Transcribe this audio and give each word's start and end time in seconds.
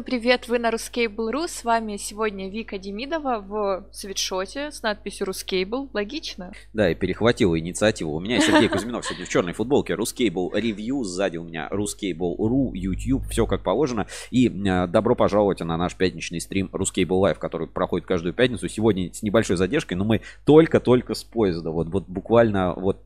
всем 0.00 0.04
привет! 0.04 0.48
Вы 0.48 0.58
на 0.58 0.70
RusCable.ru. 0.70 1.46
С 1.46 1.62
вами 1.62 1.98
сегодня 1.98 2.48
Вика 2.48 2.78
Демидова 2.78 3.44
в 3.46 3.86
свитшоте 3.92 4.70
с 4.70 4.82
надписью 4.82 5.26
RusCable. 5.26 5.90
Логично? 5.92 6.52
Да, 6.72 6.90
и 6.90 6.94
перехватила 6.94 7.58
инициативу. 7.58 8.14
У 8.14 8.20
меня 8.20 8.40
Сергей 8.40 8.68
Кузьминов 8.68 9.04
сегодня 9.04 9.26
в 9.26 9.28
черной 9.28 9.52
футболке. 9.52 9.94
RusCable 9.94 10.52
Review. 10.54 11.04
Сзади 11.04 11.36
у 11.36 11.44
меня 11.44 11.68
RusCable.ru, 11.70 12.72
YouTube. 12.72 13.28
Все 13.28 13.46
как 13.46 13.62
положено. 13.62 14.06
И 14.30 14.48
э, 14.48 14.86
добро 14.86 15.14
пожаловать 15.14 15.60
на 15.60 15.76
наш 15.76 15.94
пятничный 15.96 16.40
стрим 16.40 16.70
RusCable 16.72 17.18
Live, 17.18 17.38
который 17.38 17.66
проходит 17.66 18.06
каждую 18.06 18.32
пятницу. 18.32 18.68
Сегодня 18.68 19.12
с 19.12 19.22
небольшой 19.22 19.56
задержкой, 19.56 19.98
но 19.98 20.04
мы 20.04 20.22
только-только 20.46 21.14
с 21.14 21.24
поезда. 21.24 21.70
Вот, 21.70 21.88
вот 21.88 22.04
буквально 22.06 22.72
вот 22.74 23.02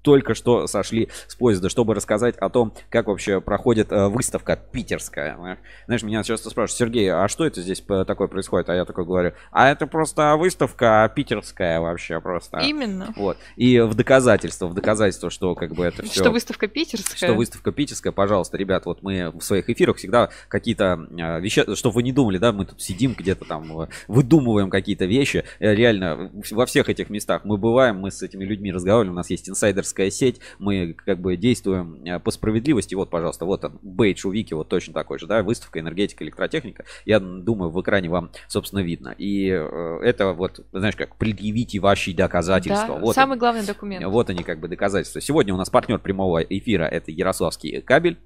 только 0.00 0.34
что 0.34 0.66
сошли 0.66 1.08
с 1.26 1.34
поезда, 1.34 1.68
чтобы 1.68 1.94
рассказать 1.94 2.36
о 2.38 2.48
том, 2.48 2.72
как 2.88 3.08
вообще 3.08 3.42
проходит 3.42 3.92
э, 3.92 4.08
выставка 4.08 4.56
питерская. 4.56 5.58
Знаешь, 5.86 6.02
меня 6.02 6.22
часто 6.38 6.50
спрашивают, 6.50 6.78
Сергей, 6.78 7.12
а 7.12 7.28
что 7.28 7.44
это 7.44 7.60
здесь 7.60 7.82
такое 8.06 8.28
происходит? 8.28 8.68
А 8.70 8.74
я 8.74 8.84
такой 8.84 9.04
говорю, 9.04 9.32
а 9.50 9.68
это 9.68 9.86
просто 9.86 10.36
выставка 10.36 11.10
питерская 11.14 11.80
вообще 11.80 12.20
просто. 12.20 12.58
Именно. 12.58 13.12
Вот. 13.16 13.36
И 13.56 13.80
в 13.80 13.94
доказательство, 13.94 14.66
в 14.68 14.74
доказательство, 14.74 15.30
что 15.30 15.54
как 15.54 15.74
бы 15.74 15.84
это 15.84 16.02
все... 16.04 16.20
Что 16.20 16.30
выставка 16.30 16.68
питерская. 16.68 17.16
Что 17.16 17.34
выставка 17.34 17.72
питерская, 17.72 18.12
пожалуйста, 18.12 18.56
ребят, 18.56 18.86
вот 18.86 19.02
мы 19.02 19.30
в 19.30 19.40
своих 19.40 19.68
эфирах 19.68 19.96
всегда 19.96 20.30
какие-то 20.48 21.08
э, 21.10 21.40
вещи, 21.40 21.74
чтобы 21.74 21.96
вы 21.96 22.02
не 22.02 22.12
думали, 22.12 22.38
да, 22.38 22.52
мы 22.52 22.64
тут 22.64 22.80
сидим 22.80 23.14
где-то 23.18 23.44
там, 23.44 23.82
э, 23.82 23.88
выдумываем 24.06 24.70
какие-то 24.70 25.06
вещи. 25.06 25.44
Э, 25.58 25.74
реально, 25.74 26.30
во 26.50 26.66
всех 26.66 26.88
этих 26.88 27.10
местах 27.10 27.44
мы 27.44 27.56
бываем, 27.56 27.98
мы 27.98 28.10
с 28.10 28.22
этими 28.22 28.44
людьми 28.44 28.72
разговариваем, 28.72 29.12
у 29.12 29.16
нас 29.16 29.30
есть 29.30 29.48
инсайдерская 29.48 30.10
сеть, 30.10 30.40
мы 30.58 30.94
как 30.94 31.20
бы 31.20 31.36
действуем 31.36 32.20
по 32.20 32.30
справедливости. 32.30 32.94
Вот, 32.94 33.10
пожалуйста, 33.10 33.44
вот 33.44 33.64
он, 33.64 33.78
бейдж 33.82 34.26
у 34.26 34.30
Вики, 34.30 34.54
вот 34.54 34.68
точно 34.68 34.94
такой 34.94 35.18
же, 35.18 35.26
да, 35.26 35.42
выставка 35.42 35.80
энергетика, 35.80 36.24
электротехника. 36.28 36.84
Я 37.04 37.20
думаю, 37.20 37.70
в 37.70 37.80
экране 37.80 38.08
вам, 38.08 38.30
собственно, 38.46 38.80
видно. 38.80 39.14
И 39.18 39.48
э, 39.48 40.00
это 40.02 40.32
вот, 40.32 40.64
знаешь, 40.72 40.96
как 40.96 41.16
предъявите 41.16 41.80
ваши 41.80 42.14
доказательства. 42.14 42.94
Да, 42.94 43.00
вот 43.00 43.14
самый 43.14 43.32
они, 43.32 43.40
главный 43.40 43.66
документ. 43.66 44.04
Вот 44.06 44.30
они 44.30 44.42
как 44.42 44.60
бы 44.60 44.68
доказательства. 44.68 45.20
Сегодня 45.20 45.54
у 45.54 45.56
нас 45.56 45.70
партнер 45.70 45.98
прямого 45.98 46.42
эфира 46.42 46.84
это 46.84 47.10
Ярославский 47.10 47.80
кабель. 47.80 48.18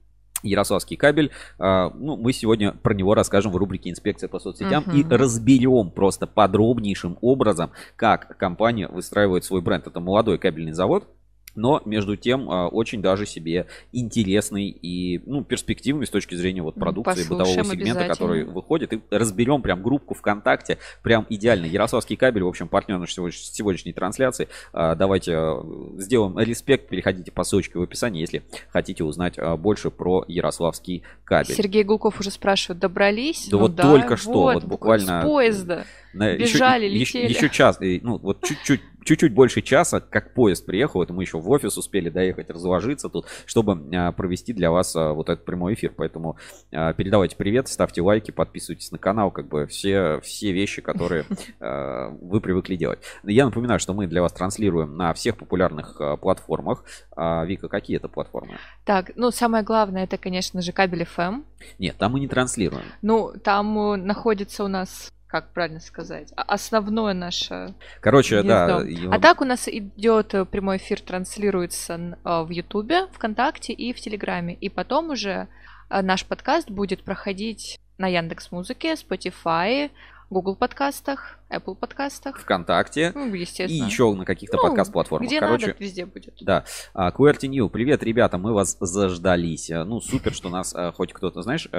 Ярославский 0.43 0.97
кабель. 0.97 1.31
А, 1.59 1.91
ну, 1.95 2.17
мы 2.17 2.33
сегодня 2.33 2.73
про 2.73 2.95
него 2.95 3.15
расскажем 3.15 3.53
в 3.53 3.57
рубрике 3.57 3.91
«Инспекция 3.91 4.29
по 4.29 4.41
соцсетям» 4.41 4.85
uh-huh. 4.85 4.99
и 4.99 5.05
разберем 5.09 5.91
просто 5.91 6.27
подробнейшим 6.27 7.17
образом, 7.21 7.71
как 7.97 8.37
компания 8.39 8.89
выстраивает 8.89 9.45
свой 9.45 9.61
бренд. 9.61 9.87
Это 9.87 10.01
молодой 10.01 10.39
кабельный 10.39 10.73
завод, 10.73 11.09
но 11.55 11.83
между 11.85 12.17
тем 12.17 12.51
а, 12.51 12.69
очень 12.69 13.03
даже 13.03 13.27
себе 13.27 13.67
интересный 13.93 14.69
и 14.69 15.21
ну, 15.27 15.45
перспективный 15.45 16.07
с 16.07 16.11
точки 16.11 16.35
зрения 16.35 16.63
вот 16.63 16.75
продукции 16.75 17.23
Послушаем 17.23 17.65
бытового 17.65 17.77
сегмента, 17.77 18.09
который 18.09 18.45
выходит. 18.45 18.93
И 18.93 19.03
разберем 19.11 19.63
прям 19.63 19.83
группку 19.83 20.15
ВКонтакте, 20.15 20.79
прям 21.03 21.27
идеально. 21.29 21.67
Ярославский 21.67 22.17
кабель, 22.17 22.43
в 22.43 22.49
общем, 22.49 22.69
партнер 22.69 22.99
нашей 22.99 23.33
сегодняшней 23.33 23.93
трансляции. 23.93 24.49
А, 24.73 24.95
давайте 24.95 25.35
а, 25.35 25.63
сделаем 25.99 26.39
респект, 26.39 26.89
переходите 26.89 27.31
по 27.33 27.45
ссылочке 27.45 27.79
в 27.79 27.83
описании, 27.83 28.21
если 28.21 28.43
хотите 28.71 29.05
узнать 29.05 29.39
больше 29.59 29.91
про 29.91 30.25
Ярославский 30.29 31.03
кабель. 31.25 31.55
Сергей 31.55 31.85
Гулков 31.85 32.21
уже 32.21 32.31
спрашивает, 32.31 32.81
добрались? 32.81 33.49
Да 33.49 33.57
ну, 33.57 33.63
вот 33.63 33.75
да, 33.75 33.83
только 33.83 34.17
что, 34.17 34.33
вот, 34.33 34.55
вот 34.55 34.65
буквально... 34.65 35.23
С 35.23 35.25
поезда. 35.25 35.85
Бежали, 36.15 36.87
еще, 36.87 37.23
летели. 37.23 37.29
Еще, 37.31 37.47
еще 37.47 37.49
час, 37.49 37.79
ну 37.81 38.19
вот 38.19 38.43
чуть-чуть 38.45 38.81
чуть-чуть 39.05 39.33
больше 39.33 39.63
часа, 39.63 40.01
как 40.01 40.35
поезд 40.35 40.65
приехал, 40.67 41.03
это 41.03 41.13
мы 41.13 41.23
еще 41.23 41.39
в 41.39 41.51
офис 41.51 41.77
успели 41.77 42.09
доехать, 42.09 42.51
разложиться 42.51 43.09
тут, 43.09 43.27
чтобы 43.47 43.79
а, 43.95 44.13
провести 44.13 44.53
для 44.53 44.71
вас 44.71 44.95
а, 44.97 45.13
вот 45.13 45.29
этот 45.29 45.45
прямой 45.45 45.75
эфир. 45.75 45.93
Поэтому 45.97 46.37
а, 46.73 46.93
передавайте 46.93 47.37
привет, 47.37 47.69
ставьте 47.69 48.03
лайки, 48.03 48.31
подписывайтесь 48.31 48.91
на 48.93 48.99
канал, 48.99 49.31
как 49.31 49.49
бы 49.49 49.67
все, 49.67 50.21
все 50.23 50.53
вещи, 50.53 50.83
которые 50.83 51.25
вы 51.61 52.41
привыкли 52.41 52.77
делать. 52.77 53.01
Я 53.25 53.45
напоминаю, 53.45 53.81
что 53.81 53.95
мы 53.95 54.07
для 54.07 54.23
вас 54.23 54.33
транслируем 54.33 54.97
на 54.97 55.13
всех 55.15 55.37
популярных 55.37 56.01
платформах. 56.21 56.85
Вика, 57.17 57.69
какие 57.69 57.97
это 57.97 58.09
платформы? 58.09 58.59
Так, 58.85 59.13
ну 59.17 59.31
самое 59.31 59.65
главное, 59.65 60.05
это, 60.05 60.19
конечно 60.19 60.61
же, 60.63 60.73
кабель 60.73 61.07
FM. 61.17 61.45
Нет, 61.79 61.97
там 61.99 62.13
мы 62.13 62.21
не 62.21 62.29
транслируем. 62.29 62.85
Ну, 63.03 63.33
там 63.43 63.79
э, 63.79 63.97
находится 63.97 64.65
у 64.65 64.69
нас 64.69 65.13
как 65.33 65.51
правильно 65.55 65.81
сказать, 65.81 66.31
основное 66.37 67.15
наше. 67.15 67.75
Короче, 68.03 68.43
гнездо. 68.43 68.81
да. 68.81 68.83
Его... 68.83 69.15
А 69.15 69.19
так 69.19 69.41
у 69.41 69.47
нас 69.47 69.67
идет 69.67 70.35
э, 70.35 70.45
прямой 70.45 70.77
эфир, 70.77 71.01
транслируется 71.01 72.19
э, 72.23 72.43
в 72.43 72.51
Ютубе, 72.51 73.07
ВКонтакте 73.13 73.73
и 73.73 73.95
в 73.95 74.01
Телеграме. 74.01 74.53
И 74.53 74.69
потом 74.69 75.09
уже 75.09 75.49
э, 75.89 76.03
наш 76.03 76.27
подкаст 76.27 76.71
будет 76.71 77.03
проходить 77.03 77.81
на 77.97 78.09
Яндекс 78.09 78.53
Музыке, 78.53 78.93
Spotify, 78.93 79.91
Google 80.29 80.55
подкастах, 80.55 81.39
Apple 81.49 81.77
подкастах. 81.77 82.39
ВКонтакте. 82.39 83.13
Ну, 83.15 83.33
естественно. 83.33 83.87
И 83.87 83.89
еще 83.89 84.13
на 84.13 84.27
каких-то 84.27 84.59
ну, 84.59 84.65
подкаст-платформах. 84.65 85.27
Где 85.27 85.41
Короче, 85.41 85.69
надо, 85.69 85.79
везде 85.79 86.05
будет. 86.05 86.35
Да. 86.43 86.67
QWERTY 86.95 87.49
New, 87.49 87.71
привет, 87.71 88.03
ребята, 88.03 88.37
мы 88.37 88.53
вас 88.53 88.77
заждались. 88.79 89.71
Ну, 89.71 90.03
супер, 90.03 90.35
что 90.35 90.51
нас 90.51 90.77
хоть 90.95 91.15
кто-то, 91.15 91.41
знаешь, 91.41 91.71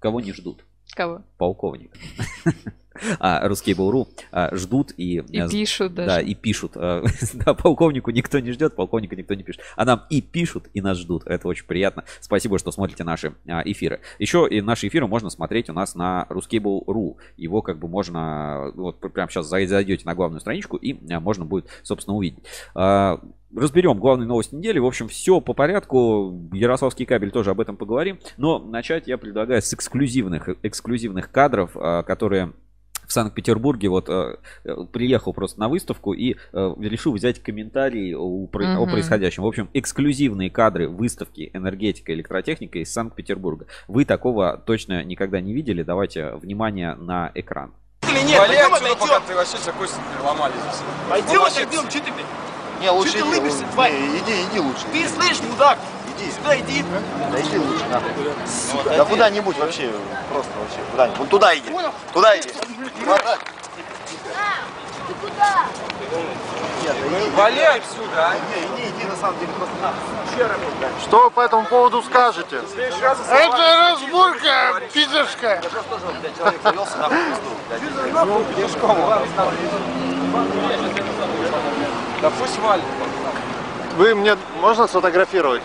кого 0.00 0.20
не 0.20 0.32
ждут. 0.32 0.64
Кого? 0.96 1.20
Полковник. 1.36 1.92
а 3.20 3.46
русский 3.46 3.74
Буру 3.74 4.08
а, 4.32 4.48
ждут 4.56 4.92
и... 4.96 5.16
И 5.28 5.38
а, 5.38 5.46
пишут 5.46 5.92
даже. 5.92 6.08
Да, 6.08 6.20
и 6.22 6.34
пишут. 6.34 6.72
А, 6.74 7.04
да, 7.34 7.52
полковнику 7.52 8.10
никто 8.12 8.38
не 8.38 8.50
ждет, 8.52 8.74
полковника 8.74 9.14
никто 9.14 9.34
не 9.34 9.42
пишет. 9.42 9.60
А 9.76 9.84
нам 9.84 10.04
и 10.08 10.22
пишут, 10.22 10.68
и 10.72 10.80
нас 10.80 10.96
ждут. 10.96 11.26
Это 11.26 11.48
очень 11.48 11.66
приятно. 11.66 12.04
Спасибо, 12.20 12.58
что 12.58 12.72
смотрите 12.72 13.04
наши 13.04 13.34
а, 13.46 13.60
эфиры. 13.62 14.00
Еще 14.18 14.48
и 14.50 14.62
наши 14.62 14.88
эфиры 14.88 15.06
можно 15.06 15.28
смотреть 15.28 15.68
у 15.68 15.74
нас 15.74 15.94
на 15.94 16.26
ruskable.ru. 16.30 17.16
Его 17.36 17.60
как 17.60 17.78
бы 17.78 17.88
можно... 17.88 18.72
Вот 18.74 19.00
прямо 19.00 19.30
сейчас 19.30 19.46
зайдете 19.48 20.06
на 20.06 20.14
главную 20.14 20.40
страничку, 20.40 20.78
и 20.78 20.96
а, 21.12 21.20
можно 21.20 21.44
будет, 21.44 21.66
собственно, 21.82 22.16
увидеть. 22.16 22.44
Разберем 23.56 23.98
главные 23.98 24.26
новости 24.26 24.54
недели. 24.54 24.78
В 24.78 24.84
общем, 24.84 25.08
все 25.08 25.40
по 25.40 25.54
порядку. 25.54 26.48
Ярославский 26.52 27.06
кабель 27.06 27.30
тоже 27.30 27.50
об 27.50 27.60
этом 27.60 27.76
поговорим. 27.76 28.18
Но 28.36 28.58
начать 28.58 29.08
я 29.08 29.16
предлагаю 29.16 29.62
с 29.62 29.72
эксклюзивных, 29.72 30.50
эксклюзивных 30.62 31.30
кадров, 31.30 31.70
а, 31.74 32.02
которые 32.02 32.52
в 33.06 33.12
Санкт-Петербурге 33.12 33.88
вот 33.88 34.08
э, 34.08 34.36
приехал 34.92 35.32
просто 35.32 35.60
на 35.60 35.68
выставку 35.68 36.12
и 36.12 36.34
э, 36.34 36.74
решил 36.80 37.12
взять 37.12 37.40
комментарии 37.40 38.14
о, 38.14 38.48
про, 38.48 38.64
mm-hmm. 38.64 38.76
о 38.78 38.86
происходящем. 38.86 39.44
В 39.44 39.46
общем, 39.46 39.70
эксклюзивные 39.72 40.50
кадры 40.50 40.88
выставки 40.88 41.50
энергетика 41.54 42.10
и 42.10 42.16
электротехника 42.16 42.80
из 42.80 42.92
Санкт-Петербурга. 42.92 43.66
Вы 43.86 44.04
такого 44.04 44.58
точно 44.58 45.04
никогда 45.04 45.40
не 45.40 45.54
видели. 45.54 45.84
Давайте 45.84 46.32
внимание 46.32 46.96
на 46.96 47.30
экран. 47.34 47.72
Или 48.02 48.26
нет, 48.26 48.38
Вали, 48.40 48.56
пойдем 48.56 48.74
отойдем. 48.74 48.98
Пока 48.98 49.20
ты 49.20 49.34
вообще 49.34 49.56
все 49.56 49.72
кости 49.72 50.00
ломали 50.24 50.52
здесь. 50.52 50.82
Пойдем 51.08 51.42
отойдем, 51.42 51.88
что 51.88 52.04
ты, 52.04 52.12
блядь? 52.12 52.26
Не, 52.80 52.90
лучше 52.90 53.12
Че 53.12 53.18
ты 53.18 53.24
лыбишься, 53.24 53.64
тварь? 53.72 53.92
Не, 53.92 54.18
иди, 54.18 54.42
иди 54.42 54.60
лучше. 54.60 54.84
Ты 54.92 55.08
слышишь, 55.08 55.40
мудак? 55.42 55.78
Иди. 56.16 56.30
Сюда 56.30 56.58
иди. 56.58 56.84
Да 57.32 57.40
иди 57.40 57.58
лучше, 57.58 57.84
нахуй. 57.86 58.10
Да 58.96 59.04
куда-нибудь 59.04 59.58
вообще, 59.58 59.90
просто 60.30 60.52
вообще, 60.58 60.78
куда-нибудь. 60.90 61.18
Вон 61.18 61.28
туда 61.28 61.56
иди. 61.56 61.70
Туда 62.12 62.38
иди. 62.38 62.48
Ты 62.48 62.54
куда? 65.20 65.66
Нет, 66.82 66.96
да 67.10 67.20
иди. 67.20 67.30
Валяй 67.30 67.78
отсюда, 67.78 68.28
а? 68.28 68.34
Не, 68.34 68.58
иди, 68.66 68.90
иди, 68.90 69.04
на 69.06 69.16
самом 69.16 69.38
деле, 69.38 69.52
просто 69.52 69.74
нахуй. 69.82 70.00
Что 71.02 71.24
вы 71.24 71.30
по 71.30 71.40
этому 71.40 71.64
поводу 71.66 72.02
скажете? 72.02 72.60
Это 72.76 73.90
разборка 73.90 74.80
питерская. 74.92 75.62
Я 75.62 75.70
просто 75.70 75.90
тоже, 75.90 76.04
блядь, 76.20 76.36
человек 76.36 76.60
завелся, 76.62 76.96
нахуй, 76.98 77.16
пизду, 77.16 77.50
блядь. 77.68 77.82
Пешком. 78.56 78.98
Да 82.22 82.30
пусть 82.30 82.58
валит. 82.58 82.84
Вы 83.96 84.14
мне 84.14 84.36
можно 84.60 84.86
сфотографировать? 84.86 85.62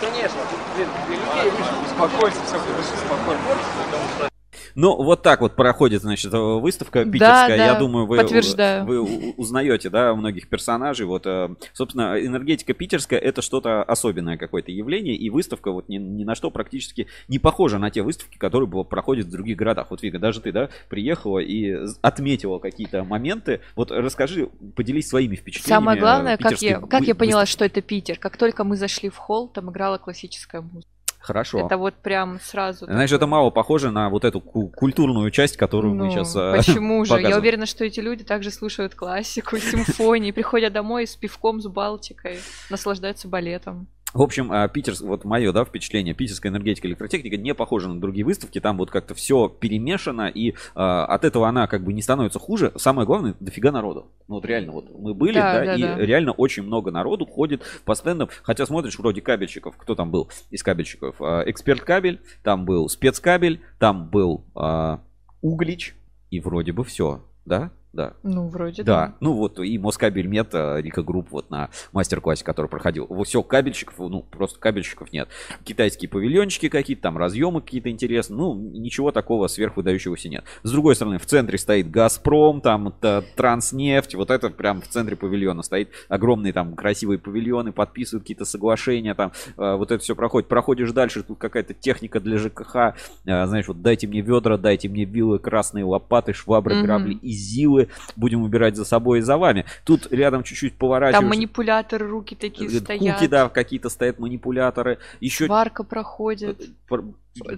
Конечно. 0.00 0.38
Блин, 0.76 0.88
людей, 1.08 1.52
успокойся, 1.86 2.38
все, 2.46 2.58
спокойно. 3.06 4.31
Ну, 4.74 4.96
вот 5.02 5.22
так 5.22 5.40
вот 5.40 5.54
проходит, 5.56 6.02
значит, 6.02 6.32
выставка 6.32 7.04
питерская. 7.04 7.48
Да, 7.48 7.56
да, 7.56 7.66
Я 7.66 7.74
думаю, 7.78 8.06
вы, 8.06 8.18
подтверждаю. 8.18 8.84
вы 8.84 9.32
узнаете, 9.36 9.90
да, 9.90 10.14
многих 10.14 10.48
персонажей. 10.48 11.06
Вот, 11.06 11.26
э, 11.26 11.54
собственно, 11.72 12.18
энергетика 12.18 12.74
питерская 12.74 13.18
это 13.18 13.42
что-то 13.42 13.82
особенное 13.82 14.36
какое-то 14.36 14.72
явление, 14.72 15.14
и 15.14 15.30
выставка 15.30 15.70
вот 15.72 15.88
ни, 15.88 15.96
ни 15.96 16.24
на 16.24 16.34
что 16.34 16.50
практически 16.50 17.06
не 17.28 17.38
похожа 17.38 17.78
на 17.78 17.90
те 17.90 18.02
выставки, 18.02 18.36
которые 18.38 18.68
проходят 18.84 19.26
в 19.26 19.30
других 19.30 19.56
городах. 19.56 19.90
Вот, 19.90 20.02
Вика, 20.02 20.18
даже 20.18 20.40
ты, 20.40 20.52
да, 20.52 20.68
приехала 20.88 21.38
и 21.38 21.76
отметила 22.00 22.58
какие-то 22.58 23.04
моменты. 23.04 23.60
Вот 23.76 23.90
расскажи, 23.90 24.48
поделись 24.76 25.08
своими 25.08 25.36
впечатлениями. 25.36 25.84
Самое 25.84 26.00
главное, 26.00 26.36
как 26.36 26.60
я, 26.62 26.80
как 26.80 27.02
я 27.02 27.14
поняла, 27.14 27.46
что 27.46 27.64
это 27.64 27.80
Питер. 27.82 28.18
Как 28.18 28.36
только 28.36 28.64
мы 28.64 28.76
зашли 28.76 29.08
в 29.08 29.16
холл, 29.16 29.48
там 29.48 29.70
играла 29.70 29.98
классическая 29.98 30.60
музыка. 30.60 30.91
Хорошо. 31.22 31.64
Это 31.64 31.76
вот 31.76 31.94
прям 31.94 32.40
сразу. 32.40 32.86
Знаешь, 32.86 33.10
такое... 33.10 33.18
это 33.18 33.26
мало 33.26 33.50
похоже 33.50 33.90
на 33.90 34.10
вот 34.10 34.24
эту 34.24 34.40
культурную 34.40 35.30
часть, 35.30 35.56
которую 35.56 35.94
ну, 35.94 36.04
мы 36.04 36.10
сейчас 36.10 36.32
Почему 36.66 37.04
же? 37.04 37.20
Я 37.20 37.38
уверена, 37.38 37.66
что 37.66 37.84
эти 37.84 38.00
люди 38.00 38.24
также 38.24 38.50
слушают 38.50 38.94
классику, 38.94 39.56
симфонии, 39.58 40.32
приходят 40.32 40.72
домой 40.72 41.06
с 41.06 41.14
пивком, 41.14 41.60
с 41.60 41.66
Балтикой, 41.66 42.40
наслаждаются 42.70 43.28
балетом. 43.28 43.86
В 44.14 44.20
общем, 44.20 44.52
а, 44.52 44.68
Питер, 44.68 44.94
вот 45.00 45.24
мое, 45.24 45.52
да, 45.52 45.64
впечатление, 45.64 46.14
питерская 46.14 46.52
энергетика, 46.52 46.86
электротехника 46.86 47.36
не 47.36 47.54
похожа 47.54 47.88
на 47.88 48.00
другие 48.00 48.24
выставки, 48.24 48.60
там 48.60 48.76
вот 48.76 48.90
как-то 48.90 49.14
все 49.14 49.48
перемешано, 49.48 50.28
и 50.28 50.50
э, 50.50 50.54
от 50.74 51.24
этого 51.24 51.48
она 51.48 51.66
как 51.66 51.82
бы 51.82 51.92
не 51.92 52.02
становится 52.02 52.38
хуже. 52.38 52.72
Самое 52.76 53.06
главное, 53.06 53.34
дофига 53.40 53.72
народу. 53.72 54.10
Ну 54.28 54.36
вот 54.36 54.44
реально, 54.44 54.72
вот 54.72 54.90
мы 54.98 55.14
были, 55.14 55.34
Да, 55.34 55.54
да, 55.54 55.64
да, 55.64 55.74
и 55.74 55.82
да. 55.82 55.96
реально 55.96 56.32
очень 56.32 56.62
много 56.62 56.90
народу 56.90 57.24
ходит 57.26 57.62
по 57.84 57.94
стендам, 57.94 58.28
хотя 58.42 58.66
смотришь 58.66 58.98
вроде 58.98 59.22
кабельщиков, 59.22 59.76
кто 59.76 59.94
там 59.94 60.10
был 60.10 60.30
из 60.50 60.62
кабельщиков? 60.62 61.16
А, 61.20 61.42
Эксперт 61.46 61.80
кабель, 61.80 62.20
там 62.42 62.64
был 62.64 62.88
спецкабель, 62.88 63.60
там 63.78 64.08
был 64.10 64.44
а, 64.54 65.00
Углич, 65.40 65.94
и 66.30 66.40
вроде 66.40 66.72
бы 66.72 66.84
все, 66.84 67.24
да? 67.44 67.70
Да. 67.92 68.14
Ну, 68.22 68.48
вроде 68.48 68.82
Да, 68.82 69.14
ну 69.20 69.34
вот 69.34 69.58
и 69.58 69.78
Москабельмет, 69.78 70.48
э, 70.52 70.80
Рика 70.80 71.02
Групп 71.02 71.28
вот 71.30 71.50
на 71.50 71.68
мастер-классе, 71.92 72.44
который 72.44 72.68
проходил. 72.68 73.06
Все, 73.24 73.42
кабельщиков, 73.42 73.98
ну 73.98 74.22
просто 74.22 74.58
кабельщиков 74.58 75.12
нет. 75.12 75.28
Китайские 75.64 76.08
павильончики 76.08 76.68
какие-то, 76.68 77.02
там 77.02 77.18
разъемы 77.18 77.60
какие-то 77.60 77.90
интересные, 77.90 78.38
ну 78.38 78.54
ничего 78.54 79.12
такого 79.12 79.46
сверхвыдающегося 79.46 80.28
нет. 80.30 80.44
С 80.62 80.70
другой 80.70 80.94
стороны, 80.94 81.18
в 81.18 81.26
центре 81.26 81.58
стоит 81.58 81.90
Газпром, 81.90 82.62
там 82.62 82.94
Транснефть, 83.36 84.14
вот 84.14 84.30
это 84.30 84.48
прям 84.48 84.80
в 84.80 84.88
центре 84.88 85.14
павильона 85.16 85.62
стоит 85.62 85.90
огромные 86.08 86.52
там 86.52 86.74
красивые 86.74 87.18
павильоны, 87.18 87.72
подписывают 87.72 88.22
какие-то 88.24 88.44
соглашения, 88.46 89.14
там 89.14 89.32
э, 89.58 89.74
вот 89.76 89.90
это 89.90 90.02
все 90.02 90.16
проходит. 90.16 90.48
Проходишь 90.48 90.92
дальше, 90.92 91.22
тут 91.22 91.38
какая-то 91.38 91.74
техника 91.74 92.20
для 92.20 92.38
ЖКХ, 92.38 92.76
э, 92.76 92.92
знаешь, 93.24 93.68
вот 93.68 93.82
дайте 93.82 94.06
мне 94.06 94.22
ведра, 94.22 94.56
дайте 94.56 94.88
мне 94.88 95.04
вилы, 95.04 95.38
красные 95.38 95.84
лопаты, 95.84 96.32
швабры, 96.32 96.82
грабли 96.82 97.14
и 97.14 97.30
зилы, 97.32 97.81
будем 98.16 98.42
убирать 98.42 98.76
за 98.76 98.84
собой 98.84 99.20
и 99.20 99.22
за 99.22 99.36
вами. 99.36 99.64
Тут 99.84 100.10
рядом 100.12 100.42
чуть-чуть 100.42 100.72
Там 100.72 100.78
поворачиваешь. 100.78 101.28
манипуляторы, 101.28 102.08
руки 102.08 102.34
такие 102.34 102.68
э, 102.70 102.80
стоят. 102.80 103.16
Куки, 103.16 103.28
да, 103.28 103.48
какие-то 103.48 103.88
стоят 103.88 104.18
манипуляторы. 104.18 104.98
Еще 105.20 105.46
Варка 105.46 105.84
проходит. 105.84 106.60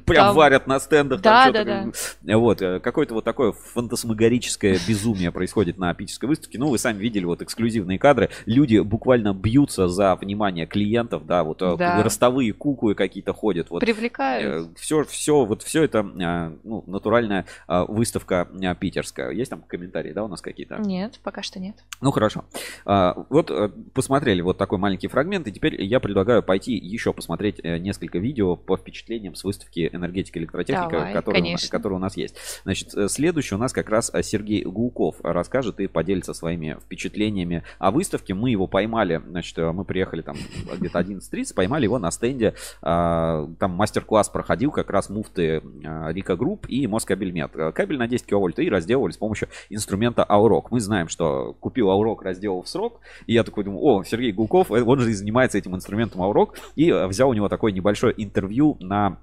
Прям 0.04 0.26
Там- 0.28 0.36
варят 0.36 0.66
на 0.66 0.78
стендах. 0.80 1.20
Да, 1.20 1.50
да, 1.50 1.64
что-то. 1.92 2.38
Вот, 2.38 2.62
э, 2.62 2.80
какое-то 2.80 3.14
вот 3.14 3.24
такое 3.24 3.52
фантасмагорическое 3.52 4.78
безумие 4.86 5.30
происходит 5.32 5.78
на 5.78 5.92
питерской 5.94 6.28
выставке. 6.28 6.58
Ну, 6.58 6.68
вы 6.68 6.78
сами 6.78 6.98
видели 6.98 7.24
вот 7.24 7.42
эксклюзивные 7.42 7.98
кадры. 7.98 8.30
Люди 8.46 8.78
буквально 8.78 9.34
бьются 9.34 9.88
за 9.88 10.14
внимание 10.16 10.66
клиентов, 10.66 11.26
да, 11.26 11.44
вот 11.44 11.62
э, 11.62 11.76
Да. 11.76 12.02
ростовые 12.02 12.52
кукуи 12.52 12.94
какие-то 12.94 13.32
ходят. 13.32 13.70
Вот 13.70 13.80
Привлекают. 13.80 14.78
все, 14.78 15.04
все, 15.04 15.44
вот 15.44 15.62
все 15.62 15.82
это, 15.84 16.02
ну, 16.02 16.84
натуральная 16.86 17.46
выставка 17.66 18.48
питерская. 18.78 19.30
Есть 19.30 19.50
там 19.50 19.62
комментарии, 19.62 20.12
да, 20.12 20.24
у 20.24 20.28
нас 20.28 20.40
какие-то? 20.40 20.76
Нет, 20.78 21.20
пока 21.22 21.42
что 21.42 21.58
нет. 21.58 21.76
Ну 22.00 22.10
хорошо. 22.10 22.44
Вот 22.84 23.50
э, 23.50 23.70
посмотрели 23.92 24.40
вот 24.40 24.58
такой 24.58 24.78
маленький 24.78 25.08
фрагмент, 25.08 25.46
и 25.48 25.52
теперь 25.52 25.82
я 25.82 26.00
предлагаю 26.00 26.42
пойти 26.42 26.74
еще 26.74 27.12
посмотреть 27.12 27.60
э, 27.62 27.78
несколько 27.78 28.18
видео 28.18 28.56
по 28.56 28.76
впечатлениям 28.76 29.34
с 29.34 29.44
выставки 29.44 29.63
энергетика 29.74 30.38
и 30.38 30.42
электротехника, 30.42 30.88
которая, 31.12 31.40
у 31.40 31.44
нас- 31.44 31.50
конечно. 31.50 31.68
которая 31.70 31.98
у 31.98 32.00
нас 32.02 32.16
есть. 32.16 32.36
Значит, 32.64 32.94
э, 32.94 33.08
следующий 33.08 33.54
у 33.54 33.58
нас 33.58 33.72
как 33.72 33.88
раз 33.90 34.10
э, 34.12 34.22
Сергей 34.22 34.64
Гулков 34.64 35.16
расскажет 35.22 35.80
и 35.80 35.86
поделится 35.86 36.34
своими 36.34 36.76
впечатлениями 36.84 37.62
о 37.78 37.90
выставке. 37.90 38.34
Мы 38.34 38.50
его 38.50 38.66
поймали, 38.66 39.22
значит, 39.28 39.58
э, 39.58 39.72
мы 39.72 39.84
приехали 39.84 40.22
там 40.22 40.36
где-то 40.78 40.98
11.30, 40.98 41.54
поймали 41.54 41.84
его 41.84 41.98
на 41.98 42.10
стенде. 42.10 42.54
а, 42.82 43.48
Там 43.58 43.72
мастер-класс 43.72 44.28
проходил 44.28 44.70
как 44.70 44.90
раз 44.90 45.08
муфты 45.10 45.62
Рика 46.08 46.36
Групп 46.36 46.66
и 46.68 46.86
Москабельмет. 46.86 47.52
Кабель 47.74 47.98
на 47.98 48.06
10 48.08 48.26
киловольт 48.26 48.58
и 48.58 48.68
разделывали 48.68 49.12
с 49.12 49.16
помощью 49.16 49.48
инструмента 49.70 50.24
Alroc. 50.24 50.70
Мы 50.70 50.80
знаем, 50.80 51.08
что 51.08 51.54
купил 51.60 51.90
Alroc, 51.90 52.22
разделал 52.22 52.62
в 52.62 52.68
срок. 52.68 53.00
И 53.26 53.32
я 53.34 53.42
такой 53.44 53.64
думаю, 53.64 53.82
о, 53.82 54.04
Сергей 54.04 54.32
Гулков, 54.32 54.70
он 54.70 54.98
же 55.00 55.12
занимается 55.12 55.58
этим 55.58 55.74
инструментом 55.74 56.22
Alroc. 56.22 56.56
И 56.76 56.90
взял 56.92 57.28
у 57.28 57.34
него 57.34 57.48
такое 57.48 57.72
небольшое 57.72 58.14
интервью 58.16 58.76
на 58.80 59.18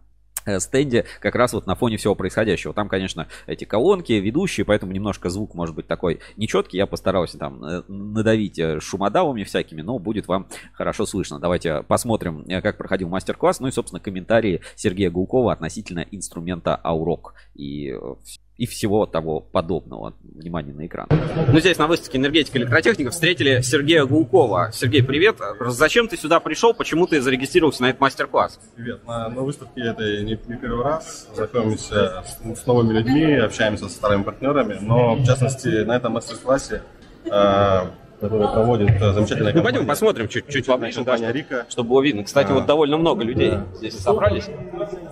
стенде 0.60 1.06
как 1.20 1.36
раз 1.36 1.54
вот 1.54 1.68
на 1.68 1.76
фоне 1.76 1.98
всего 1.98 2.16
происходящего. 2.16 2.74
Там, 2.74 2.90
конечно, 2.90 3.28
эти 3.48 3.66
колонки, 3.66 4.14
ведущие, 4.14 4.66
поэтому 4.66 4.92
немножко 4.92 5.30
звук 5.30 5.54
может 5.54 5.76
быть 5.76 5.88
такой 5.88 6.20
нечеткий. 6.38 6.78
Я 6.78 6.88
постарался 6.88 7.38
там 7.38 7.64
э, 7.64 7.84
надавить 7.88 8.60
э, 8.60 8.80
шумодавами 8.80 9.44
всякими, 9.44 9.82
но 9.82 10.00
будет 10.00 10.28
вам 10.28 10.48
хорошо 10.74 11.06
слышно. 11.06 11.40
Давайте 11.40 11.84
посмотрим, 11.84 12.44
э, 12.48 12.62
как 12.62 12.78
проходил 12.78 13.10
мастер-класс. 13.10 13.60
Ну 13.60 13.68
и, 13.68 13.72
собственно, 13.72 14.00
комментарии 14.00 14.62
Сергея 14.76 15.10
Гулкова 15.12 15.54
относительно 15.54 16.06
инструмента 16.12 16.76
Alroc 16.76 17.34
и, 17.56 17.90
э, 17.90 17.96
вс- 17.96 18.40
и 18.62 18.68
всего 18.68 19.08
того 19.08 19.40
подобного. 19.40 20.14
Внимание 20.22 20.72
на 20.72 20.86
экран. 20.86 21.08
Ну, 21.48 21.60
здесь 21.60 21.80
на 21.80 21.88
выставке 21.88 22.20
«Энергетика 22.20 22.60
электротехника» 22.60 23.10
встретили 23.10 23.62
Сергея 23.62 24.06
Гулкова. 24.06 24.70
Сергей, 24.72 25.02
привет. 25.02 25.38
Зачем 25.60 26.08
ты 26.08 26.16
сюда 26.16 26.40
пришел? 26.40 26.72
Почему 26.76 27.08
ты 27.08 27.22
зарегистрировался 27.22 27.82
на 27.82 27.88
этот 27.88 28.00
мастер-класс? 28.02 28.60
Привет. 28.76 29.00
На, 29.08 29.30
на 29.30 29.42
выставке 29.42 29.82
это 29.82 30.04
не, 30.22 30.38
не 30.48 30.58
первый 30.58 30.84
раз. 30.84 31.28
Знакомимся 31.34 32.24
с, 32.24 32.60
с 32.62 32.66
новыми 32.68 32.94
людьми, 32.94 33.34
общаемся 33.34 33.86
со 33.86 33.96
старыми 33.96 34.22
партнерами. 34.22 34.78
Но, 34.80 35.16
в 35.16 35.26
частности, 35.26 35.84
на 35.84 35.96
этом 35.96 36.14
мастер-классе, 36.14 36.84
э, 37.26 37.80
который 38.20 38.48
проводит 38.48 38.92
э, 38.92 39.14
замечательная 39.14 39.54
Ну, 39.54 39.58
компания, 39.58 39.64
пойдем 39.80 39.88
посмотрим 39.88 40.28
чуть, 40.28 40.48
чуть 40.48 40.68
поближе, 40.68 41.00
да, 41.00 41.06
компания 41.18 41.30
чтобы, 41.30 41.40
Рика. 41.40 41.66
чтобы 41.68 41.90
было 41.90 42.02
видно. 42.04 42.24
Кстати, 42.26 42.52
А. 42.52 42.54
вот 42.54 42.68
довольно 42.68 42.98
много 42.98 43.24
людей 43.24 43.54
здесь 43.78 43.98
собрались. 43.98 44.48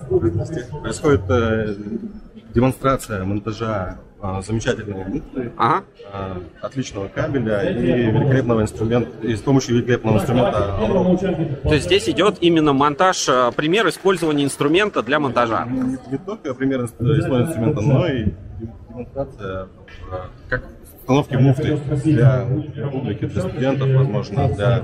Происходит 0.08 1.22
э, 1.28 1.74
демонстрация 2.54 3.24
монтажа 3.24 3.98
э, 4.22 4.42
замечательной 4.42 5.04
муфты, 5.04 5.52
Ага. 5.56 5.84
э, 6.12 6.34
отличного 6.62 7.08
кабеля 7.08 7.62
и 7.70 8.10
великолепного 8.10 8.62
инструмента, 8.62 9.10
и 9.26 9.34
с 9.34 9.40
помощью 9.40 9.76
великолепного 9.76 10.16
инструмента. 10.18 11.58
То 11.62 11.74
есть 11.74 11.86
здесь 11.86 12.08
идет 12.08 12.36
именно 12.40 12.72
монтаж, 12.72 13.28
э, 13.28 13.52
пример 13.56 13.88
использования 13.88 14.44
инструмента 14.44 15.02
для 15.02 15.20
монтажа. 15.20 15.64
не, 15.66 15.98
не 16.10 16.18
только 16.18 16.54
пример 16.54 16.84
использования 16.84 17.44
инструмента, 17.46 17.80
но 17.80 18.06
и 18.06 18.26
демонстрация, 18.90 19.68
э, 20.10 20.16
как 20.48 20.62
установки 21.00 21.34
муфты 21.36 21.76
для 22.04 22.46
публики, 22.92 23.26
для 23.26 23.42
студентов, 23.42 23.88
возможно, 23.88 24.48
для 24.48 24.82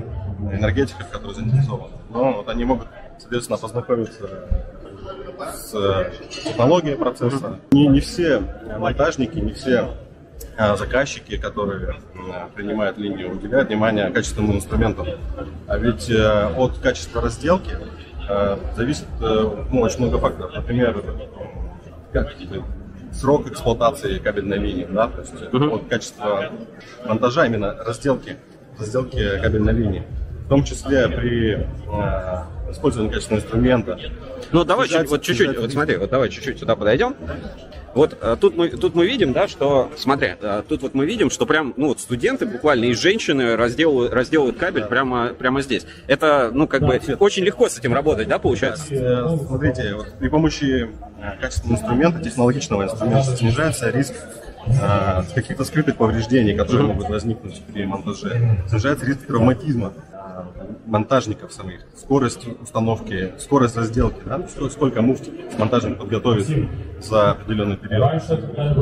энергетиков, 0.53 1.09
которые 1.09 1.35
заинтересованы. 1.35 1.95
Но 2.11 2.33
вот 2.33 2.49
они 2.49 2.65
могут, 2.65 2.89
соответственно, 3.19 3.59
познакомиться 3.59 4.29
с 5.39 5.75
э, 5.75 6.13
технологией 6.31 6.97
процесса. 6.97 7.61
Не, 7.71 7.87
не 7.89 8.01
все 8.01 8.41
монтажники, 8.79 9.39
не 9.39 9.53
все 9.53 9.95
э, 10.57 10.77
заказчики, 10.77 11.37
которые 11.37 11.97
принимают 12.55 12.99
линию, 12.99 13.33
уделяют 13.33 13.69
внимание 13.69 14.11
качественным 14.11 14.57
инструментам. 14.57 15.07
А 15.67 15.79
ведь 15.79 16.11
э, 16.11 16.55
от 16.57 16.79
качества 16.79 17.23
разделки 17.23 17.77
э, 18.29 18.59
зависит 18.77 19.07
ну, 19.21 19.81
очень 19.81 19.99
много 20.01 20.19
факторов. 20.19 20.55
Например, 20.55 21.03
как 22.13 22.35
срок 23.13 23.49
эксплуатации 23.49 24.19
кабельной 24.19 24.59
линии, 24.59 24.87
да, 24.91 25.09
то 25.09 25.21
есть 25.21 25.35
от 25.53 25.89
качества 25.89 26.51
монтажа 27.07 27.47
именно 27.47 27.75
разделки, 27.75 28.37
разделки 28.79 29.41
кабельной 29.41 29.73
линии. 29.73 30.03
В 30.45 30.49
том 30.49 30.63
числе 30.63 31.09
при 31.09 31.67
использовании 32.71 33.11
качественного 33.11 33.43
инструмента. 33.43 33.99
Ну, 34.53 34.65
давай 34.65 34.89
чуть, 34.89 35.09
вот 35.09 35.23
чуть-чуть, 35.23 35.59
вот 35.59 35.73
смотри, 35.73 35.97
вот 35.97 36.11
давай 36.11 36.29
чуть-чуть 36.29 36.59
сюда 36.59 36.77
подойдем. 36.77 37.15
Вот 37.97 38.15
э, 38.21 38.37
тут 38.39 38.59
мы, 38.59 38.69
тут 38.69 38.95
мы 38.95 39.07
видим, 39.07 39.33
да, 39.33 39.49
что, 39.49 39.91
смотри, 39.97 40.35
э, 40.39 40.63
тут 40.69 40.83
вот 40.83 40.93
мы 40.93 41.07
видим, 41.07 41.31
что 41.31 41.47
прям, 41.47 41.73
ну, 41.79 41.89
вот 41.89 41.99
студенты 41.99 42.45
буквально 42.45 42.85
и 42.85 42.93
женщины 42.93 43.57
разделывают, 43.57 44.13
разделывают 44.13 44.59
кабель 44.59 44.85
прямо, 44.85 45.29
прямо 45.29 45.63
здесь. 45.63 45.87
Это, 46.07 46.51
ну, 46.53 46.69
как 46.69 46.83
бы, 46.83 47.01
очень 47.19 47.43
легко 47.43 47.71
с 47.71 47.79
этим 47.79 47.95
работать, 47.95 48.29
да, 48.29 48.39
получается? 48.39 48.85
Э, 48.91 49.27
Смотрите, 49.47 49.95
вот 49.95 50.09
при 50.19 50.29
помощи 50.29 50.91
э, 51.23 51.41
качественного 51.41 51.79
инструмента, 51.79 52.21
технологичного 52.23 52.83
инструмента, 52.83 53.35
снижается 53.35 53.89
риск 53.89 54.15
каких-то 55.35 55.65
скрытых 55.65 55.97
повреждений, 55.97 56.55
которые 56.55 56.89
могут 56.89 57.09
возникнуть 57.09 57.63
при 57.73 57.87
монтаже. 57.87 58.59
Снижается 58.69 59.07
риск 59.07 59.25
травматизма 59.27 59.93
монтажников 60.87 61.53
самих, 61.53 61.81
скорость 61.97 62.47
установки, 62.61 63.33
скорость 63.39 63.77
разделки, 63.77 64.21
да, 64.25 64.39
ск- 64.39 64.71
сколько 64.71 65.03
муфт 65.03 65.29
монтажник 65.59 65.99
подготовит 65.99 66.47
за 67.01 67.33
определенный 67.33 67.77
период. 67.77 68.23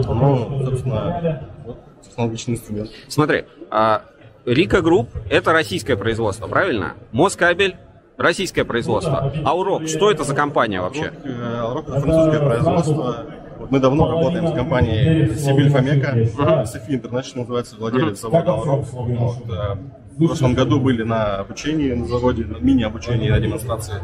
Ну, 0.06 0.64
собственно, 0.64 1.42
вот 1.64 1.78
технологичный 2.02 2.54
инструмент. 2.54 2.90
Смотри, 3.08 3.44
а, 3.70 4.02
Рика 4.44 4.82
Групп– 4.82 5.08
это 5.30 5.52
российское 5.52 5.96
производство, 5.96 6.46
правильно? 6.46 6.94
Москабель– 7.12 7.76
российское 8.18 8.64
производство. 8.64 9.32
Аурок– 9.44 9.88
что 9.88 10.11
это 10.11 10.25
за 10.25 10.34
компания 10.34 10.80
вообще? 10.80 11.12
Э, 11.25 11.58
Alroc 11.61 11.88
это 11.88 12.00
французское 12.00 12.40
производство. 12.46 13.26
Вот 13.58 13.70
мы 13.70 13.80
давно 13.80 14.11
работаем 14.11 14.49
с 14.49 14.52
компанией 14.52 15.34
Сибиль 15.34 15.70
Фомека. 15.70 16.66
Софи 16.66 16.96
Интернешнл 16.96 17.40
называется 17.40 17.76
владелец 17.76 18.20
завода. 18.20 18.52
Вот, 18.52 19.50
э, 19.50 19.76
в 20.16 20.26
прошлом 20.26 20.54
году 20.54 20.80
были 20.80 21.02
на 21.02 21.37
обучении 21.37 21.92
на 21.92 22.06
заводе, 22.06 22.44
на 22.44 22.59
мини-обучении, 22.59 23.28
на 23.30 23.40
демонстрации 23.40 23.94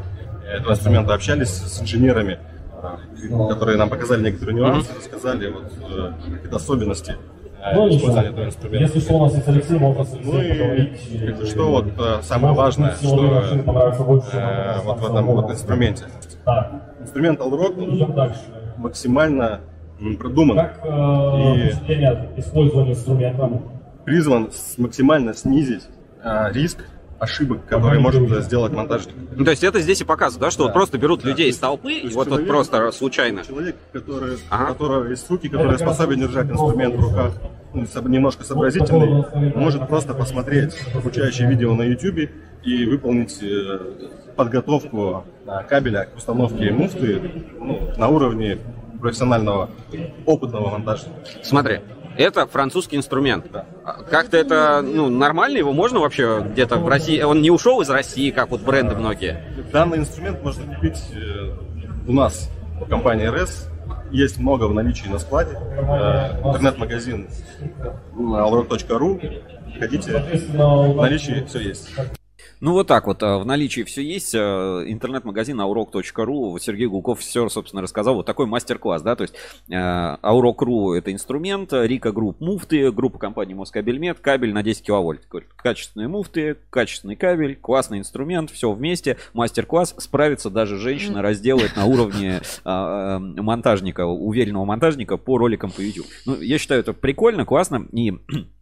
этого 0.52 0.72
инструмента. 0.72 1.14
Общались 1.14 1.48
с 1.50 1.80
инженерами, 1.82 2.38
э, 2.82 3.48
которые 3.48 3.76
нам 3.78 3.88
показали 3.88 4.24
некоторые 4.24 4.56
нюансы, 4.56 4.90
рассказали 4.96 5.50
вот, 5.50 5.72
э, 5.88 6.12
какие-то 6.32 6.56
особенности 6.56 7.14
э, 7.62 7.74
Ну, 7.74 7.88
использования 7.90 8.28
этого 8.30 8.44
инструмента. 8.46 8.84
Если 8.86 9.00
что, 9.00 9.14
у 9.14 9.22
нас 9.24 9.34
есть 9.34 9.48
Алексей, 9.48 9.78
можно 9.78 10.04
с 10.04 10.12
Ну 10.24 10.40
и 10.40 10.50
поговорить. 10.52 11.10
как 11.26 11.38
бы, 11.38 11.46
что 11.46 11.70
вот 11.70 11.84
самое 12.24 12.54
важное, 12.54 12.94
что 12.94 13.42
э, 14.32 14.80
вот 14.84 15.00
в 15.00 15.04
этом 15.04 15.26
вот 15.26 15.50
инструменте. 15.50 16.04
Инструмент 17.00 17.40
Allrock 17.40 18.14
дальше. 18.14 18.40
максимально 18.78 19.60
продуман, 20.18 20.56
Как 20.56 20.80
э, 20.82 20.88
И- 21.56 21.72
призван 24.04 24.50
максимально 24.78 25.34
снизить 25.34 25.82
риск 26.52 26.78
ошибок, 27.18 27.66
которые 27.66 28.00
может 28.00 28.42
сделать 28.44 28.72
монтажник. 28.72 29.14
Ну, 29.36 29.44
то 29.44 29.50
есть 29.50 29.62
это 29.62 29.80
здесь 29.80 30.00
и 30.00 30.04
показывает, 30.04 30.40
да, 30.40 30.50
что 30.50 30.64
вот 30.64 30.72
просто 30.72 30.96
берут 30.96 31.20
Да, 31.22 31.28
людей 31.28 31.46
то 31.46 31.50
из 31.50 31.58
толпы, 31.58 31.82
то 31.82 31.88
и 31.90 32.02
есть 32.04 32.14
вот, 32.14 32.28
вот 32.28 32.34
человек- 32.36 32.48
просто 32.48 32.92
случайно. 32.92 33.44
Человек, 33.44 33.76
который, 33.92 34.38
Ага. 34.48 34.64
у 34.64 34.72
которого 34.72 35.04
есть 35.08 35.28
руки, 35.30 35.48
который 35.48 35.78
способен 35.78 36.20
держать 36.20 36.50
инструмент 36.50 36.94
в 36.94 37.00
руках, 37.00 37.32
ну, 37.74 37.84
немножко 38.08 38.42
сообразительный, 38.44 39.24
может 39.54 39.86
просто 39.86 40.14
посмотреть 40.14 40.74
обучающее 40.94 41.46
видео 41.48 41.74
на 41.74 41.82
YouTube 41.82 42.30
и 42.64 42.86
выполнить 42.86 43.38
э, 43.42 43.78
подготовку 44.36 45.24
кабеля 45.68 46.04
к 46.06 46.16
установке 46.16 46.70
муфты 46.70 47.20
ну, 47.58 47.90
на 47.98 48.08
уровне 48.08 48.58
профессионального, 49.00 49.68
опытного 50.26 50.70
монтажника. 50.70 51.18
Смотри, 51.42 51.80
это 52.16 52.46
французский 52.46 52.96
инструмент. 52.96 53.46
Как-то 54.10 54.36
это, 54.36 54.82
ну, 54.82 55.08
нормально 55.08 55.58
его 55.58 55.72
можно 55.72 56.00
вообще 56.00 56.44
где-то 56.52 56.76
в 56.76 56.88
России? 56.88 57.20
Он 57.22 57.40
не 57.40 57.50
ушел 57.50 57.80
из 57.80 57.90
России, 57.90 58.30
как 58.30 58.50
вот 58.50 58.60
бренды 58.62 58.94
многие. 58.96 59.42
Данный 59.72 59.98
инструмент 59.98 60.42
можно 60.42 60.74
купить 60.74 60.98
э, 61.14 61.50
у 62.06 62.12
нас 62.12 62.50
в 62.80 62.88
компании 62.88 63.28
RS. 63.28 63.68
Есть 64.10 64.38
много 64.38 64.64
в 64.64 64.74
наличии 64.74 65.08
на 65.08 65.18
складе. 65.18 65.56
Э, 65.56 66.40
Интернет-магазин 66.44 67.28
alroc.ru. 68.16 69.42
Ходите, 69.78 70.12
в 70.52 70.96
наличии 70.96 71.44
все 71.46 71.60
есть. 71.60 71.90
Ну 72.60 72.72
вот 72.72 72.86
так 72.86 73.06
вот, 73.06 73.22
э, 73.22 73.38
в 73.38 73.46
наличии 73.46 73.82
все 73.82 74.02
есть. 74.02 74.34
э, 74.34 74.38
Интернет-магазин 74.38 75.58
alroc.ru. 75.60 76.58
Сергей 76.60 76.86
Гулков 76.86 77.20
все, 77.20 77.48
собственно, 77.48 77.80
рассказал. 77.80 78.16
Вот 78.16 78.26
такой 78.26 78.46
мастер-класс, 78.46 79.02
да, 79.02 79.16
то 79.16 79.22
есть 79.22 79.34
э, 79.70 79.74
Alroc.ru 79.74 80.94
это 80.94 81.10
инструмент, 81.12 81.72
Рика 81.72 82.12
Групп 82.12 82.40
муфты, 82.40 82.92
группа 82.92 83.18
компании 83.18 83.54
Москабельмет, 83.54 84.18
кабель 84.20 84.52
на 84.52 84.62
10 84.62 84.82
киловольт. 84.82 85.26
Качественные 85.56 86.08
муфты, 86.08 86.56
качественный 86.68 87.16
кабель, 87.16 87.56
классный 87.56 87.98
инструмент, 87.98 88.50
все 88.50 88.70
вместе. 88.70 89.16
Мастер-класс, 89.32 89.94
справится 89.98 90.50
даже 90.50 90.76
женщина, 90.76 91.22
разделает 91.22 91.76
на 91.76 91.86
уровне 91.86 92.40
э, 92.64 92.68
э, 92.70 93.18
монтажника, 93.18 94.06
уверенного 94.06 94.66
монтажника 94.66 95.16
по 95.16 95.38
роликам 95.38 95.70
по 95.70 95.80
YouTube. 95.80 96.06
Ну, 96.26 96.38
я 96.40 96.58
считаю, 96.58 96.80
это 96.80 96.92
прикольно, 96.92 97.46
классно. 97.46 97.86
И 97.92 98.12
Э, 98.30 98.59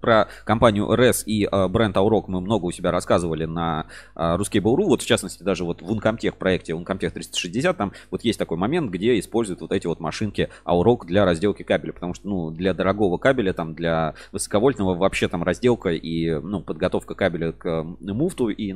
Про 0.00 0.28
компанию 0.44 0.86
RS 0.86 1.24
и 1.26 1.48
э, 1.50 1.68
бренд 1.68 1.96
Aurok 1.96 2.24
мы 2.28 2.40
много 2.40 2.66
у 2.66 2.70
себя 2.70 2.90
рассказывали 2.90 3.44
на 3.44 3.86
э, 4.14 4.20
Ruskable.ru. 4.20 4.84
Вот 4.84 5.02
в 5.02 5.06
частности 5.06 5.42
даже 5.42 5.64
вот 5.64 5.82
в 5.82 5.92
Uncomtech 5.92 6.34
проекте 6.38 6.72
Uncomtech 6.72 7.10
360 7.10 7.76
там 7.76 7.92
вот 8.10 8.22
есть 8.22 8.38
такой 8.38 8.56
момент, 8.56 8.90
где 8.90 9.18
используют 9.18 9.60
вот 9.60 9.72
эти 9.72 9.86
вот 9.86 10.00
машинки 10.00 10.50
Aurok 10.64 11.06
для 11.06 11.24
разделки 11.24 11.62
кабеля. 11.62 11.92
Потому 11.92 12.14
что 12.14 12.28
ну 12.28 12.50
для 12.50 12.74
дорогого 12.74 13.18
кабеля 13.18 13.52
там 13.52 13.74
для 13.74 14.14
высоковольтного 14.32 14.94
вообще 14.94 15.28
там 15.28 15.42
разделка 15.42 15.90
и 15.90 16.30
ну 16.30 16.60
подготовка 16.60 17.14
кабеля 17.14 17.52
к 17.52 17.82
муфту 18.00 18.48
и 18.48 18.72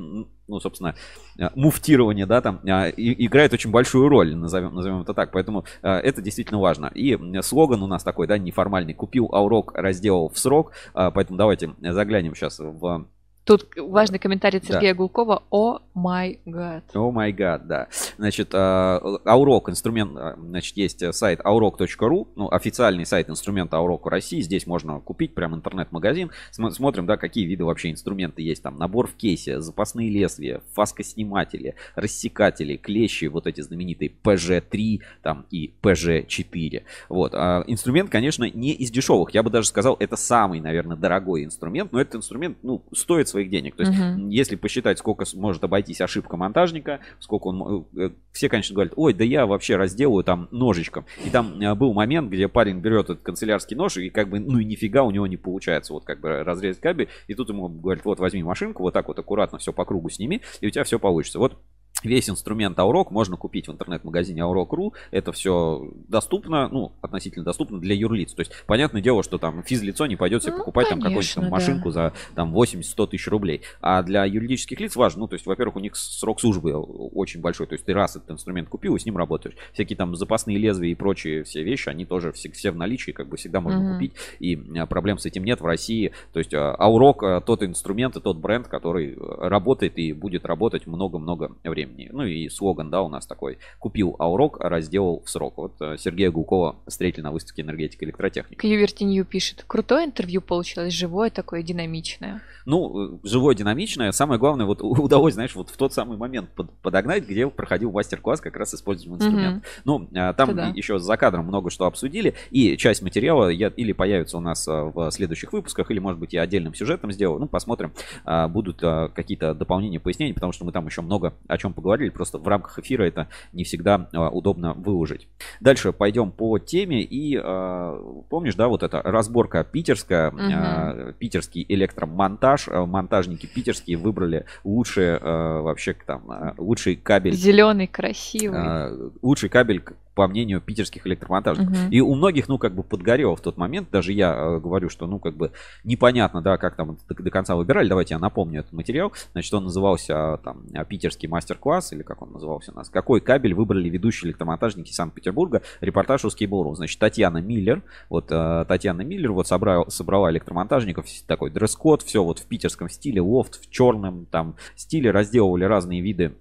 ну 0.46 0.60
собственно 0.60 0.94
э, 1.38 1.48
муфтирование 1.54 2.26
да 2.26 2.40
там 2.40 2.60
э, 2.64 2.90
и- 2.90 3.26
играет 3.26 3.52
очень 3.52 3.70
большую 3.70 4.08
роль 4.08 4.34
назовем 4.34 4.74
назовем 4.74 5.02
это 5.02 5.14
так. 5.14 5.32
Поэтому 5.32 5.64
э, 5.82 5.88
это 5.88 6.22
действительно 6.22 6.60
важно. 6.60 6.86
И 6.94 7.18
слоган 7.42 7.82
у 7.82 7.86
нас 7.86 8.02
такой 8.02 8.26
да 8.26 8.38
неформальный. 8.38 8.94
Купил 8.94 9.28
Aurok, 9.32 9.70
разделал 9.74 10.28
в 10.28 10.38
срок. 10.38 10.72
Поэтому 10.92 11.36
давайте 11.36 11.74
заглянем 11.80 12.34
сейчас 12.34 12.58
в 12.58 13.06
Тут 13.44 13.68
важный 13.76 14.18
комментарий 14.18 14.58
от 14.58 14.66
Да. 14.66 14.74
Сергея 14.74 14.94
Гулкова. 14.94 15.42
О 15.50 15.80
май 15.94 16.40
гад. 16.44 16.84
О 16.94 17.10
май 17.10 17.32
гад, 17.32 17.66
да. 17.66 17.88
Значит, 18.18 18.50
а, 18.52 19.00
Aurok 19.24 19.70
инструмент, 19.70 20.12
а, 20.16 20.36
значит, 20.38 20.76
есть 20.76 21.02
э, 21.02 21.12
сайт 21.12 21.40
aurok.ru, 21.40 22.28
ну, 22.36 22.48
официальный 22.50 23.06
сайт 23.06 23.30
инструмента 23.30 23.78
в 23.80 24.06
России. 24.08 24.40
Здесь 24.40 24.66
можно 24.66 25.00
купить 25.00 25.34
прям 25.34 25.54
интернет-магазин. 25.54 26.30
См- 26.50 26.74
Смотрим, 26.74 27.06
да, 27.06 27.16
какие 27.16 27.44
виды 27.44 27.64
вообще 27.64 27.90
инструменты 27.92 28.42
есть. 28.42 28.62
Там 28.62 28.76
набор 28.78 29.06
в 29.06 29.14
кейсе, 29.14 29.60
запасные 29.60 30.10
лезвия, 30.10 30.62
фаскосниматели, 30.72 31.74
рассекатели, 31.94 32.76
клещи, 32.76 33.26
вот 33.26 33.46
эти 33.46 33.60
знаменитые 33.60 34.10
PG3 34.22 35.00
там 35.22 35.46
и 35.50 35.72
PG4. 35.82 36.82
Вот. 37.08 37.32
А 37.34 37.62
инструмент, 37.66 38.10
конечно, 38.10 38.44
не 38.44 38.72
из 38.72 38.90
дешевых. 38.90 39.32
Я 39.34 39.42
бы 39.42 39.50
даже 39.50 39.68
сказал, 39.68 39.96
это 40.00 40.16
самый, 40.16 40.60
наверное, 40.60 40.96
дорогой 40.96 41.44
инструмент. 41.44 41.92
Но 41.92 42.00
этот 42.00 42.16
инструмент, 42.16 42.58
ну, 42.62 42.82
стоит 42.92 43.28
своих 43.28 43.50
денег. 43.50 43.76
То 43.76 43.84
есть, 43.84 43.96
Мгм. 43.98 44.28
если 44.30 44.56
посчитать, 44.56 44.98
сколько 44.98 45.24
может 45.34 45.62
обойтись 45.64 45.83
ошибка 46.00 46.36
монтажника, 46.36 47.00
сколько 47.20 47.48
он... 47.48 47.56
мо- 47.56 47.86
э, 47.96 48.10
Все, 48.32 48.48
конечно, 48.48 48.74
говорят, 48.74 48.92
ой, 48.96 49.14
да 49.14 49.24
я 49.24 49.46
вообще 49.46 49.76
разделаю 49.76 50.24
там 50.24 50.48
ножичком. 50.50 51.04
И 51.24 51.30
там 51.30 51.60
э, 51.60 51.74
был 51.74 51.92
момент, 51.92 52.30
где 52.30 52.48
парень 52.48 52.80
берет 52.80 53.10
этот 53.10 53.22
канцелярский 53.22 53.76
нож, 53.76 53.96
и 53.96 54.10
как 54.10 54.28
бы, 54.28 54.40
ну 54.40 54.58
и 54.58 54.64
нифига 54.64 55.02
у 55.02 55.10
него 55.10 55.26
не 55.26 55.36
получается 55.36 55.92
вот 55.92 56.04
как 56.04 56.20
бы 56.20 56.42
разрезать 56.42 56.80
кабель. 56.80 57.08
И 57.26 57.34
тут 57.34 57.48
ему 57.48 57.68
говорят, 57.68 58.04
вот 58.04 58.18
возьми 58.18 58.42
машинку, 58.42 58.82
вот 58.82 58.94
так 58.94 59.08
вот 59.08 59.18
аккуратно 59.18 59.58
все 59.58 59.72
по 59.72 59.84
кругу 59.84 60.08
сними, 60.10 60.42
и 60.60 60.66
у 60.66 60.70
тебя 60.70 60.84
все 60.84 60.98
получится. 60.98 61.38
Вот 61.38 61.58
Весь 62.04 62.28
инструмент 62.28 62.78
Aurok 62.78 63.06
можно 63.10 63.36
купить 63.36 63.68
в 63.68 63.72
интернет-магазине 63.72 64.42
Aurok.ru. 64.42 64.92
Это 65.10 65.32
все 65.32 65.90
доступно, 66.08 66.68
ну, 66.68 66.92
относительно 67.00 67.44
доступно 67.44 67.80
для 67.80 67.94
юрлиц. 67.94 68.34
То 68.34 68.40
есть, 68.40 68.52
понятное 68.66 69.00
дело, 69.02 69.22
что 69.22 69.38
там 69.38 69.62
физлицо 69.62 70.06
не 70.06 70.16
пойдет 70.16 70.42
себе 70.42 70.52
Ну, 70.52 70.58
покупать 70.58 70.88
там 70.88 70.98
какую-нибудь 71.00 71.24
конечно, 71.24 71.42
там 71.42 71.50
да. 71.50 71.56
машинку 71.56 71.90
за 71.90 72.12
там 72.34 72.54
80-100 72.54 73.06
тысяч 73.08 73.26
рублей. 73.28 73.62
А 73.80 74.02
для 74.02 74.24
юридических 74.24 74.78
лиц 74.80 74.96
важно, 74.96 75.20
ну, 75.20 75.28
то 75.28 75.34
есть, 75.34 75.46
во-первых, 75.46 75.76
у 75.76 75.80
них 75.80 75.96
срок 75.96 76.40
службы 76.40 76.74
очень 76.74 77.40
большой. 77.40 77.66
То 77.66 77.74
есть, 77.74 77.84
ты 77.84 77.94
раз 77.94 78.16
этот 78.16 78.32
инструмент 78.32 78.68
купил 78.68 78.94
и 78.96 78.98
с 78.98 79.06
ним 79.06 79.16
работаешь. 79.16 79.56
Всякие 79.72 79.96
там 79.96 80.14
запасные 80.16 80.58
лезвия 80.58 80.92
и 80.92 80.94
прочие 80.94 81.44
все 81.44 81.62
вещи, 81.62 81.88
они 81.88 82.04
тоже 82.04 82.32
все, 82.32 82.50
все 82.50 82.70
в 82.70 82.76
наличии, 82.76 83.12
как 83.12 83.28
бы 83.28 83.36
всегда 83.36 83.60
можно 83.60 83.80
Мгм. 83.80 83.92
купить. 83.94 84.12
И 84.40 84.60
а, 84.78 84.86
проблем 84.86 85.18
с 85.18 85.26
этим 85.26 85.44
нет 85.44 85.60
в 85.60 85.64
России. 85.66 86.12
То 86.32 86.38
есть, 86.38 86.52
а, 86.54 86.76
Aurok 86.78 87.16
а, 87.22 87.40
тот 87.40 87.62
инструмент 87.62 88.16
и 88.16 88.20
тот 88.20 88.36
бренд, 88.36 88.68
который 88.68 89.14
э, 89.14 89.16
работает 89.48 89.98
и 89.98 90.12
будет 90.12 90.44
работать 90.44 90.86
много-много 90.86 91.52
времени. 91.64 91.93
Ну 92.12 92.24
и 92.24 92.48
слоган, 92.48 92.90
да, 92.90 93.02
у 93.02 93.08
нас 93.08 93.26
такой. 93.26 93.58
Купил 93.78 94.16
Aurok, 94.18 94.56
разделал 94.58 95.22
в 95.24 95.30
срок. 95.30 95.54
Вот 95.56 95.74
э, 95.80 95.96
Сергея 95.98 96.30
Гулкова 96.30 96.76
встретили 96.86 97.22
на 97.22 97.32
выставке 97.32 97.62
энергетика 97.62 98.04
и 98.04 98.08
электротехника. 98.08 98.60
Кьюверти 98.60 99.04
Нью 99.04 99.24
пишет. 99.24 99.64
Крутое 99.66 100.06
интервью 100.06 100.40
получилось, 100.40 100.92
живое 100.92 101.30
такое, 101.30 101.62
динамичное. 101.62 102.42
Ну, 102.66 103.14
э, 103.14 103.18
живое, 103.24 103.54
динамичное. 103.54 104.12
Самое 104.12 104.40
главное, 104.40 104.66
вот 104.66 104.78
удалось, 104.82 105.34
знаешь, 105.34 105.54
вот 105.54 105.70
в 105.70 105.76
тот 105.76 105.92
самый 105.92 106.16
момент 106.16 106.50
под- 106.50 106.70
подогнать, 106.78 107.26
где 107.28 107.48
проходил 107.48 107.92
мастер-класс 107.92 108.40
как 108.40 108.56
раз 108.56 108.74
использованием 108.74 109.16
инструмента. 109.16 109.66
Ну, 109.84 110.08
а, 110.14 110.32
там 110.32 110.54
да. 110.54 110.68
еще 110.74 110.98
за 110.98 111.16
кадром 111.16 111.46
много 111.46 111.70
что 111.70 111.86
обсудили, 111.86 112.34
и 112.50 112.76
часть 112.76 113.02
материала 113.02 113.48
я, 113.48 113.68
или 113.68 113.92
появится 113.92 114.38
у 114.38 114.40
нас 114.40 114.66
а, 114.68 114.84
в 114.84 115.10
следующих 115.10 115.52
выпусках, 115.52 115.90
или, 115.90 115.98
может 115.98 116.18
быть, 116.18 116.32
я 116.32 116.42
отдельным 116.42 116.74
сюжетом 116.74 117.12
сделаю. 117.12 117.40
Ну, 117.40 117.46
посмотрим, 117.46 117.92
а, 118.24 118.48
будут 118.48 118.80
какие-то 118.80 119.54
дополнения, 119.54 120.00
пояснения, 120.00 120.34
потому 120.34 120.52
что 120.52 120.64
мы 120.64 120.72
там 120.72 120.86
еще 120.86 121.02
много 121.02 121.34
о 121.48 121.58
чем 121.58 121.72
поговорили, 121.84 122.08
просто 122.08 122.38
в 122.38 122.48
рамках 122.48 122.78
эфира 122.78 123.04
это 123.04 123.28
не 123.52 123.62
всегда 123.62 124.08
а, 124.14 124.30
удобно 124.30 124.72
выложить. 124.72 125.28
Дальше 125.60 125.92
пойдем 125.92 126.30
по 126.30 126.58
теме, 126.58 127.02
и 127.02 127.36
а, 127.36 128.24
помнишь, 128.30 128.54
да, 128.54 128.68
вот 128.68 128.82
эта 128.82 129.02
разборка 129.02 129.62
питерская, 129.64 130.32
а, 130.34 131.12
питерский 131.12 131.66
электромонтаж, 131.68 132.68
монтажники 132.68 133.44
питерские 133.44 133.98
выбрали 133.98 134.46
лучшие 134.64 135.18
вообще 135.18 135.94
там 136.06 136.54
лучший 136.56 136.96
кабель 136.96 137.34
Зеленый, 137.34 137.86
красивый. 137.86 139.12
лучший 139.20 139.50
кабель, 139.50 139.82
по 140.14 140.28
мнению 140.28 140.60
питерских 140.60 141.06
электромонтажников. 141.06 141.76
Мгм. 141.76 141.90
И 141.90 142.00
у 142.00 142.14
многих, 142.14 142.48
ну, 142.48 142.58
как 142.58 142.74
бы 142.74 142.82
подгорело 142.82 143.36
в 143.36 143.40
тот 143.40 143.56
момент. 143.56 143.90
Даже 143.90 144.12
я 144.12 144.34
э, 144.34 144.60
говорю, 144.60 144.88
что, 144.88 145.06
ну, 145.06 145.18
как 145.18 145.36
бы 145.36 145.52
непонятно, 145.82 146.40
да, 146.40 146.56
как 146.56 146.76
там 146.76 146.96
до, 147.08 147.14
до 147.14 147.30
конца 147.30 147.56
выбирали. 147.56 147.88
Давайте 147.88 148.14
я 148.14 148.20
напомню 148.20 148.60
этот 148.60 148.72
материал. 148.72 149.12
Значит, 149.32 149.52
он 149.54 149.64
назывался 149.64 150.38
там 150.44 150.62
а, 150.74 150.84
питерский 150.84 151.28
мастер-класс, 151.28 151.92
или 151.92 152.02
как 152.02 152.22
он 152.22 152.32
назывался 152.32 152.72
у 152.72 152.74
нас. 152.74 152.88
Какой 152.88 153.20
кабель 153.20 153.54
выбрали 153.54 153.88
ведущие 153.88 154.28
электромонтажники 154.28 154.92
Санкт-Петербурга? 154.92 155.62
Репортаж 155.80 156.24
RusCable.ru. 156.24 156.74
Значит, 156.74 156.98
Татьяна 156.98 157.38
Миллер. 157.38 157.82
Вот 158.08 158.26
э, 158.30 158.64
Татьяна 158.68 159.02
Миллер 159.02 159.32
вот 159.32 159.48
собрала, 159.48 159.88
собрала 159.90 160.30
электромонтажников. 160.30 161.06
Такой 161.26 161.50
дресс-код, 161.50 162.02
все 162.02 162.22
вот 162.22 162.38
в 162.38 162.46
питерском 162.46 162.88
стиле, 162.88 163.20
лофт 163.20 163.60
в 163.60 163.70
черном 163.70 164.26
там 164.26 164.54
стиле. 164.76 165.10
Разделывали 165.10 165.64
разные 165.64 166.00
виды 166.00 166.34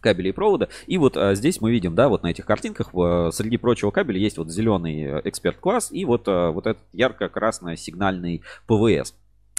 кабелей 0.00 0.30
и 0.30 0.32
провода. 0.32 0.68
И 0.86 0.98
вот 0.98 1.16
а, 1.16 1.34
здесь 1.34 1.60
мы 1.60 1.70
видим, 1.70 1.94
да, 1.94 2.08
вот 2.08 2.22
на 2.22 2.28
этих 2.28 2.46
картинках 2.46 2.92
в- 2.92 3.30
среди 3.32 3.56
прочего 3.56 3.90
кабеля 3.90 4.18
есть 4.18 4.38
вот 4.38 4.50
зеленый 4.50 5.02
э, 5.02 5.20
эксперт-класс 5.24 5.90
и 5.92 6.04
вот, 6.04 6.24
а, 6.26 6.50
вот 6.50 6.66
этот 6.66 6.82
ярко-красный 6.92 7.76
сигнальный 7.76 8.42
ПВС. 8.66 9.14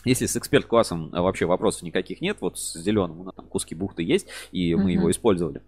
Если 0.06 0.28
с 0.28 0.38
эксперт-классом 0.38 1.10
а, 1.14 1.22
вообще 1.22 1.46
вопросов 1.46 1.84
никаких 1.84 2.22
нет, 2.22 2.38
вот 2.40 2.58
с 2.58 2.74
зеленым 2.82 3.20
у 3.20 3.24
нас 3.26 3.36
там 3.36 3.48
куски 3.48 3.76
бухты 3.76 4.04
есть, 4.04 4.28
и 4.52 4.74
мы 4.76 4.82
Мгм. 4.84 4.90
его 4.92 5.12
использовали, 5.12 5.62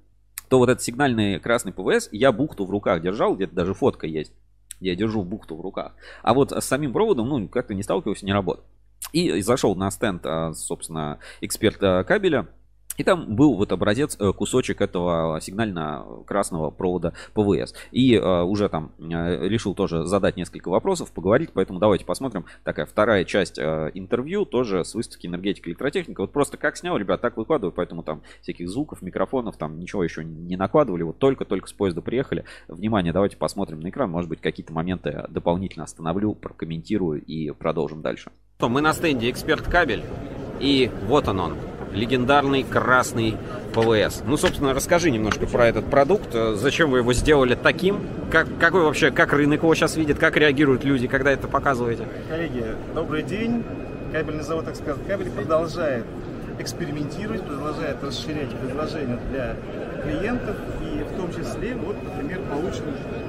то 0.50 0.58
вот 0.58 0.70
этот 0.70 0.82
сигнальный 0.84 1.40
красный 1.40 1.74
ПВС, 1.74 2.10
я 2.12 2.32
бухту 2.32 2.66
в 2.66 2.72
руках 2.72 3.02
держал, 3.02 3.36
где-то 3.36 3.54
даже 3.56 3.74
фотка 3.74 4.08
есть. 4.08 4.32
Я 4.80 4.96
держу 4.96 5.24
бухту 5.24 5.56
в 5.56 5.62
руках. 5.62 5.94
А 6.24 6.34
вот 6.34 6.52
с 6.52 6.66
самим 6.66 6.92
проводом, 6.92 7.30
ну, 7.30 7.48
как-то 7.48 7.74
не 7.74 7.84
сталкивался, 7.84 8.26
не 8.26 8.34
работает. 8.34 8.66
И 9.14 9.42
зашел 9.42 9.76
на 9.76 9.92
стенд, 9.92 10.26
а, 10.26 10.54
собственно, 10.54 11.20
эксперта 11.42 12.04
кабеля. 12.08 12.48
И 13.02 13.04
там 13.04 13.36
был 13.36 13.56
вот 13.56 13.72
образец, 13.72 14.16
э, 14.20 14.32
кусочек 14.32 14.80
этого 14.80 15.40
сигнально-красного 15.42 16.70
провода 16.70 17.14
ПВС. 17.34 17.74
И 17.90 18.14
э, 18.14 18.42
уже 18.44 18.70
там 18.70 18.92
э, 19.00 19.48
решил 19.48 19.74
тоже 19.74 20.06
задать 20.06 20.38
несколько 20.38 20.70
вопросов, 20.70 21.12
поговорить, 21.12 21.50
поэтому 21.52 21.80
давайте 21.80 22.06
посмотрим. 22.06 22.46
Такая 22.64 22.86
вторая 22.86 23.26
часть 23.26 23.58
э, 23.58 23.90
интервью, 23.96 24.46
тоже 24.46 24.86
с 24.86 24.94
выставки 24.94 25.26
энергетика 25.26 25.68
и 25.68 25.72
электротехника. 25.72 26.22
Вот 26.22 26.32
просто 26.32 26.58
как 26.58 26.78
снял, 26.78 26.96
ребят, 26.96 27.22
так 27.22 27.38
выкладываю, 27.38 27.72
поэтому 27.72 28.04
там 28.04 28.22
всяких 28.44 28.70
звуков, 28.70 29.02
микрофонов, 29.02 29.58
там 29.58 29.80
ничего 29.80 30.04
еще 30.04 30.24
не 30.24 30.56
накладывали. 30.56 31.02
Вот 31.02 31.18
только-только 31.18 31.68
с 31.68 31.74
поезда 31.74 32.02
приехали. 32.02 32.46
Внимание, 32.68 33.14
давайте 33.14 33.36
посмотрим 33.36 33.80
на 33.80 33.90
экран, 33.90 34.12
может 34.12 34.30
быть, 34.30 34.42
какие-то 34.42 34.74
моменты 34.74 35.26
дополнительно 35.28 35.86
остановлю, 35.86 36.36
прокомментирую 36.36 37.20
и 37.24 37.50
продолжим 37.50 38.04
дальше. 38.04 38.30
Мы 38.60 38.82
на 38.82 38.94
стенде 38.94 39.32
«Эксперт 39.32 39.64
кабель», 39.64 40.04
и 40.60 40.92
вот 41.08 41.28
он 41.28 41.40
он, 41.40 41.54
легендарный 41.94 42.64
красный 42.64 43.38
ПВС. 43.74 44.24
Ну, 44.26 44.38
собственно, 44.38 44.74
расскажи 44.74 45.12
немножко 45.12 45.46
про 45.46 45.68
этот 45.68 45.86
продукт. 45.86 46.34
Зачем 46.34 46.92
вы 46.92 47.00
его 47.00 47.14
сделали 47.14 47.56
таким? 47.56 48.00
Как, 48.32 48.48
какой 48.60 48.82
вообще, 48.82 49.12
как 49.12 49.34
рынок 49.34 49.64
его 49.64 49.76
сейчас 49.76 49.96
видит? 49.96 50.20
Как 50.20 50.38
реагируют 50.38 50.84
люди, 50.84 51.08
когда 51.08 51.32
это 51.32 51.48
показываете? 51.48 52.06
Коллеги, 52.30 52.66
добрый 52.94 53.24
день. 53.24 53.64
Кабельный 54.12 54.44
завод 54.44 54.68
«Эксперт 54.68 55.00
Кабель» 55.08 55.30
продолжает 55.30 56.06
экспериментировать, 56.60 57.44
продолжает 57.44 58.04
расширять 58.04 58.50
предложения 58.50 59.18
для 59.32 59.56
клиентов. 60.04 60.56
И 60.82 61.04
в 61.04 61.16
том 61.16 61.32
числе, 61.32 61.76
вот, 61.76 61.96
например, 62.04 62.42
получен 62.50 62.84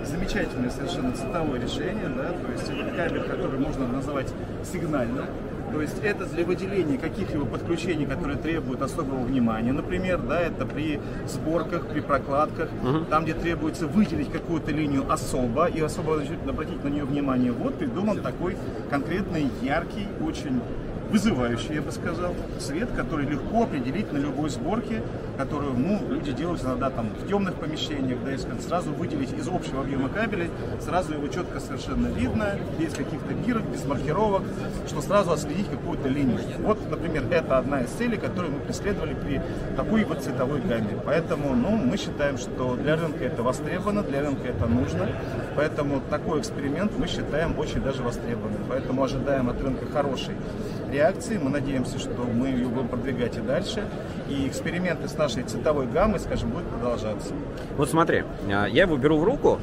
замечательное 0.04 0.70
совершенно 0.70 1.12
цветовое 1.12 1.60
решение. 1.60 2.08
Да, 2.16 2.32
то 2.32 2.52
есть 2.52 2.68
это 2.68 2.96
кабель, 2.96 3.22
который 3.22 3.60
можно 3.60 3.86
называть 3.86 4.28
сигнальным. 4.70 5.26
То 5.72 5.80
есть 5.80 5.96
это 6.02 6.26
для 6.26 6.44
выделения 6.44 6.98
каких-либо 6.98 7.46
подключений, 7.46 8.06
которые 8.06 8.36
требуют 8.36 8.82
особого 8.82 9.24
внимания. 9.24 9.72
Например, 9.72 10.18
да, 10.18 10.40
это 10.40 10.66
при 10.66 11.00
сборках, 11.26 11.86
при 11.86 12.00
прокладках, 12.00 12.68
там, 13.08 13.24
где 13.24 13.34
требуется 13.34 13.86
выделить 13.86 14.30
какую-то 14.30 14.70
линию 14.70 15.04
особо 15.10 15.66
и 15.66 15.80
особо 15.80 16.22
обратить 16.46 16.84
на 16.84 16.88
нее 16.88 17.04
внимание. 17.04 17.52
Вот 17.52 17.78
придуман 17.78 18.18
такой 18.20 18.56
конкретный, 18.90 19.48
яркий, 19.62 20.06
очень 20.20 20.60
вызывающий, 21.12 21.74
я 21.74 21.82
бы 21.82 21.92
сказал, 21.92 22.34
цвет, 22.58 22.88
который 22.96 23.26
легко 23.26 23.64
определить 23.64 24.10
на 24.12 24.16
любой 24.16 24.48
сборке, 24.48 25.02
которую 25.36 25.74
ну, 25.74 26.00
люди 26.08 26.32
делают 26.32 26.64
иногда 26.64 26.88
там 26.88 27.10
в 27.10 27.28
темных 27.28 27.54
помещениях, 27.56 28.18
да, 28.24 28.30
если 28.30 28.48
сразу 28.66 28.92
выделить 28.92 29.32
из 29.34 29.46
общего 29.46 29.82
объема 29.82 30.08
кабеля, 30.08 30.48
сразу 30.80 31.12
его 31.12 31.28
четко 31.28 31.60
совершенно 31.60 32.06
видно, 32.08 32.54
без 32.78 32.94
каких-то 32.94 33.34
бирок, 33.34 33.62
без 33.64 33.84
маркировок, 33.84 34.42
что 34.88 35.02
сразу 35.02 35.32
отследить 35.32 35.68
какую-то 35.68 36.08
линию. 36.08 36.40
Вот, 36.60 36.78
например, 36.90 37.24
это 37.30 37.58
одна 37.58 37.82
из 37.82 37.90
целей, 37.90 38.16
которую 38.16 38.54
мы 38.54 38.60
преследовали 38.60 39.14
при 39.14 39.42
такой 39.76 40.04
вот 40.04 40.22
цветовой 40.22 40.62
гамме. 40.62 40.98
Поэтому, 41.04 41.54
ну, 41.54 41.76
мы 41.76 41.98
считаем, 41.98 42.38
что 42.38 42.74
для 42.76 42.96
рынка 42.96 43.24
это 43.24 43.42
востребовано, 43.42 44.02
для 44.02 44.22
рынка 44.22 44.48
это 44.48 44.66
нужно, 44.66 45.08
поэтому 45.56 46.00
такой 46.08 46.40
эксперимент 46.40 46.92
мы 46.98 47.06
считаем 47.06 47.58
очень 47.58 47.82
даже 47.82 48.02
востребованным. 48.02 48.62
Поэтому 48.66 49.04
ожидаем 49.04 49.50
от 49.50 49.60
рынка 49.60 49.84
хорошей 49.92 50.36
реакции. 50.92 51.38
Мы 51.38 51.50
надеемся, 51.50 51.98
что 51.98 52.10
мы 52.22 52.48
ее 52.48 52.68
будем 52.68 52.88
продвигать 52.88 53.36
и 53.36 53.40
дальше. 53.40 53.84
И 54.28 54.46
эксперименты 54.46 55.08
с 55.08 55.16
нашей 55.16 55.42
цветовой 55.42 55.86
гаммой, 55.86 56.20
скажем, 56.20 56.50
будут 56.50 56.68
продолжаться. 56.68 57.32
Вот 57.76 57.90
смотри, 57.90 58.24
а, 58.50 58.66
я 58.66 58.82
его 58.82 58.96
беру 58.96 59.18
в 59.18 59.24
руку, 59.24 59.58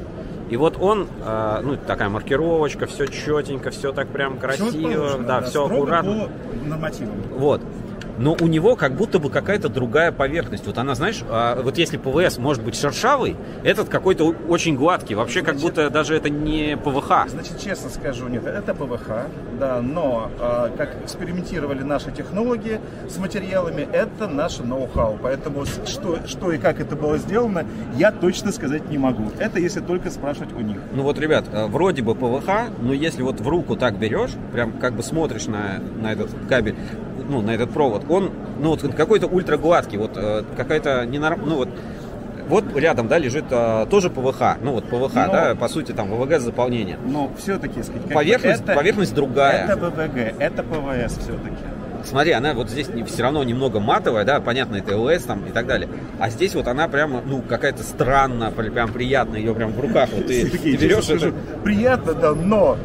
и 0.50 0.56
вот 0.56 0.76
он, 0.80 1.06
а, 1.24 1.60
ну, 1.62 1.76
такая 1.76 2.08
маркировочка, 2.08 2.86
все 2.86 3.06
четенько, 3.06 3.70
все 3.70 3.92
так 3.92 4.08
прям 4.08 4.38
красиво, 4.38 4.68
Всё 4.70 4.82
положено, 4.82 5.26
да, 5.26 5.40
все 5.42 5.66
аккуратно. 5.66 6.28
по 6.62 6.68
нормативам. 6.68 7.14
Вот. 7.30 7.62
Но 8.20 8.36
у 8.38 8.46
него 8.46 8.76
как 8.76 8.96
будто 8.96 9.18
бы 9.18 9.30
какая-то 9.30 9.70
другая 9.70 10.12
поверхность. 10.12 10.66
Вот 10.66 10.76
она, 10.76 10.94
знаешь, 10.94 11.24
а, 11.30 11.60
вот 11.62 11.78
если 11.78 11.96
ПВС 11.96 12.36
может 12.36 12.62
быть 12.62 12.76
шершавый, 12.76 13.34
этот 13.64 13.88
какой-то 13.88 14.34
очень 14.46 14.76
гладкий. 14.76 15.14
Вообще 15.14 15.40
как 15.40 15.56
будто 15.56 15.88
даже 15.88 16.14
это 16.16 16.28
не 16.28 16.76
ПВХ. 16.76 17.28
Значит, 17.28 17.58
честно 17.58 17.88
скажу, 17.88 18.28
нет, 18.28 18.46
это 18.46 18.74
ПВХ, 18.74 19.08
да, 19.58 19.80
но 19.80 20.30
а, 20.38 20.70
как 20.76 21.02
экспериментировали 21.02 21.82
наши 21.82 22.12
технологи 22.12 22.78
с 23.08 23.16
материалами, 23.16 23.88
это 23.90 24.28
наше 24.28 24.64
ноу-хау. 24.64 25.18
Поэтому 25.22 25.64
что, 25.64 26.18
что 26.26 26.52
и 26.52 26.58
как 26.58 26.78
это 26.78 26.96
было 26.96 27.16
сделано, 27.16 27.64
я 27.96 28.12
точно 28.12 28.52
сказать 28.52 28.90
не 28.90 28.98
могу. 28.98 29.30
Это 29.38 29.58
если 29.58 29.80
только 29.80 30.10
спрашивать 30.10 30.52
у 30.52 30.60
них. 30.60 30.76
Ну 30.92 31.04
вот, 31.04 31.18
ребят, 31.18 31.46
э, 31.50 31.66
вроде 31.68 32.02
бы 32.02 32.14
ПВХ, 32.14 32.68
но 32.82 32.92
если 32.92 33.22
вот 33.22 33.40
в 33.40 33.48
руку 33.48 33.76
так 33.76 33.98
берешь, 33.98 34.32
прям 34.52 34.72
как 34.72 34.92
бы 34.92 35.02
смотришь 35.02 35.46
на, 35.46 35.80
на 36.02 36.12
этот 36.12 36.28
кабель, 36.50 36.76
ну, 37.30 37.40
на 37.40 37.52
этот 37.52 37.70
провод, 37.70 38.04
он, 38.08 38.30
ну, 38.60 38.70
вот 38.70 38.82
какой-то 38.94 39.26
ультра 39.26 39.56
гладкий, 39.56 39.98
вот 39.98 40.12
э, 40.16 40.42
какая-то 40.56 41.06
ненорм... 41.06 41.40
ну, 41.46 41.56
вот 41.56 41.68
вот 42.48 42.64
рядом, 42.76 43.06
да, 43.06 43.16
лежит 43.18 43.44
э, 43.50 43.86
тоже 43.88 44.10
ПВХ, 44.10 44.56
ну 44.60 44.72
вот 44.72 44.84
ПВХ, 44.86 45.14
Но- 45.14 45.32
да, 45.32 45.54
по 45.54 45.68
сути 45.68 45.92
там 45.92 46.10
ВВГ 46.10 46.40
заполнение. 46.40 46.98
Но 47.06 47.30
все-таки, 47.38 47.80
сказать, 47.82 48.12
Поверхность, 48.12 48.62
это- 48.64 48.74
поверхность 48.74 49.14
другая. 49.14 49.66
Это 49.66 49.76
ВВГ, 49.76 50.34
это 50.40 50.62
ПВС 50.64 51.12
все-таки. 51.18 51.56
Смотри, 52.02 52.32
она 52.32 52.54
вот 52.54 52.68
здесь 52.70 52.88
не, 52.88 53.04
все 53.04 53.22
равно 53.22 53.44
немного 53.44 53.78
матовая, 53.78 54.24
да, 54.24 54.40
понятно, 54.40 54.76
это 54.76 54.96
ЛС 54.96 55.22
там 55.24 55.44
и 55.46 55.50
так 55.50 55.66
далее. 55.66 55.88
А 56.18 56.28
здесь 56.30 56.54
вот 56.56 56.66
она 56.66 56.88
прямо, 56.88 57.20
ну, 57.24 57.40
какая-то 57.42 57.84
странная, 57.84 58.50
прям 58.50 58.90
приятная, 58.92 59.38
ее 59.38 59.54
прям 59.54 59.70
в 59.72 59.78
руках. 59.80 60.08
Вот 60.12 60.26
ты, 60.26 60.44
ты 60.50 60.58
Сергей, 60.58 60.76
берешь 60.76 61.04
честно 61.04 61.28
это. 61.28 61.36
приятно, 61.62 62.14
да, 62.14 62.34
но 62.34 62.78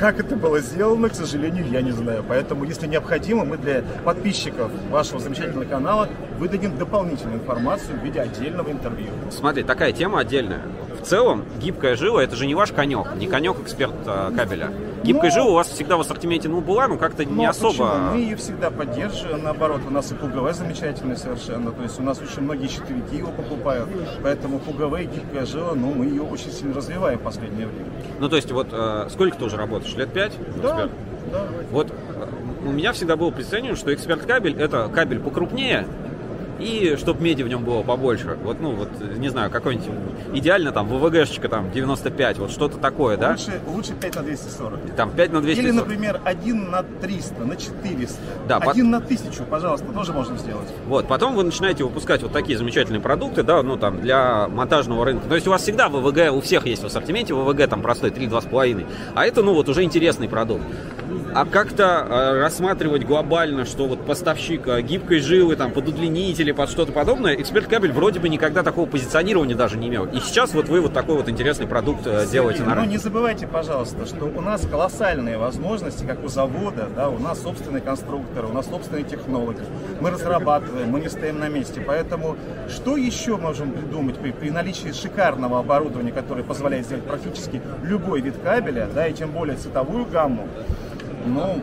как 0.00 0.18
это 0.18 0.34
было 0.34 0.60
сделано, 0.60 1.10
к 1.10 1.14
сожалению, 1.14 1.68
я 1.70 1.82
не 1.82 1.90
знаю. 1.90 2.24
Поэтому, 2.26 2.64
если 2.64 2.86
необходимо, 2.86 3.44
мы 3.44 3.58
для 3.58 3.84
подписчиков 4.02 4.72
вашего 4.90 5.20
замечательного 5.20 5.66
канала 5.66 6.08
выдадим 6.38 6.76
дополнительную 6.78 7.38
информацию 7.38 8.00
в 8.00 8.02
виде 8.02 8.18
отдельного 8.18 8.70
интервью. 8.70 9.10
Смотри, 9.30 9.62
такая 9.62 9.92
тема 9.92 10.20
отдельная. 10.20 10.62
В 11.02 11.06
целом, 11.06 11.44
гибкая 11.60 11.96
жила 11.96 12.22
это 12.22 12.36
же 12.36 12.46
не 12.46 12.54
ваш 12.54 12.72
конек, 12.72 13.14
не 13.16 13.26
конек 13.26 13.58
эксперт 13.60 13.94
э, 14.06 14.32
кабеля. 14.36 14.70
Гибкая 15.02 15.30
Ну- 15.30 15.34
жила 15.34 15.46
у 15.50 15.54
вас 15.54 15.68
всегда 15.68 15.96
в 15.96 16.00
ассортименте, 16.00 16.48
ну, 16.48 16.60
была, 16.60 16.86
но 16.88 16.98
как-то 16.98 17.24
не 17.24 17.44
Но 17.44 17.50
особо. 17.50 17.88
почему? 17.88 18.10
Мы 18.12 18.16
ее 18.18 18.36
всегда 18.36 18.70
поддерживаем, 18.70 19.42
наоборот, 19.42 19.80
у 19.86 19.90
нас 19.90 20.12
и 20.12 20.14
ПУГВ 20.14 20.54
замечательный 20.54 21.16
совершенно, 21.16 21.72
то 21.72 21.82
есть 21.82 21.98
у 21.98 22.02
нас 22.02 22.20
очень 22.20 22.42
многие 22.42 22.68
щитовики 22.68 23.16
его 23.16 23.30
покупают, 23.32 23.88
поэтому 24.22 24.58
ПУГВ 24.58 25.00
и 25.00 25.04
гибкая 25.04 25.46
жила, 25.46 25.74
ну, 25.74 25.94
мы 25.94 26.04
ее 26.04 26.22
очень 26.22 26.52
сильно 26.52 26.74
развиваем 26.74 27.18
в 27.18 27.22
последнее 27.22 27.66
время. 27.66 27.88
Ну, 28.18 28.28
то 28.28 28.36
есть, 28.36 28.52
вот 28.52 28.68
э, 28.72 29.08
сколько 29.10 29.38
ты 29.38 29.44
уже 29.46 29.56
работаешь? 29.56 29.94
Лет 29.96 30.12
пять? 30.12 30.32
Да, 30.62 30.88
да. 31.32 31.46
Вот 31.70 31.90
э, 31.90 32.26
у 32.66 32.70
меня 32.72 32.92
всегда 32.92 33.16
было 33.16 33.30
представление, 33.30 33.74
что 33.76 33.92
эксперт 33.94 34.26
кабель 34.26 34.60
это 34.60 34.88
кабель 34.94 35.18
покрупнее, 35.20 35.86
и 36.60 36.96
чтобы 36.96 37.22
меди 37.22 37.42
в 37.42 37.48
нем 37.48 37.64
было 37.64 37.82
побольше. 37.82 38.38
Вот, 38.42 38.60
ну, 38.60 38.72
вот, 38.72 38.88
не 39.16 39.28
знаю, 39.28 39.50
какой-нибудь 39.50 39.88
идеально 40.34 40.72
там 40.72 40.88
ВВГшечка 40.88 41.48
там 41.48 41.70
95, 41.70 42.38
вот 42.38 42.50
что-то 42.50 42.78
такое, 42.78 43.16
да? 43.16 43.30
Лучше, 43.30 43.60
лучше 43.66 43.92
5 43.94 44.16
на 44.16 44.22
240. 44.22 44.96
Там 44.96 45.10
5 45.10 45.32
на 45.32 45.40
200. 45.40 45.60
Или, 45.60 45.70
например, 45.70 46.20
1 46.24 46.70
на 46.70 46.82
300, 46.82 47.44
на 47.44 47.56
400. 47.56 48.18
Да, 48.48 48.58
1 48.58 48.90
на 48.90 48.98
1000, 48.98 49.42
пожалуйста, 49.44 49.86
тоже 49.92 50.12
можно 50.12 50.36
сделать. 50.36 50.68
Вот, 50.86 51.08
потом 51.08 51.34
вы 51.34 51.44
начинаете 51.44 51.84
выпускать 51.84 52.22
вот 52.22 52.32
такие 52.32 52.58
замечательные 52.58 53.00
продукты, 53.00 53.42
да, 53.42 53.62
ну 53.62 53.76
там 53.76 54.00
для 54.00 54.48
монтажного 54.48 55.04
рынка. 55.04 55.28
То 55.28 55.34
есть 55.34 55.46
у 55.46 55.50
вас 55.50 55.62
всегда 55.62 55.88
ВВГ, 55.88 56.32
у 56.32 56.40
всех 56.40 56.66
есть 56.66 56.82
в 56.82 56.86
ассортименте 56.86 57.34
ВВГ 57.34 57.68
там 57.68 57.82
простой 57.82 58.10
3-2,5. 58.10 58.86
А 59.14 59.26
это, 59.26 59.42
ну 59.42 59.54
вот 59.54 59.68
уже 59.68 59.82
интересный 59.82 60.28
продукт. 60.28 60.64
А 61.32 61.44
как-то 61.44 62.06
э, 62.08 62.40
рассматривать 62.40 63.04
глобально, 63.04 63.64
что 63.64 63.86
вот 63.86 64.04
поставщик 64.04 64.66
э, 64.66 64.82
гибкой 64.82 65.20
жилы, 65.20 65.54
там, 65.54 65.70
под 65.70 65.86
удлинители, 65.86 66.50
под 66.50 66.68
что-то 66.70 66.90
подобное, 66.92 67.34
эксперт 67.34 67.68
кабель 67.68 67.92
вроде 67.92 68.18
бы 68.18 68.28
никогда 68.28 68.64
такого 68.64 68.86
позиционирования 68.86 69.54
даже 69.54 69.78
не 69.78 69.88
имел. 69.88 70.06
И 70.06 70.18
сейчас 70.18 70.54
вот 70.54 70.68
вы 70.68 70.80
вот 70.80 70.92
такой 70.92 71.16
вот 71.16 71.28
интересный 71.28 71.68
продукт 71.68 72.04
э, 72.06 72.26
делаете 72.30 72.62
на 72.62 72.70
Но 72.70 72.74
рынке. 72.76 72.90
не 72.90 72.98
забывайте, 72.98 73.46
пожалуйста, 73.46 74.06
что 74.06 74.24
у 74.24 74.40
нас 74.40 74.66
колоссальные 74.66 75.38
возможности, 75.38 76.04
как 76.04 76.24
у 76.24 76.28
завода, 76.28 76.88
да, 76.96 77.08
у 77.08 77.18
нас 77.18 77.40
собственные 77.40 77.82
конструкторы, 77.82 78.48
у 78.48 78.52
нас 78.52 78.66
собственные 78.66 79.04
технологии. 79.04 79.62
Мы 80.00 80.10
разрабатываем, 80.10 80.88
мы 80.88 81.00
не 81.00 81.08
стоим 81.08 81.38
на 81.38 81.48
месте. 81.48 81.80
Поэтому 81.80 82.36
что 82.68 82.96
еще 82.96 83.36
можем 83.36 83.70
придумать 83.70 84.16
при, 84.16 84.32
при 84.32 84.50
наличии 84.50 84.92
шикарного 84.92 85.60
оборудования, 85.60 86.10
которое 86.12 86.42
позволяет 86.42 86.86
сделать 86.86 87.04
практически 87.04 87.62
любой 87.84 88.20
вид 88.20 88.34
кабеля, 88.42 88.88
да, 88.92 89.06
и 89.06 89.12
тем 89.12 89.30
более 89.30 89.56
цветовую 89.56 90.06
гамму? 90.06 90.48
Ну, 91.26 91.62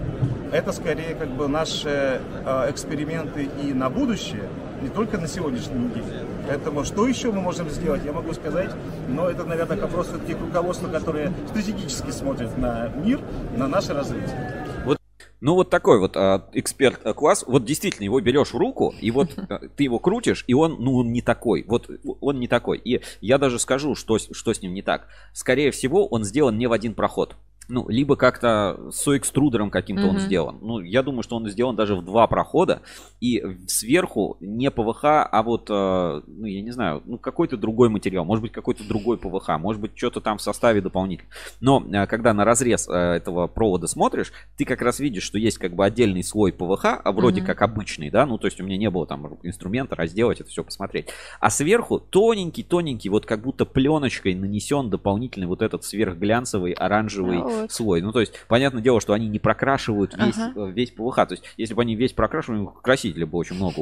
это 0.52 0.72
скорее 0.72 1.16
как 1.16 1.30
бы 1.30 1.48
наши 1.48 2.22
э, 2.46 2.72
эксперименты 2.72 3.50
и 3.64 3.74
на 3.74 3.90
будущее, 3.90 4.50
не 4.82 4.90
только 4.90 5.18
на 5.18 5.28
сегодняшний 5.28 5.90
день. 5.90 6.04
Поэтому 6.48 6.86
что 6.86 7.08
еще 7.08 7.32
мы 7.32 7.42
можем 7.42 7.70
сделать, 7.70 8.06
я 8.06 8.14
могу 8.14 8.34
сказать, 8.34 8.72
но 9.10 9.30
это, 9.30 9.44
наверное, 9.44 9.78
вопрос 9.78 10.08
все-таки 10.08 10.34
к 10.34 10.40
руководству, 10.40 10.90
которое 10.90 11.34
стратегически 11.50 12.12
смотрит 12.12 12.58
на 12.58 12.88
мир, 12.88 13.20
на 13.58 13.68
наше 13.68 13.94
развитие. 13.94 14.66
Вот 14.86 14.98
Ну, 15.42 15.56
вот 15.56 15.70
такой 15.70 16.00
вот 16.00 16.16
а, 16.16 16.48
эксперт-класс. 16.54 17.44
Вот 17.48 17.66
действительно, 17.66 18.06
его 18.06 18.22
берешь 18.22 18.54
в 18.54 18.58
руку, 18.58 18.94
и 19.02 19.12
вот 19.12 19.38
а, 19.50 19.60
ты 19.76 19.84
его 19.84 20.00
крутишь, 20.00 20.46
и 20.48 20.54
он, 20.54 20.78
ну, 20.80 20.96
он 20.96 21.12
не 21.12 21.22
такой. 21.22 21.66
Вот 21.68 21.90
он 22.22 22.40
не 22.40 22.48
такой. 22.48 22.78
И 22.78 23.02
я 23.20 23.38
даже 23.38 23.60
скажу, 23.60 23.96
что, 23.96 24.18
что 24.20 24.54
с 24.54 24.62
ним 24.62 24.74
не 24.74 24.82
так. 24.82 25.08
Скорее 25.34 25.72
всего, 25.72 26.08
он 26.08 26.24
сделан 26.24 26.58
не 26.58 26.68
в 26.68 26.72
один 26.72 26.94
проход. 26.94 27.36
Ну, 27.70 27.88
либо 27.90 28.16
как-то 28.16 28.90
с 28.92 29.08
экструдером 29.16 29.70
каким-то 29.70 30.08
он 30.08 30.16
Мгм. 30.16 30.20
сделан. 30.22 30.58
Ну, 30.62 30.80
я 30.80 31.04
думаю, 31.04 31.22
что 31.24 31.36
он 31.36 31.50
сделан 31.50 31.76
даже 31.76 31.96
в 31.96 32.04
два 32.06 32.26
прохода. 32.28 32.82
И 33.20 33.44
сверху 33.68 34.38
не 34.40 34.72
ПВХ, 34.72 35.04
а 35.04 35.44
вот, 35.44 35.70
э, 35.70 36.22
ну, 36.26 36.46
я 36.46 36.62
не 36.62 36.72
знаю, 36.72 37.02
ну, 37.06 37.18
какой-то 37.18 37.58
другой 37.58 37.90
материал. 37.90 38.24
Может 38.24 38.42
быть, 38.42 38.52
какой-то 38.54 38.88
другой 38.88 39.18
ПВХ. 39.18 39.58
Может 39.60 39.82
быть, 39.82 39.92
что-то 39.96 40.22
там 40.22 40.38
в 40.38 40.42
составе 40.42 40.80
дополнительно. 40.82 41.30
Но 41.60 41.84
э, 41.92 42.08
когда 42.08 42.34
на 42.34 42.46
разрез 42.46 42.88
э, 42.88 42.94
этого 42.94 43.48
провода 43.48 43.88
смотришь, 43.88 44.32
ты 44.56 44.64
как 44.64 44.82
раз 44.82 45.00
видишь, 45.00 45.24
что 45.24 45.38
есть 45.38 45.58
как 45.58 45.74
бы 45.74 45.84
отдельный 45.84 46.24
слой 46.24 46.54
ПВХ, 46.54 46.86
а 47.04 47.12
вроде 47.12 47.42
Мгм. 47.42 47.48
как 47.48 47.62
обычный, 47.64 48.10
да, 48.10 48.26
ну, 48.26 48.38
то 48.38 48.48
есть 48.48 48.62
у 48.62 48.64
меня 48.64 48.78
не 48.78 48.90
было 48.90 49.06
там 49.06 49.38
инструмента 49.44 49.96
разделать 49.96 50.40
это 50.40 50.50
все 50.50 50.64
посмотреть. 50.64 51.10
А 51.42 51.50
сверху 51.50 52.00
тоненький-тоненький, 52.00 53.10
вот 53.10 53.26
как 53.26 53.42
будто 53.42 53.66
пленочкой 53.66 54.36
нанесен 54.36 54.90
дополнительный 54.90 55.48
вот 55.48 55.62
этот 55.62 55.84
сверхглянцевый 55.84 56.72
оранжевый 56.72 57.40
А 57.42 57.57
вот. 57.62 57.72
слой. 57.72 58.02
Ну, 58.02 58.12
то 58.12 58.20
есть, 58.20 58.34
понятное 58.48 58.82
дело, 58.82 59.02
что 59.02 59.14
они 59.14 59.28
не 59.28 59.40
прокрашивают 59.40 60.16
весь, 60.18 60.38
Ага. 60.38 60.54
э, 60.56 60.72
весь 60.72 60.92
ПВХ. 60.92 61.16
То 61.16 61.28
есть, 61.32 61.44
если 61.58 61.74
бы 61.74 61.82
они 61.82 61.96
весь 61.96 62.14
прокрашивали, 62.14 62.68
красителя 62.82 63.26
бы 63.26 63.38
очень 63.38 63.56
много 63.56 63.80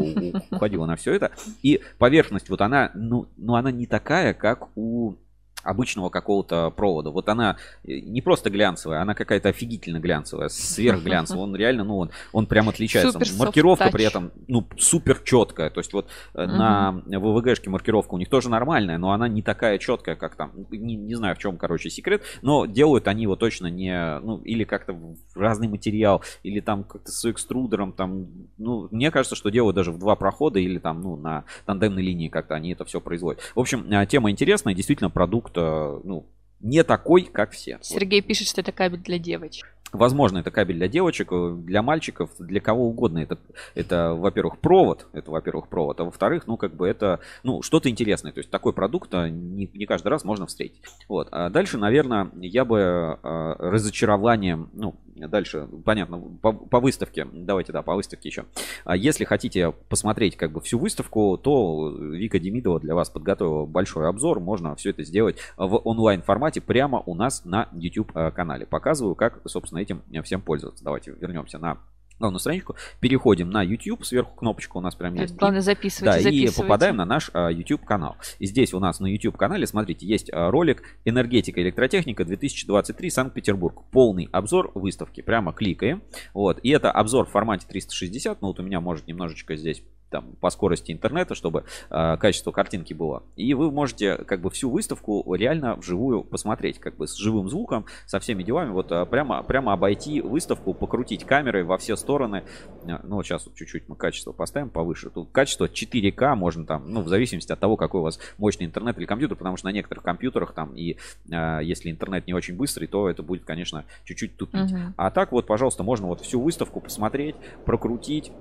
уходило 0.52 0.86
на 0.86 0.96
все 0.96 1.14
это. 1.14 1.32
И 1.64 1.82
поверхность, 1.98 2.50
вот 2.50 2.62
она, 2.62 2.92
ну, 2.94 3.28
ну, 3.38 3.56
она 3.56 3.72
не 3.72 3.86
такая, 3.86 4.34
как 4.34 4.70
у 4.76 5.16
обычного 5.66 6.10
какого-то 6.10 6.70
провода. 6.70 7.10
Вот 7.10 7.28
она 7.28 7.58
э, 7.84 8.00
не 8.00 8.22
просто 8.22 8.50
глянцевая, 8.50 9.02
она 9.02 9.16
какая-то 9.16 9.50
офигительно 9.50 10.00
глянцевая, 10.00 10.50
сверхглянцевая. 10.50 11.44
Он 11.44 11.56
реально, 11.56 11.84
ну, 11.84 11.98
он, 11.98 12.12
он 12.32 12.46
прям 12.46 12.70
отличается. 12.70 13.12
Супер 13.12 13.28
Маркировка 13.38 13.90
при 13.92 14.06
этом, 14.06 14.32
ну, 14.48 14.66
супер 14.78 15.20
четкая. 15.24 15.70
То 15.70 15.80
есть 15.80 15.92
вот 15.94 16.08
э, 16.34 16.46
на 16.46 17.04
ВВГшке 17.06 17.70
маркировка 17.70 18.14
у 18.14 18.18
них 18.18 18.30
тоже 18.30 18.50
нормальная, 18.50 18.98
но 18.98 19.12
она 19.12 19.28
не 19.28 19.42
такая 19.42 19.78
четкая, 19.78 20.16
как 20.16 20.36
там. 20.36 20.52
Не, 20.70 20.96
не 20.96 21.16
знаю, 21.16 21.36
в 21.36 21.40
чем, 21.40 21.58
короче, 21.58 21.90
секрет, 21.90 22.22
но 22.42 22.66
делают 22.66 23.08
они 23.08 23.24
его 23.24 23.36
точно 23.36 23.68
не, 23.68 24.20
ну, 24.20 24.38
или 24.38 24.64
как-то 24.64 24.94
в 24.94 25.18
разный 25.36 25.68
материал, 25.68 26.24
или 26.44 26.60
там 26.60 26.84
как-то 26.84 27.12
с 27.12 27.26
экструдером, 27.26 27.92
там, 27.92 28.28
ну, 28.58 28.88
мне 28.92 29.12
кажется, 29.12 29.36
что 29.36 29.50
делают 29.50 29.76
даже 29.76 29.92
в 29.92 29.98
два 29.98 30.16
прохода, 30.16 30.60
или 30.60 30.78
там, 30.78 31.02
ну, 31.02 31.16
на 31.16 31.46
тандемной 31.66 32.04
линии 32.04 32.28
как-то 32.28 32.56
они 32.56 32.74
это 32.74 32.86
все 32.86 33.02
производят. 33.02 33.42
В 33.56 33.60
общем, 33.60 33.92
э, 33.92 34.06
тема 34.06 34.32
интересная, 34.32 34.74
действительно, 34.74 35.10
продукт, 35.10 35.55
ну, 36.04 36.28
не 36.60 36.84
такой, 36.84 37.24
как 37.24 37.52
все. 37.52 37.76
Вот. 37.76 37.86
Сергей 37.86 38.22
пишет, 38.22 38.48
что 38.48 38.62
это 38.62 38.72
кабель 38.72 39.00
для 39.00 39.20
девочек. 39.20 39.68
Возможно, 39.92 40.40
это 40.40 40.52
кабель 40.52 40.76
для 40.76 40.88
девочек, 40.88 41.32
э, 41.32 41.56
для 41.58 41.82
мальчиков, 41.82 42.30
для 42.40 42.60
кого 42.60 42.88
угодно. 42.88 43.20
Это, 43.20 43.38
это 43.76 44.14
во-первых, 44.14 44.58
провод. 44.60 45.08
Это, 45.14 45.32
во-первых, 45.32 45.68
провод. 45.68 46.00
А 46.00 46.04
во-вторых, 46.04 46.48
ну, 46.48 46.58
как 46.58 46.74
бы 46.74 46.88
это, 46.88 47.20
ну, 47.44 47.62
что-то 47.62 47.90
интересное. 47.90 48.32
То 48.32 48.40
есть 48.40 48.50
такой 48.50 48.74
продукт 48.74 49.14
а, 49.14 49.30
не, 49.30 49.70
не 49.74 49.86
каждый 49.86 50.10
раз 50.10 50.24
можно 50.24 50.48
встретить. 50.48 50.82
Вот. 51.08 51.30
А 51.32 51.50
дальше, 51.50 51.78
наверное, 51.78 52.30
я 52.36 52.66
бы 52.66 52.80
э, 52.80 53.56
разочарованием, 53.60 54.70
ну, 54.74 54.96
дальше, 55.16 55.68
понятно, 55.84 56.20
по, 56.42 56.54
по 56.54 56.80
выставке, 56.80 57.28
давайте, 57.32 57.72
да, 57.72 57.82
по 57.82 57.96
выставке 57.96 58.30
еще. 58.30 58.46
А 58.84 58.96
Если 58.96 59.24
хотите 59.24 59.72
посмотреть 59.90 60.36
как 60.36 60.52
бы 60.52 60.62
всю 60.62 60.78
выставку, 60.78 61.38
то 61.38 61.90
Вика 61.90 62.40
Демидова 62.40 62.80
для 62.80 62.96
вас 62.96 63.10
подготовила 63.10 63.66
большой 63.66 64.08
обзор. 64.08 64.40
Можно 64.40 64.76
все 64.76 64.90
это 64.92 65.04
сделать 65.04 65.38
в 65.58 65.82
онлайн 65.84 66.22
формате 66.22 66.62
прямо 66.62 67.02
у 67.06 67.16
нас 67.16 67.46
на 67.46 67.70
YouTube 67.74 68.12
э, 68.16 68.32
канале. 68.32 68.66
Показываю, 68.66 69.16
как, 69.16 69.40
собственно, 69.46 69.80
этим 69.80 70.02
всем 70.24 70.42
пользоваться. 70.42 70.84
Давайте 70.84 71.12
вернемся 71.12 71.58
на 71.58 71.78
главную 72.20 72.40
страничку. 72.40 72.76
Переходим 73.00 73.50
на 73.50 73.62
YouTube. 73.64 74.06
Сверху 74.06 74.36
кнопочка 74.36 74.78
у 74.78 74.82
нас 74.82 74.96
прям 74.96 75.16
есть. 75.16 75.36
Главное, 75.36 75.60
Да, 75.60 75.66
записывайте, 75.66 76.20
и 76.20 76.24
записывайте. 76.24 76.62
попадаем 76.62 76.96
на 76.96 77.06
наш 77.06 77.30
а, 77.34 77.50
YouTube 77.50 77.86
канал. 77.86 78.16
И 78.40 78.46
здесь 78.46 78.74
у 78.74 78.80
нас 78.80 79.00
на 79.00 79.08
YouTube 79.08 79.38
канале, 79.38 79.68
смотрите, 79.68 80.06
есть 80.06 80.30
а, 80.32 80.50
ролик 80.52 80.84
«Энергетика 81.06 81.62
электротехника 81.62 82.26
2023 82.26 83.10
Санкт-Петербург». 83.10 83.84
Полный 83.92 84.30
обзор 84.32 84.72
выставки. 84.76 85.22
Прямо 85.22 85.54
кликаем. 85.54 86.04
Вот. 86.34 86.60
И 86.64 86.70
это 86.70 86.92
обзор 86.92 87.26
в 87.26 87.32
формате 87.32 87.66
360. 87.70 88.42
Ну 88.42 88.48
вот 88.48 88.60
у 88.60 88.64
меня 88.64 88.80
может 88.80 89.08
немножечко 89.08 89.56
здесь 89.56 89.84
там, 90.16 90.32
по 90.40 90.50
скорости 90.50 90.94
интернета, 90.94 91.36
чтобы 91.36 91.66
э, 91.90 92.18
качество 92.18 92.54
картинки 92.54 92.94
было. 92.94 93.24
И 93.36 93.54
вы 93.54 93.70
можете 93.70 94.16
как 94.16 94.40
бы 94.40 94.50
всю 94.50 94.70
выставку 94.70 95.34
реально 95.34 95.76
вживую 95.76 96.24
посмотреть, 96.24 96.80
как 96.80 96.96
бы 96.96 97.06
с 97.06 97.16
живым 97.16 97.50
звуком, 97.50 97.86
со 98.06 98.22
всеми 98.22 98.42
делами, 98.42 98.70
вот 98.70 98.94
э, 98.94 99.06
прямо, 99.08 99.44
прямо 99.44 99.74
обойти 99.74 100.22
выставку, 100.22 100.74
покрутить 100.74 101.26
камерой 101.26 101.64
во 101.64 101.78
все 101.78 101.98
стороны. 101.98 102.46
Э, 102.86 103.00
Ну, 103.04 103.22
сейчас 103.24 103.46
вот 103.46 103.56
чуть-чуть 103.56 103.90
мы 103.90 103.98
качество 103.98 104.32
поставим 104.32 104.70
повыше. 104.70 105.10
Тут 105.10 105.32
качество 105.34 105.66
4К 105.66 106.36
можно 106.36 106.66
там, 106.66 106.86
ну, 106.88 107.02
в 107.02 107.10
зависимости 107.10 107.52
от 107.52 107.60
того, 107.60 107.76
какой 107.76 108.00
у 108.00 108.04
вас 108.04 108.18
мощный 108.38 108.66
интернет 108.66 108.98
или 108.98 109.06
компьютер, 109.06 109.36
потому 109.36 109.58
что 109.58 109.68
на 109.68 109.74
некоторых 109.74 110.02
компьютерах 110.06 110.54
там 110.54 110.74
и 110.76 110.96
э, 111.30 111.60
если 111.62 111.92
интернет 111.92 112.26
не 112.26 112.34
очень 112.34 112.56
быстрый, 112.56 112.88
то 112.88 113.10
это 113.10 113.22
будет, 113.22 113.44
конечно, 113.44 113.84
чуть-чуть 114.06 114.38
тупить. 114.38 114.72
Мгм. 114.72 114.94
А 114.96 115.12
так 115.12 115.34
вот, 115.34 115.46
пожалуйста, 115.46 115.84
можно 115.84 116.08
вот 116.08 116.22
всю 116.22 116.40
выставку 116.40 116.80
посмотреть, 116.80 117.36
прокрутить. 117.66 118.32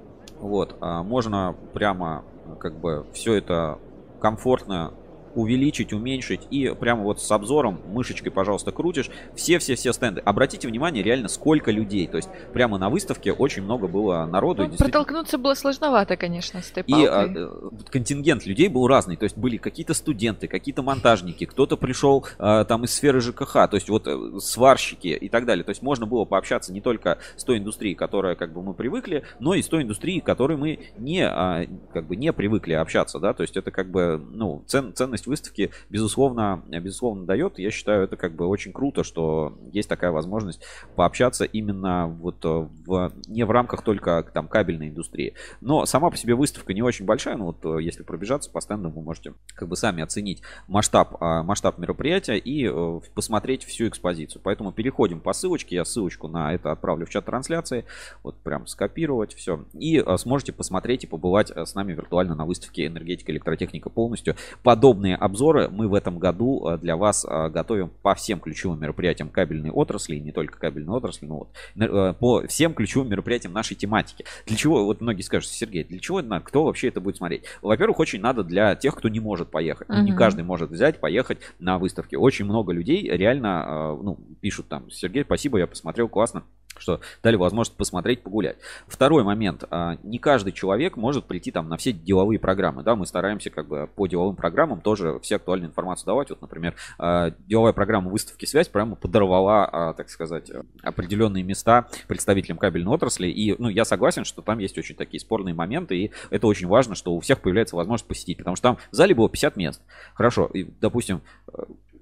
Вот, 0.40 0.77
а 0.81 1.03
можно 1.03 1.57
прямо 1.73 2.25
как 2.61 2.75
бы 2.75 3.07
все 3.12 3.35
это 3.35 3.79
комфортно 4.20 4.92
увеличить, 5.35 5.92
уменьшить 5.92 6.42
и 6.51 6.75
прямо 6.79 7.03
вот 7.03 7.20
с 7.20 7.31
обзором 7.31 7.81
мышечкой, 7.87 8.33
пожалуйста, 8.33 8.73
крутишь 8.73 9.11
все-все-все 9.35 9.92
стенды. 9.92 10.20
Обратите 10.20 10.68
внимание 10.68 11.03
реально 11.03 11.29
сколько 11.29 11.70
людей, 11.70 12.07
то 12.07 12.16
есть 12.16 12.29
прямо 12.53 12.79
на 12.79 12.88
выставке 12.90 13.33
очень 13.33 13.62
много 13.62 13.88
было 13.88 14.25
народу. 14.27 14.62
Ну, 14.62 14.68
действительно- 14.68 14.90
протолкнуться 14.92 15.38
было 15.38 15.55
сложновато, 15.55 16.16
конечно, 16.16 16.62
с 16.62 16.70
этой 16.70 16.85
и 16.87 17.05
а, 17.07 17.27
э, 17.27 17.51
контингент 17.90 18.47
людей 18.47 18.68
был 18.68 18.87
разный. 18.87 19.16
То 19.16 19.25
есть 19.25 19.37
были 19.37 19.57
какие-то 19.57 19.94
студенты, 19.94 20.49
какие-то 20.49 20.83
монтажники, 20.83 21.44
кто-то 21.47 21.77
пришел 21.77 22.25
а, 22.38 22.64
там 22.64 22.85
из 22.85 22.94
сферы 22.94 23.20
ЖКХ, 23.20 23.53
то 23.53 23.70
есть 23.75 23.88
вот 23.88 24.07
э, 24.07 24.38
сварщики 24.40 25.09
и 25.09 25.29
так 25.29 25.47
далее. 25.47 25.64
То 25.64 25.70
есть 25.70 25.83
можно 25.83 26.07
было 26.07 26.25
пообщаться 26.25 26.73
не 26.73 26.81
только 26.81 27.18
с 27.37 27.44
той 27.44 27.59
индустрией, 27.59 27.94
которая 27.94 28.35
как 28.35 28.53
бы 28.53 28.62
мы 28.62 28.75
привыкли, 28.75 29.25
но 29.40 29.55
и 29.55 29.62
с 29.62 29.68
той 29.68 29.83
индустрией, 29.83 30.20
которой 30.20 30.57
мы 30.57 30.79
не 30.99 31.27
а, 31.27 31.66
как 31.92 32.07
бы 32.07 32.16
не 32.16 32.33
привыкли 32.33 32.73
общаться, 32.75 33.18
да. 33.18 33.33
То 33.35 33.42
есть 33.42 33.57
это 33.57 33.70
как 33.70 33.90
бы 33.90 34.23
ну 34.33 34.62
цен- 34.66 34.92
ценность 34.94 35.23
выставки 35.26 35.70
безусловно 35.90 36.62
безусловно 36.68 37.24
дает. 37.24 37.58
Я 37.58 37.70
считаю 37.70 38.04
это 38.04 38.16
как 38.16 38.34
бы 38.34 38.46
очень 38.46 38.72
круто, 38.72 39.04
что 39.04 39.56
есть 39.72 39.88
такая 39.88 40.10
возможность 40.10 40.60
пообщаться 40.96 41.44
именно 41.44 42.06
вот 42.06 42.44
э, 42.44 42.68
в 42.87 43.12
не 43.26 43.44
в 43.44 43.50
рамках 43.50 43.82
только 43.82 44.24
там 44.32 44.48
кабельной 44.48 44.88
индустрии. 44.88 45.34
Но 45.60 45.87
сама 45.87 46.10
по 46.10 46.16
себе 46.16 46.34
выставка 46.34 46.72
не 46.74 46.82
очень 46.82 47.04
большая, 47.04 47.37
но 47.37 47.46
вот 47.46 47.64
э, 47.64 47.82
если 47.82 48.02
пробежаться 48.02 48.50
по 48.50 48.60
стендам, 48.60 48.92
вы 48.92 49.02
можете 49.02 49.34
как 49.54 49.68
бы 49.68 49.76
сами 49.76 50.02
оценить 50.02 50.42
масштаб, 50.68 51.16
а, 51.20 51.42
масштаб 51.42 51.78
мероприятия 51.78 52.37
и 52.37 52.68
э, 52.70 53.00
посмотреть 53.14 53.64
всю 53.64 53.88
экспозицию. 53.88 54.40
Поэтому 54.44 54.72
переходим 54.72 55.20
по 55.20 55.32
ссылочке, 55.32 55.76
я 55.76 55.84
ссылочку 55.84 56.28
на 56.28 56.54
это 56.54 56.72
отправлю 56.72 57.06
в 57.06 57.10
чат 57.10 57.24
трансляции, 57.24 57.84
вот 58.22 58.37
прям 58.37 58.66
скопировать 58.66 59.34
все. 59.34 59.64
И 59.74 60.02
сможете 60.18 60.52
посмотреть 60.52 61.04
и 61.04 61.06
побывать 61.06 61.50
с 61.50 61.74
нами 61.74 61.92
виртуально 61.92 62.34
на 62.34 62.44
выставке 62.44 62.87
«Энергетика 62.87 63.32
электротехника» 63.32 63.90
полностью. 63.90 64.37
Подобные 64.62 65.13
обзоры 65.16 65.68
мы 65.68 65.88
в 65.88 65.94
этом 65.94 66.18
году 66.18 66.68
э, 66.68 66.79
для 66.79 66.96
вас 66.96 67.24
э, 67.24 67.48
готовим 67.50 67.90
по 68.03 68.14
всем 68.14 68.40
ключевым 68.40 68.81
мероприятиям 68.81 69.29
кабельной 69.29 69.70
отрасли, 69.70 70.16
и 70.16 70.20
не 70.20 70.33
только 70.33 70.59
кабельной 70.59 70.94
отрасли, 70.94 71.27
но 71.27 71.38
вот 71.38 71.48
э, 71.77 72.14
по 72.18 72.46
всем 72.46 72.74
ключевым 72.74 73.09
мероприятиям 73.09 73.53
нашей 73.53 73.74
тематики. 73.74 74.24
Для 74.46 74.57
чего, 74.57 74.85
вот 74.85 75.00
многие 75.00 75.22
скажут, 75.22 75.50
Сергей, 75.50 75.85
для 75.85 75.98
чего 75.98 76.20
это 76.20 76.29
надо, 76.29 76.44
кто 76.44 76.64
вообще 76.64 76.88
это 76.88 77.00
будет 77.00 77.16
смотреть? 77.16 77.44
Во-первых, 77.62 77.98
очень 77.98 78.20
надо 78.20 78.44
для 78.44 78.74
тех, 78.74 78.94
кто 78.94 79.09
не 79.09 79.20
может 79.20 79.50
поехать. 79.50 79.88
Ну, 79.88 80.03
Не 80.03 80.14
каждый 80.14 80.44
может 80.44 80.70
взять, 80.70 81.00
поехать 81.00 81.38
на 81.59 81.79
выставке. 81.79 82.16
Очень 82.16 82.44
много 82.44 82.72
людей 82.72 83.09
реально 83.11 83.96
ну, 84.03 84.18
пишут 84.40 84.68
там, 84.68 84.90
Сергей, 84.90 85.24
спасибо, 85.24 85.59
я 85.59 85.66
посмотрел, 85.66 86.09
классно 86.09 86.44
что 86.78 87.00
дали 87.22 87.37
возможность 87.37 87.76
посмотреть, 87.76 88.22
погулять. 88.22 88.56
Второй 88.87 89.24
момент. 89.24 89.64
а, 89.70 89.96
Не 90.02 90.18
каждый 90.18 90.52
человек 90.52 90.96
может 90.96 91.24
прийти 91.26 91.50
там 91.50 91.68
на 91.68 91.76
все 91.76 91.92
деловые 91.92 92.38
программы. 92.38 92.82
Да, 92.82 92.96
мы 92.96 93.06
стараемся 93.06 93.50
как 93.50 93.68
бы 93.68 93.88
по 93.94 94.06
деловым 94.06 94.37
программам 94.37 94.80
тоже 94.80 95.18
все 95.20 95.37
актуальную 95.37 95.70
информацию 95.70 96.06
давать. 96.06 96.30
Вот, 96.30 96.40
например, 96.40 96.74
а, 96.98 97.30
деловая 97.46 97.72
программа 97.72 98.10
выставки 98.10 98.44
«Связь» 98.44 98.68
прямо 98.68 98.96
подорвала, 98.96 99.64
а, 99.64 99.94
так 99.94 100.08
сказать, 100.08 100.50
определенные 100.82 101.42
места 101.42 101.88
представителям 102.06 102.58
кабельной 102.58 102.92
отрасли. 102.92 103.28
И, 103.28 103.54
ну, 103.58 103.68
я 103.68 103.84
согласен, 103.84 104.24
что 104.24 104.42
там 104.42 104.58
есть 104.58 104.76
очень 104.78 104.94
такие 104.94 105.20
спорные 105.20 105.54
моменты, 105.54 105.96
и 105.96 106.10
это 106.30 106.46
очень 106.46 106.66
важно, 106.66 106.94
что 106.94 107.14
у 107.14 107.20
всех 107.20 107.40
появляется 107.40 107.76
возможность 107.76 108.06
посетить, 108.08 108.38
потому 108.38 108.56
что 108.56 108.68
там 108.68 108.78
в 108.90 108.94
зале 108.94 109.14
было 109.14 109.28
50 109.28 109.56
мест. 109.56 109.82
Хорошо, 110.14 110.46
и, 110.46 110.64
допустим, 110.80 111.22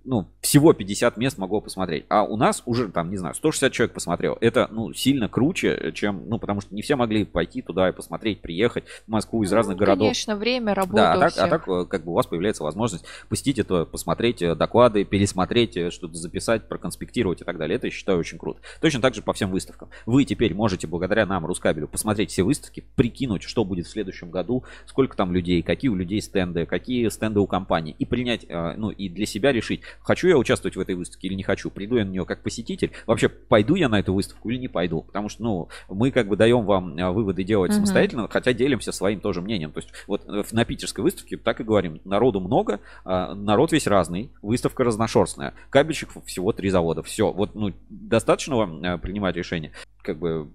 ну, 0.04 0.28
всего 0.40 0.72
50 0.72 1.16
мест 1.16 1.38
могло 1.38 1.60
посмотреть. 1.60 2.04
А 2.08 2.24
у 2.24 2.36
нас 2.36 2.62
уже, 2.66 2.88
там, 2.88 3.10
не 3.10 3.16
знаю, 3.16 3.34
160 3.34 3.72
человек 3.72 3.94
посмотрел. 3.94 4.36
Это, 4.40 4.68
ну, 4.70 4.92
сильно 4.92 5.28
круче, 5.28 5.92
чем, 5.94 6.28
ну, 6.28 6.38
потому 6.38 6.60
что 6.60 6.74
не 6.74 6.82
все 6.82 6.96
могли 6.96 7.24
пойти 7.24 7.62
туда 7.62 7.88
и 7.88 7.92
посмотреть, 7.92 8.40
приехать 8.40 8.84
в 9.06 9.10
Москву 9.10 9.42
из 9.42 9.52
разных 9.52 9.76
Ну, 9.76 9.80
городов. 9.80 10.06
Конечно, 10.06 10.36
время, 10.36 10.74
работа 10.74 10.96
Да, 10.96 11.12
а 11.12 11.18
так, 11.18 11.32
а 11.38 11.48
так, 11.48 11.68
э, 11.68 11.84
как 11.86 12.04
бы 12.04 12.12
у 12.12 12.14
вас 12.14 12.26
появляется 12.26 12.62
возможность 12.62 13.04
посетить 13.28 13.58
это, 13.58 13.84
посмотреть 13.84 14.42
э, 14.42 14.54
доклады, 14.54 15.04
пересмотреть, 15.04 15.76
э, 15.76 15.90
что-то 15.90 16.14
записать, 16.14 16.68
проконспектировать 16.68 17.40
и 17.40 17.44
так 17.44 17.58
далее. 17.58 17.76
Это, 17.76 17.86
я 17.86 17.92
считаю, 17.92 18.18
очень 18.18 18.38
круто. 18.38 18.60
Точно 18.80 19.00
так 19.00 19.14
же 19.14 19.22
по 19.22 19.32
всем 19.32 19.50
выставкам. 19.50 19.88
Вы 20.06 20.24
теперь 20.24 20.54
можете, 20.54 20.86
благодаря 20.86 21.26
нам, 21.26 21.46
Рускабелю, 21.46 21.88
посмотреть 21.88 22.30
все 22.30 22.42
выставки, 22.42 22.84
прикинуть, 22.96 23.42
что 23.42 23.64
будет 23.64 23.86
в 23.86 23.90
следующем 23.90 24.30
году, 24.30 24.64
сколько 24.86 25.16
там 25.16 25.32
людей, 25.32 25.62
какие 25.62 25.90
у 25.90 25.94
людей 25.94 26.20
стенды, 26.20 26.66
какие 26.66 27.08
стенды 27.08 27.40
у 27.40 27.46
компании, 27.46 27.94
и 27.98 28.04
принять, 28.04 28.44
э, 28.48 28.74
ну, 28.76 28.90
и 28.90 29.08
для 29.08 29.26
себя 29.26 29.52
решить, 29.52 29.82
хочу 30.00 30.28
я 30.28 30.36
участвовать 30.36 30.76
в 30.76 30.80
этой 30.80 30.94
выставке 30.94 31.28
или 31.28 31.34
не 31.34 31.42
хочу, 31.42 31.70
приду 31.70 31.96
я 31.96 32.04
на 32.04 32.10
нее 32.10 32.24
как 32.24 32.42
посетитель, 32.42 32.92
вообще 33.06 33.28
пойду 33.28 33.74
я 33.74 33.88
на 33.88 34.00
эту 34.00 34.14
выставку 34.14 34.50
или 34.50 34.58
не 34.58 34.68
пойду, 34.68 35.02
потому 35.02 35.28
что, 35.28 35.42
ну, 35.42 35.68
мы 35.88 36.10
как 36.10 36.28
бы 36.28 36.36
даем 36.36 36.64
вам 36.64 36.96
э, 36.96 37.10
выводы 37.10 37.44
делать 37.44 37.70
Мгм. 37.70 37.76
самостоятельно, 37.76 38.28
хотя 38.28 38.52
делимся 38.52 38.92
своим 38.92 39.20
тоже 39.20 39.40
мнением. 39.40 39.72
То 39.72 39.80
есть 39.80 39.90
вот 40.06 40.24
э, 40.28 40.42
на 40.52 40.64
питерской 40.64 41.04
выставке 41.04 41.36
так 41.36 41.60
и 41.60 41.64
говорим, 41.64 42.00
народу 42.04 42.40
много, 42.40 42.80
а, 43.04 43.34
народ 43.34 43.72
весь 43.72 43.86
разный, 43.86 44.30
выставка 44.42 44.84
разношерстная, 44.84 45.54
кабельщиков 45.70 46.24
всего 46.24 46.52
три 46.52 46.70
завода, 46.70 47.02
все, 47.02 47.32
вот 47.32 47.54
ну 47.54 47.72
достаточно 47.88 48.56
вам 48.56 48.82
э, 48.82 48.98
принимать 48.98 49.36
решение, 49.36 49.72
как 50.02 50.18
бы 50.18 50.50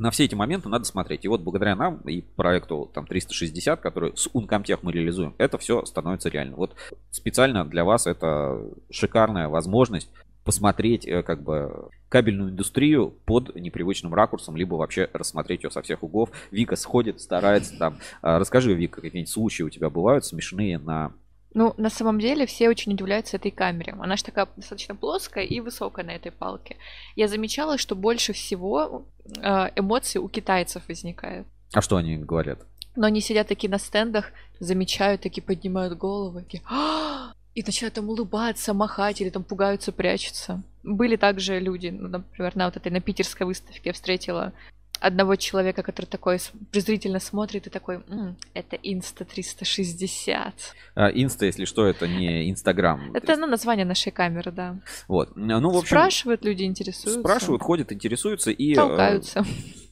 на 0.00 0.10
все 0.10 0.24
эти 0.24 0.34
моменты 0.34 0.70
надо 0.70 0.84
смотреть. 0.86 1.26
И 1.26 1.28
вот 1.28 1.42
благодаря 1.42 1.76
нам 1.76 1.98
и 2.08 2.22
проекту 2.22 2.90
там 2.94 3.06
360, 3.06 3.80
который 3.80 4.16
с 4.16 4.28
Uncomtech 4.28 4.78
мы 4.80 4.92
реализуем, 4.92 5.34
это 5.36 5.58
все 5.58 5.84
становится 5.84 6.30
реально. 6.30 6.56
Вот 6.56 6.74
специально 7.10 7.66
для 7.66 7.84
вас 7.84 8.06
это 8.06 8.62
шикарная 8.90 9.48
возможность 9.48 10.10
посмотреть 10.42 11.06
э, 11.06 11.22
как 11.22 11.42
бы 11.42 11.90
кабельную 12.08 12.50
индустрию 12.50 13.12
под 13.26 13.54
непривычным 13.54 14.14
ракурсом, 14.14 14.56
либо 14.56 14.74
вообще 14.74 15.08
рассмотреть 15.12 15.64
ее 15.64 15.70
со 15.70 15.82
всех 15.82 16.02
углов. 16.02 16.30
Вика 16.50 16.76
сходит, 16.76 17.20
старается 17.20 17.76
там. 17.78 17.98
А, 18.22 18.38
Расскажи, 18.38 18.72
Вика, 18.72 19.02
какие-нибудь 19.02 19.30
случаи 19.30 19.62
у 19.64 19.70
тебя 19.70 19.90
бывают 19.90 20.24
смешные 20.24 20.78
на... 20.78 21.12
Ну, 21.52 21.74
на 21.76 21.90
самом 21.90 22.20
деле, 22.20 22.46
все 22.46 22.68
очень 22.68 22.92
удивляются 22.92 23.36
этой 23.36 23.50
камере. 23.50 23.94
Она 23.98 24.16
же 24.16 24.24
такая 24.24 24.46
достаточно 24.56 24.94
плоская 24.94 25.44
и 25.44 25.60
высокая 25.60 26.04
на 26.04 26.12
этой 26.12 26.30
палке. 26.30 26.76
Я 27.16 27.26
замечала, 27.26 27.76
что 27.76 27.96
больше 27.96 28.32
всего 28.32 29.04
э, 29.36 29.70
эмоций 29.74 30.20
у 30.20 30.28
китайцев 30.28 30.86
возникает. 30.88 31.46
А 31.72 31.80
что 31.80 31.96
они 31.96 32.16
говорят? 32.16 32.60
Но 32.94 33.06
они 33.06 33.20
сидят 33.20 33.48
такие 33.48 33.70
на 33.70 33.78
стендах, 33.78 34.32
замечают, 34.60 35.22
такие 35.22 35.42
поднимают 35.42 35.96
головы, 35.98 36.42
такие 36.42 36.62
«А!» 36.66 37.32
и 37.54 37.62
начинают 37.62 37.94
там 37.94 38.08
улыбаться, 38.08 38.74
махать 38.74 39.20
или 39.20 39.30
там 39.30 39.42
пугаются, 39.42 39.92
прячутся. 39.92 40.62
Были 40.82 41.16
также 41.16 41.58
люди, 41.58 41.88
ну, 41.88 42.08
например, 42.08 42.56
на 42.56 42.66
вот 42.66 42.76
этой 42.76 42.92
на 42.92 43.00
питерской 43.00 43.46
выставке 43.46 43.80
я 43.84 43.92
встретила 43.92 44.52
одного 45.00 45.36
человека, 45.36 45.82
который 45.82 46.06
такой 46.06 46.38
презрительно 46.70 47.20
смотрит 47.20 47.66
и 47.66 47.70
такой, 47.70 48.02
«М, 48.08 48.36
это 48.54 48.76
Insta 48.76 49.24
360. 49.24 50.54
А, 50.94 51.08
Insta, 51.08 51.46
если 51.46 51.64
что, 51.64 51.86
это 51.86 52.06
не 52.06 52.50
Инстаграм. 52.50 53.12
Это 53.14 53.36
ну, 53.36 53.46
название 53.46 53.84
нашей 53.86 54.12
камеры, 54.12 54.52
да. 54.52 54.78
Вот. 55.08 55.36
Ну, 55.36 55.70
в 55.70 55.76
общем, 55.76 55.88
Спрашивают 55.96 56.44
люди, 56.44 56.64
интересуются. 56.64 57.20
спрашивают, 57.20 57.62
ходят, 57.62 57.92
интересуются 57.92 58.50
и... 58.50 58.72
э, 58.72 58.76
Толкаются. 58.76 59.44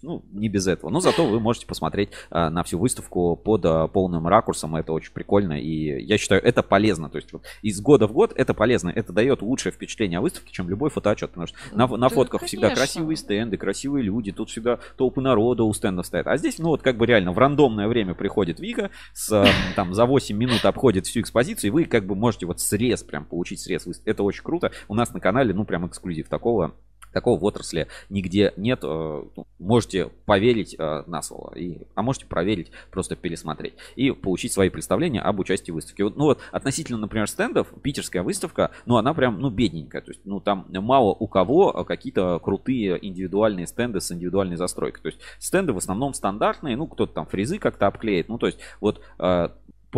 Ну, 0.03 0.25
не 0.33 0.49
без 0.49 0.67
этого. 0.67 0.91
Но 0.91 1.01
зато 1.01 1.27
вы 1.27 1.41
можете 1.41 1.67
посмотреть 1.67 2.11
а, 2.31 2.51
на 2.51 2.63
всю 2.63 2.79
выставку 2.79 3.37
под 3.37 3.65
а, 3.65 3.89
полным 3.89 4.27
ракурсом. 4.27 4.77
Это 4.77 4.93
очень 4.93 5.13
прикольно. 5.13 5.61
И 5.61 6.03
я 6.05 6.19
считаю, 6.19 6.43
это 6.43 6.63
полезно. 6.63 7.09
То 7.11 7.17
есть 7.17 7.33
вот 7.33 7.45
из 7.63 7.81
года 7.81 8.07
в 8.07 8.13
год 8.13 8.33
это 8.35 8.55
полезно. 8.55 8.91
Это 8.91 9.13
дает 9.13 9.43
лучшее 9.43 9.73
впечатление 9.73 10.19
о 10.19 10.23
выставке, 10.23 10.53
чем 10.53 10.69
любой 10.69 10.91
фотоотчет. 10.91 11.31
Потому 11.31 11.47
что 11.47 11.57
на, 11.73 11.87
на 11.87 12.09
Да, 12.09 12.15
фотках 12.15 12.43
всегда 12.45 12.69
конечно. 12.69 12.85
красивые 12.85 13.17
стенды, 13.17 13.57
красивые 13.57 14.05
люди. 14.05 14.33
Тут 14.33 14.51
всегда 14.51 14.79
толпы 14.97 15.21
народа 15.21 15.65
у 15.65 15.73
стендов 15.73 16.07
стоят. 16.07 16.27
А 16.27 16.37
здесь, 16.37 16.59
ну 16.59 16.69
вот 16.69 16.83
как 16.83 16.97
бы 16.97 17.07
реально 17.07 17.33
в 17.33 17.39
рандомное 17.39 17.89
время 17.89 18.15
приходит 18.15 18.61
Вика, 18.61 18.91
с, 19.13 19.33
а, 19.33 19.47
там 19.77 19.95
за 19.95 20.07
8 20.07 20.37
минут 20.37 20.65
обходит 20.65 21.07
всю 21.07 21.21
экспозицию, 21.21 21.69
и 21.69 21.73
вы 21.73 21.85
как 21.85 22.07
бы 22.07 22.15
можете 22.15 22.47
вот 22.47 22.61
срез 22.61 23.03
прям 23.03 23.25
получить 23.25 23.61
срез. 23.61 23.87
Это 24.05 24.23
очень 24.23 24.43
круто. 24.43 24.73
У 24.89 24.95
нас 24.95 25.13
на 25.13 25.21
канале, 25.21 25.55
ну 25.55 25.65
прям 25.65 25.87
эксклюзив 25.87 26.29
такого 26.29 26.75
Такого 27.13 27.39
в 27.39 27.45
отрасли 27.45 27.89
нигде 28.09 28.53
нет. 28.57 28.81
э, 28.83 29.23
ну, 29.37 29.47
Можете 29.59 30.11
поверить 30.27 30.77
э, 30.79 31.03
на 31.07 31.23
слово, 31.23 31.55
и, 31.55 31.83
а 31.95 32.03
можете 32.03 32.27
проверить, 32.27 32.71
просто 32.91 33.17
пересмотреть 33.17 33.75
и 33.97 34.11
получить 34.13 34.53
свои 34.53 34.69
представления 34.71 35.21
об 35.21 35.41
участии 35.41 35.71
в 35.71 35.75
выставке. 35.75 36.05
Вот, 36.05 36.17
Ну 36.17 36.25
вот 36.25 36.41
относительно, 36.53 36.99
например, 36.99 37.29
стендов, 37.29 37.69
питерская 37.83 38.23
выставка, 38.23 38.71
ну 38.87 38.97
она 38.97 39.15
прям, 39.15 39.41
ну 39.41 39.51
бедненькая. 39.51 40.03
То 40.03 40.11
есть, 40.11 40.21
ну 40.25 40.41
там 40.41 40.67
мало 40.69 41.15
у 41.19 41.27
кого 41.27 41.85
какие-то 41.85 42.39
крутые 42.39 42.99
индивидуальные 43.07 43.67
стенды 43.67 44.01
с 44.01 44.11
индивидуальной 44.11 44.57
застройкой. 44.57 45.03
То 45.03 45.09
есть 45.09 45.21
стенды 45.39 45.73
в 45.73 45.79
основном 45.79 46.15
стандартные, 46.15 46.77
ну 46.77 46.87
кто-то 46.87 47.13
там 47.13 47.27
фрезы 47.27 47.59
как-то 47.59 47.87
обклеит. 47.87 48.29
Ну 48.29 48.39
то 48.39 48.47
есть 48.47 48.59
вот 48.81 49.01
э, 49.19 49.49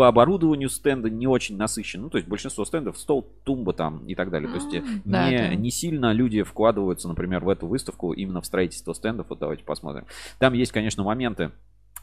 по 0.00 0.08
оборудованию 0.08 0.70
стенда 0.70 1.10
не 1.10 1.26
очень 1.26 1.58
насыщен. 1.58 2.00
Ну, 2.00 2.08
то 2.08 2.16
есть 2.16 2.26
большинство 2.26 2.64
стендов 2.64 2.96
стол, 2.96 3.22
тумба 3.44 3.74
там 3.74 4.06
и 4.06 4.14
так 4.14 4.30
далее. 4.30 4.48
То 4.48 4.54
есть 4.54 4.72
э, 4.72 4.82
да, 5.04 5.28
не, 5.28 5.36
да. 5.36 5.54
не 5.54 5.70
сильно 5.70 6.12
люди 6.12 6.42
вкладываются, 6.42 7.06
например, 7.06 7.44
в 7.44 7.50
эту 7.50 7.66
выставку 7.66 8.14
именно 8.14 8.40
в 8.40 8.46
строительство 8.46 8.94
стендов. 8.94 9.26
Вот 9.28 9.40
давайте 9.40 9.62
посмотрим. 9.62 10.06
Там 10.38 10.54
есть, 10.54 10.72
конечно, 10.72 11.04
моменты, 11.04 11.50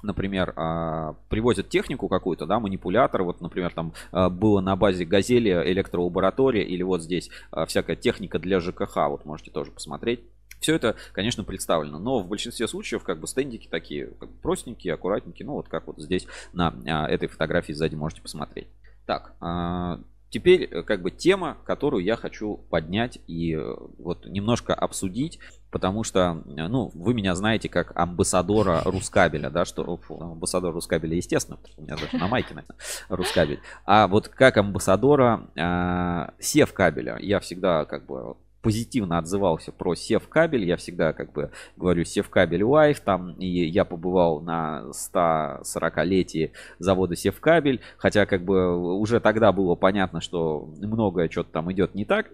например, 0.03 0.53
а, 0.57 1.15
привозят 1.27 1.69
технику 1.69 2.07
какую-то, 2.07 2.45
да, 2.45 2.59
манипулятор, 2.59 3.23
вот, 3.23 3.41
например, 3.41 3.73
там 3.73 3.93
а, 4.11 4.29
было 4.29 4.61
на 4.61 4.75
базе 4.75 5.03
Газели 5.03 5.49
электролаборатория, 5.49 6.61
или 6.61 6.83
вот 6.83 7.01
здесь 7.01 7.31
а, 7.49 7.65
всякая 7.65 7.95
техника 7.95 8.37
для 8.37 8.59
ЖКХ, 8.59 8.95
вот 9.09 9.25
можете 9.25 9.49
тоже 9.49 9.71
посмотреть. 9.71 10.19
Все 10.59 10.75
это, 10.75 10.95
конечно, 11.13 11.43
представлено, 11.43 11.99
но 11.99 12.19
в 12.19 12.27
большинстве 12.27 12.67
случаев 12.67 13.03
как 13.03 13.19
бы 13.19 13.27
стендики 13.27 13.67
такие 13.69 14.07
как 14.07 14.29
бы 14.29 14.37
простенькие, 14.41 14.93
аккуратненькие, 14.93 15.45
ну 15.45 15.53
вот 15.53 15.67
как 15.67 15.87
вот 15.87 15.99
здесь 15.99 16.27
на 16.53 16.73
а, 16.87 17.07
этой 17.07 17.27
фотографии 17.27 17.73
сзади 17.73 17.95
можете 17.95 18.21
посмотреть. 18.21 18.67
Так, 19.05 19.33
а, 19.39 19.99
теперь 20.29 20.63
э, 20.63 20.83
как 20.83 21.01
бы 21.01 21.11
тема, 21.11 21.57
которую 21.65 22.03
я 22.03 22.15
хочу 22.15 22.57
поднять 22.69 23.19
и 23.27 23.55
э, 23.55 23.75
вот 23.97 24.25
немножко 24.25 24.73
обсудить, 24.73 25.39
потому 25.71 26.03
что, 26.03 26.43
э, 26.45 26.67
ну, 26.67 26.91
вы 26.93 27.13
меня 27.13 27.35
знаете 27.35 27.69
как 27.69 27.95
амбассадора 27.95 28.81
Рускабеля, 28.83 29.49
да, 29.49 29.65
что, 29.65 29.97
фу, 29.97 30.21
амбассадор 30.21 30.73
Рускабеля, 30.73 31.15
естественно, 31.15 31.59
у 31.77 31.81
меня 31.81 31.95
даже 31.95 32.17
на 32.17 32.27
майке 32.27 32.53
написано 32.53 32.77
RusCable, 33.09 33.59
а 33.85 34.07
вот 34.07 34.27
как 34.27 34.57
амбассадора 34.57 35.49
а, 35.57 36.33
Севкабеля 36.39 37.17
я 37.19 37.39
всегда 37.39 37.85
как 37.85 38.05
бы 38.05 38.35
позитивно 38.61 39.17
отзывался 39.17 39.71
про 39.71 39.95
Севкабель. 39.95 40.65
Я 40.65 40.77
всегда 40.77 41.13
как 41.13 41.31
бы 41.31 41.51
говорю 41.75 42.03
Севкабель 42.03 42.63
Live. 42.63 42.99
Там 42.99 43.33
и 43.33 43.47
я 43.47 43.85
побывал 43.85 44.41
на 44.41 44.85
140-летии 44.91 46.51
завода 46.79 47.15
Севкабель. 47.15 47.81
Хотя 47.97 48.25
как 48.25 48.43
бы 48.43 48.97
уже 48.97 49.19
тогда 49.19 49.51
было 49.51 49.75
понятно, 49.75 50.21
что 50.21 50.69
многое 50.79 51.29
что-то 51.29 51.51
там 51.51 51.71
идет 51.71 51.95
не 51.95 52.05
так. 52.05 52.27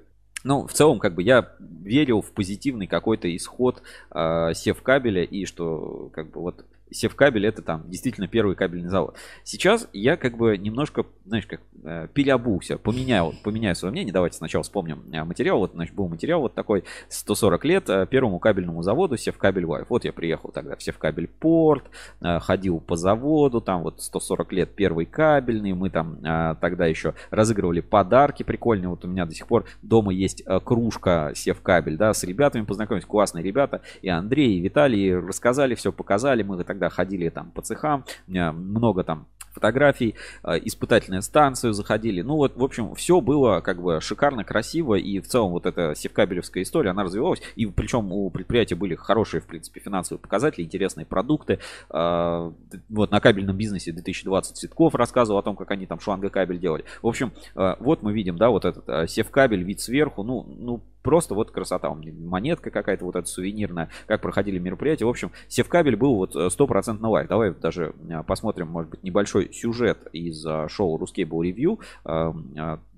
Ну, 0.43 0.67
в 0.67 0.73
целом, 0.73 0.99
как 0.99 1.15
бы 1.15 1.23
я 1.23 1.53
верил 1.59 2.21
в 2.21 2.31
позитивный 2.31 2.87
какой-то 2.87 3.33
исход 3.33 3.81
э, 4.11 4.51
Севкабеля 4.53 5.23
и 5.23 5.45
что 5.45 6.09
как 6.13 6.31
бы 6.31 6.41
вот 6.41 6.65
Севкабель 6.91 7.45
это 7.45 7.61
там 7.61 7.89
действительно 7.89 8.27
первый 8.27 8.55
кабельный 8.55 8.89
завод. 8.89 9.15
Сейчас 9.43 9.87
я 9.93 10.17
как 10.17 10.37
бы 10.37 10.57
немножко, 10.57 11.05
знаешь, 11.25 11.45
как 11.45 11.61
э, 11.83 12.07
переобулся, 12.13 12.77
поменяю, 12.77 13.33
поменяю 13.43 13.75
свое 13.75 13.91
мнение. 13.91 14.13
Давайте 14.13 14.37
сначала 14.37 14.63
вспомним 14.63 15.03
э, 15.11 15.23
материал. 15.23 15.59
Вот, 15.59 15.73
значит, 15.73 15.95
был 15.95 16.07
материал 16.07 16.41
вот 16.41 16.53
такой 16.53 16.83
140 17.09 17.65
лет 17.65 17.89
э, 17.89 18.07
первому 18.09 18.39
кабельному 18.39 18.81
заводу 18.83 19.17
Севкабель 19.17 19.65
Live. 19.65 19.89
Вот 19.89 20.05
я 20.05 20.13
приехал 20.13 20.51
тогда 20.51 20.75
в 20.75 20.83
Севкабель 20.83 21.27
порт, 21.27 21.85
э, 22.21 22.39
ходил 22.39 22.79
по 22.79 22.95
заводу, 22.95 23.61
там 23.61 23.83
вот 23.83 24.01
140 24.01 24.51
лет 24.53 24.75
первый 24.75 25.05
кабельный. 25.05 25.73
Мы 25.73 25.89
там 25.89 26.17
э, 26.23 26.55
тогда 26.61 26.85
еще 26.85 27.15
разыгрывали 27.31 27.81
подарки 27.81 28.43
прикольные. 28.43 28.89
Вот 28.89 29.05
у 29.05 29.07
меня 29.07 29.25
до 29.25 29.33
сих 29.33 29.47
пор 29.47 29.65
дома 29.81 30.13
есть 30.13 30.43
э, 30.45 30.59
кружка 30.59 31.31
Севкабель, 31.35 31.97
да, 31.97 32.13
с 32.13 32.23
ребятами 32.23 32.65
познакомились, 32.65 33.05
классные 33.05 33.43
ребята. 33.43 33.81
И 34.01 34.09
Андрей, 34.09 34.57
и 34.57 34.61
Виталий 34.61 35.15
рассказали 35.15 35.75
все, 35.75 35.91
показали. 35.91 36.43
Мы 36.43 36.57
тогда 36.73 36.89
ходили 36.89 37.29
там 37.29 37.51
по 37.51 37.61
цехам, 37.61 38.03
у 38.27 38.31
меня 38.31 38.51
много 38.51 39.03
там 39.03 39.27
фотографий, 39.53 40.15
э, 40.43 40.59
испытательная 40.63 41.21
станцию 41.21 41.73
заходили. 41.73 42.21
Ну 42.21 42.35
вот, 42.37 42.57
в 42.57 42.63
общем, 42.63 42.95
все 42.95 43.21
было 43.21 43.61
как 43.61 43.81
бы 43.81 44.01
шикарно, 44.01 44.43
красиво, 44.43 44.95
и 44.95 45.19
в 45.19 45.27
целом 45.27 45.51
вот 45.51 45.67
эта 45.67 45.93
севкабелевская 45.95 46.63
история, 46.63 46.89
она 46.89 47.03
развивалась, 47.03 47.39
и 47.55 47.67
причем 47.67 48.11
у 48.11 48.31
предприятия 48.31 48.73
были 48.73 48.95
хорошие, 48.95 49.41
в 49.41 49.45
принципе, 49.45 49.79
финансовые 49.79 50.19
показатели, 50.19 50.63
интересные 50.63 51.05
продукты. 51.05 51.59
Э, 51.91 52.51
Вот 52.89 53.11
на 53.11 53.19
кабельном 53.19 53.55
бизнесе 53.55 53.91
2020 53.91 54.57
Цветков 54.57 54.95
рассказывал 54.95 55.39
о 55.39 55.43
том, 55.43 55.55
как 55.55 55.69
они 55.69 55.85
там 55.85 55.99
шлангокабель 55.99 56.59
делали. 56.59 56.83
В 57.03 57.07
общем, 57.07 57.31
э, 57.55 57.75
вот 57.79 58.01
мы 58.01 58.11
видим, 58.11 58.37
да, 58.37 58.49
вот 58.49 58.65
этот 58.65 59.09
севкабель, 59.09 59.61
вид 59.63 59.79
сверху, 59.81 60.23
ну, 60.23 60.43
ну, 60.47 60.81
просто 61.03 61.35
вот 61.35 61.51
красота. 61.51 61.89
У 61.89 61.95
меня 61.95 62.13
монетка 62.13 62.71
какая-то 62.71 63.05
вот 63.05 63.15
эта 63.15 63.27
сувенирная, 63.27 63.89
как 64.07 64.21
проходили 64.21 64.57
мероприятия. 64.57 65.05
В 65.05 65.09
общем, 65.09 65.31
Севкабель 65.47 65.95
был 65.95 66.15
вот 66.15 66.35
э, 66.35 66.49
стопроцентно 66.49 67.09
лайк. 67.09 67.27
Давай 67.27 67.53
даже 67.53 67.93
э, 68.09 68.23
посмотрим, 68.23 68.69
может 68.69 68.89
быть, 68.89 69.03
небольшой 69.03 69.53
сюжет 69.53 70.07
из 70.13 70.43
э, 70.45 70.67
шоу 70.69 70.97
Русский 70.97 71.25
был 71.25 71.43
ревью 71.43 71.79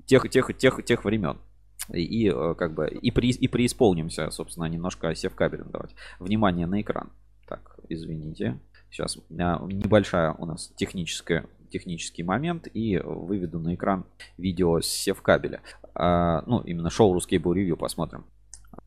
тех, 0.06 0.30
тех, 0.30 0.58
тех, 0.58 0.86
тех 0.86 1.04
времен. 1.04 1.38
И, 1.94 2.32
как 2.58 2.74
бы 2.74 2.88
и, 2.88 3.12
при, 3.12 3.30
и 3.30 3.48
преисполнимся, 3.48 4.30
собственно, 4.32 4.66
немножко 4.66 5.14
сев-кабелем 5.14 5.70
давать. 5.72 5.96
Внимание 6.20 6.68
на 6.68 6.82
экран. 6.82 7.12
Так, 7.48 7.80
извините. 7.90 8.60
Сейчас 8.90 9.18
небольшая 9.30 10.34
у 10.34 10.46
нас 10.46 10.72
техническая 10.76 11.46
технический 11.70 12.24
момент 12.24 12.68
и 12.74 12.98
выведу 13.00 13.60
на 13.60 13.76
экран 13.76 14.06
видео 14.38 14.80
с 14.80 14.88
сев-кабеля. 14.88 15.62
А, 15.96 16.44
ну, 16.46 16.60
именно 16.60 16.90
шоу 16.90 17.14
Русский 17.14 17.38
был 17.38 17.54
ревью 17.54 17.78
посмотрим 17.78 18.26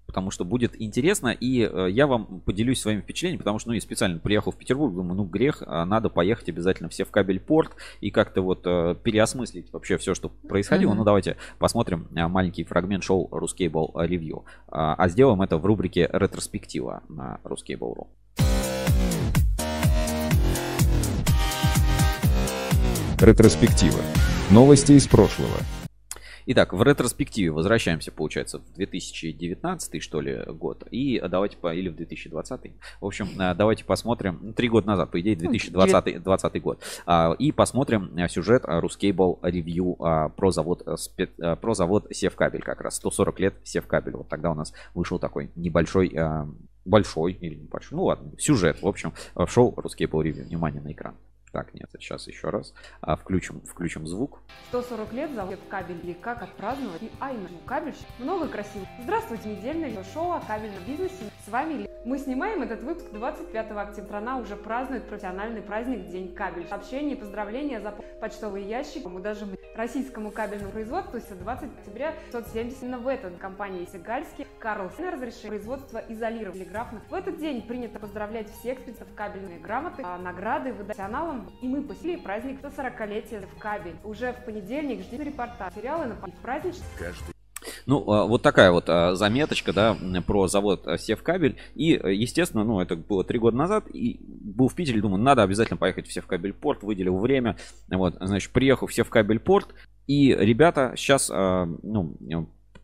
потому 0.09 0.31
что 0.31 0.47
будет 0.47 0.81
интересно, 0.81 1.29
и 1.29 1.68
э, 1.71 1.88
я 1.90 2.07
вам 2.07 2.40
поделюсь 2.40 2.81
своими 2.81 3.03
впечатлениями, 3.03 3.38
потому 3.38 3.59
что, 3.59 3.68
ну, 3.68 3.75
я 3.75 3.81
специально 3.81 4.18
приехал 4.18 4.53
в 4.53 4.57
Петербург, 4.57 4.94
думаю, 4.94 5.14
ну, 5.14 5.25
грех, 5.25 5.62
а 5.66 5.85
надо 5.85 6.09
поехать 6.09 6.49
обязательно 6.49 6.88
все 6.88 7.05
в 7.05 7.11
кабель 7.11 7.38
порт 7.38 7.73
и 8.01 8.11
как-то 8.11 8.40
вот 8.40 8.62
э, 8.64 8.97
переосмыслить 9.03 9.71
вообще 9.71 9.99
все, 9.99 10.14
что 10.14 10.31
происходило. 10.31 10.92
Mm-hmm. 10.92 10.97
Ну, 10.97 11.05
давайте 11.05 11.37
посмотрим 11.59 12.09
э, 12.16 12.27
маленький 12.27 12.64
фрагмент 12.64 13.05
шоу 13.05 13.29
Ruscable 13.31 13.92
Review, 13.92 14.44
а, 14.68 14.94
а 14.94 15.09
сделаем 15.09 15.42
это 15.42 15.59
в 15.59 15.66
рубрике 15.66 16.09
ретроспектива 16.11 17.03
на 17.11 17.38
Ruscable.ru. 17.44 18.07
Ретроспектива. 23.21 24.01
Новости 24.51 24.92
из 24.92 25.07
прошлого. 25.07 25.59
Итак, 26.51 26.73
в 26.73 26.83
ретроспективе 26.83 27.51
возвращаемся, 27.51 28.11
получается, 28.11 28.61
в 28.61 28.73
2019 28.73 30.03
что 30.03 30.23
ли 30.23 30.45
год. 30.47 30.83
И 30.91 31.21
давайте 31.29 31.59
по... 31.59 31.75
или 31.75 31.91
в 31.91 31.97
2020. 31.97 32.73
В 33.03 33.05
общем, 33.05 33.29
э, 33.39 33.55
давайте 33.55 33.85
посмотрим. 33.85 34.39
Ну, 34.41 34.53
три 34.55 34.71
года 34.71 34.87
назад, 34.87 35.11
по 35.11 35.21
идее, 35.21 35.37
2020 35.37 36.15
ну, 36.15 36.21
20 36.23 36.63
год. 36.63 36.83
А, 37.05 37.35
и 37.39 37.53
посмотрим 37.53 38.17
э, 38.17 38.29
сюжет 38.29 38.65
Ruscable 38.65 39.41
ревью 39.43 39.97
а, 40.03 40.31
про 40.31 40.51
завод, 40.51 40.89
э, 41.19 41.57
про 41.57 41.75
завод 41.75 42.07
Севкабель 42.13 42.63
как 42.63 42.81
раз. 42.81 42.97
140 42.97 43.41
лет 43.41 43.55
Севкабель. 43.65 44.17
Вот 44.17 44.29
тогда 44.31 44.51
у 44.51 44.55
нас 44.55 44.73
вышел 44.95 45.19
такой 45.19 45.51
небольшой 45.55 46.17
большой 46.87 47.35
или 47.35 47.57
небольшой, 47.57 47.99
ну 47.99 48.05
ладно, 48.05 48.33
сюжет, 48.39 48.81
в 48.81 48.87
общем, 48.89 49.13
в 49.35 49.47
шоу 49.49 49.75
Ruscable 49.75 50.23
ревью. 50.23 50.47
Внимание 50.47 50.81
на 50.81 50.93
экран. 50.93 51.15
Так, 51.53 51.73
нет, 51.75 51.89
сейчас 51.99 52.27
еще 52.27 52.51
раз. 52.51 52.75
А, 53.01 53.17
включим, 53.17 53.61
включим 53.63 54.07
звук. 54.07 54.41
140 54.71 55.13
лет 55.13 55.33
завод 55.33 55.61
кабель 55.69 56.01
и 56.03 56.15
как 56.15 56.43
отпраздновать. 56.43 57.03
И 57.03 57.11
Айна, 57.21 57.49
ну 57.51 57.59
кабель, 57.65 57.95
много 58.19 58.49
красивых. 58.49 58.89
Здравствуйте, 59.03 59.51
недельное 59.51 60.05
шоу 60.13 60.33
о 60.33 60.41
кабельном 60.41 60.85
бизнесе. 60.85 61.31
С 61.47 61.49
вами 61.49 61.89
Мы 62.05 62.19
снимаем 62.19 62.63
этот 62.63 62.83
выпуск 62.83 63.07
25 63.13 63.71
октября. 63.71 64.05
Страна 64.09 64.39
уже 64.39 64.57
празднует 64.57 65.09
профессиональный 65.09 65.63
праздник 65.63 66.09
День 66.09 66.35
кабель. 66.35 66.67
Сообщения 66.69 67.13
и 67.13 67.17
поздравления 67.17 67.81
за 67.81 67.93
почтовый 68.21 68.65
ящик. 68.65 69.07
Мы 69.07 69.21
даже 69.21 69.47
российскому 69.77 70.31
кабельному 70.31 70.73
производству 70.73 71.21
с 71.21 71.25
20 71.25 71.71
октября 71.79 72.09
1970 72.31 72.89
именно 72.89 72.99
в 72.99 73.09
этот 73.09 73.37
компании 73.39 73.87
Сигальский 73.93 74.47
Карл 74.59 74.91
Сен 74.97 75.13
разрешил 75.13 75.49
производство 75.49 76.03
изолированных 76.09 76.65
телеграфных. 76.65 77.03
В 77.09 77.15
этот 77.15 77.39
день 77.39 77.63
принято 77.63 77.99
поздравлять 77.99 78.51
всех 78.51 78.79
специалистов 78.79 79.09
кабельные 79.15 79.59
грамоты, 79.59 80.03
а 80.05 80.19
награды 80.19 80.73
выдать 80.73 80.99
и 81.62 81.68
мы 81.68 81.83
посетили 81.83 82.16
праздник 82.16 82.61
140-летия 82.62 83.46
в 83.46 83.59
Кабель. 83.59 83.96
Уже 84.05 84.33
в 84.33 84.44
понедельник 84.44 85.03
ждите 85.03 85.24
репортаж. 85.24 85.74
Сериалы 85.74 86.07
на 86.07 86.16
праздничный. 86.42 86.85
Каждый 86.98 87.35
ну, 87.87 88.05
а, 88.11 88.27
вот 88.27 88.42
такая 88.42 88.70
вот 88.70 88.85
а, 88.88 89.14
заметочка, 89.14 89.72
да, 89.72 89.96
про 90.27 90.46
завод 90.46 90.87
а, 90.87 90.98
Севкабель. 90.98 91.57
И, 91.74 91.87
естественно, 91.87 92.64
ну, 92.64 92.81
это 92.81 92.96
было 92.96 93.24
три 93.24 93.38
года 93.38 93.57
назад, 93.57 93.85
и 93.92 94.20
был 94.20 94.68
в 94.68 94.74
Питере, 94.74 95.01
думаю, 95.01 95.22
надо 95.22 95.42
обязательно 95.42 95.77
поехать 95.77 96.07
в 96.07 96.12
Севкабель 96.12 96.53
порт, 96.53 96.83
выделил 96.83 97.18
время. 97.18 97.57
Вот, 97.90 98.16
значит, 98.20 98.53
приехал 98.53 98.87
в 98.87 98.94
Севкабель 98.94 99.40
порт, 99.40 99.74
и 100.07 100.35
ребята 100.35 100.94
сейчас, 100.96 101.31
ну, 101.31 102.16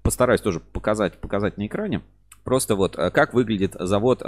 постараюсь 0.02 0.40
тоже 0.40 0.60
показать, 0.60 1.18
показать 1.18 1.56
на 1.56 1.66
экране. 1.66 2.02
Просто 2.44 2.76
вот 2.76 2.94
как 2.96 3.34
выглядит 3.34 3.74
завод 3.78 4.22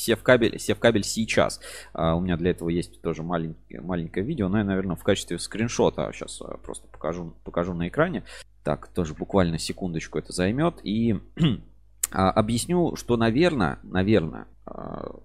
Севкабель, 0.00 0.58
Севкабель 0.58 1.04
сейчас. 1.04 1.60
А, 1.92 2.14
у 2.14 2.20
меня 2.20 2.36
для 2.36 2.50
этого 2.50 2.68
есть 2.68 3.00
тоже 3.02 3.22
маленькое, 3.22 3.80
маленькое 3.80 4.24
видео, 4.24 4.48
но 4.48 4.58
я, 4.58 4.64
наверное, 4.64 4.96
в 4.96 5.02
качестве 5.02 5.38
скриншота 5.38 6.10
сейчас 6.12 6.42
просто 6.62 6.86
покажу, 6.88 7.34
покажу 7.44 7.74
на 7.74 7.88
экране. 7.88 8.24
Так, 8.64 8.88
тоже 8.88 9.14
буквально 9.14 9.58
секундочку 9.58 10.18
это 10.18 10.32
займет. 10.32 10.80
И 10.82 11.18
а, 12.12 12.30
объясню, 12.30 12.96
что, 12.96 13.16
наверное, 13.16 13.78
наверное, 13.82 14.46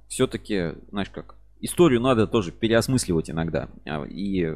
все-таки, 0.08 0.74
знаешь 0.90 1.10
как, 1.10 1.36
историю 1.62 2.02
надо 2.02 2.28
тоже 2.28 2.52
переосмысливать 2.52 3.30
иногда. 3.30 3.70
И 4.10 4.54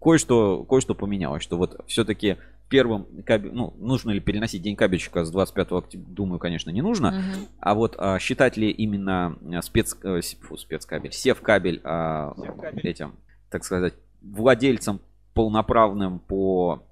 кое-что 0.00 0.64
кое 0.64 0.80
поменялось, 0.80 1.42
что 1.42 1.56
вот 1.56 1.80
все-таки 1.86 2.36
первым 2.72 3.06
кабель, 3.26 3.52
ну, 3.52 3.74
нужно 3.78 4.12
ли 4.12 4.20
переносить 4.20 4.62
день 4.62 4.76
кабельщика 4.76 5.26
с 5.26 5.30
25 5.30 5.72
октября, 5.72 6.06
думаю, 6.08 6.38
конечно, 6.38 6.70
не 6.70 6.80
нужно. 6.80 7.08
Угу. 7.08 7.48
А 7.60 7.74
вот 7.74 7.96
а, 7.98 8.18
считать 8.18 8.56
ли 8.56 8.70
именно 8.70 9.36
а, 9.52 9.60
спец, 9.60 9.94
э, 10.02 10.22
фу, 10.40 10.56
спецкабель, 10.56 11.12
севкабель, 11.12 11.82
а, 11.84 12.34
севкабель 12.34 12.88
этим, 12.88 13.16
так 13.50 13.62
сказать, 13.62 13.92
владельцем 14.22 15.02
полноправным 15.34 16.18
по, 16.18 16.82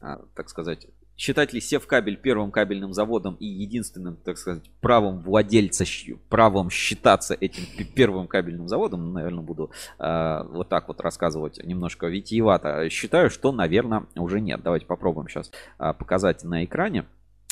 а, 0.00 0.22
так 0.34 0.48
сказать, 0.48 0.86
Считать 1.16 1.52
ли 1.52 1.60
Севкабель 1.60 2.16
первым 2.16 2.50
кабельным 2.50 2.92
заводом 2.92 3.36
и 3.36 3.46
единственным, 3.46 4.16
так 4.16 4.36
сказать, 4.36 4.70
правом 4.80 5.20
владельца, 5.22 5.84
правом 6.28 6.68
считаться 6.68 7.34
этим 7.34 7.64
первым 7.94 8.26
кабельным 8.26 8.68
заводом, 8.68 9.12
наверное, 9.12 9.42
буду 9.42 9.70
э, 9.98 10.42
вот 10.50 10.68
так 10.68 10.88
вот 10.88 11.00
рассказывать 11.00 11.64
немножко 11.64 12.06
витиевато. 12.06 12.90
Считаю, 12.90 13.30
что, 13.30 13.50
наверное, 13.50 14.06
уже 14.14 14.40
нет. 14.40 14.60
Давайте 14.62 14.86
попробуем 14.86 15.28
сейчас 15.28 15.50
э, 15.78 15.94
показать 15.94 16.44
на 16.44 16.64
экране. 16.64 17.06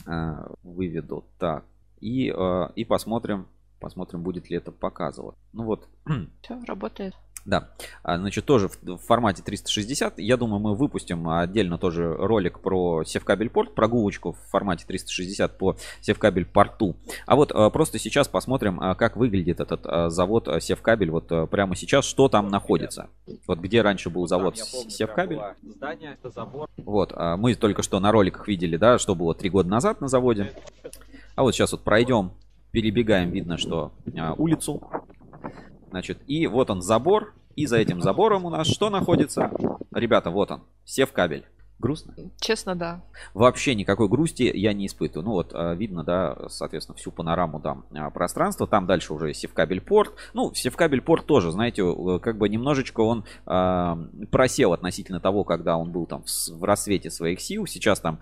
Э, 0.07 0.47
выведу 0.63 1.25
так. 1.39 1.65
И, 2.01 2.31
э, 2.31 2.69
и 2.75 2.85
посмотрим, 2.85 3.47
посмотрим, 3.81 4.23
будет 4.23 4.51
ли 4.51 4.57
это 4.59 4.73
показывать. 4.73 5.37
Ну 5.53 5.65
вот. 5.65 5.89
Все, 6.43 6.61
работает. 6.67 7.15
Да, 7.45 7.69
а, 8.03 8.17
значит, 8.17 8.47
тоже 8.47 8.71
в 8.83 8.97
формате 8.99 9.43
360. 9.43 10.19
Я 10.19 10.37
думаю, 10.37 10.61
мы 10.61 10.75
выпустим 10.75 11.29
отдельно 11.29 11.77
тоже 11.77 12.15
ролик 12.15 12.61
про 12.61 13.05
Севкабель 13.05 13.51
порт, 13.51 13.75
прогулочку 13.75 14.33
в 14.33 14.39
формате 14.51 14.85
360 14.87 15.59
по 15.59 15.77
Севкабель 16.01 16.47
порту. 16.47 16.97
А 17.27 17.37
вот 17.37 17.53
а, 17.53 17.69
просто 17.69 17.99
сейчас 17.99 18.29
посмотрим, 18.29 18.81
а, 18.81 18.95
как 18.95 19.17
выглядит 19.17 19.61
этот 19.61 20.13
завод 20.13 20.49
Севкабель 20.61 21.11
вот 21.11 21.51
прямо 21.51 21.77
сейчас, 21.77 22.07
что 22.07 22.29
там 22.29 22.49
находится. 22.49 23.09
Вот 23.47 23.59
где 23.59 23.83
раньше 23.83 24.09
был 24.09 24.27
завод 24.27 24.57
Севкабель. 24.57 25.41
Здание, 25.63 26.15
это 26.15 26.31
забор. 26.31 26.69
Вот, 26.77 27.13
мы 27.39 27.55
только 27.55 27.83
что 27.83 28.01
на 28.01 28.11
роликах 28.11 28.49
видели, 28.49 28.77
да, 28.77 28.99
что 28.99 29.15
было 29.15 29.35
три 29.35 29.51
года 29.51 29.69
назад 29.69 30.01
на 30.01 30.09
заводе. 30.09 30.53
А 31.35 31.43
вот 31.43 31.55
сейчас 31.55 31.73
вот 31.73 31.83
пройдем, 31.83 32.33
перебегаем, 32.71 33.31
видно, 33.31 33.59
что 33.59 33.93
улицу 34.39 34.83
Значит, 35.95 36.19
и 36.27 36.49
вот 36.49 36.71
он 36.71 36.83
забор. 36.83 37.35
И 37.55 37.67
за 37.67 37.77
этим 37.77 38.03
забором 38.03 38.45
у 38.45 38.51
нас 38.51 38.67
что 38.67 38.91
находится? 38.91 39.53
Ребята, 39.95 40.31
вот 40.31 40.51
он. 40.51 40.65
Сев 40.85 41.13
кабель. 41.13 41.45
Грустно? 41.81 42.15
Честно, 42.41 42.77
да. 42.77 43.03
Вообще 43.35 43.75
никакой 43.75 44.09
грусти 44.09 44.45
я 44.55 44.73
не 44.73 44.87
испытываю. 44.87 45.25
Ну 45.25 45.33
вот, 45.33 45.51
а, 45.55 45.75
видно, 45.75 46.05
да, 46.05 46.37
соответственно, 46.49 46.97
всю 46.97 47.11
панораму 47.11 47.61
там 47.61 47.85
а, 47.93 48.11
пространства. 48.11 48.67
Там 48.67 48.87
дальше 48.87 49.13
уже 49.13 49.35
Севкабель 49.35 49.81
порт. 49.81 50.15
Ну, 50.35 50.55
Севкабель 50.55 51.01
порт 51.01 51.27
тоже, 51.27 51.51
знаете, 51.51 51.83
как 52.21 52.39
бы 52.39 52.49
немножечко 52.49 53.01
он 53.01 53.25
э, 53.47 54.27
просел 54.31 54.73
относительно 54.73 55.21
того, 55.21 55.45
когда 55.45 55.77
он 55.77 55.91
был 55.91 56.07
там 56.07 56.23
в, 56.23 56.61
в 56.61 56.65
рассвете 56.65 57.11
своих 57.11 57.41
сил. 57.41 57.67
Сейчас 57.67 58.01
там 58.01 58.21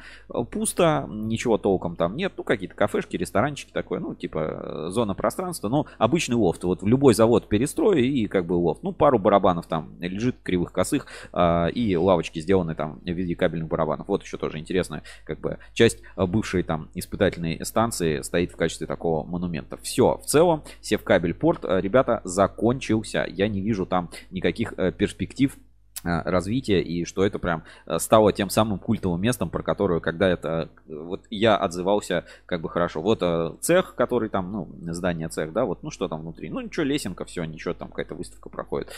пусто, 0.51 1.07
ничего 1.09 1.59
толком 1.59 1.95
там 1.97 2.17
нет. 2.17 2.33
Ну, 2.37 2.45
какие-то 2.45 2.75
кафешки, 2.75 3.17
ресторанчики 3.17 3.71
такое, 3.71 4.01
ну, 4.01 4.15
типа 4.15 4.89
зона 4.89 5.15
пространства. 5.15 5.69
Но 5.69 5.87
обычный 5.99 6.37
лофт. 6.37 6.65
Вот 6.65 6.83
в 6.83 6.87
любой 6.87 7.15
завод 7.15 7.49
перестрой 7.49 8.07
и 8.07 8.27
как 8.29 8.47
бы 8.47 8.55
лофт. 8.55 8.83
Ну, 8.83 8.93
пару 8.93 9.19
барабанов 9.19 9.67
там 9.67 9.93
лежит 10.01 10.37
кривых 10.43 10.73
косых 10.73 11.07
э, 11.33 11.71
и 11.73 11.97
лавочки 11.97 12.41
сделаны 12.41 12.75
там 12.75 12.99
в 13.01 13.07
виде 13.07 13.37
кабельных 13.43 13.69
барабанов. 13.69 14.07
Вот 14.07 14.23
еще 14.23 14.39
тоже 14.39 14.59
интересная, 14.59 15.03
как 15.25 15.41
бы, 15.41 15.59
часть 15.73 15.99
э, 16.17 16.27
бывшей 16.27 16.63
там 16.63 16.91
испытательной 16.95 17.65
станции 17.67 18.23
стоит 18.23 18.53
в 18.53 18.57
качестве 18.57 18.87
такого 18.87 19.25
монумента. 19.27 19.77
Все, 19.83 20.19
в 20.19 20.27
целом, 20.27 20.63
Севкабель 20.81 21.35
порт, 21.35 21.65
э, 21.65 21.81
ребята, 21.81 22.21
закончился. 22.23 23.27
Я 23.29 23.49
не 23.49 23.61
вижу 23.61 23.85
там 23.85 24.11
никаких 24.31 24.75
э, 24.77 24.93
перспектив 24.93 25.57
развития 26.03 26.83
и 26.83 27.05
что 27.05 27.25
это 27.25 27.39
прям 27.39 27.65
стало 27.99 28.33
тем 28.33 28.51
самым 28.51 28.79
культовым 28.79 29.21
местом, 29.21 29.51
про 29.51 29.63
которое 29.63 30.01
когда 30.01 30.29
это 30.29 30.69
вот 30.87 31.23
я 31.31 31.57
отзывался 31.57 32.25
как 32.47 32.61
бы 32.61 32.69
хорошо. 32.69 33.01
Вот 33.03 33.23
цех, 33.61 33.95
который 33.95 34.29
там, 34.29 34.53
ну, 34.53 34.69
здание 34.93 35.29
цех, 35.29 35.53
да, 35.53 35.65
вот, 35.65 35.83
ну 35.83 35.91
что 35.91 36.09
там 36.09 36.23
внутри, 36.23 36.51
ну 36.51 36.61
ничего, 36.61 36.85
лесенка, 36.85 37.25
все, 37.25 37.45
ничего, 37.45 37.75
там 37.75 37.89
какая-то 37.89 38.15
выставка 38.15 38.49
проходит. 38.49 38.91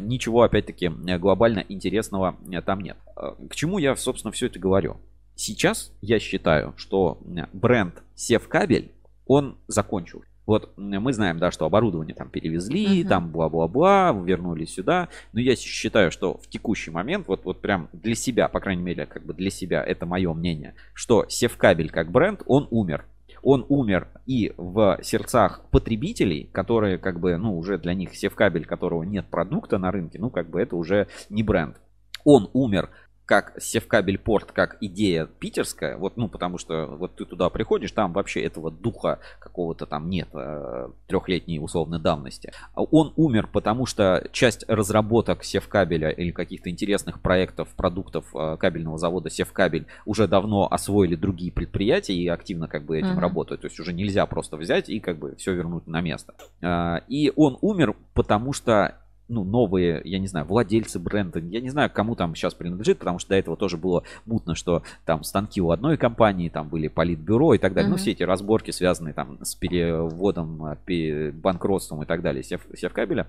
Ничего, 0.00 0.42
опять-таки, 0.42 0.88
глобально 0.88 1.64
интересного 1.68 2.36
там 2.64 2.80
нет. 2.80 2.96
К 3.14 3.54
чему 3.54 3.78
я, 3.78 3.94
собственно, 3.96 4.32
все 4.32 4.46
это 4.46 4.58
говорю? 4.58 4.96
Сейчас 5.34 5.92
я 6.00 6.18
считаю, 6.18 6.72
что 6.76 7.18
бренд 7.52 8.02
Севкабель, 8.14 8.92
он 9.26 9.58
закончил. 9.66 10.24
Вот 10.46 10.72
мы 10.76 11.12
знаем, 11.12 11.38
да, 11.38 11.50
что 11.50 11.66
оборудование 11.66 12.14
там 12.14 12.30
перевезли, 12.30 13.00
Мгм. 13.00 13.08
там 13.08 13.30
бла-бла-бла, 13.30 14.12
вернули 14.24 14.64
сюда. 14.64 15.08
Но 15.32 15.40
я 15.40 15.56
считаю, 15.56 16.10
что 16.10 16.38
в 16.38 16.48
текущий 16.48 16.90
момент, 16.90 17.26
вот, 17.28 17.44
вот 17.44 17.60
прям 17.60 17.88
для 17.92 18.14
себя, 18.14 18.48
по 18.48 18.60
крайней 18.60 18.82
мере, 18.82 19.06
как 19.06 19.24
бы 19.26 19.34
для 19.34 19.50
себя, 19.50 19.82
это 19.82 20.06
мое 20.06 20.32
мнение, 20.32 20.74
что 20.94 21.26
Севкабель 21.28 21.90
как 21.90 22.10
бренд, 22.12 22.42
он 22.46 22.68
умер. 22.70 23.06
Он 23.42 23.64
умер 23.68 24.08
и 24.26 24.52
в 24.56 24.98
сердцах 25.02 25.62
потребителей, 25.70 26.48
которые 26.52 26.98
как 26.98 27.20
бы, 27.20 27.36
ну, 27.36 27.56
уже 27.58 27.78
для 27.78 27.94
них 27.94 28.14
Севкабель, 28.16 28.64
которого 28.66 29.02
нет 29.02 29.26
продукта 29.26 29.78
на 29.78 29.90
рынке, 29.90 30.18
ну, 30.18 30.30
как 30.30 30.48
бы 30.50 30.60
это 30.60 30.74
уже 30.76 31.06
не 31.28 31.42
бренд. 31.42 31.76
Он 32.24 32.50
умер 32.54 32.90
как 33.26 33.60
Севкабель 33.60 34.18
порт, 34.18 34.52
как 34.52 34.76
идея 34.80 35.26
питерская, 35.26 35.96
вот, 35.98 36.16
ну, 36.16 36.28
потому 36.28 36.58
что 36.58 36.86
вот 36.86 37.16
ты 37.16 37.24
туда 37.24 37.50
приходишь, 37.50 37.90
там 37.90 38.12
вообще 38.12 38.40
этого 38.42 38.70
духа 38.70 39.18
какого-то 39.40 39.84
там 39.84 40.08
нет 40.08 40.28
э, 40.32 40.88
трехлетней 41.08 41.58
условной 41.58 41.98
давности. 41.98 42.52
А 42.74 42.82
Он 42.82 43.12
умер, 43.16 43.48
потому 43.52 43.84
что 43.84 44.24
часть 44.30 44.64
разработок 44.68 45.42
Севкабеля 45.42 46.10
или 46.10 46.30
каких-то 46.30 46.70
интересных 46.70 47.20
проектов, 47.20 47.68
продуктов 47.76 48.26
э, 48.32 48.56
кабельного 48.60 48.96
завода 48.96 49.28
Севкабель 49.28 49.86
уже 50.04 50.28
давно 50.28 50.68
освоили 50.70 51.16
другие 51.16 51.50
предприятия 51.50 52.14
и 52.14 52.28
активно 52.28 52.68
как 52.68 52.84
бы 52.84 52.96
этим 52.96 53.10
Мгм. 53.14 53.18
работают. 53.18 53.62
То 53.62 53.66
есть 53.66 53.80
уже 53.80 53.92
нельзя 53.92 54.24
просто 54.26 54.56
взять 54.56 54.88
и 54.88 55.00
как 55.00 55.18
бы 55.18 55.34
все 55.34 55.52
вернуть 55.52 55.88
на 55.88 56.00
место. 56.00 56.34
А, 56.62 57.02
И 57.08 57.32
он 57.34 57.58
умер, 57.60 57.96
потому 58.14 58.52
что 58.52 58.94
ну, 59.28 59.44
новые, 59.44 60.00
я 60.04 60.18
не 60.18 60.26
знаю, 60.28 60.46
владельцы 60.46 60.98
бренда, 60.98 61.38
я 61.40 61.60
не 61.60 61.70
знаю, 61.70 61.90
кому 61.92 62.14
там 62.14 62.34
сейчас 62.34 62.54
принадлежит, 62.54 62.98
потому 62.98 63.18
что 63.18 63.30
до 63.30 63.34
этого 63.36 63.56
тоже 63.56 63.76
было 63.76 64.04
мутно, 64.24 64.54
что 64.54 64.82
там 65.04 65.24
станки 65.24 65.60
у 65.60 65.70
одной 65.70 65.96
компании, 65.96 66.48
там 66.48 66.68
были 66.68 66.88
политбюро 66.88 67.54
и 67.54 67.58
так 67.58 67.74
далее. 67.74 67.88
Ну, 67.88 67.94
Мгм. 67.96 68.02
все 68.02 68.12
эти 68.12 68.22
разборки, 68.22 68.70
связанные 68.70 69.14
там 69.14 69.38
с 69.44 69.54
переводом, 69.54 70.76
пе- 70.84 71.32
банкротством 71.32 72.02
и 72.02 72.06
так 72.06 72.22
далее 72.22 72.42
сев, 72.42 72.60
севкабеля. 72.76 73.26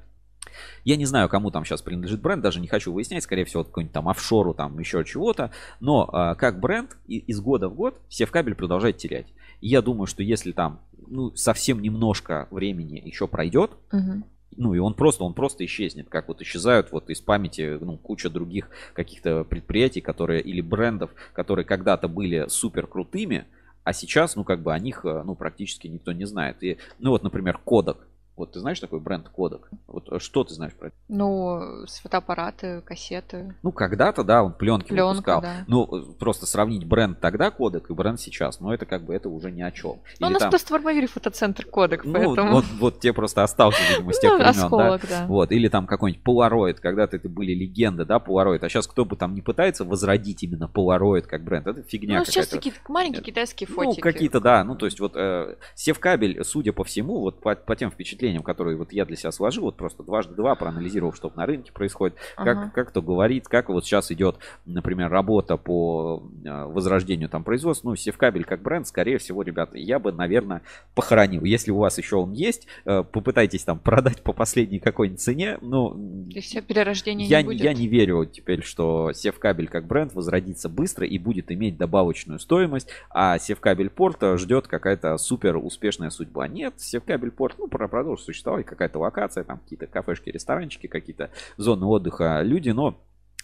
Я 0.85 0.95
не 0.95 1.05
знаю, 1.05 1.27
кому 1.29 1.51
там 1.51 1.65
сейчас 1.65 1.81
принадлежит 1.81 2.21
бренд, 2.21 2.41
даже 2.41 2.59
не 2.59 2.67
хочу 2.67 2.93
выяснять, 2.93 3.23
скорее 3.23 3.43
всего, 3.45 3.63
какой-нибудь 3.63 3.93
там 3.93 4.07
офшору, 4.07 4.53
там 4.53 4.79
еще 4.79 5.03
чего-то. 5.03 5.51
Но 5.79 6.09
а, 6.11 6.35
как 6.35 6.59
бренд 6.59 6.95
и- 7.07 7.17
из 7.17 7.41
года 7.41 7.67
в 7.69 7.75
год 7.75 7.99
Севкабель 8.09 8.55
продолжает 8.55 8.97
терять. 8.97 9.27
И 9.61 9.67
я 9.67 9.81
думаю, 9.81 10.05
что 10.07 10.23
если 10.23 10.51
там 10.53 10.79
ну, 11.09 11.35
совсем 11.35 11.81
немножко 11.81 12.47
времени 12.51 13.01
еще 13.03 13.27
пройдет, 13.27 13.71
Мгм. 13.91 14.23
Ну 14.58 14.74
и 14.74 14.80
он 14.80 14.93
просто, 14.93 15.24
он 15.24 15.34
просто 15.34 15.64
исчезнет, 15.66 16.10
как 16.10 16.28
вот 16.28 16.41
исчезают 16.41 16.91
вот 16.91 17.10
из 17.10 17.22
памяти 17.22 17.78
ну, 17.80 17.97
куча 17.97 18.30
других 18.30 18.70
каких-то 18.93 19.43
предприятий, 19.43 20.01
которые 20.01 20.41
или 20.41 20.62
брендов, 20.62 21.12
которые 21.34 21.64
когда-то 21.64 22.08
были 22.08 22.47
супер 22.49 22.88
крутыми, 22.88 23.45
а 23.84 23.93
сейчас, 23.93 24.36
ну 24.36 24.43
как 24.43 24.62
бы 24.62 24.74
о 24.74 24.80
них, 24.80 25.05
э, 25.05 25.24
ну 25.24 25.36
практически 25.36 25.88
никто 25.88 26.12
не 26.12 26.26
знает. 26.26 26.62
И, 26.62 26.78
ну 26.99 27.12
вот, 27.12 27.24
например, 27.24 27.60
Kodak. 27.66 27.99
Вот 28.38 28.51
ты 28.51 28.59
знаешь 28.59 28.79
такой 28.79 28.99
бренд 28.99 29.25
Kodak? 29.35 29.61
Вот 29.88 30.11
э, 30.11 30.19
что 30.19 30.43
ты 30.43 30.53
знаешь 30.53 30.73
про 30.73 30.88
это? 30.88 30.95
Ну, 31.07 31.85
фотоаппараты, 32.03 32.81
кассеты. 32.81 33.55
Ну, 33.63 33.71
когда-то, 33.71 34.23
да, 34.23 34.43
он 34.43 34.53
пленки 34.53 34.89
Пленка, 34.89 35.09
выпускал. 35.09 35.41
да. 35.41 35.55
Ну, 35.67 35.88
э, 35.91 36.13
просто 36.19 36.45
сравнить 36.45 36.85
бренд 36.85 37.19
тогда 37.19 37.49
Kodak 37.49 37.85
и 37.89 37.93
бренд 37.93 38.19
сейчас, 38.21 38.59
ну, 38.59 38.71
это 38.71 38.85
как 38.85 39.03
бы, 39.03 39.15
это 39.15 39.27
уже 39.27 39.49
ни 39.51 39.63
о 39.63 39.71
чем. 39.71 39.97
Ну, 40.19 40.27
у 40.27 40.29
нас 40.29 40.43
просто 40.43 40.71
в 40.71 40.75
Армавире 40.75 41.07
фотоцентр 41.07 41.65
кодек, 41.65 42.05
Ну, 42.05 42.13
поэтому... 42.13 42.51
вот, 42.51 42.65
вот 42.79 42.99
тебе 42.99 43.13
просто 43.13 43.41
остался, 43.43 43.79
видимо, 43.89 44.13
с 44.13 44.19
тех 44.19 44.31
Ну, 44.38 44.38
времен, 44.38 44.49
осколок, 44.49 45.01
да? 45.01 45.07
да. 45.21 45.25
Вот, 45.25 45.51
или 45.51 45.67
там 45.67 45.88
какой-нибудь 45.88 46.23
Polaroid, 46.23 46.75
когда-то 46.75 47.15
это 47.15 47.27
были 47.29 47.53
легенды, 47.53 48.05
да, 48.05 48.17
Polaroid, 48.17 48.59
а 48.63 48.69
сейчас 48.69 48.85
кто 48.85 49.03
бы 49.03 49.15
там 49.15 49.33
не 49.33 49.41
пытается 49.41 49.83
возродить 49.83 50.43
именно 50.43 50.69
Polaroid 50.71 51.23
как 51.23 51.43
бренд, 51.43 51.65
это 51.65 51.81
фигня 51.81 52.19
Ну, 52.19 52.25
сейчас 52.25 52.49
такие 52.49 52.75
маленькие 52.88 53.23
китайские 53.23 53.67
Ну, 53.67 53.75
фотики. 53.75 54.01
какие-то, 54.01 54.39
да. 54.39 54.63
Ну, 54.63 54.75
то 54.75 54.85
есть, 54.85 54.99
вот 54.99 55.13
э, 55.15 55.55
Севкабель, 55.73 56.43
судя 56.43 56.71
по 56.71 56.83
всему, 56.83 57.19
вот 57.21 57.41
по, 57.41 57.55
по 57.55 57.75
тем 57.75 57.89
впечатлениям, 57.89 58.26
которые 58.43 58.78
вот 58.78 58.91
я 58.93 59.05
для 59.05 59.15
себя 59.15 59.32
сложил, 59.32 59.63
вот 59.63 59.75
просто 59.75 60.03
дважды 60.03 60.36
два 60.36 60.55
проанализировал, 60.55 61.13
что 61.13 61.32
на 61.36 61.45
рынке 61.45 61.71
происходит, 61.71 62.15
как, 62.36 62.57
Ага. 62.57 62.71
как 62.73 62.89
кто 62.89 63.01
говорит, 63.01 63.47
как 63.47 63.69
вот 63.69 63.86
сейчас 63.86 64.11
идет, 64.11 64.38
например, 64.65 65.09
работа 65.09 65.57
по 65.57 66.23
э, 66.45 66.63
возрождению 66.65 67.30
там 67.30 67.43
производства. 67.43 67.89
Ну, 67.89 67.95
Севкабель 67.95 68.43
как 68.45 68.61
бренд, 68.61 68.88
скорее 68.88 69.17
всего, 69.17 69.41
ребята, 69.41 69.78
я 69.78 69.99
бы, 69.99 70.11
наверное, 70.11 70.61
похоронил. 70.95 71.43
Если 71.43 71.71
у 71.71 71.78
вас 71.78 71.97
еще 71.97 72.17
он 72.17 72.34
есть, 72.34 72.67
э, 72.86 73.03
попытайтесь 73.03 73.63
там 73.63 73.80
продать 73.80 74.21
по 74.21 74.34
последней 74.34 74.80
какой-нибудь 74.80 75.21
цене, 75.21 75.57
ну, 75.61 76.25
И 76.30 76.39
все, 76.41 76.61
перерождения 76.61 77.25
я, 77.28 77.41
не 77.41 77.45
будет. 77.45 77.61
я 77.61 77.73
не 77.73 77.88
верю 77.88 78.25
теперь, 78.25 78.63
что 78.63 79.11
Севкабель 79.13 79.67
как 79.67 79.86
бренд 79.88 80.13
возродится 80.13 80.69
быстро 80.69 81.05
и 81.05 81.17
будет 81.17 81.51
иметь 81.51 81.78
добавочную 81.78 82.39
стоимость, 82.39 82.89
а 83.09 83.38
Севкабель 83.39 83.89
Порт 83.89 84.19
ждет 84.38 84.67
какая-то 84.67 85.17
супер 85.17 85.57
успешная 85.57 86.09
судьба. 86.09 86.47
Нет, 86.47 86.75
Севкабель 86.78 87.32
Порт, 87.32 87.55
ну, 87.57 87.67
про- 87.67 87.88
продолжит 88.18 88.26
существовать, 88.26 88.65
какая-то 88.65 88.99
локация, 88.99 89.43
там 89.43 89.59
какие-то 89.59 89.88
кафешки, 89.88 90.30
ресторанчики, 90.30 90.88
какие-то 90.88 91.30
зоны 91.57 91.86
отдыха, 91.86 92.41
люди, 92.41 92.70
но 92.72 92.99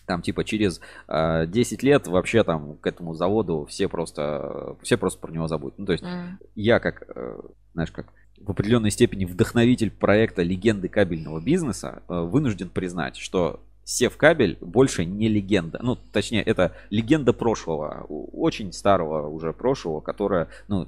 там 0.05 0.21
типа 0.21 0.43
через 0.43 0.81
э, 1.07 1.45
10 1.47 1.83
лет 1.83 2.07
вообще 2.07 2.43
там 2.43 2.75
к 2.77 2.87
этому 2.87 3.13
заводу 3.13 3.65
все 3.69 3.87
просто 3.87 4.75
все 4.81 4.97
просто 4.97 5.19
про 5.19 5.31
него 5.31 5.47
забудут. 5.47 5.79
Ну 5.79 5.85
то 5.85 5.93
есть 5.93 6.03
М. 6.03 6.39
я 6.55 6.79
как 6.79 7.03
э, 7.15 7.39
знаешь 7.73 7.91
как 7.91 8.07
в 8.37 8.51
определенной 8.51 8.91
степени 8.91 9.23
вдохновитель 9.23 9.91
проекта 9.91 10.41
легенды 10.41 10.89
кабельного 10.89 11.39
бизнеса 11.39 12.03
э, 12.09 12.19
вынужден 12.19 12.69
признать, 12.69 13.15
что 13.15 13.61
Севкабель 13.85 14.57
больше 14.61 15.05
не 15.05 15.27
легенда. 15.27 15.79
Ну, 15.81 15.95
точнее, 15.95 16.41
это 16.41 16.75
легенда 16.89 17.33
прошлого, 17.33 18.05
очень 18.09 18.71
старого 18.71 19.27
уже 19.27 19.53
прошлого, 19.53 19.99
которая, 19.99 20.49
ну, 20.67 20.87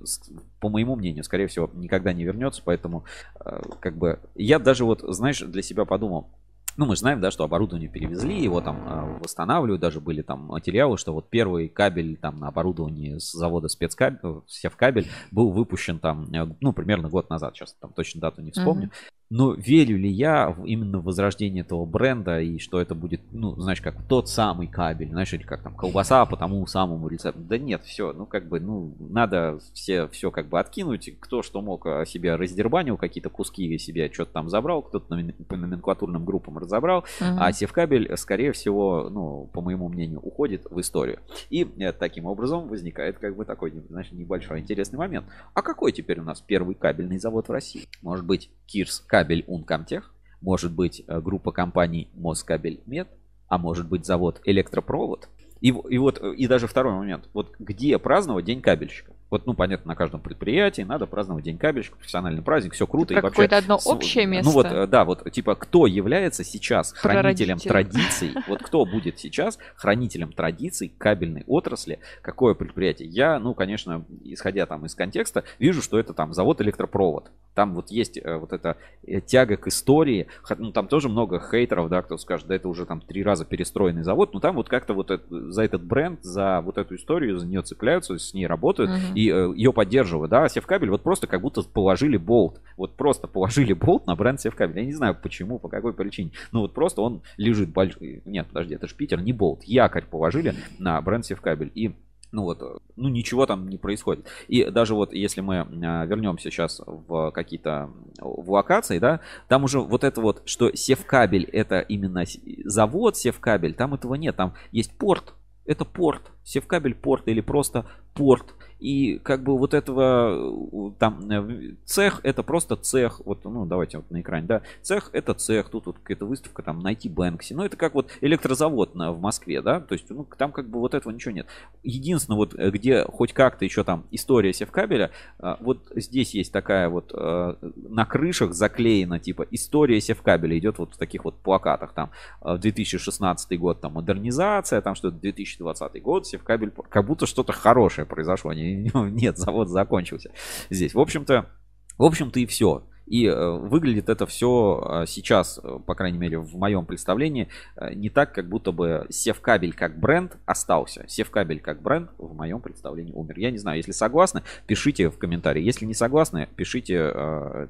по 0.60 0.70
моему 0.70 0.96
мнению, 0.96 1.24
скорее 1.24 1.48
всего, 1.48 1.70
никогда 1.74 2.14
не 2.14 2.24
вернется. 2.24 2.62
Поэтому, 2.64 3.06
э, 3.44 3.62
как 3.80 3.98
бы, 3.98 4.20
я 4.36 4.60
даже 4.60 4.86
вот, 4.86 5.02
знаешь, 5.02 5.40
для 5.40 5.62
себя 5.62 5.86
подумал, 5.86 6.30
ну, 6.78 6.86
мы 6.86 6.96
же 6.96 7.00
знаем, 7.00 7.22
да, 7.22 7.32
что 7.32 7.46
оборудование 7.46 7.88
перевезли, 7.88 8.42
его 8.42 8.60
там 8.60 8.86
э, 8.86 9.20
восстанавливают, 9.20 9.82
даже 9.82 10.02
были 10.02 10.22
там 10.22 10.46
материалы, 10.48 10.98
что 10.98 11.14
вот 11.14 11.30
первый 11.30 11.70
кабель 11.70 12.18
там 12.18 12.38
на 12.40 12.50
оборудовании 12.50 13.18
с 13.18 13.32
завода 13.32 13.70
спецкабель, 13.70 14.20
э, 14.24 14.42
Севкабель 14.48 15.08
был 15.32 15.52
выпущен 15.52 16.00
там, 16.00 16.26
э, 16.34 16.46
ну, 16.60 16.74
примерно 16.74 17.08
год 17.08 17.30
назад, 17.30 17.56
сейчас 17.56 17.74
там 17.80 17.94
точно 17.94 18.20
дату 18.20 18.42
не 18.42 18.52
вспомню. 18.52 18.88
Мгм. 18.88 18.92
Но 19.38 19.52
верю 19.54 19.98
ли 19.98 20.10
я 20.10 20.50
в- 20.52 20.66
именно 20.66 21.00
в 21.00 21.04
возрождение 21.04 21.62
этого 21.64 21.86
бренда 21.86 22.40
и 22.40 22.58
что 22.58 22.80
это 22.80 22.96
будет, 22.96 23.20
ну, 23.34 23.54
знаешь, 23.60 23.82
как 23.82 23.96
тот 24.08 24.30
самый 24.30 24.68
кабель, 24.68 25.10
знаешь, 25.10 25.34
или 25.34 25.44
как 25.44 25.62
там 25.62 25.76
колбаса 25.76 26.26
по 26.26 26.38
тому 26.38 26.66
самому 26.68 27.10
рецепту. 27.10 27.42
Да 27.42 27.58
нет, 27.58 27.84
все, 27.84 28.14
ну, 28.14 28.26
как 28.26 28.48
бы, 28.48 28.62
ну, 28.62 28.96
надо 28.98 29.60
все, 29.74 30.08
все 30.08 30.32
как 30.32 30.48
бы 30.48 30.58
откинуть. 30.58 31.10
Кто 31.20 31.42
что 31.44 31.62
мог 31.62 31.86
э, 31.86 32.06
себе 32.06 32.36
раздербанил, 32.36 32.96
какие-то 32.96 33.30
куски 33.30 33.78
себе 33.78 34.10
что-то 34.10 34.32
там 34.32 34.50
забрал, 34.50 34.82
кто-то 34.84 35.06
по 35.50 35.58
номенклатурным 35.58 36.24
группам 36.24 36.58
разобрал, 36.58 37.04
Мгм. 37.20 37.38
а 37.38 37.52
Севкабель, 37.52 38.16
скорее 38.16 38.54
всего, 38.54 39.10
ну, 39.12 39.50
по 39.52 39.60
моему 39.60 39.90
мнению, 39.90 40.22
уходит 40.22 40.66
в 40.72 40.80
историю. 40.80 41.20
И 41.50 41.68
э, 41.78 41.92
таким 41.92 42.26
образом 42.26 42.70
возникает 42.70 43.18
как 43.20 43.36
бы 43.36 43.44
такой, 43.44 43.74
знаешь, 43.90 44.14
небольшой 44.14 44.62
интересный 44.62 44.98
момент. 44.98 45.26
А 45.54 45.62
какой 45.62 45.92
теперь 45.92 46.22
у 46.22 46.24
нас 46.24 46.40
первый 46.40 46.74
кабельный 46.76 47.18
завод 47.18 47.50
в 47.50 47.52
России? 47.52 47.84
Может 48.02 48.24
быть, 48.26 48.50
Кирс 48.68 49.02
Кабель 49.02 49.25
Ункомтех? 49.48 50.14
Может 50.42 50.74
быть, 50.74 51.04
э, 51.08 51.22
группа 51.22 51.52
компаний 51.52 52.10
Москабель 52.14 52.82
Мед? 52.86 53.08
А 53.48 53.58
может 53.58 53.88
быть, 53.88 54.06
завод 54.06 54.42
Электропровод? 54.46 55.30
И, 55.62 55.70
и 55.70 55.98
вот, 55.98 56.22
э, 56.22 56.34
и 56.36 56.48
даже 56.48 56.68
второй 56.68 56.94
момент. 56.94 57.30
Вот 57.34 57.56
где 57.58 57.98
праздновать 57.98 58.46
День 58.46 58.62
кабельщика? 58.62 59.14
Вот, 59.36 59.46
ну, 59.48 59.54
понятно, 59.54 59.90
на 59.90 59.96
каждом 59.96 60.22
предприятии 60.22 60.84
надо 60.84 61.08
праздновать 61.08 61.44
День 61.44 61.58
кабельщика, 61.58 61.98
профессиональный 61.98 62.42
праздник, 62.42 62.72
все 62.74 62.88
круто. 62.88 63.08
Про 63.08 63.20
и 63.20 63.22
вообще, 63.22 63.34
какое-то 63.36 63.58
одно 63.58 63.78
общее 63.84 64.26
место. 64.26 64.50
Ну 64.50 64.54
вот, 64.54 64.66
э, 64.68 64.88
да, 64.88 65.04
вот, 65.04 65.30
типа, 65.30 65.56
кто 65.56 65.88
является 65.88 66.46
сейчас 66.46 66.94
хранителем 66.94 67.58
традиций? 67.58 68.34
Вот 68.48 68.62
кто 68.62 68.86
будет 68.86 69.20
сейчас 69.20 69.58
хранителем 69.76 70.32
традиций 70.32 70.94
кабельной 70.98 71.44
отрасли? 71.48 72.00
Какое 72.22 72.54
предприятие? 72.54 73.10
Я, 73.10 73.38
ну, 73.40 73.54
конечно, 73.54 74.06
исходя 74.24 74.66
там 74.68 74.86
из 74.86 74.96
контекста, 74.96 75.44
вижу, 75.60 75.82
что 75.82 76.00
это 76.00 76.14
там 76.14 76.34
завод 76.34 76.62
электропровод. 76.62 77.32
Там 77.56 77.74
вот 77.74 77.90
есть 77.92 78.18
э, 78.18 78.38
вот 78.38 78.54
эта 78.54 78.78
э, 79.06 79.20
тяга 79.20 79.58
к 79.58 79.68
истории. 79.68 80.28
Ну, 80.58 80.72
там 80.72 80.88
тоже 80.88 81.10
много 81.10 81.40
хейтеров, 81.42 81.90
да, 81.90 82.02
кто 82.02 82.18
скажет, 82.18 82.48
да 82.48 82.56
это 82.56 82.70
уже 82.70 82.86
там 82.86 83.02
три 83.02 83.22
раза 83.24 83.44
перестроенный 83.46 84.04
завод. 84.04 84.34
Но 84.34 84.40
там 84.40 84.56
вот 84.56 84.70
как-то 84.70 84.94
вот 84.94 85.12
это- 85.12 85.52
за 85.52 85.64
этот 85.64 85.84
бренд, 85.84 86.24
за 86.24 86.62
вот 86.62 86.78
эту 86.78 86.96
историю, 86.96 87.38
за 87.38 87.48
нее 87.48 87.62
цепляются, 87.64 88.18
с 88.18 88.34
ней 88.34 88.46
работают 88.48 88.92
Мгм. 88.92 89.16
и 89.16 89.25
ее 89.28 89.74
поддерживают. 89.74 90.32
Да, 90.32 90.48
Севкабель 90.50 90.90
вот 90.90 91.04
просто 91.04 91.28
как 91.28 91.42
будто 91.42 91.62
положили 91.64 92.18
болт. 92.18 92.62
Вот 92.78 92.96
просто 92.96 93.28
положили 93.28 93.74
болт 93.74 94.08
на 94.08 94.16
бренд 94.16 94.40
Севкабель. 94.40 94.80
Я 94.80 94.86
не 94.86 94.94
знаю 94.94 95.18
почему, 95.22 95.60
по 95.60 95.70
какой 95.70 95.94
причине. 95.94 96.32
Ну 96.52 96.62
вот 96.62 96.74
просто 96.74 97.02
он 97.02 97.22
лежит 97.38 97.70
большой. 97.70 98.22
Нет, 98.26 98.48
подожди, 98.48 98.76
это 98.76 98.88
же 98.88 98.96
Питер, 98.96 99.22
не 99.22 99.34
болт. 99.34 99.64
Якорь 99.64 100.06
положили 100.06 100.56
на 100.80 101.00
бренд 101.02 101.26
Севкабель. 101.26 101.72
И 101.76 101.96
ну 102.32 102.44
вот, 102.44 102.62
э, 102.62 102.78
ну 102.96 103.10
ничего 103.10 103.46
там 103.46 103.68
не 103.70 103.78
происходит. 103.78 104.28
И 104.48 104.66
даже 104.66 104.94
вот 104.94 105.14
если 105.14 105.42
мы 105.42 105.60
а, 105.60 106.06
вернемся 106.06 106.52
сейчас 106.52 106.82
в 106.86 107.32
какие-то 107.32 107.90
в 108.20 108.52
локации, 108.52 109.00
да, 109.00 109.22
там 109.48 109.64
уже 109.64 109.80
вот 109.80 110.04
это 110.04 110.22
вот, 110.22 110.42
что 110.46 110.76
Севкабель 110.76 111.46
это 111.46 111.80
именно 111.80 112.26
завод 112.66 113.18
Севкабель, 113.18 113.74
там 113.74 113.94
этого 113.94 114.16
нет, 114.16 114.36
там 114.36 114.54
есть 114.72 114.98
порт, 114.98 115.34
это 115.66 115.86
порт. 115.86 116.32
Севкабель 116.44 116.94
порт 116.94 117.28
или 117.28 117.42
просто 117.42 117.86
порт. 118.14 118.54
И 118.80 119.20
как 119.20 119.42
бы 119.44 119.58
вот 119.58 119.74
этого 119.74 120.90
э, 120.90 120.92
там 121.00 121.32
э, 121.32 121.76
цех 121.86 122.20
это 122.24 122.44
просто 122.44 122.76
цех. 122.76 123.22
Вот, 123.24 123.46
ну, 123.46 123.66
давайте 123.66 123.98
вот 123.98 124.12
на 124.12 124.20
экране, 124.20 124.48
да. 124.48 124.62
Цех 124.82 125.10
это 125.14 125.34
цех. 125.34 125.70
Тут 125.70 125.86
вот 125.86 125.98
какая-то 126.00 126.26
выставка, 126.26 126.62
там, 126.62 126.80
найти 126.80 127.08
Бэнкси. 127.08 127.54
Ну, 127.54 127.64
это 127.64 127.78
как 127.78 127.94
вот 127.94 128.12
электрозавод 128.20 128.94
на, 128.94 129.14
в 129.14 129.22
Москве, 129.22 129.62
да. 129.62 129.80
То 129.80 129.94
есть, 129.94 130.10
ну, 130.10 130.28
там 130.38 130.52
как 130.52 130.68
бы 130.68 130.80
вот 130.80 130.94
этого 130.94 131.14
ничего 131.14 131.34
нет. 131.34 131.48
Единственное, 131.84 132.36
вот 132.36 132.54
э, 132.54 132.70
где 132.70 133.06
хоть 133.06 133.32
как-то 133.32 133.64
еще 133.64 133.86
там 133.86 134.04
история 134.12 134.52
Севкабеля, 134.54 135.12
вот 135.60 135.80
здесь 135.96 136.34
есть 136.34 136.52
такая 136.52 136.90
вот 136.90 137.14
на 137.14 138.06
крышах 138.06 138.54
заклеена, 138.54 139.20
типа, 139.20 139.46
история 139.52 140.02
Севкабеля. 140.02 140.58
Идет 140.58 140.80
вот 140.80 140.94
в 140.94 140.98
таких 140.98 141.26
вот 141.26 141.36
плакатах. 141.36 141.94
Там 141.94 142.12
2016 142.44 143.60
год, 143.60 143.82
там, 143.82 143.94
модернизация, 143.94 144.82
там 144.82 144.96
что-то 144.96 145.18
2020 145.18 146.02
год, 146.02 146.28
Севкабель. 146.28 146.72
Как 146.90 147.06
будто 147.06 147.26
что-то 147.26 147.54
хорошее 147.54 148.06
произошло. 148.06 148.54
нет, 148.94 149.38
завод 149.38 149.70
закончился 149.70 150.32
здесь. 150.70 150.94
В 150.94 151.00
общем-то, 151.00 151.50
в 151.98 152.04
общем-то 152.04 152.40
и 152.40 152.46
все. 152.46 152.88
И 153.08 153.26
э, 153.26 153.52
выглядит 153.52 154.10
это 154.10 154.26
все 154.26 155.04
э, 155.04 155.06
сейчас, 155.08 155.60
э, 155.64 155.80
по 155.86 155.94
крайней 155.96 156.18
мере, 156.18 156.40
в 156.40 156.56
моем 156.56 156.86
представлении, 156.86 157.48
не 157.94 158.10
так, 158.10 158.34
как 158.34 158.50
будто 158.50 158.72
бы 158.72 159.06
Севкабель 159.10 159.74
как 159.74 160.00
бренд 160.00 160.38
остался. 160.46 161.06
Севкабель 161.08 161.60
как 161.60 161.82
бренд 161.82 162.10
в 162.18 162.36
моем 162.36 162.62
представлении 162.62 163.12
умер. 163.14 163.38
Я 163.38 163.52
не 163.52 163.58
знаю, 163.58 163.78
если 163.78 163.92
согласны, 163.92 164.44
пишите 164.66 165.10
в 165.10 165.18
комментарии. 165.18 165.62
Если 165.62 165.86
не 165.86 165.94
согласны, 165.94 166.48
пишите, 166.56 167.12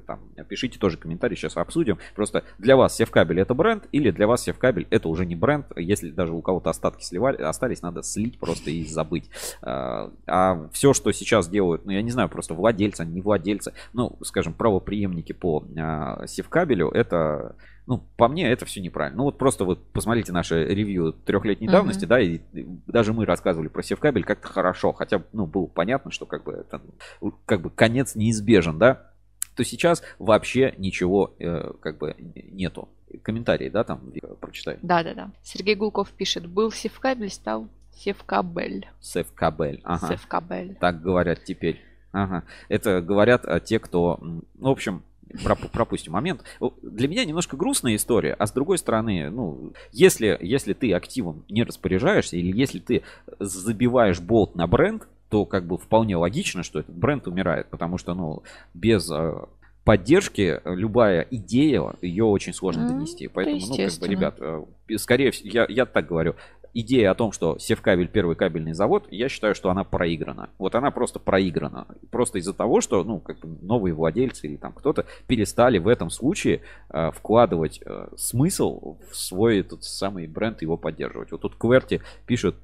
там, 0.06 0.20
пишите 0.48 0.78
тоже 0.78 0.96
комментарии, 0.96 1.34
сейчас 1.34 1.56
обсудим. 1.56 1.98
Просто 2.14 2.44
для 2.58 2.76
вас 2.76 2.96
Севкабель 2.96 3.40
это 3.40 3.54
бренд 3.54 3.88
или 3.92 4.10
для 4.10 4.26
вас 4.26 4.44
Севкабель 4.44 4.86
это 4.90 5.08
уже 5.08 5.26
не 5.26 5.36
бренд. 5.36 5.66
Если 5.76 6.10
даже 6.10 6.32
у 6.32 6.40
кого-то 6.40 6.70
остатки 6.70 7.02
сливали, 7.02 7.42
остались, 7.42 7.82
надо 7.82 8.02
слить 8.02 8.38
просто 8.38 8.70
и 8.70 8.84
забыть. 8.84 9.30
А 9.62 10.68
все, 10.72 10.92
что 10.92 11.12
сейчас 11.12 11.48
делают, 11.48 11.84
ну 11.84 11.92
я 11.92 12.02
не 12.02 12.10
знаю, 12.10 12.28
просто 12.28 12.54
владельцы, 12.54 13.04
не 13.04 13.20
владельцы, 13.20 13.72
ну, 13.92 14.16
скажем, 14.22 14.54
правоприемники 14.54 15.25
рынке 15.26 15.34
по 15.34 15.64
а, 15.78 16.26
севкабелю, 16.26 16.88
это, 16.90 17.56
ну, 17.86 18.02
по 18.16 18.28
мне, 18.28 18.50
это 18.50 18.64
все 18.64 18.80
неправильно. 18.80 19.18
Ну, 19.18 19.24
вот 19.24 19.38
просто 19.38 19.64
вот 19.64 19.92
посмотрите 19.92 20.32
наше 20.32 20.64
ревью 20.64 21.12
трехлетней 21.12 21.68
uh-huh. 21.68 21.72
давности, 21.72 22.04
да, 22.04 22.20
и 22.20 22.40
даже 22.86 23.12
мы 23.12 23.26
рассказывали 23.26 23.68
про 23.68 23.82
севкабель 23.82 24.24
как-то 24.24 24.48
хорошо, 24.48 24.92
хотя, 24.92 25.22
ну, 25.32 25.46
было 25.46 25.66
понятно, 25.66 26.10
что 26.10 26.26
как 26.26 26.44
бы 26.44 26.52
это, 26.52 26.80
как 27.44 27.60
бы 27.60 27.70
конец 27.70 28.14
неизбежен, 28.14 28.78
да, 28.78 29.10
то 29.54 29.64
сейчас 29.64 30.02
вообще 30.18 30.74
ничего 30.76 31.34
э, 31.38 31.72
как 31.80 31.98
бы 31.98 32.14
нету. 32.18 32.88
Комментарии, 33.22 33.70
да, 33.70 33.84
там 33.84 34.12
прочитай. 34.40 34.78
Да, 34.82 35.02
да, 35.02 35.14
да. 35.14 35.30
Сергей 35.42 35.76
Гулков 35.76 36.10
пишет, 36.10 36.46
был 36.46 36.70
Севкабель, 36.70 37.30
стал 37.30 37.68
Севкабель. 37.94 38.86
Севкабель, 39.00 39.80
ага. 39.84 40.08
Севкабель. 40.08 40.74
Так 40.74 41.00
говорят 41.00 41.44
теперь. 41.44 41.80
Ага. 42.16 42.44
Это 42.70 43.02
говорят 43.02 43.44
а, 43.44 43.60
те, 43.60 43.78
кто, 43.78 44.18
ну, 44.20 44.42
в 44.54 44.68
общем, 44.68 45.02
пропустим 45.72 46.12
момент. 46.12 46.42
Для 46.82 47.08
меня 47.08 47.24
немножко 47.24 47.56
грустная 47.56 47.96
история, 47.96 48.34
а 48.34 48.46
с 48.46 48.52
другой 48.52 48.78
стороны, 48.78 49.30
ну, 49.30 49.72
если, 49.92 50.38
если 50.40 50.72
ты 50.72 50.92
активом 50.92 51.44
не 51.48 51.64
распоряжаешься, 51.64 52.36
или 52.36 52.56
если 52.56 52.78
ты 52.78 53.02
забиваешь 53.38 54.20
болт 54.20 54.54
на 54.54 54.66
бренд, 54.66 55.06
то 55.28 55.44
как 55.44 55.66
бы 55.66 55.76
вполне 55.76 56.16
логично, 56.16 56.62
что 56.62 56.80
этот 56.80 56.94
бренд 56.94 57.26
умирает, 57.26 57.68
потому 57.68 57.98
что, 57.98 58.14
ну, 58.14 58.42
без 58.74 59.10
а, 59.10 59.48
поддержки 59.84 60.60
любая 60.64 61.26
идея, 61.30 61.94
ее 62.00 62.24
очень 62.24 62.52
сложно 62.52 62.82
mm, 62.82 62.88
донести. 62.88 63.28
Поэтому, 63.28 63.58
ну, 63.66 63.76
как 63.76 63.98
бы, 64.00 64.08
ребят, 64.08 64.36
э, 64.38 64.64
скорее 64.98 65.32
всего, 65.32 65.48
я, 65.48 65.66
я 65.68 65.86
так 65.86 66.06
говорю, 66.06 66.36
идея 66.80 67.10
о 67.10 67.14
том, 67.14 67.32
что 67.32 67.58
Севкабель 67.58 68.08
первый 68.08 68.36
кабельный 68.36 68.74
завод, 68.74 69.06
я 69.10 69.28
считаю, 69.28 69.54
что 69.54 69.70
она 69.70 69.82
проиграна. 69.84 70.50
Вот 70.58 70.74
она 70.74 70.90
просто 70.90 71.18
проиграна. 71.18 71.86
Просто 72.10 72.38
из-за 72.38 72.52
того, 72.52 72.80
что 72.80 73.02
ну, 73.02 73.18
как 73.18 73.40
бы 73.40 73.48
новые 73.62 73.94
владельцы 73.94 74.46
или 74.46 74.56
там 74.56 74.72
кто-то 74.72 75.06
перестали 75.26 75.78
в 75.78 75.88
этом 75.88 76.10
случае 76.10 76.60
э, 76.90 77.10
вкладывать 77.12 77.80
э, 77.84 78.08
смысл 78.16 78.98
в 79.10 79.16
свой 79.16 79.60
этот 79.60 79.84
самый 79.84 80.26
бренд 80.26 80.60
его 80.62 80.76
поддерживать. 80.76 81.32
Вот 81.32 81.40
тут 81.40 81.56
Кверти 81.56 82.02
пишет, 82.26 82.56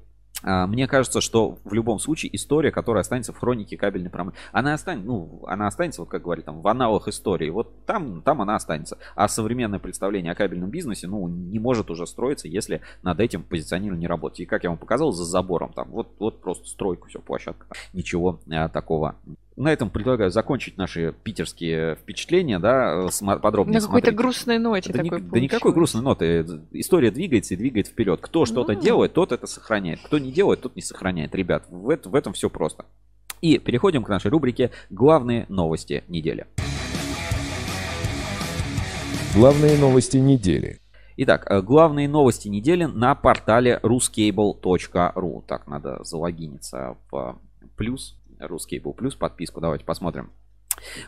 мне 0.43 0.87
кажется, 0.87 1.21
что 1.21 1.57
в 1.63 1.73
любом 1.73 1.99
случае 1.99 2.35
история, 2.35 2.71
которая 2.71 3.01
останется 3.01 3.33
в 3.33 3.37
хронике 3.37 3.77
кабельной 3.77 4.09
промышленности, 4.09 4.49
она 4.51 4.73
останется, 4.73 5.07
ну, 5.07 5.43
она 5.47 5.67
останется, 5.67 6.01
вот 6.01 6.09
как 6.09 6.23
говорили, 6.23 6.45
там, 6.45 6.61
в 6.61 6.67
аналах 6.67 7.07
истории. 7.07 7.49
Вот 7.49 7.85
там, 7.85 8.21
там 8.21 8.41
она 8.41 8.55
останется. 8.55 8.97
А 9.15 9.27
современное 9.27 9.79
представление 9.79 10.33
о 10.33 10.35
кабельном 10.35 10.69
бизнесе, 10.69 11.07
ну, 11.07 11.27
не 11.27 11.59
может 11.59 11.89
уже 11.89 12.05
строиться, 12.05 12.47
если 12.47 12.81
над 13.01 13.19
этим 13.19 13.43
позиционированием 13.43 14.01
не 14.01 14.07
работать. 14.07 14.41
И 14.41 14.45
как 14.45 14.63
я 14.63 14.69
вам 14.69 14.77
показал, 14.77 15.11
за 15.11 15.25
забором 15.25 15.73
там, 15.73 15.89
вот, 15.89 16.15
вот 16.19 16.41
просто 16.41 16.67
стройку, 16.67 17.07
все, 17.07 17.19
площадка. 17.19 17.67
Ничего 17.93 18.39
а, 18.49 18.69
такого 18.69 19.15
на 19.55 19.71
этом 19.71 19.89
предлагаю 19.89 20.31
закончить 20.31 20.77
наши 20.77 21.13
питерские 21.23 21.95
впечатления, 21.95 22.59
да, 22.59 23.07
подробнее 23.41 23.79
На 23.79 23.85
какой-то 23.85 24.11
грустной 24.11 24.57
ноте 24.57 24.91
да, 24.91 25.03
такой 25.03 25.21
ни, 25.21 25.29
да 25.29 25.39
никакой 25.39 25.73
грустной 25.73 26.01
ноты. 26.01 26.45
История 26.71 27.11
двигается 27.11 27.53
и 27.53 27.57
двигает 27.57 27.87
вперед. 27.87 28.19
Кто 28.21 28.45
что-то 28.45 28.75
делает, 28.75 29.13
тот 29.13 29.31
это 29.31 29.47
сохраняет. 29.47 29.99
Кто 30.03 30.17
не 30.17 30.31
делает, 30.31 30.61
тот 30.61 30.75
не 30.75 30.81
сохраняет. 30.81 31.35
Ребят, 31.35 31.65
в, 31.69 31.89
это, 31.89 32.09
в 32.09 32.15
этом 32.15 32.33
все 32.33 32.49
просто. 32.49 32.85
И 33.41 33.57
переходим 33.57 34.03
к 34.03 34.09
нашей 34.09 34.31
рубрике 34.31 34.71
«Главные 34.89 35.45
новости 35.49 36.03
недели». 36.07 36.47
Главные 39.35 39.77
новости 39.77 40.17
недели. 40.17 40.79
Итак, 41.17 41.45
э, 41.49 41.61
главные 41.61 42.07
новости 42.07 42.47
недели 42.47 42.85
на 42.85 43.15
портале 43.15 43.79
ruscable.ru. 43.83 45.43
Так, 45.47 45.67
надо 45.67 45.99
залогиниться 46.03 46.97
в 47.11 47.39
плюс 47.75 48.15
Русский 48.39 48.79
был 48.79 48.93
плюс 48.93 49.15
подписку. 49.15 49.61
Давайте 49.61 49.85
посмотрим. 49.85 50.31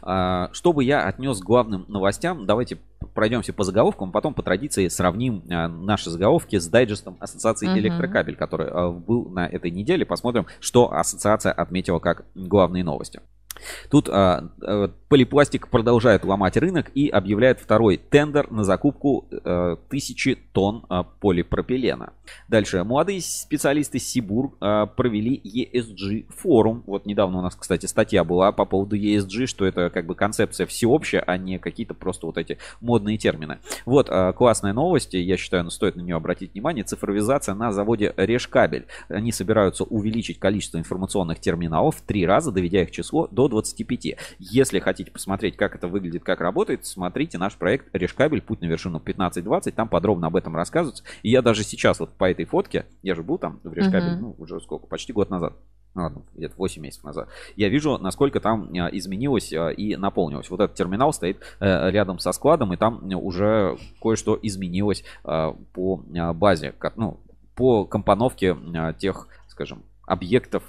А, 0.01 0.49
чтобы 0.53 0.83
я 0.83 1.03
отнес 1.05 1.39
к 1.39 1.43
главным 1.43 1.85
новостям, 1.87 2.45
давайте 2.45 2.77
пройдемся 3.13 3.53
по 3.53 3.63
заголовкам, 3.63 4.11
потом 4.11 4.33
по 4.33 4.43
традиции 4.43 4.87
сравним 4.87 5.43
а, 5.49 5.67
наши 5.67 6.09
заголовки 6.09 6.57
с 6.57 6.67
дайджестом 6.67 7.17
Ассоциации 7.19 7.67
uh-huh. 7.67 7.79
Электрокабель, 7.79 8.35
который 8.35 8.67
а, 8.69 8.91
был 8.91 9.29
на 9.29 9.47
этой 9.47 9.71
неделе. 9.71 10.05
Посмотрим, 10.05 10.45
что 10.59 10.93
ассоциация 10.93 11.51
отметила 11.51 11.99
как 11.99 12.25
главные 12.35 12.83
новости. 12.83 13.21
Тут 13.89 14.09
а, 14.09 14.49
а, 14.61 14.91
Полипластик 15.07 15.69
продолжает 15.69 16.25
ломать 16.25 16.57
рынок 16.57 16.91
и 16.93 17.07
объявляет 17.07 17.61
второй 17.61 17.95
тендер 17.95 18.51
на 18.51 18.63
закупку 18.63 19.25
а, 19.31 19.77
тысячи 19.87 20.35
тонн 20.51 20.83
а, 20.89 21.03
полипропилена. 21.03 22.11
Дальше. 22.49 22.83
Молодые 22.83 23.21
специалисты 23.21 23.99
Сибур 23.99 24.57
а, 24.59 24.87
провели 24.87 25.39
ESG 25.39 26.25
форум. 26.35 26.83
Вот 26.87 27.05
недавно 27.05 27.37
у 27.37 27.41
нас, 27.41 27.55
кстати, 27.55 27.85
статья 27.85 28.23
была 28.23 28.51
по 28.51 28.65
поводу 28.65 28.97
ESG, 28.97 29.45
что 29.45 29.65
это 29.65 29.89
как 29.89 30.05
бы 30.05 30.15
концепция 30.15 30.65
всеобщая, 30.65 31.23
а 31.25 31.37
не 31.37 31.59
какие-то 31.59 31.93
просто 31.93 32.25
вот 32.25 32.37
эти 32.37 32.57
модные 32.81 33.17
термины. 33.17 33.59
Вот 33.85 34.07
а, 34.09 34.33
классная 34.33 34.73
новость, 34.73 35.13
я 35.13 35.37
считаю, 35.37 35.63
ну, 35.63 35.69
стоит 35.69 35.95
на 35.95 36.01
нее 36.01 36.15
обратить 36.15 36.53
внимание. 36.53 36.83
Цифровизация 36.83 37.53
на 37.53 37.71
заводе 37.71 38.13
Решкабель. 38.17 38.87
Они 39.07 39.31
собираются 39.31 39.83
увеличить 39.83 40.39
количество 40.39 40.79
информационных 40.79 41.39
терминалов 41.39 41.97
в 41.97 42.01
три 42.01 42.25
раза, 42.25 42.51
доведя 42.51 42.81
их 42.81 42.91
число 42.91 43.27
до 43.27 43.44
25. 43.47 44.17
Если 44.39 44.79
хотите 44.79 45.11
посмотреть, 45.11 45.57
как 45.57 45.75
это 45.75 45.87
выглядит, 45.87 46.23
как 46.23 46.41
работает, 46.41 46.85
смотрите 46.85 47.37
наш 47.37 47.55
проект 47.55 47.87
Решкабель, 47.93 48.41
путь 48.41 48.61
на 48.61 48.65
вершину 48.65 49.01
15-20, 49.03 49.71
там 49.71 49.87
подробно 49.87 50.27
об 50.27 50.35
этом 50.35 50.55
рассказывается. 50.55 51.03
И 51.23 51.29
я 51.29 51.41
даже 51.41 51.63
сейчас 51.63 51.99
вот 51.99 52.11
по 52.11 52.29
этой 52.29 52.45
фотке, 52.45 52.85
я 53.01 53.15
же 53.15 53.23
был 53.23 53.37
там 53.37 53.59
в 53.63 53.73
Решкабель, 53.73 54.13
uh-huh. 54.13 54.19
ну, 54.19 54.35
уже 54.37 54.59
сколько, 54.59 54.87
почти 54.87 55.13
год 55.13 55.29
назад. 55.29 55.53
Ну, 55.95 56.01
ладно, 56.03 56.23
где-то 56.35 56.55
8 56.57 56.81
месяцев 56.81 57.05
назад. 57.05 57.29
Я 57.55 57.69
вижу, 57.69 57.97
насколько 57.97 58.41
там 58.41 58.69
а, 58.73 58.89
изменилось 58.91 59.53
а, 59.53 59.69
и 59.69 59.95
наполнилось. 59.95 60.49
Вот 60.49 60.59
этот 60.59 60.75
терминал 60.75 61.13
стоит 61.13 61.39
э, 61.61 61.89
рядом 61.89 62.19
со 62.19 62.33
складом, 62.33 62.73
и 62.73 62.77
там 62.77 63.01
уже 63.15 63.77
кое-что 64.01 64.37
изменилось 64.41 65.05
по 65.23 66.03
базе, 66.33 66.73
ну, 66.97 67.19
по 67.55 67.85
компоновке 67.85 68.57
тех, 68.99 69.29
скажем, 69.47 69.83
объектов 70.05 70.63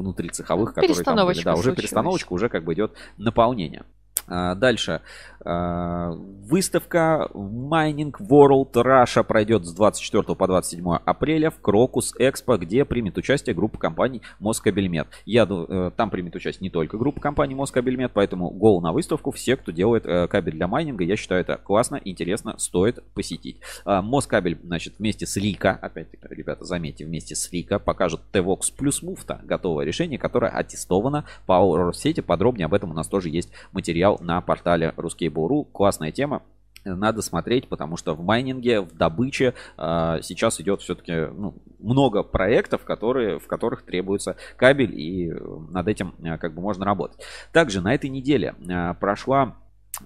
внутри 0.00 0.28
цеховых, 0.30 0.74
которые 0.74 0.96
там 1.04 1.26
были. 1.26 1.42
Да, 1.42 1.54
уже 1.54 1.74
перестановочка, 1.74 2.32
уже 2.32 2.48
как 2.48 2.64
бы 2.64 2.74
идет 2.74 2.94
наполнение. 3.16 3.84
А, 4.26 4.54
дальше. 4.54 5.00
А, 5.44 6.12
выставка 6.12 7.28
Mining 7.34 8.12
World 8.20 8.72
Russia 8.74 9.24
пройдет 9.24 9.64
с 9.64 9.74
24 9.74 10.36
по 10.36 10.46
27 10.46 10.98
апреля 11.04 11.50
в 11.50 11.60
Крокус 11.60 12.14
Экспо, 12.18 12.56
где 12.58 12.84
примет 12.84 13.18
участие 13.18 13.54
группа 13.54 13.78
компаний 13.78 14.22
Москабельмет. 14.38 15.08
Я, 15.24 15.46
э, 15.48 15.90
там 15.96 16.10
примет 16.10 16.36
участие 16.36 16.66
не 16.66 16.70
только 16.70 16.96
группа 16.96 17.20
компаний 17.20 17.54
Москабельмет, 17.54 18.12
поэтому 18.14 18.50
гол 18.50 18.80
на 18.80 18.92
выставку 18.92 19.32
все, 19.32 19.56
кто 19.56 19.72
делает 19.72 20.06
э, 20.06 20.28
кабель 20.28 20.54
для 20.54 20.68
майнинга. 20.68 21.02
Я 21.02 21.16
считаю 21.16 21.40
это 21.40 21.56
классно, 21.56 22.00
интересно, 22.04 22.54
стоит 22.58 23.02
посетить. 23.14 23.58
А, 23.84 24.00
Москабель, 24.02 24.58
значит, 24.62 24.94
вместе 24.98 25.26
с 25.26 25.36
Лика, 25.36 25.72
опять-таки, 25.72 26.22
ребята, 26.30 26.64
заметьте, 26.64 27.04
вместе 27.04 27.34
с 27.34 27.50
Лика 27.52 27.78
покажут 27.80 28.20
TVOX 28.32 28.72
плюс 28.76 29.02
муфта. 29.02 29.40
Готовое 29.44 29.84
решение, 29.84 30.18
которое 30.18 30.52
аттестовано 30.52 31.24
по 31.46 31.92
сети. 31.92 32.20
Подробнее 32.20 32.66
об 32.66 32.74
этом 32.74 32.90
у 32.90 32.94
нас 32.94 33.08
тоже 33.08 33.28
есть 33.28 33.50
материал 33.72 34.11
на 34.20 34.40
портале 34.40 34.92
Ruskable.ru. 34.96 35.66
Классная 35.72 36.12
тема. 36.12 36.42
надо 36.84 37.22
смотреть, 37.22 37.68
потому 37.68 37.96
что 37.96 38.14
в 38.14 38.22
майнинге, 38.24 38.80
в 38.80 38.96
добыче 38.96 39.54
а, 39.76 40.20
сейчас 40.22 40.60
идет 40.60 40.80
все-таки 40.80 41.12
ну, 41.32 41.54
много 41.78 42.22
проектов, 42.22 42.84
которые, 42.84 43.38
в 43.38 43.46
которых 43.46 43.82
требуется 43.82 44.36
кабель, 44.56 44.98
и 44.98 45.30
э, 45.30 45.34
над 45.70 45.86
этим 45.86 46.14
а, 46.24 46.38
как 46.38 46.54
бы 46.54 46.60
можно 46.60 46.84
работать. 46.84 47.20
Также 47.52 47.80
на 47.80 47.94
этой 47.94 48.10
неделе 48.10 48.56
а, 48.68 48.94
прошла 48.94 49.56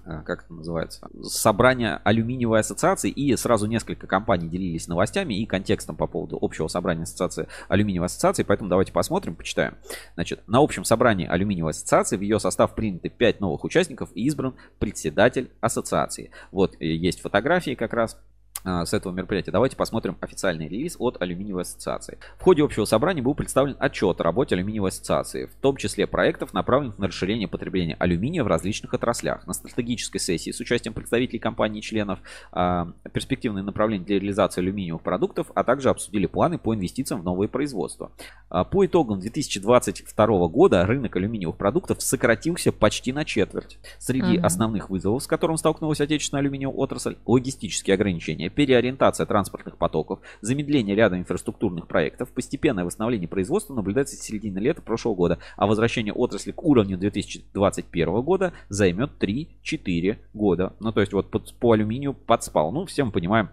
как 0.03 0.43
это 0.43 0.53
называется, 0.53 1.07
собрание 1.23 1.99
алюминиевой 2.03 2.59
ассоциации, 2.59 3.09
и 3.09 3.35
сразу 3.35 3.67
несколько 3.67 4.07
компаний 4.07 4.47
делились 4.47 4.87
новостями 4.87 5.33
и 5.33 5.45
контекстом 5.45 5.95
по 5.95 6.07
поводу 6.07 6.37
общего 6.41 6.67
собрания 6.67 7.03
ассоциации 7.03 7.47
алюминиевой 7.67 8.07
ассоциации, 8.07 8.43
поэтому 8.43 8.69
давайте 8.69 8.91
посмотрим, 8.91 9.35
почитаем. 9.35 9.75
Значит, 10.15 10.41
на 10.47 10.59
общем 10.59 10.83
собрании 10.83 11.27
алюминиевой 11.27 11.71
ассоциации 11.71 12.17
в 12.17 12.21
ее 12.21 12.39
состав 12.39 12.75
приняты 12.75 13.09
5 13.09 13.39
новых 13.39 13.63
участников 13.63 14.09
и 14.13 14.25
избран 14.25 14.55
председатель 14.79 15.51
ассоциации. 15.61 16.31
Вот 16.51 16.75
э, 16.79 16.85
есть 16.85 17.21
фотографии 17.21 17.75
как 17.75 17.93
раз 17.93 18.17
с 18.63 18.93
этого 18.93 19.13
мероприятия. 19.13 19.51
Давайте 19.51 19.75
посмотрим 19.75 20.17
официальный 20.21 20.67
релиз 20.67 20.95
от 20.99 21.21
Алюминиевой 21.21 21.61
ассоциации. 21.61 22.17
В 22.37 22.43
ходе 22.43 22.63
общего 22.63 22.85
собрания 22.85 23.21
был 23.21 23.35
представлен 23.35 23.75
отчет 23.79 24.19
о 24.19 24.23
работе 24.23 24.55
Алюминиевой 24.55 24.89
ассоциации, 24.89 25.45
в 25.45 25.55
том 25.61 25.77
числе 25.77 26.07
проектов, 26.07 26.53
направленных 26.53 26.97
на 26.97 27.07
расширение 27.07 27.47
потребления 27.47 27.95
алюминия 27.99 28.43
в 28.43 28.47
различных 28.47 28.93
отраслях. 28.93 29.45
На 29.47 29.53
стратегической 29.53 30.19
сессии 30.19 30.51
с 30.51 30.59
участием 30.59 30.93
представителей 30.93 31.39
компаний 31.39 31.81
членов 31.81 32.19
а, 32.51 32.91
перспективные 33.13 33.63
направления 33.63 34.05
для 34.05 34.19
реализации 34.19 34.61
алюминиевых 34.61 35.01
продуктов, 35.01 35.47
а 35.55 35.63
также 35.63 35.89
обсудили 35.89 36.25
планы 36.25 36.57
по 36.57 36.73
инвестициям 36.75 37.21
в 37.21 37.23
новые 37.23 37.49
производства. 37.49 38.11
А, 38.49 38.63
по 38.63 38.85
итогам 38.85 39.19
2022 39.19 40.47
года 40.47 40.85
рынок 40.85 41.15
алюминиевых 41.15 41.57
продуктов 41.57 42.01
сократился 42.01 42.71
почти 42.71 43.13
на 43.13 43.25
четверть. 43.25 43.79
Среди 43.99 44.37
Мгм. 44.37 44.45
основных 44.45 44.89
вызовов, 44.89 45.23
с 45.23 45.27
которым 45.27 45.57
столкнулась 45.57 46.01
отечественная 46.01 46.41
алюминиевая 46.41 46.75
отрасль, 46.75 47.17
логистические 47.25 47.93
ограничения, 47.93 48.46
переориентация 48.49 49.25
транспортных 49.25 49.77
потоков, 49.77 50.19
замедление 50.41 50.95
ряда 50.95 51.17
инфраструктурных 51.17 51.87
проектов, 51.87 52.31
постепенное 52.31 52.85
восстановление 52.85 53.27
производства 53.27 53.73
наблюдается 53.73 54.15
с 54.15 54.19
середины 54.19 54.59
лета 54.59 54.81
прошлого 54.81 55.15
года, 55.15 55.39
а 55.55 55.67
возвращение 55.67 56.13
отрасли 56.13 56.51
к 56.51 56.63
уровню 56.63 56.97
2021 56.97 58.21
года 58.21 58.53
займет 58.69 59.11
3-4 59.19 60.17
года. 60.33 60.73
Ну, 60.79 60.91
то 60.91 61.01
есть 61.01 61.13
вот 61.13 61.29
под- 61.29 61.53
по 61.55 61.71
алюминию 61.71 62.13
подспал. 62.13 62.71
Ну, 62.71 62.85
все 62.85 63.03
мы 63.03 63.11
понимаем, 63.11 63.49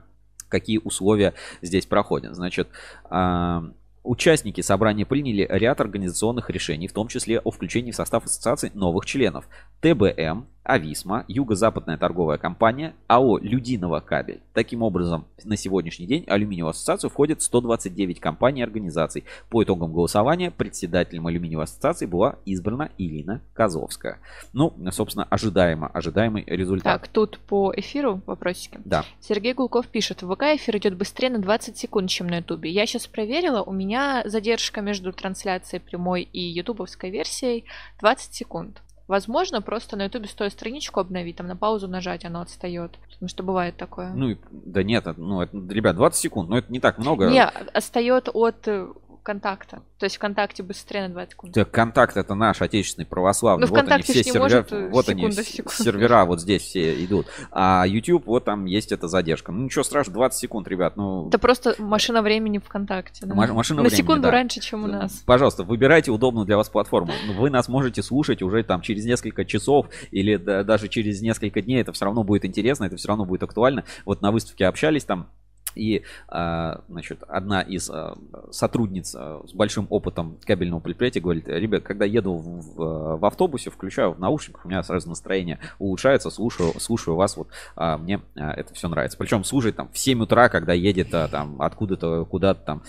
какие 0.49 0.78
условия 0.78 1.34
здесь 1.62 1.86
проходят. 1.86 2.34
Значит, 2.34 2.68
а, 3.11 3.64
Участники 4.05 4.61
собрания 4.61 5.07
приняли 5.07 5.47
ряд 5.49 5.80
организационных 5.80 6.51
решений, 6.51 6.88
в 6.88 6.92
том 6.92 7.09
числе 7.09 7.38
о 7.38 7.51
включении 7.51 7.90
в 7.90 7.97
состав 7.97 8.26
ассоциации 8.26 8.70
новых 8.74 9.07
членов. 9.07 9.49
ТБМ, 9.80 10.47
Ависма, 10.64 11.26
Юго-Западная 11.28 11.98
торговая 11.98 12.38
компания, 12.38 12.94
АО 13.06 13.38
«Людиново 13.38 14.00
кабель». 14.00 14.40
Таким 14.54 14.82
образом, 14.82 15.26
на 15.44 15.58
сегодняшний 15.58 16.06
день 16.06 16.24
алюминиевую 16.26 16.70
ассоциацию 16.70 17.10
входит 17.10 17.42
129 17.42 18.18
компаний 18.18 18.62
и 18.62 18.64
организаций. 18.64 19.24
По 19.50 19.62
итогам 19.62 19.92
голосования 19.92 20.50
председателем 20.50 21.26
алюминиевой 21.26 21.64
ассоциации 21.64 22.06
была 22.06 22.36
избрана 22.46 22.90
Ирина 22.96 23.42
Козовская. 23.52 24.18
Ну, 24.54 24.72
собственно, 24.90 25.26
ожидаемо, 25.26 25.88
ожидаемый 25.88 26.44
результат. 26.46 27.02
Так, 27.02 27.08
тут 27.08 27.38
по 27.40 27.72
эфиру 27.76 28.22
вопросики. 28.24 28.80
Да. 28.86 29.04
Сергей 29.20 29.52
Гулков 29.52 29.86
пишет, 29.88 30.22
в 30.22 30.34
ВК 30.34 30.44
эфир 30.54 30.78
идет 30.78 30.96
быстрее 30.96 31.28
на 31.28 31.40
20 31.40 31.76
секунд, 31.76 32.08
чем 32.08 32.26
на 32.28 32.38
Ютубе. 32.38 32.70
Я 32.70 32.86
сейчас 32.86 33.06
проверила, 33.06 33.62
у 33.62 33.72
меня 33.72 34.22
задержка 34.24 34.80
между 34.80 35.12
трансляцией 35.12 35.82
прямой 35.82 36.22
и 36.22 36.40
ютубовской 36.40 37.10
версией 37.10 37.66
20 38.00 38.32
секунд. 38.34 38.80
Возможно, 39.07 39.61
просто 39.61 39.96
на 39.96 40.05
Ютубе 40.05 40.28
стоит 40.28 40.52
страничку 40.52 41.00
обновить, 41.00 41.36
там 41.36 41.46
на 41.46 41.57
паузу 41.57 41.88
нажать, 41.88 42.24
оно 42.24 42.40
отстает. 42.40 42.98
Потому 43.12 43.28
что 43.28 43.42
бывает 43.42 43.76
такое. 43.76 44.11
Ну, 44.14 44.36
да 44.50 44.82
нет, 44.82 45.05
ну, 45.18 45.42
это, 45.42 45.57
ребят, 45.68 45.96
20 45.96 46.18
секунд, 46.18 46.48
но 46.48 46.59
это 46.59 46.72
не 46.72 46.80
так 46.80 46.98
много. 46.98 47.28
Не, 47.28 47.44
отстает 47.44 48.28
от 48.32 48.66
э, 48.66 48.88
контакта. 49.25 49.83
То 49.99 50.05
есть 50.05 50.16
ВКонтакте 50.16 50.62
быстрее 50.62 51.09
на 51.09 51.14
20 51.14 51.33
секунд. 51.33 51.55
Так, 51.55 51.70
контакт 51.70 52.16
это 52.16 52.35
наш 52.35 52.61
отечественный 52.62 53.07
православный. 53.07 53.66
Ну, 53.66 53.75
вот 53.75 53.89
они 53.89 54.03
все 54.03 54.22
сервера, 54.22 54.43
может, 54.43 54.72
э, 54.72 54.89
вот 54.91 55.09
они 55.09 55.33
сервера 55.33 56.25
вот 56.27 56.41
здесь 56.41 56.62
все 56.62 57.05
идут. 57.05 57.27
А 57.51 57.85
YouTube 57.87 58.27
вот 58.27 58.45
там 58.45 58.66
есть 58.66 58.93
эта 58.93 59.09
задержка. 59.09 59.51
Ну 59.51 59.64
ничего 59.64 59.83
страшного, 59.83 60.18
20 60.18 60.39
секунд, 60.39 60.68
ребят. 60.68 60.97
Ну 60.97 61.29
Это 61.29 61.39
просто 61.39 61.75
машина 61.79 62.22
времени 62.22 62.59
ВКонтакте. 62.59 63.27
да? 63.27 63.35
Маш- 63.35 63.51
машина 63.53 63.83
на 63.83 63.89
времени, 63.89 64.03
секунду 64.03 64.22
да. 64.25 64.31
раньше, 64.31 64.61
чем 64.61 64.85
у 64.85 64.87
нас. 64.87 65.22
Пожалуйста, 65.27 65.64
выбирайте 65.64 66.11
удобную 66.11 66.45
для 66.47 66.57
вас 66.57 66.68
платформу. 66.68 67.12
Ну, 67.27 67.33
Вы 67.33 67.51
нас 67.51 67.68
можете 67.68 68.03
слушать 68.03 68.43
уже 68.43 68.62
там 68.62 68.83
через 68.83 69.07
несколько 69.07 69.45
часов 69.47 69.87
или 70.11 70.37
да- 70.37 70.62
даже 70.64 70.89
через 70.89 71.22
несколько 71.22 71.62
дней. 71.62 71.81
Это 71.81 71.93
все 71.93 72.05
равно 72.05 72.25
будет 72.25 72.45
интересно, 72.45 72.85
это 72.85 72.97
все 72.97 73.09
равно 73.09 73.25
будет 73.25 73.43
актуально. 73.43 73.85
Вот 74.05 74.20
на 74.20 74.31
выставке 74.31 74.66
общались 74.66 75.05
там. 75.05 75.31
И, 75.75 76.03
а, 76.29 76.83
значит, 76.89 77.22
одна 77.29 77.61
из 77.62 77.91
а, 77.91 78.16
сотрудниц 78.51 79.14
а, 79.16 79.43
с 79.47 79.53
большим 79.53 79.87
опытом 79.91 80.39
кабельного 80.45 80.81
предприятия 80.81 81.20
говорит, 81.20 81.49
ребят, 81.49 81.83
когда 81.83 82.05
еду 82.05 82.35
в, 82.35 83.18
в- 83.18 83.25
автобусе, 83.25 83.70
включаю 83.70 84.12
в 84.12 84.20
наушниках, 84.20 84.64
у 84.64 84.68
меня 84.68 84.83
сразу 84.83 85.09
настроение 85.09 85.59
улучшается, 85.79 86.31
слушаю, 86.31 86.72
слушаю 86.79 87.16
вас, 87.16 87.37
вот 87.37 87.49
мне 87.77 88.20
это 88.35 88.75
все 88.75 88.89
нравится. 88.89 89.16
Причем 89.16 89.45
слушать 89.45 89.77
там 89.77 89.89
в 89.91 89.99
7 89.99 90.22
утра, 90.22 90.49
когда 90.49 90.72
едет 90.72 91.11
там 91.11 91.61
откуда-то, 91.61 92.25
куда-то 92.27 92.61
там 92.61 92.83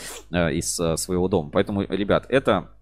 из 0.51 0.75
своего 0.75 1.27
дома. 1.27 1.49
Поэтому, 1.51 1.81
ребят, 1.83 2.25
это 2.29 2.74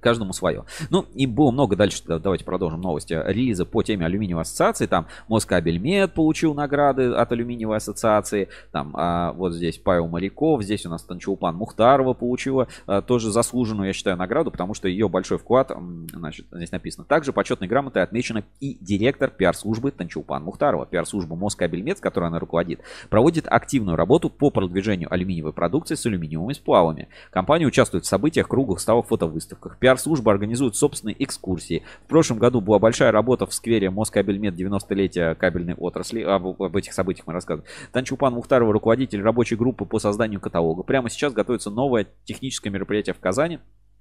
каждому 0.00 0.32
свое. 0.32 0.64
Ну, 0.90 1.06
и 1.14 1.26
было 1.26 1.50
много 1.50 1.76
дальше, 1.76 2.02
да, 2.06 2.18
давайте 2.18 2.44
продолжим 2.44 2.80
новости. 2.80 3.12
Релизы 3.12 3.64
по 3.64 3.82
теме 3.82 4.06
алюминиевой 4.06 4.42
ассоциации. 4.42 4.86
Там 4.86 5.06
Москабельмет 5.28 6.12
получил 6.14 6.54
награды 6.54 7.12
от 7.12 7.32
алюминиевой 7.32 7.76
ассоциации. 7.76 8.48
Там 8.72 8.94
а, 8.96 9.32
вот 9.32 9.54
здесь 9.54 9.78
Павел 9.78 10.08
Моряков. 10.08 10.62
Здесь 10.62 10.86
у 10.86 10.90
нас 10.90 11.02
Танчулпан 11.02 11.54
Мухтарова 11.54 12.14
получила 12.14 12.68
а, 12.86 13.02
тоже 13.02 13.30
заслуженную, 13.30 13.88
я 13.88 13.92
считаю, 13.92 14.16
награду, 14.16 14.50
потому 14.50 14.74
что 14.74 14.88
ее 14.88 15.08
большой 15.08 15.38
вклад, 15.38 15.72
значит, 16.12 16.46
здесь 16.52 16.72
написано. 16.72 17.04
Также 17.04 17.32
почетной 17.32 17.68
грамотой 17.68 18.02
отмечена 18.02 18.44
и 18.60 18.76
директор 18.80 19.30
пиар-службы 19.30 19.90
Танчулпан 19.90 20.42
Мухтарова. 20.44 20.86
Пиар-служба 20.86 21.36
Москабельмет, 21.36 22.00
которой 22.00 22.26
она 22.26 22.38
руководит, 22.38 22.80
проводит 23.08 23.46
активную 23.46 23.96
работу 23.96 24.30
по 24.30 24.50
продвижению 24.50 25.12
алюминиевой 25.12 25.52
продукции 25.52 25.94
с 25.94 26.06
алюминиевыми 26.06 26.52
сплавами. 26.52 27.08
Компания 27.30 27.66
участвует 27.66 28.04
в 28.04 28.08
событиях, 28.08 28.48
круглых 28.48 28.80
столах, 28.80 29.06
фотовыставках. 29.06 29.59
Пиар-служба 29.78 30.32
организует 30.32 30.76
собственные 30.76 31.22
экскурсии. 31.22 31.82
В 32.04 32.08
прошлом 32.08 32.38
году 32.38 32.60
была 32.60 32.78
большая 32.78 33.12
работа 33.12 33.46
в 33.46 33.54
сквере 33.54 33.90
Москабельмет 33.90 34.54
90-летия 34.54 35.34
кабельной 35.34 35.74
отрасли. 35.74 36.22
Об, 36.22 36.62
об 36.62 36.76
этих 36.76 36.92
событиях 36.92 37.26
мы 37.26 37.32
рассказываем. 37.32 37.68
Танчупан 37.92 38.34
Мухтарова, 38.34 38.72
руководитель 38.72 39.22
рабочей 39.22 39.56
группы 39.56 39.84
по 39.84 39.98
созданию 39.98 40.40
каталога. 40.40 40.82
Прямо 40.82 41.10
сейчас 41.10 41.32
готовится 41.32 41.70
новое 41.70 42.06
техническое 42.24 42.70
мероприятие 42.70 43.14
в 43.14 43.20
Казани. 43.20 43.58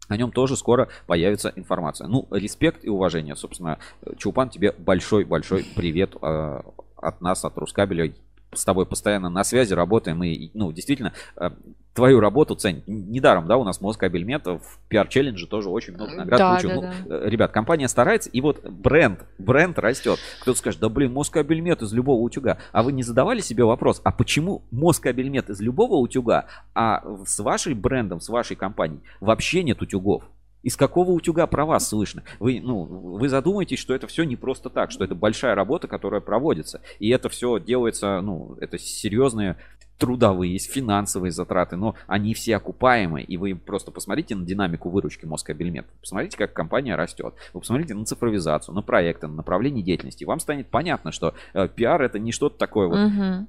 О 0.07 0.17
нем 0.17 0.31
тоже 0.31 0.57
скоро 0.57 0.89
появится 1.05 1.53
информация. 1.55 2.07
Ну, 2.07 2.27
респект 2.31 2.83
и 2.83 2.89
уважение. 2.89 3.35
Собственно, 3.35 3.77
Чулпан, 4.17 4.49
тебе 4.49 4.73
большой-большой 4.77 5.65
привет 5.75 6.15
э, 6.19 6.61
от 6.97 7.21
нас, 7.21 7.45
от 7.45 7.57
Рускабеля. 7.57 8.11
С 8.53 8.65
тобой 8.65 8.85
постоянно 8.85 9.29
на 9.29 9.43
связи 9.43 9.73
работаем 9.73 10.23
и, 10.23 10.49
ну, 10.53 10.71
действительно, 10.71 11.13
э, 11.35 11.51
твою 11.93 12.19
работу 12.19 12.55
ценят. 12.55 12.87
Недаром, 12.87 13.45
да, 13.47 13.57
у 13.57 13.63
нас 13.63 13.79
Москабельмет 13.81 14.45
в 14.47 14.61
пиар-челлендже 14.87 15.47
тоже 15.47 15.69
очень 15.69 15.93
много 15.93 16.15
наград 16.15 16.39
Да, 16.39 16.49
получил. 16.49 16.81
да, 16.81 16.93
Ну, 17.05 17.15
э, 17.15 17.29
Ребят, 17.29 17.51
компания 17.51 17.87
старается, 17.87 18.29
и 18.29 18.41
вот 18.41 18.63
бренд, 18.63 19.25
бренд 19.37 19.77
растет. 19.77 20.17
Кто-то 20.41 20.57
скажет, 20.57 20.79
да 20.79 20.89
блин, 20.89 21.13
Москабельмет 21.13 21.81
из 21.81 21.93
любого 21.93 22.21
утюга. 22.21 22.57
А 22.71 22.83
вы 22.83 22.91
не 22.91 23.03
задавали 23.03 23.41
себе 23.41 23.65
вопрос, 23.65 24.01
а 24.03 24.11
почему 24.11 24.63
Москабельмет 24.71 25.49
из 25.49 25.59
любого 25.61 25.95
утюга, 25.95 26.45
а 26.73 27.03
с 27.25 27.39
вашим 27.39 27.79
брендом, 27.79 28.19
с 28.19 28.29
вашей 28.29 28.55
компанией 28.55 29.01
вообще 29.19 29.61
нет 29.61 29.81
утюгов? 29.81 30.23
Из 30.63 30.75
какого 30.75 31.11
утюга 31.11 31.47
про 31.47 31.65
вас 31.65 31.89
слышно? 31.89 32.23
Вы, 32.39 32.59
ну, 32.61 32.83
вы 32.83 33.29
задумаетесь, 33.29 33.79
что 33.79 33.93
это 33.93 34.07
все 34.07 34.23
не 34.23 34.35
просто 34.35 34.69
так, 34.69 34.91
что 34.91 35.03
это 35.03 35.15
большая 35.15 35.55
работа, 35.55 35.87
которая 35.87 36.21
проводится. 36.21 36.81
И 36.99 37.09
это 37.09 37.29
все 37.29 37.59
делается, 37.59 38.21
ну, 38.21 38.57
это 38.59 38.77
серьезные 38.77 39.57
трудовые, 39.99 40.53
есть 40.53 40.71
финансовые 40.71 41.31
затраты, 41.31 41.75
но 41.75 41.95
они 42.07 42.33
все 42.33 42.55
окупаемые. 42.55 43.25
И 43.25 43.37
вы 43.37 43.53
просто 43.55 43.91
посмотрите 43.91 44.35
на 44.35 44.45
динамику 44.45 44.89
выручки 44.89 45.25
Москабельмет. 45.25 45.85
Посмотрите, 45.99 46.37
как 46.37 46.53
компания 46.53 46.95
растет. 46.95 47.35
Вы 47.53 47.59
посмотрите 47.59 47.93
на 47.93 48.05
цифровизацию, 48.05 48.73
на 48.73 48.81
проекты, 48.81 49.27
на 49.27 49.35
направление 49.35 49.83
деятельности. 49.83 50.23
Вам 50.23 50.39
станет 50.39 50.69
понятно, 50.69 51.11
что 51.11 51.35
э, 51.53 51.67
пиар 51.67 52.01
это 52.01 52.17
не 52.17 52.31
что-то 52.31 52.57
такое 52.57 52.87
вот. 52.87 52.97
Мгм. 52.97 53.47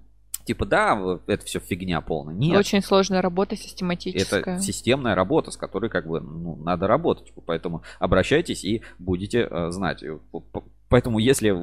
Типа, 0.51 0.67
да, 0.67 1.21
это 1.29 1.47
все 1.47 1.61
фигня 1.61 2.01
полная. 2.01 2.35
Нет. 2.35 2.59
Очень 2.59 2.83
сложная 2.83 3.23
работа, 3.23 3.55
систематическая. 3.55 4.41
Это 4.41 4.59
системная 4.59 5.15
работа, 5.15 5.53
с 5.53 5.57
которой 5.57 5.89
как 5.89 6.09
бы 6.09 6.21
ну, 6.21 6.57
надо 6.57 6.89
работать. 6.89 7.33
Поэтому 7.47 7.85
обращайтесь 8.01 8.65
и 8.65 8.83
будете 8.99 9.47
э, 9.49 9.71
знать. 9.71 10.03
Поэтому, 10.89 11.21
если 11.21 11.57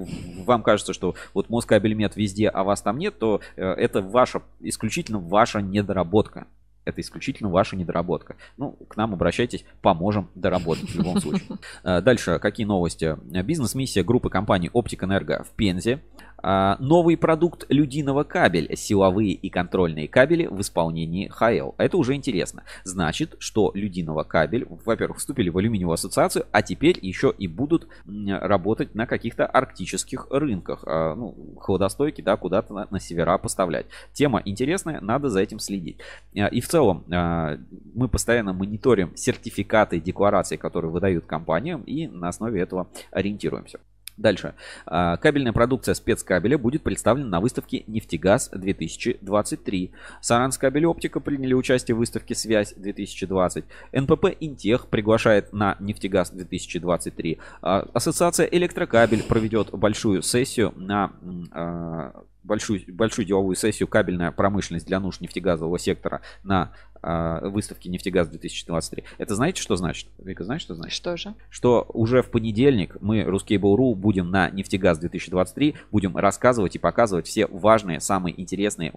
вам 0.46 0.64
кажется, 0.64 0.94
что 0.94 1.16
вот 1.34 1.50
Москабельмет 1.50 2.16
везде, 2.16 2.48
а 2.48 2.64
вас 2.64 2.82
там 2.82 2.98
нет, 2.98 3.20
то 3.20 3.42
э, 3.58 3.62
это 3.62 4.02
ваша, 4.02 4.42
исключительно 4.62 5.20
ваша 5.20 5.62
недоработка. 5.62 6.48
Это 6.86 7.02
исключительно 7.02 7.50
ваша 7.50 7.76
недоработка. 7.76 8.38
Ну, 8.56 8.72
к 8.88 8.96
нам 8.96 9.12
обращайтесь, 9.12 9.66
поможем 9.82 10.30
доработать 10.34 10.90
в 10.90 10.96
любом 10.96 11.20
случае. 11.20 11.58
Э, 11.84 12.00
Дальше, 12.00 12.40
какие 12.40 12.66
новости? 12.66 13.18
Бизнес-миссия 13.44 14.04
группы 14.04 14.30
компаний 14.30 14.70
Оптик 14.72 15.04
Энерго 15.04 15.44
в 15.44 15.54
Пензе. 15.58 16.02
А, 16.42 16.78
Новый 16.80 17.18
продукт 17.18 17.66
людиного 17.70 18.24
кабель. 18.24 18.76
Силовые 18.76 19.32
и 19.32 19.50
контрольные 19.50 20.08
кабели 20.08 20.48
в 20.48 20.62
исполнении 20.62 21.28
ХЛ. 21.28 21.72
Это 21.78 21.98
уже 21.98 22.16
интересно. 22.16 22.64
Значит, 22.84 23.36
что 23.40 23.72
людиного 23.74 24.24
кабель, 24.24 24.68
во-первых, 24.86 25.18
вступили 25.18 25.50
в 25.50 25.58
алюминиевую 25.58 25.94
ассоциацию, 25.96 26.46
а 26.52 26.62
теперь 26.62 26.98
еще 27.02 27.34
и 27.38 27.48
будут 27.48 27.88
работать 28.06 28.96
на 28.96 29.06
каких-то 29.06 29.46
арктических 29.46 30.28
рынках. 30.30 30.84
А, 30.86 31.16
Ну, 31.16 31.36
холодостойки, 31.60 32.22
да, 32.22 32.38
куда-то 32.38 32.74
на, 32.74 32.88
на 32.90 33.00
севера 33.00 33.38
поставлять. 33.38 33.88
Тема 34.14 34.42
интересная, 34.46 35.02
надо 35.02 35.30
за 35.30 35.42
этим 35.42 35.60
следить. 35.60 35.98
А, 36.36 36.48
И 36.48 36.62
в 36.62 36.68
целом 36.68 37.04
мы 37.08 38.08
постоянно 38.08 38.54
мониторим 38.54 39.16
сертификаты, 39.16 40.00
декларации, 40.00 40.56
которые 40.58 40.92
выдают 40.92 41.26
компаниям, 41.26 41.82
и 41.82 42.08
на 42.08 42.30
основе 42.30 42.62
этого 42.62 42.88
ориентируемся. 43.12 43.80
Дальше. 44.18 44.56
А, 44.88 45.18
Кабельная 45.18 45.54
продукция 45.54 45.94
спецкабеля 45.94 46.58
будет 46.58 46.82
представлена 46.82 47.28
на 47.30 47.40
выставке 47.40 47.84
«Нефтегаз 47.86 48.50
2023». 48.52 49.92
Саранскабель 50.22 50.86
Оптика 50.88 51.20
приняли 51.20 51.54
участие 51.54 51.94
в 51.94 52.00
выставке 52.00 52.34
«Связь 52.34 52.74
2020». 52.76 53.64
НПП 53.94 54.26
«Интех» 54.40 54.88
приглашает 54.88 55.54
на 55.54 55.78
«Нефтегаз 55.80 56.34
2023». 56.34 57.38
А, 57.62 57.88
Ассоциация 57.94 58.48
«Электрокабель» 58.48 59.22
проведет 59.22 59.70
большую 59.72 60.24
сессию 60.24 60.74
на 60.76 61.12
а, 61.52 62.24
большую, 62.44 62.82
большую 62.88 63.26
деловую 63.26 63.56
сессию 63.56 63.88
«Кабельная 63.88 64.32
промышленность 64.32 64.88
для 64.88 65.00
нужд 65.00 65.22
нефтегазового 65.22 65.78
сектора» 65.78 66.22
на 66.44 66.72
а, 67.10 67.48
выставке 67.48 67.90
«Нефтегаз 67.90 68.30
2023». 68.30 69.04
Это 69.18 69.34
знаете, 69.36 69.62
что 69.62 69.78
значит? 69.78 70.10
Вика, 70.18 70.44
знаешь, 70.44 70.62
что 70.62 70.76
значит? 70.76 70.94
Что 70.94 71.16
же? 71.16 71.34
что 71.50 71.86
уже 71.94 72.22
в 72.22 72.30
понедельник 72.30 72.98
мы, 73.00 73.22
Ruskable.ru, 73.22 73.96
будем 73.96 74.30
на 74.30 74.50
нефтегаз 74.50 75.00
2023, 75.00 75.76
будем 75.92 76.18
рассказывать 76.18 76.76
и 76.76 76.80
показывать 76.80 77.28
все 77.28 77.48
важные, 77.48 78.02
самые 78.02 78.40
интересные 78.40 78.92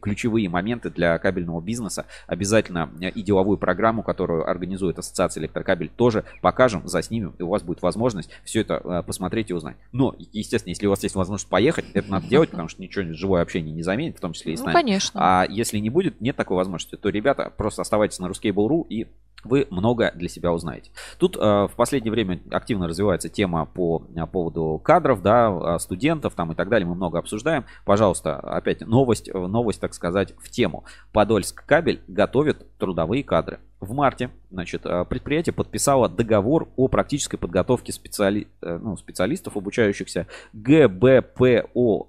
ключевые 0.00 0.48
моменты 0.48 0.90
для 0.90 1.18
кабельного 1.18 1.60
бизнеса. 1.60 2.06
Обязательно 2.28 2.90
и 3.00 3.22
деловую 3.22 3.58
программу, 3.58 4.04
которую 4.04 4.48
организует 4.48 4.98
Ассоциация 4.98 5.40
Электрокабель, 5.40 5.88
тоже 5.88 6.24
покажем, 6.40 6.86
заснимем, 6.86 7.34
и 7.38 7.42
у 7.42 7.48
вас 7.48 7.62
будет 7.62 7.82
возможность 7.82 8.30
все 8.44 8.60
это 8.60 8.80
э, 8.84 9.02
посмотреть 9.04 9.50
и 9.50 9.54
узнать. 9.54 9.76
Но, 9.90 10.14
естественно, 10.32 10.70
если 10.70 10.86
у 10.86 10.90
вас 10.90 11.02
есть 11.02 11.16
возможность 11.16 11.50
поехать, 11.50 11.86
это 11.94 12.10
надо 12.10 12.28
делать, 12.28 12.50
потому 12.50 12.68
что 12.68 12.80
ничего 12.80 13.12
живое 13.14 13.42
общение 13.42 13.74
не 13.74 13.82
заменит, 13.82 14.16
в 14.16 14.20
том 14.20 14.32
числе 14.32 14.52
и 14.52 14.56
с 14.56 14.60
Ну, 14.60 14.66
нами. 14.66 14.74
конечно. 14.74 15.20
А 15.20 15.46
если 15.48 15.78
не 15.78 15.90
будет, 15.90 16.20
нет 16.20 16.36
такой 16.36 16.56
возможности, 16.56 16.96
то, 16.96 17.08
ребята, 17.08 17.47
просто 17.50 17.82
оставайтесь 17.82 18.18
на 18.18 18.26
Ruskable.ru 18.26 18.86
и 18.88 19.06
вы 19.44 19.66
много 19.70 20.12
для 20.14 20.28
себя 20.28 20.52
узнаете. 20.52 20.90
Тут 21.18 21.36
э, 21.36 21.40
в 21.40 21.72
последнее 21.76 22.10
время 22.10 22.40
активно 22.50 22.88
развивается 22.88 23.28
тема 23.28 23.66
по 23.66 24.02
э, 24.14 24.26
поводу 24.26 24.80
кадров, 24.82 25.22
да, 25.22 25.76
э, 25.76 25.78
студентов 25.78 26.34
там 26.34 26.52
и 26.52 26.54
так 26.54 26.68
далее. 26.68 26.86
Мы 26.88 26.94
много 26.94 27.18
обсуждаем. 27.18 27.64
Пожалуйста, 27.84 28.36
опять 28.36 28.80
новость, 28.80 29.28
э, 29.28 29.38
новость, 29.38 29.80
так 29.80 29.94
сказать, 29.94 30.34
в 30.38 30.50
тему. 30.50 30.84
Подольск 31.12 31.64
кабель 31.64 32.02
готовит 32.08 32.66
трудовые 32.78 33.22
кадры. 33.22 33.60
В 33.80 33.94
марте, 33.94 34.30
значит, 34.50 34.82
предприятие 34.82 35.52
подписало 35.52 36.08
договор 36.08 36.68
о 36.76 36.88
практической 36.88 37.36
подготовке 37.36 37.92
специали... 37.92 38.48
ну, 38.60 38.96
специалистов, 38.96 39.56
обучающихся 39.56 40.26
ГБПОУ 40.52 42.08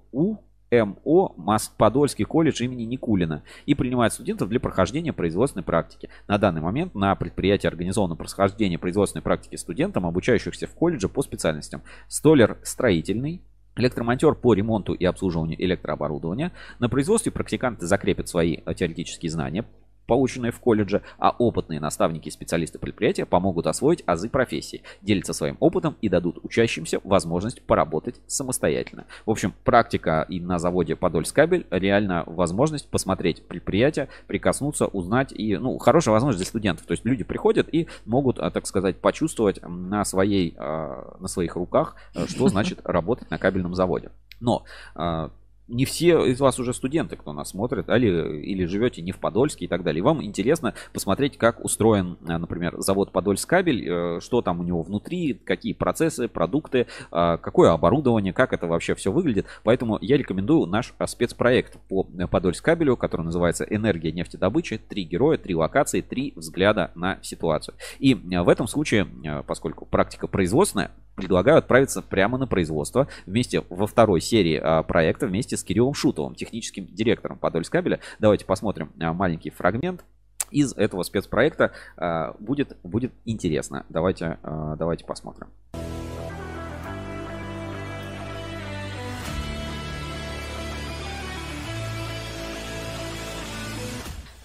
МО 0.70 1.34
Подольский 1.76 2.24
колледж 2.24 2.62
имени 2.62 2.84
Никулина 2.84 3.42
и 3.66 3.74
принимает 3.74 4.12
студентов 4.12 4.48
для 4.48 4.60
прохождения 4.60 5.12
производственной 5.12 5.64
практики. 5.64 6.08
На 6.28 6.38
данный 6.38 6.60
момент 6.60 6.94
на 6.94 7.14
предприятии 7.14 7.66
организовано 7.66 8.16
прохождение 8.16 8.78
производственной 8.78 9.22
практики 9.22 9.56
студентам, 9.56 10.06
обучающихся 10.06 10.66
в 10.66 10.74
колледже 10.74 11.08
по 11.08 11.22
специальностям 11.22 11.82
столяр 12.08 12.58
строительный, 12.62 13.42
Электромонтер 13.76 14.34
по 14.34 14.52
ремонту 14.52 14.94
и 14.94 15.04
обслуживанию 15.04 15.62
электрооборудования. 15.64 16.52
На 16.80 16.88
производстве 16.88 17.30
практиканты 17.30 17.86
закрепят 17.86 18.28
свои 18.28 18.58
теоретические 18.76 19.30
знания, 19.30 19.64
полученные 20.10 20.50
в 20.50 20.58
колледже, 20.58 21.02
а 21.20 21.30
опытные 21.30 21.78
наставники 21.78 22.26
и 22.26 22.32
специалисты 22.32 22.80
предприятия 22.80 23.24
помогут 23.24 23.68
освоить 23.68 24.02
азы 24.06 24.28
профессии, 24.28 24.82
делятся 25.02 25.32
своим 25.32 25.56
опытом 25.60 25.94
и 26.02 26.08
дадут 26.08 26.40
учащимся 26.42 26.98
возможность 27.04 27.62
поработать 27.62 28.16
самостоятельно. 28.26 29.04
В 29.24 29.30
общем, 29.30 29.54
практика 29.62 30.26
и 30.28 30.40
на 30.40 30.58
заводе 30.58 30.96
Подольскабель 30.96 31.64
реально 31.70 32.24
возможность 32.26 32.88
посмотреть 32.88 33.46
предприятие, 33.46 34.08
прикоснуться, 34.26 34.86
узнать 34.88 35.30
и, 35.30 35.56
ну, 35.56 35.78
хорошая 35.78 36.12
возможность 36.12 36.42
для 36.42 36.48
студентов. 36.48 36.86
То 36.86 36.92
есть 36.92 37.04
люди 37.04 37.22
приходят 37.22 37.72
и 37.72 37.86
могут, 38.04 38.40
а, 38.40 38.50
так 38.50 38.66
сказать, 38.66 38.96
почувствовать 38.96 39.60
на 39.62 40.04
своей, 40.04 40.56
а, 40.58 41.18
на 41.20 41.28
своих 41.28 41.54
руках, 41.54 41.94
а, 42.16 42.26
что 42.26 42.48
значит 42.48 42.80
работать 42.82 43.30
на 43.30 43.38
кабельном 43.38 43.76
заводе. 43.76 44.10
Но 44.40 44.64
а, 44.96 45.30
не 45.70 45.84
все 45.84 46.24
из 46.24 46.40
вас 46.40 46.58
уже 46.58 46.74
студенты, 46.74 47.16
кто 47.16 47.32
нас 47.32 47.50
смотрит, 47.50 47.88
или, 47.88 48.40
или 48.42 48.64
живете 48.64 49.02
не 49.02 49.12
в 49.12 49.18
Подольске 49.18 49.64
и 49.64 49.68
так 49.68 49.82
далее. 49.82 50.02
Вам 50.02 50.22
интересно 50.22 50.74
посмотреть, 50.92 51.38
как 51.38 51.64
устроен, 51.64 52.18
э, 52.28 52.36
например, 52.36 52.74
завод 52.78 53.12
Подольскабель, 53.12 53.88
э, 53.88 54.20
что 54.20 54.42
там 54.42 54.60
у 54.60 54.62
него 54.62 54.82
внутри, 54.82 55.34
какие 55.34 55.72
процессы, 55.72 56.28
продукты, 56.28 56.86
э, 57.12 57.38
какое 57.40 57.72
оборудование, 57.72 58.32
как 58.32 58.52
это 58.52 58.66
вообще 58.66 58.94
все 58.94 59.12
выглядит. 59.12 59.46
Поэтому 59.62 59.98
я 60.00 60.16
рекомендую 60.16 60.66
наш 60.66 60.92
спецпроект 61.06 61.78
по 61.88 62.04
Подольскабелю, 62.04 62.96
который 62.96 63.22
называется 63.22 63.64
«Энергия 63.64 64.12
нефтедобычи». 64.12 64.78
Три 64.78 65.04
героя, 65.04 65.38
три 65.38 65.54
локации, 65.54 66.00
три 66.00 66.32
взгляда 66.34 66.90
на 66.94 67.18
ситуацию. 67.22 67.76
И 67.98 68.14
в 68.14 68.48
этом 68.48 68.66
случае, 68.66 69.06
поскольку 69.46 69.86
практика 69.86 70.26
производственная, 70.26 70.90
предлагаю 71.20 71.58
отправиться 71.58 72.02
прямо 72.02 72.38
на 72.38 72.46
производство 72.46 73.08
вместе 73.26 73.62
во 73.68 73.86
второй 73.86 74.20
серии 74.20 74.60
а, 74.62 74.82
проекта 74.82 75.26
вместе 75.26 75.56
с 75.56 75.64
Кириллом 75.64 75.94
Шутовым, 75.94 76.34
техническим 76.34 76.86
директором 76.86 77.38
Подольскабеля. 77.38 78.00
Давайте 78.18 78.44
посмотрим 78.44 78.92
а, 79.00 79.12
маленький 79.12 79.50
фрагмент 79.50 80.04
из 80.50 80.72
этого 80.74 81.02
спецпроекта. 81.02 81.72
А, 81.96 82.34
будет, 82.38 82.76
будет 82.82 83.12
интересно. 83.24 83.86
Давайте, 83.88 84.38
давайте 84.42 85.04
посмотрим. 85.04 85.48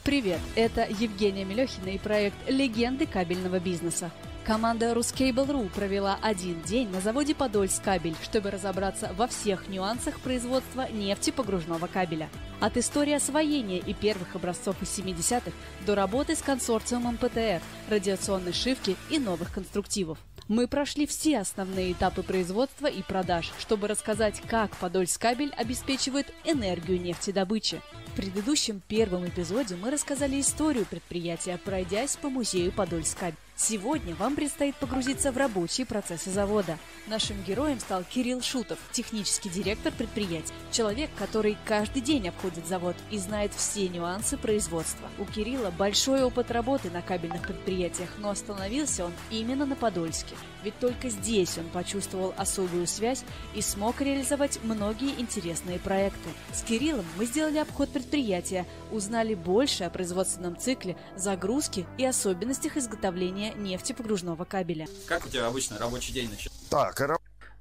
Привет, 0.03 0.39
это 0.55 0.86
Евгения 0.88 1.43
Мелехина 1.43 1.89
и 1.89 1.97
проект 1.97 2.38
«Легенды 2.47 3.07
кабельного 3.07 3.59
бизнеса». 3.59 4.11
Команда 4.45 4.91
Ruscable.ru 4.91 5.69
провела 5.69 6.19
один 6.21 6.61
день 6.61 6.87
на 6.89 7.01
заводе 7.01 7.33
Подольск 7.33 7.83
кабель, 7.83 8.15
чтобы 8.21 8.51
разобраться 8.51 9.11
во 9.17 9.25
всех 9.25 9.67
нюансах 9.69 10.19
производства 10.19 10.87
нефтепогружного 10.91 11.87
кабеля. 11.87 12.29
От 12.59 12.77
истории 12.77 13.13
освоения 13.13 13.79
и 13.79 13.95
первых 13.95 14.35
образцов 14.35 14.79
из 14.83 14.99
70-х 14.99 15.49
до 15.87 15.95
работы 15.95 16.35
с 16.35 16.43
консорциумом 16.43 17.17
ПТР, 17.17 17.59
радиационной 17.89 18.53
шивки 18.53 18.95
и 19.09 19.17
новых 19.17 19.51
конструктивов. 19.51 20.19
Мы 20.47 20.67
прошли 20.67 21.07
все 21.07 21.39
основные 21.39 21.93
этапы 21.93 22.21
производства 22.21 22.85
и 22.85 23.01
продаж, 23.01 23.51
чтобы 23.57 23.87
рассказать, 23.87 24.43
как 24.47 24.75
Подольскабель 24.77 25.53
обеспечивает 25.57 26.31
энергию 26.43 27.01
нефтедобычи. 27.01 27.81
В 28.09 28.15
предыдущем 28.15 28.79
первом 28.87 29.27
эпизоде 29.27 29.75
мы 29.75 29.89
рассказали 29.89 30.39
историю 30.39 30.85
предприятия, 30.85 31.57
пройдясь 31.65 32.15
по 32.15 32.29
музею 32.29 32.71
Подольскабель. 32.71 33.39
Сегодня 33.57 34.13
вам 34.15 34.35
предстоит 34.35 34.75
погрузиться 34.75 35.31
в 35.31 35.37
рабочие 35.37 35.87
процессы 35.87 36.29
завода. 36.29 36.77
Нашим 37.07 37.41
героем 37.43 37.79
стал 37.79 38.03
Кирилл 38.03 38.41
Шутов, 38.41 38.77
технический 38.91 39.47
директор 39.47 39.93
предприятия. 39.93 40.53
Человек, 40.71 41.09
который 41.17 41.55
каждый 41.63 42.01
день 42.01 42.27
обходит 42.27 42.67
завод 42.67 42.97
и 43.11 43.17
знает 43.17 43.53
все 43.53 43.87
нюансы 43.87 44.37
производства. 44.37 45.07
У 45.19 45.23
Кирилла 45.23 45.71
большой 45.71 46.23
опыт 46.23 46.51
работы 46.51 46.89
на 46.89 47.01
кабельных 47.01 47.43
предприятиях, 47.43 48.09
но 48.17 48.31
остановился 48.31 49.05
он 49.05 49.13
именно 49.31 49.65
на 49.65 49.77
Подольске. 49.77 50.35
Ведь 50.65 50.77
только 50.79 51.09
здесь 51.09 51.57
он 51.57 51.69
почувствовал 51.69 52.33
особую 52.35 52.87
связь 52.87 53.23
и 53.53 53.61
смог 53.61 54.01
реализовать 54.01 54.59
многие 54.63 55.11
интересные 55.17 55.79
проекты. 55.79 56.29
С 56.51 56.61
Кириллом 56.63 57.05
мы 57.17 57.25
сделали 57.25 57.59
обход 57.59 57.89
предприятия, 57.89 58.65
узнали 58.91 59.33
больше 59.33 59.85
о 59.85 59.89
производственном 59.89 60.57
цикле, 60.57 60.97
загрузке 61.15 61.85
и 61.97 62.05
особенностях 62.05 62.75
изготовления 62.75 63.44
нефтепогружного 63.53 64.45
кабеля. 64.45 64.87
Как 65.05 65.25
у 65.25 65.29
тебя 65.29 65.47
обычно 65.47 65.77
рабочий 65.77 66.13
день 66.13 66.29
начинается? 66.29 66.69
Так, 66.69 66.95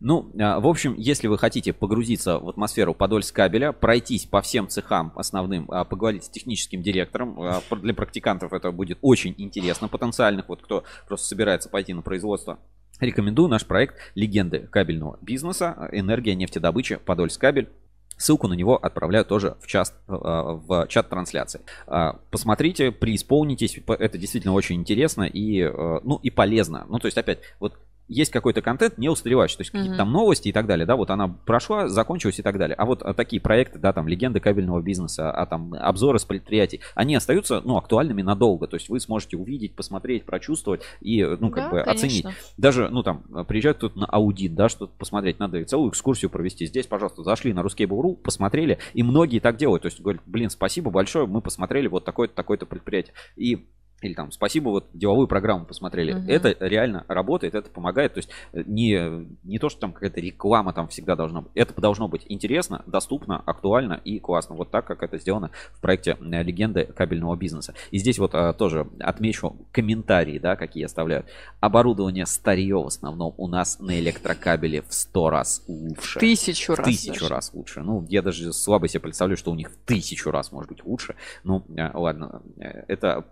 Ну, 0.01 0.31
а, 0.39 0.61
в 0.61 0.67
общем, 0.67 0.95
если 0.99 1.29
вы 1.29 1.39
хотите 1.39 1.73
погрузиться 1.73 2.39
в 2.39 2.49
атмосферу 2.49 2.95
Подольскабеля, 2.95 3.73
пройтись 3.73 4.27
по 4.27 4.43
всем 4.43 4.69
цехам 4.69 5.13
основным, 5.17 5.71
а, 5.71 5.85
поговорить 5.85 6.25
с 6.25 6.29
техническим 6.29 6.83
директором, 6.83 7.41
а, 7.41 7.63
для 7.77 7.95
практикантов 7.95 8.53
это 8.53 8.71
будет 8.71 8.99
очень 9.01 9.35
интересно, 9.39 9.89
потенциальных, 9.89 10.49
вот 10.49 10.63
кто 10.63 10.85
просто 11.07 11.27
собирается 11.27 11.69
пойти 11.69 11.95
на 11.95 12.03
производство. 12.03 12.59
Рекомендую 13.01 13.49
наш 13.49 13.67
проект 13.67 13.97
«Легенды 14.15 14.61
кабельного 14.71 15.19
бизнеса. 15.21 15.89
Энергия 15.93 16.35
нефтедобычи. 16.35 16.97
Подольскабель». 16.97 17.69
Ссылку 18.17 18.49
на 18.49 18.55
него 18.55 18.77
отправляю 18.77 19.25
тоже 19.25 19.57
в 19.61 19.67
чат, 19.67 19.93
э, 20.09 20.13
в 20.13 20.87
чат 20.89 21.09
трансляции. 21.09 21.61
А, 21.87 22.21
Посмотрите, 22.31 22.93
преисполнитесь, 22.93 23.79
это 23.87 24.19
действительно 24.19 24.55
очень 24.55 24.77
интересно 24.77 25.25
и, 25.25 25.61
э, 25.61 26.01
ну, 26.03 26.17
и 26.23 26.31
полезно. 26.31 26.87
Ну, 26.89 26.99
то 26.99 27.07
есть, 27.07 27.19
опять, 27.19 27.41
вот 27.61 27.75
есть 28.09 28.31
какой-то 28.31 28.61
контент 28.61 28.99
не 28.99 29.09
устаревающий, 29.09 29.57
то 29.57 29.61
есть 29.63 29.71
какие-то 29.71 29.97
там 29.97 30.13
новости 30.13 30.49
и 30.49 30.53
так 30.53 30.67
далее, 30.67 30.87
да, 30.87 30.97
вот 30.97 31.11
она 31.11 31.29
прошла, 31.29 31.89
закончилась 31.89 32.39
и 32.39 32.43
так 32.43 32.59
далее. 32.59 32.75
А 32.77 32.85
вот 32.85 33.03
а, 33.03 33.15
такие 33.15 33.41
проекты, 33.41 33.79
да, 33.79 33.93
там 33.93 34.09
легенды 34.09 34.41
кабельного 34.41 34.81
бизнеса, 34.83 35.31
а 35.31 35.47
там 35.47 35.75
обзоры 35.75 36.19
с 36.19 36.25
предприятий, 36.25 36.81
они 36.95 37.15
остаются, 37.15 37.63
ну, 37.65 37.77
актуальными 37.77 38.23
надолго, 38.23 38.67
то 38.67 38.77
есть 38.77 38.89
вы 38.89 39.01
сможете 39.01 39.37
увидеть, 39.37 39.75
посмотреть, 39.75 40.25
прочувствовать 40.25 40.83
и, 41.01 41.25
ну, 41.25 41.51
как 41.51 41.65
Да, 41.65 41.71
бы 41.71 41.81
оценить. 41.81 42.23
конечно. 42.23 42.43
Даже, 42.59 42.89
ну, 42.91 43.03
там, 43.03 43.23
приезжает 43.49 43.79
кто-то 43.79 43.99
на 43.99 44.07
аудит, 44.07 44.55
да, 44.55 44.69
что-то 44.69 44.93
посмотреть, 44.99 45.39
надо 45.39 45.59
и 45.59 45.65
целую 45.65 45.91
экскурсию 45.91 46.31
провести. 46.31 46.67
Здесь, 46.67 46.87
пожалуйста, 46.87 47.23
зашли 47.23 47.53
на 47.53 47.61
Ruskable.ru, 47.61 48.17
посмотрели, 48.17 48.79
и 48.93 49.03
многие 49.03 49.39
так 49.39 49.57
делают, 49.57 49.83
то 49.83 49.87
есть 49.87 50.01
говорят, 50.01 50.23
блин, 50.27 50.51
спасибо 50.51 50.91
большое, 50.91 51.27
мы 51.27 51.41
посмотрели 51.41 51.89
вот 51.89 52.05
такое-то, 52.05 52.35
такое-то 52.35 52.67
предприятие. 52.67 53.15
И 53.37 53.67
или 54.05 54.15
там, 54.15 54.31
спасибо, 54.33 54.71
вот 54.71 54.87
деловую 54.93 55.27
программу 55.27 55.65
посмотрели. 55.65 56.13
Мгм. 56.13 56.29
Это 56.29 56.57
реально 56.61 57.05
работает, 57.09 57.55
это 57.55 57.71
помогает. 57.71 58.15
То 58.15 58.19
есть 58.19 58.31
э, 58.53 58.63
не, 58.67 59.27
не 59.43 59.59
то, 59.59 59.69
что 59.69 59.81
там 59.81 59.93
какая-то 59.93 60.21
реклама 60.21 60.73
там 60.73 60.89
всегда 60.89 61.17
должна 61.17 61.43
быть. 61.43 61.53
Это 61.55 61.81
должно 61.81 62.09
быть 62.09 62.23
интересно, 62.29 62.83
доступно, 62.87 63.43
актуально 63.45 64.01
и 64.05 64.19
классно. 64.19 64.57
Вот 64.57 64.71
так, 64.71 64.87
как 64.87 65.03
это 65.03 65.19
сделано 65.19 65.51
в 65.73 65.81
проекте 65.81 66.17
э, 66.21 66.43
«Легенды 66.43 66.85
кабельного 66.85 67.37
бизнеса». 67.37 67.75
И 67.91 67.99
здесь 67.99 68.19
вот 68.19 68.35
а, 68.35 68.53
тоже 68.53 68.87
отмечу 69.01 69.57
комментарии, 69.73 70.39
да, 70.39 70.57
какие 70.57 70.85
оставляют. 70.85 71.27
Оборудование 71.61 72.27
старье 72.27 72.77
в 72.77 72.87
основном 72.87 73.35
у 73.37 73.49
нас 73.49 73.79
на 73.81 73.99
электрокабеле 73.99 74.83
в 74.83 74.93
100 74.93 75.31
раз 75.31 75.65
лучше. 75.69 76.19
Тысячу 76.21 76.75
В 76.75 76.79
раз 76.79 76.87
Тысячу 76.87 77.21
даже. 77.21 77.29
раз 77.29 77.55
лучше. 77.55 77.81
Ну, 77.81 78.07
я 78.09 78.23
даже 78.23 78.53
слабо 78.53 78.89
себе 78.89 79.01
представляю, 79.01 79.37
что 79.37 79.51
у 79.51 79.55
них 79.55 79.71
в 79.71 79.77
тысячу 79.85 80.31
раз 80.31 80.53
может 80.53 80.69
быть 80.71 80.85
лучше. 80.85 81.15
Ну, 81.45 81.65
ладно. 81.95 82.43
Это 82.89 83.27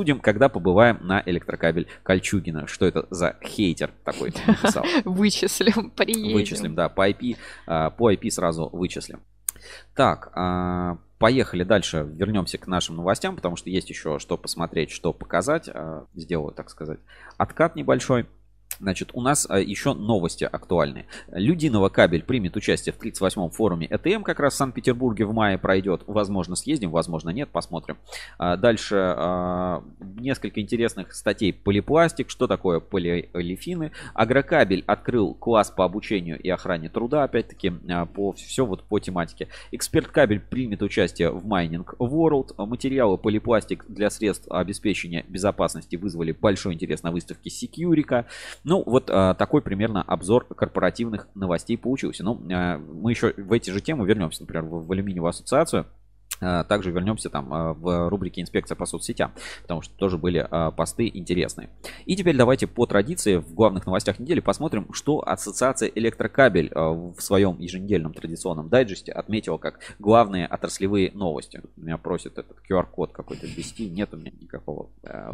обсудим, 0.00 0.20
когда 0.20 0.48
побываем 0.48 0.98
на 1.02 1.22
электрокабель 1.26 1.86
Кольчугина. 2.02 2.66
Что 2.66 2.86
это 2.86 3.06
за 3.10 3.36
хейтер 3.44 3.90
такой 4.02 4.32
написал? 4.46 4.84
Вычислим, 5.04 5.90
приедем. 5.90 6.32
Вычислим, 6.32 6.74
да, 6.74 6.88
по 6.88 7.08
IP, 7.08 7.36
а, 7.66 7.90
по 7.90 8.10
IP 8.10 8.30
сразу 8.30 8.70
вычислим. 8.72 9.20
Так, 9.94 10.32
а, 10.34 10.96
поехали 11.18 11.64
дальше, 11.64 12.08
вернемся 12.10 12.56
к 12.56 12.66
нашим 12.66 12.96
новостям, 12.96 13.36
потому 13.36 13.56
что 13.56 13.68
есть 13.68 13.90
еще 13.90 14.18
что 14.18 14.38
посмотреть, 14.38 14.90
что 14.90 15.12
показать. 15.12 15.68
А, 15.68 16.06
Сделаю, 16.14 16.54
так 16.54 16.70
сказать, 16.70 16.98
откат 17.36 17.76
небольшой. 17.76 18.26
Значит, 18.80 19.10
у 19.12 19.20
нас 19.20 19.46
а, 19.48 19.60
еще 19.60 19.92
новости 19.92 20.44
актуальные. 20.44 21.06
Людиново 21.30 21.90
кабель 21.90 22.22
примет 22.22 22.56
участие 22.56 22.94
в 22.94 22.98
38-м 23.00 23.50
форуме 23.50 23.86
ЭТМ, 23.90 24.22
как 24.22 24.40
раз 24.40 24.54
в 24.54 24.56
Санкт-Петербурге 24.56 25.26
в 25.26 25.34
мае 25.34 25.58
пройдет. 25.58 26.02
Возможно, 26.06 26.56
съездим, 26.56 26.90
возможно, 26.90 27.30
нет, 27.30 27.50
посмотрим. 27.50 27.98
А, 28.38 28.56
Дальше 28.56 28.96
а, 28.96 29.84
несколько 30.00 30.60
интересных 30.60 31.14
статей. 31.14 31.52
Полипластик, 31.52 32.30
что 32.30 32.46
такое 32.46 32.80
полиолефины. 32.80 33.92
Агрокабель 34.14 34.82
открыл 34.86 35.34
класс 35.34 35.70
по 35.70 35.84
обучению 35.84 36.40
и 36.40 36.48
охране 36.48 36.88
труда, 36.88 37.24
опять-таки, 37.24 37.72
по, 38.14 38.32
все 38.32 38.64
вот 38.64 38.82
по 38.84 38.98
тематике. 38.98 39.48
Эксперт 39.72 40.08
кабель 40.08 40.40
примет 40.40 40.82
участие 40.82 41.30
в 41.30 41.46
Mining 41.46 41.86
World. 41.98 42.54
Материалы 42.64 43.18
полипластик 43.18 43.84
для 43.88 44.08
средств 44.08 44.46
обеспечения 44.50 45.24
безопасности 45.28 45.96
вызвали 45.96 46.32
большой 46.32 46.74
интерес 46.74 47.02
на 47.02 47.10
выставке 47.10 47.50
Securica. 47.50 48.24
Ну, 48.70 48.84
вот 48.86 49.10
а, 49.10 49.34
такой 49.34 49.62
примерно 49.62 50.00
обзор 50.00 50.44
корпоративных 50.44 51.26
новостей 51.34 51.76
получился. 51.76 52.22
Ну, 52.22 52.40
а, 52.52 52.78
мы 52.78 53.10
еще 53.10 53.34
в 53.36 53.52
эти 53.52 53.70
же 53.70 53.80
темы 53.80 54.06
вернемся, 54.06 54.42
например, 54.42 54.64
в, 54.64 54.86
в 54.86 54.92
алюминиевую 54.92 55.30
ассоциацию. 55.30 55.86
А, 56.40 56.62
Также 56.62 56.92
вернемся 56.92 57.30
там 57.30 57.52
а, 57.52 57.74
в 57.74 58.08
рубрике 58.08 58.40
«Инспекция 58.40 58.76
по 58.76 58.86
соцсетям», 58.86 59.32
потому 59.62 59.82
что 59.82 59.92
тоже 59.96 60.18
были 60.18 60.46
а, 60.48 60.70
посты 60.70 61.10
интересные. 61.12 61.68
И 62.06 62.14
теперь 62.14 62.36
давайте 62.36 62.68
по 62.68 62.86
традиции 62.86 63.38
в 63.38 63.54
главных 63.54 63.86
новостях 63.86 64.20
недели 64.20 64.38
посмотрим, 64.38 64.86
что 64.92 65.26
Ассоциация 65.26 65.88
Электрокабель 65.88 66.70
в 66.72 67.16
своем 67.18 67.58
еженедельном 67.58 68.14
традиционном 68.14 68.68
дайджесте 68.68 69.10
отметила 69.10 69.58
как 69.58 69.80
главные 69.98 70.46
отраслевые 70.46 71.10
новости. 71.12 71.60
Меня 71.76 71.98
просят 71.98 72.38
этот 72.38 72.56
QR-код 72.70 73.10
какой-то 73.12 73.48
ввести. 73.48 73.90
Нет 73.90 74.14
у 74.14 74.16
меня 74.16 74.30
никакого 74.40 74.90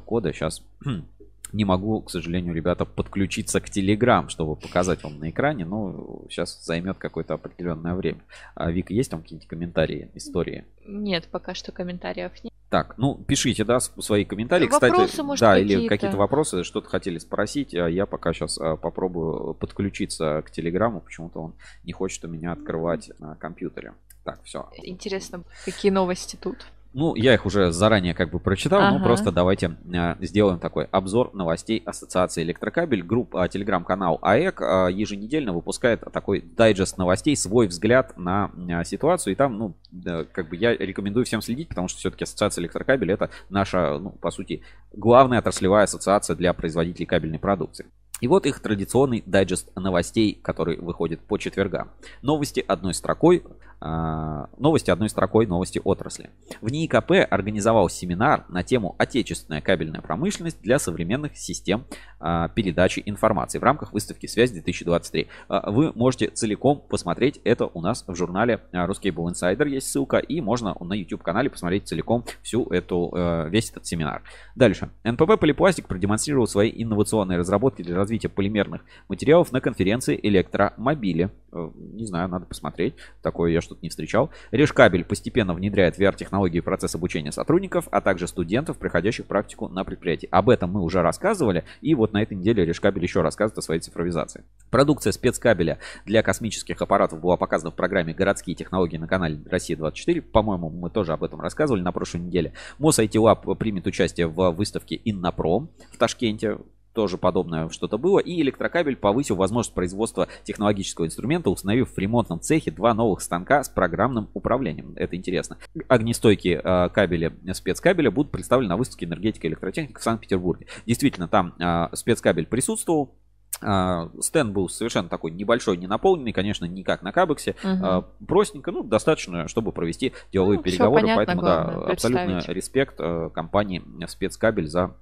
кода. 0.06 0.32
Сейчас 0.32 0.62
не 1.52 1.64
могу, 1.64 2.02
к 2.02 2.10
сожалению, 2.10 2.54
ребята, 2.54 2.84
подключиться 2.84 3.60
к 3.60 3.68
Telegram, 3.68 4.28
чтобы 4.28 4.56
показать 4.56 5.02
вам 5.02 5.18
на 5.18 5.30
экране. 5.30 5.64
Но 5.64 6.24
сейчас 6.28 6.64
займет 6.64 6.98
какое-то 6.98 7.34
определенное 7.34 7.94
время. 7.94 8.20
А, 8.54 8.70
Вика, 8.70 8.92
есть 8.92 9.10
там 9.10 9.22
какие-нибудь 9.22 9.48
комментарии, 9.48 10.10
истории? 10.14 10.64
Нет, 10.86 11.28
пока 11.30 11.54
что 11.54 11.72
комментариев 11.72 12.32
нет. 12.42 12.52
Так, 12.68 12.98
ну 12.98 13.14
пишите, 13.14 13.64
да, 13.64 13.78
свои 13.80 14.24
комментарии. 14.24 14.66
Вопросы, 14.66 15.06
Кстати, 15.06 15.20
может, 15.24 15.40
да, 15.40 15.58
или 15.58 15.68
какие-то? 15.68 15.88
какие-то 15.94 16.16
вопросы, 16.16 16.64
что-то 16.64 16.88
хотели 16.88 17.18
спросить. 17.18 17.74
а 17.74 17.88
Я 17.88 18.06
пока 18.06 18.32
сейчас 18.32 18.58
попробую 18.58 19.54
подключиться 19.54 20.42
к 20.44 20.50
Телеграму. 20.50 21.00
Почему-то 21.00 21.40
он 21.40 21.54
не 21.84 21.92
хочет 21.92 22.24
у 22.24 22.28
меня 22.28 22.52
открывать 22.52 23.12
на 23.20 23.36
компьютере. 23.36 23.94
Так, 24.24 24.42
все. 24.42 24.68
Интересно, 24.82 25.44
какие 25.64 25.92
новости 25.92 26.34
тут? 26.34 26.66
Ну, 26.98 27.14
я 27.14 27.34
их 27.34 27.44
уже 27.44 27.72
заранее 27.72 28.14
как 28.14 28.30
бы 28.30 28.40
прочитал, 28.40 28.80
но 28.80 28.96
Ага. 28.96 29.04
просто 29.04 29.30
давайте 29.30 29.76
а, 29.94 30.16
сделаем 30.22 30.58
такой 30.58 30.86
обзор 30.86 31.34
новостей 31.34 31.82
Ассоциации 31.84 32.42
Электрокабель. 32.42 33.02
Группа, 33.02 33.42
а, 33.42 33.48
телеграм-канал 33.48 34.18
АЭК 34.22 34.62
а, 34.62 34.86
еженедельно 34.86 35.52
выпускает 35.52 36.00
такой 36.10 36.40
дайджест 36.40 36.96
новостей, 36.96 37.36
свой 37.36 37.66
взгляд 37.66 38.16
на 38.16 38.50
а, 38.70 38.82
ситуацию. 38.82 39.34
И 39.34 39.36
там, 39.36 39.58
ну, 39.58 39.74
да, 39.90 40.24
как 40.24 40.48
бы 40.48 40.56
я 40.56 40.74
рекомендую 40.74 41.26
всем 41.26 41.42
следить, 41.42 41.68
потому 41.68 41.88
что 41.88 41.98
все-таки 41.98 42.24
Ассоциация 42.24 42.62
Электрокабель 42.62 43.12
это 43.12 43.28
наша, 43.50 43.98
ну, 43.98 44.12
по 44.12 44.30
сути, 44.30 44.62
главная 44.94 45.40
отраслевая 45.40 45.84
ассоциация 45.84 46.34
для 46.34 46.54
производителей 46.54 47.04
кабельной 47.04 47.38
продукции. 47.38 47.84
И 48.20 48.28
вот 48.28 48.46
их 48.46 48.60
традиционный 48.60 49.22
дайджест 49.26 49.68
новостей, 49.76 50.40
который 50.42 50.78
выходит 50.78 51.20
по 51.20 51.36
четвергам. 51.36 51.90
Новости 52.22 52.64
одной 52.66 52.94
строкой. 52.94 53.42
А, 53.80 54.48
новости 54.58 54.90
одной 54.90 55.08
строкой, 55.08 55.46
новости 55.46 55.80
отрасли. 55.82 56.30
В 56.60 56.70
НИИКП 56.70 57.12
организовал 57.30 57.88
семинар 57.88 58.44
на 58.48 58.62
тему 58.62 58.94
«Отечественная 58.98 59.60
кабельная 59.60 60.00
промышленность 60.00 60.60
для 60.62 60.78
современных 60.78 61.36
систем 61.36 61.84
а, 62.18 62.48
передачи 62.48 63.02
информации» 63.04 63.58
в 63.58 63.62
рамках 63.62 63.92
выставки 63.92 64.26
«Связь-2023». 64.26 65.26
А, 65.48 65.70
Вы 65.70 65.92
можете 65.94 66.28
целиком 66.28 66.82
посмотреть 66.88 67.40
это 67.44 67.66
у 67.66 67.80
нас 67.80 68.04
в 68.06 68.14
журнале 68.14 68.60
а, 68.72 68.86
Ruscable 68.86 69.30
Insider 69.32 69.68
есть 69.68 69.88
ссылка, 69.88 70.18
и 70.18 70.40
можно 70.40 70.74
на 70.80 70.94
YouTube-канале 70.94 71.50
посмотреть 71.50 71.88
целиком 71.88 72.24
всю 72.42 72.66
эту, 72.70 73.12
э, 73.14 73.48
весь 73.50 73.70
этот 73.70 73.86
семинар. 73.86 74.22
Дальше. 74.54 74.90
НПП 75.04 75.38
Полипластик 75.38 75.86
продемонстрировал 75.86 76.46
свои 76.46 76.72
инновационные 76.74 77.38
разработки 77.38 77.82
для 77.82 77.96
развития 77.96 78.28
полимерных 78.28 78.82
материалов 79.08 79.52
на 79.52 79.60
конференции 79.60 80.18
электромобили. 80.22 81.30
Э, 81.52 81.70
Не 81.76 82.06
знаю, 82.06 82.28
надо 82.28 82.46
посмотреть. 82.46 82.94
Такое 83.22 83.52
я 83.52 83.60
что-то 83.66 83.80
не 83.82 83.90
встречал. 83.90 84.30
Решкабель 84.50 85.04
постепенно 85.04 85.52
внедряет 85.52 85.98
VR-технологии 85.98 86.60
в 86.60 86.64
процесс 86.64 86.94
обучения 86.94 87.32
сотрудников, 87.32 87.88
а 87.90 88.00
также 88.00 88.26
студентов, 88.26 88.78
проходящих 88.78 89.26
практику 89.26 89.68
на 89.68 89.84
предприятии. 89.84 90.28
Об 90.30 90.48
этом 90.48 90.70
мы 90.72 90.82
уже 90.82 91.02
рассказывали, 91.02 91.64
и 91.82 91.94
вот 91.94 92.12
на 92.12 92.22
этой 92.22 92.36
неделе 92.36 92.64
Решкабель 92.64 93.02
еще 93.02 93.20
рассказывает 93.20 93.58
о 93.58 93.62
своей 93.62 93.80
цифровизации. 93.80 94.44
Продукция 94.70 95.12
спецкабеля 95.12 95.78
для 96.04 96.22
космических 96.22 96.80
аппаратов 96.80 97.20
была 97.20 97.36
показана 97.36 97.70
в 97.70 97.74
программе 97.74 98.14
«Городские 98.14 98.56
технологии» 98.56 98.96
на 98.96 99.08
канале 99.08 99.38
«Россия-24». 99.50 100.22
По-моему, 100.22 100.70
мы 100.70 100.90
тоже 100.90 101.12
об 101.12 101.24
этом 101.24 101.40
рассказывали 101.40 101.82
на 101.82 101.92
прошлой 101.92 102.20
неделе. 102.20 102.52
МОС 102.78 102.98
IT 102.98 103.12
Lab 103.12 103.54
примет 103.56 103.86
участие 103.86 104.26
в 104.26 104.50
выставке 104.50 105.00
«Иннопром» 105.04 105.68
в 105.92 105.98
Ташкенте 105.98 106.58
тоже 106.96 107.18
подобное 107.18 107.68
что-то 107.68 107.98
было. 107.98 108.18
И 108.20 108.40
электрокабель 108.40 108.96
повысил 108.96 109.36
возможность 109.36 109.74
производства 109.74 110.28
технологического 110.44 111.04
инструмента, 111.04 111.50
установив 111.50 111.92
в 111.92 111.98
ремонтном 111.98 112.40
цехе 112.40 112.70
два 112.70 112.94
новых 112.94 113.20
станка 113.20 113.62
с 113.62 113.68
программным 113.68 114.30
управлением. 114.32 114.94
Это 114.96 115.14
интересно. 115.14 115.58
Огнестойкие 115.88 116.62
э, 116.64 116.88
кабели 116.88 117.36
спецкабеля 117.52 118.10
будут 118.10 118.32
представлены 118.32 118.70
на 118.70 118.78
выставке 118.78 119.04
энергетика 119.04 119.46
и 119.46 119.50
электротехника 119.50 120.00
в 120.00 120.02
Санкт-Петербурге. 120.02 120.68
Действительно, 120.86 121.28
там 121.28 121.52
э, 121.58 121.94
спецкабель 121.94 122.46
присутствовал. 122.46 123.14
А, 123.62 124.10
Стенд 124.20 124.52
был 124.52 124.68
совершенно 124.68 125.08
такой 125.08 125.30
небольшой, 125.30 125.76
не 125.76 125.86
наполненный, 125.86 126.32
конечно, 126.32 126.64
не 126.64 126.82
как 126.82 127.02
на 127.02 127.12
Кабексе. 127.12 127.54
А, 127.62 128.02
Простенько, 128.26 128.72
ну, 128.72 128.82
достаточно, 128.82 129.48
чтобы 129.48 129.72
провести 129.72 130.12
деловые 130.32 130.58
Ну, 130.58 130.62
переговоры. 130.62 131.02
понятно, 131.02 131.24
Поэтому, 131.24 131.42
да, 131.42 131.62
абсолютно 131.92 132.42
респект 132.48 132.96
компании 133.34 133.82
спецкабель 134.06 134.66
за 134.66 134.96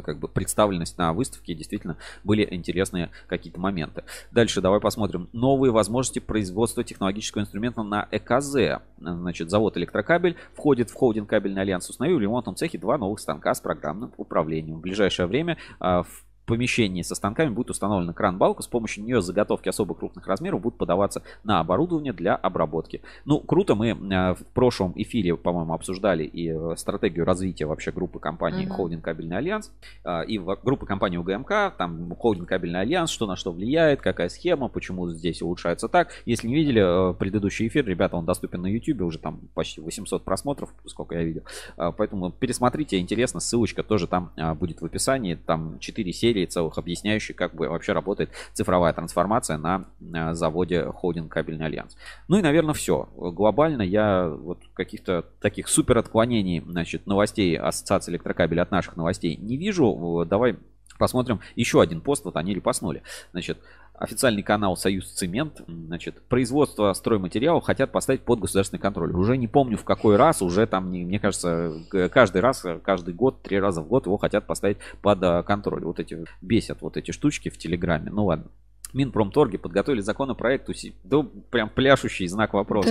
как 0.00 0.18
бы 0.18 0.28
представленность 0.28 0.98
на 0.98 1.12
выставке 1.12 1.54
действительно 1.54 1.96
были 2.24 2.46
интересные 2.50 3.10
какие-то 3.26 3.60
моменты. 3.60 4.04
Дальше 4.30 4.60
давай 4.60 4.80
посмотрим 4.80 5.28
новые 5.32 5.72
возможности 5.72 6.18
производства 6.18 6.84
технологического 6.84 7.42
инструмента 7.42 7.82
на 7.82 8.08
ЭКЗ. 8.10 8.82
Значит, 8.98 9.50
завод 9.50 9.76
Электрокабель 9.76 10.36
входит 10.54 10.90
в 10.90 10.94
холдинг 10.94 11.28
кабельный 11.28 11.62
альянс, 11.62 11.88
установил 11.88 12.18
в 12.18 12.22
ремонтном 12.22 12.56
цехе 12.56 12.78
два 12.78 12.98
новых 12.98 13.20
станка 13.20 13.54
с 13.54 13.60
программным 13.60 14.12
управлением. 14.16 14.76
В 14.76 14.80
ближайшее 14.80 15.26
время 15.26 15.58
а, 15.78 16.02
в 16.02 16.24
помещении 16.46 17.02
со 17.02 17.14
станками 17.14 17.50
будет 17.50 17.70
установлена 17.70 18.12
кран-балка. 18.12 18.62
С 18.62 18.66
помощью 18.66 19.04
нее 19.04 19.22
заготовки 19.22 19.68
особо 19.68 19.94
крупных 19.94 20.26
размеров 20.26 20.60
будут 20.60 20.78
подаваться 20.78 21.22
на 21.44 21.60
оборудование 21.60 22.12
для 22.12 22.34
обработки. 22.34 23.02
Ну, 23.24 23.40
круто. 23.40 23.74
Мы 23.74 23.88
э, 23.90 24.34
в 24.34 24.44
прошлом 24.54 24.92
эфире, 24.96 25.36
по-моему, 25.36 25.74
обсуждали 25.74 26.24
и 26.24 26.50
э, 26.52 26.76
стратегию 26.76 27.24
развития 27.24 27.66
вообще 27.66 27.92
группы 27.92 28.18
компаний 28.18 28.66
Мгм. 28.66 28.74
Холдинг 28.74 29.04
Кабельный 29.04 29.36
Альянс. 29.36 29.72
э, 30.04 30.24
И 30.26 30.38
группы 30.38 30.86
компаний 30.86 31.18
УГМК, 31.18 31.74
там 31.78 32.14
Холдинг 32.16 32.48
Кабельный 32.48 32.80
Альянс, 32.80 33.10
что 33.10 33.26
на 33.26 33.36
что 33.36 33.52
влияет, 33.52 34.00
какая 34.00 34.28
схема, 34.28 34.68
почему 34.68 35.08
здесь 35.10 35.42
улучшается 35.42 35.88
так. 35.88 36.08
Если 36.26 36.48
не 36.48 36.54
видели 36.54 37.10
э, 37.10 37.14
предыдущий 37.14 37.68
эфир, 37.68 37.86
ребята, 37.86 38.16
он 38.16 38.24
доступен 38.24 38.62
на 38.62 38.66
YouTube, 38.66 39.02
уже 39.02 39.18
там 39.18 39.40
почти 39.54 39.80
800 39.80 40.24
просмотров, 40.24 40.72
сколько 40.86 41.14
я 41.14 41.22
видел. 41.22 41.42
А, 41.76 41.92
Поэтому 41.92 42.30
пересмотрите, 42.30 42.98
интересно, 42.98 43.40
ссылочка 43.40 43.82
тоже 43.82 44.06
там 44.06 44.32
а, 44.36 44.54
будет 44.54 44.80
в 44.80 44.84
описании. 44.84 45.34
Там 45.34 45.78
4 45.78 46.12
серии 46.12 46.31
целых, 46.46 46.78
объясняющие, 46.78 47.34
как 47.34 47.54
бы 47.54 47.68
вообще 47.68 47.92
работает 47.92 48.30
цифровая 48.52 48.92
трансформация 48.92 49.56
на 49.56 49.86
а, 50.14 50.34
заводе 50.34 50.84
Холдинг 50.84 51.32
Кабельный 51.32 51.66
Альянс. 51.66 51.96
Ну 52.28 52.38
и, 52.38 52.42
наверное, 52.42 52.74
все. 52.74 53.08
Глобально 53.16 53.82
я 53.82 54.28
вот 54.28 54.58
каких-то 54.74 55.24
таких 55.40 55.68
супер 55.68 55.98
отклонений, 55.98 56.60
значит, 56.60 57.06
новостей 57.06 57.56
Ассоциации 57.56 58.12
электрокабеля 58.12 58.62
от 58.62 58.70
наших 58.70 58.96
новостей 58.96 59.36
не 59.36 59.56
вижу. 59.56 60.22
Э, 60.22 60.26
Давай 60.26 60.56
посмотрим 60.98 61.40
еще 61.56 61.80
один 61.80 62.00
пост, 62.00 62.24
вот 62.24 62.36
они 62.36 62.54
репостнули. 62.54 63.02
Значит, 63.32 63.58
официальный 63.94 64.42
канал 64.42 64.76
Союз 64.76 65.10
Цемент, 65.12 65.62
значит, 65.66 66.22
производство 66.22 66.92
стройматериалов 66.92 67.64
хотят 67.64 67.92
поставить 67.92 68.22
под 68.22 68.40
государственный 68.40 68.80
контроль. 68.80 69.12
Уже 69.12 69.36
не 69.36 69.48
помню 69.48 69.76
в 69.76 69.84
какой 69.84 70.16
раз, 70.16 70.42
уже 70.42 70.66
там, 70.66 70.90
не- 70.90 71.04
мне 71.04 71.18
кажется, 71.18 71.72
каждый 72.12 72.40
раз, 72.40 72.64
каждый 72.84 73.14
год, 73.14 73.42
три 73.42 73.60
раза 73.60 73.82
в 73.82 73.88
год 73.88 74.06
его 74.06 74.16
хотят 74.16 74.46
поставить 74.46 74.78
под 75.02 75.22
э, 75.22 75.42
контроль. 75.44 75.84
Вот 75.84 76.00
эти 76.00 76.24
бесят 76.40 76.82
вот 76.82 76.96
эти 76.96 77.10
штучки 77.12 77.48
в 77.48 77.58
Телеграме. 77.58 78.10
Ну 78.10 78.26
ладно. 78.26 78.46
Минпромторге 78.94 79.58
подготовили 79.58 80.00
законопроект, 80.00 80.68
уси- 80.68 80.92
да, 81.04 81.24
прям 81.50 81.68
пляшущий 81.70 82.26
знак 82.26 82.54
вопроса. 82.54 82.88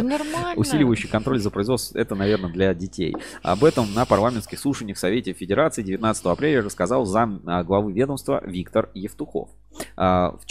Да. 0.53 0.53
Усиливающий 0.59 1.09
контроль 1.09 1.39
за 1.39 1.49
производством, 1.51 2.01
это, 2.01 2.15
наверное, 2.15 2.51
для 2.51 2.73
детей. 2.73 3.15
Об 3.43 3.63
этом 3.63 3.93
на 3.93 4.05
парламентских 4.05 4.59
слушаниях 4.59 4.97
в 4.97 4.99
Совете 4.99 5.33
Федерации 5.33 5.83
19 5.83 6.25
апреля 6.25 6.63
рассказал 6.63 7.05
зам 7.05 7.41
а, 7.45 7.63
главы 7.63 7.91
ведомства 7.93 8.41
Виктор 8.45 8.89
Евтухов. 8.93 9.49
А, 9.95 10.31
в 10.37 10.45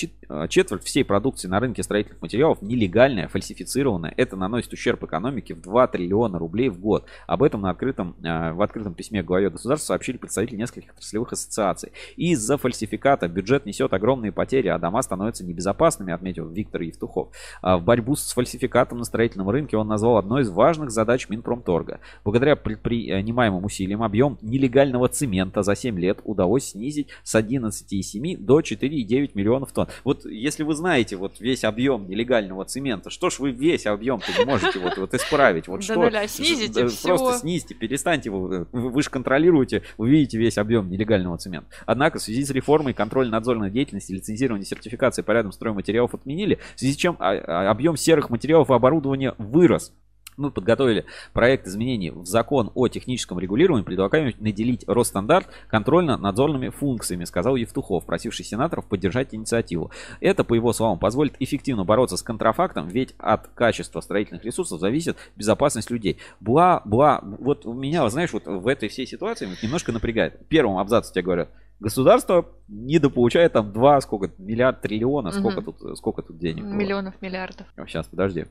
Четверть 0.48 0.84
всей 0.84 1.04
продукции 1.04 1.48
на 1.48 1.58
рынке 1.58 1.82
строительных 1.82 2.22
материалов 2.22 2.62
нелегальная, 2.62 3.26
фальсифицированная. 3.26 4.14
Это 4.16 4.36
наносит 4.36 4.72
ущерб 4.72 5.02
экономике 5.02 5.54
в 5.54 5.60
2 5.60 5.88
триллиона 5.88 6.38
рублей 6.38 6.68
в 6.68 6.78
год. 6.78 7.04
Об 7.26 7.42
этом 7.42 7.62
на 7.62 7.70
открытом, 7.70 8.14
а, 8.24 8.52
в 8.52 8.62
открытом 8.62 8.94
письме 8.94 9.24
главе 9.24 9.50
государства 9.50 9.88
сообщили 9.88 10.18
представители 10.18 10.56
нескольких 10.56 10.92
отраслевых 10.92 11.32
ассоциаций. 11.32 11.90
Из-за 12.16 12.58
фальсификата 12.58 13.26
бюджет 13.26 13.66
несет 13.66 13.92
огромные 13.92 14.30
потери, 14.30 14.68
а 14.68 14.78
дома 14.78 15.02
становятся 15.02 15.44
небезопасными, 15.44 16.12
отметил 16.12 16.48
Виктор 16.48 16.82
Евтухов. 16.82 17.30
А 17.60 17.76
В 17.78 17.82
борьбу 17.82 18.14
с 18.14 18.32
фальсификатом 18.32 18.98
на 18.98 19.04
строительном 19.04 19.50
рынке 19.50 19.76
он 19.76 19.88
назвал 19.88 20.16
одной 20.16 20.42
из 20.42 20.50
важных 20.50 20.92
задач 20.92 21.28
Минпромторга. 21.28 21.98
Благодаря 22.24 22.54
предпринимаемым 22.54 23.64
усилиям 23.64 24.04
объем 24.04 24.38
нелегального 24.42 25.08
цемента 25.08 25.64
за 25.64 25.74
7 25.74 25.98
лет 25.98 26.20
удалось 26.22 26.66
снизить 26.66 27.08
с 27.24 27.34
11,7 27.34 28.36
до 28.36 28.60
4,9 28.60 29.32
миллионов 29.34 29.72
тонн. 29.72 29.88
Вот 30.04 30.19
если 30.24 30.62
вы 30.62 30.74
знаете 30.74 31.16
вот 31.16 31.40
весь 31.40 31.64
объем 31.64 32.08
нелегального 32.08 32.64
цемента, 32.64 33.10
что 33.10 33.30
ж 33.30 33.38
вы 33.38 33.50
весь 33.50 33.86
объем 33.86 34.20
не 34.38 34.44
можете 34.44 34.78
вот, 34.78 34.96
вот 34.96 35.14
исправить? 35.14 35.68
Вот 35.68 35.82
что? 35.82 35.94
нуля 35.94 36.26
снизите. 36.28 36.88
Просто 37.02 37.38
снизьте, 37.38 37.74
перестаньте 37.74 38.28
его. 38.28 38.40
Вы, 38.40 38.66
вы 38.70 39.02
же 39.02 39.10
контролируете, 39.10 39.82
вы 39.98 40.10
видите 40.10 40.38
весь 40.38 40.58
объем 40.58 40.90
нелегального 40.90 41.38
цемента. 41.38 41.68
Однако 41.86 42.18
в 42.18 42.22
связи 42.22 42.44
с 42.44 42.50
реформой 42.50 42.94
контрольно-надзорной 42.94 43.70
деятельности, 43.70 44.12
лицензирования, 44.12 44.64
сертификации 44.64 45.22
по 45.22 45.32
рядам 45.32 45.52
стройматериалов 45.52 46.14
отменили, 46.14 46.58
в 46.74 46.80
связи 46.80 46.94
с 46.94 46.96
чем 46.96 47.16
а, 47.18 47.32
а, 47.32 47.70
объем 47.70 47.96
серых 47.96 48.30
материалов 48.30 48.70
и 48.70 48.74
оборудования 48.74 49.34
вырос. 49.38 49.92
Мы 50.40 50.50
подготовили 50.50 51.04
проект 51.34 51.66
изменений 51.66 52.10
в 52.10 52.24
закон 52.24 52.70
о 52.74 52.88
техническом 52.88 53.38
регулировании, 53.38 53.84
предлагаем 53.84 54.32
наделить 54.38 54.84
Росстандарт 54.88 55.46
контрольно-надзорными 55.68 56.70
функциями, 56.70 57.24
сказал 57.24 57.56
Евтухов, 57.56 58.06
просивший 58.06 58.46
сенаторов 58.46 58.86
поддержать 58.86 59.34
инициативу. 59.34 59.90
Это, 60.20 60.42
по 60.42 60.54
его 60.54 60.72
словам, 60.72 60.98
позволит 60.98 61.34
эффективно 61.40 61.84
бороться 61.84 62.16
с 62.16 62.22
контрафактом, 62.22 62.88
ведь 62.88 63.14
от 63.18 63.48
качества 63.48 64.00
строительных 64.00 64.42
ресурсов 64.44 64.80
зависит 64.80 65.18
безопасность 65.36 65.90
людей. 65.90 66.16
Бла-бла. 66.40 67.20
Вот 67.22 67.66
меня, 67.66 68.08
знаешь, 68.08 68.32
вот 68.32 68.46
в 68.46 68.66
этой 68.66 68.88
всей 68.88 69.06
ситуации 69.06 69.46
немножко 69.62 69.92
напрягает. 69.92 70.40
В 70.40 70.44
первом 70.46 70.78
абзаце 70.78 71.12
тебе 71.12 71.22
говорят, 71.22 71.50
государство 71.80 72.46
недополучает 72.68 73.52
там 73.52 73.72
2, 73.72 74.00
сколько, 74.00 74.30
миллиард, 74.38 74.80
триллиона, 74.80 75.32
сколько, 75.32 75.60
Мгм. 75.60 75.72
тут, 75.72 75.98
сколько 75.98 76.22
тут 76.22 76.38
денег 76.38 76.64
было? 76.64 76.72
Миллионов, 76.72 77.14
миллиардов. 77.20 77.66
Сейчас, 77.86 78.06
подожди. 78.06 78.46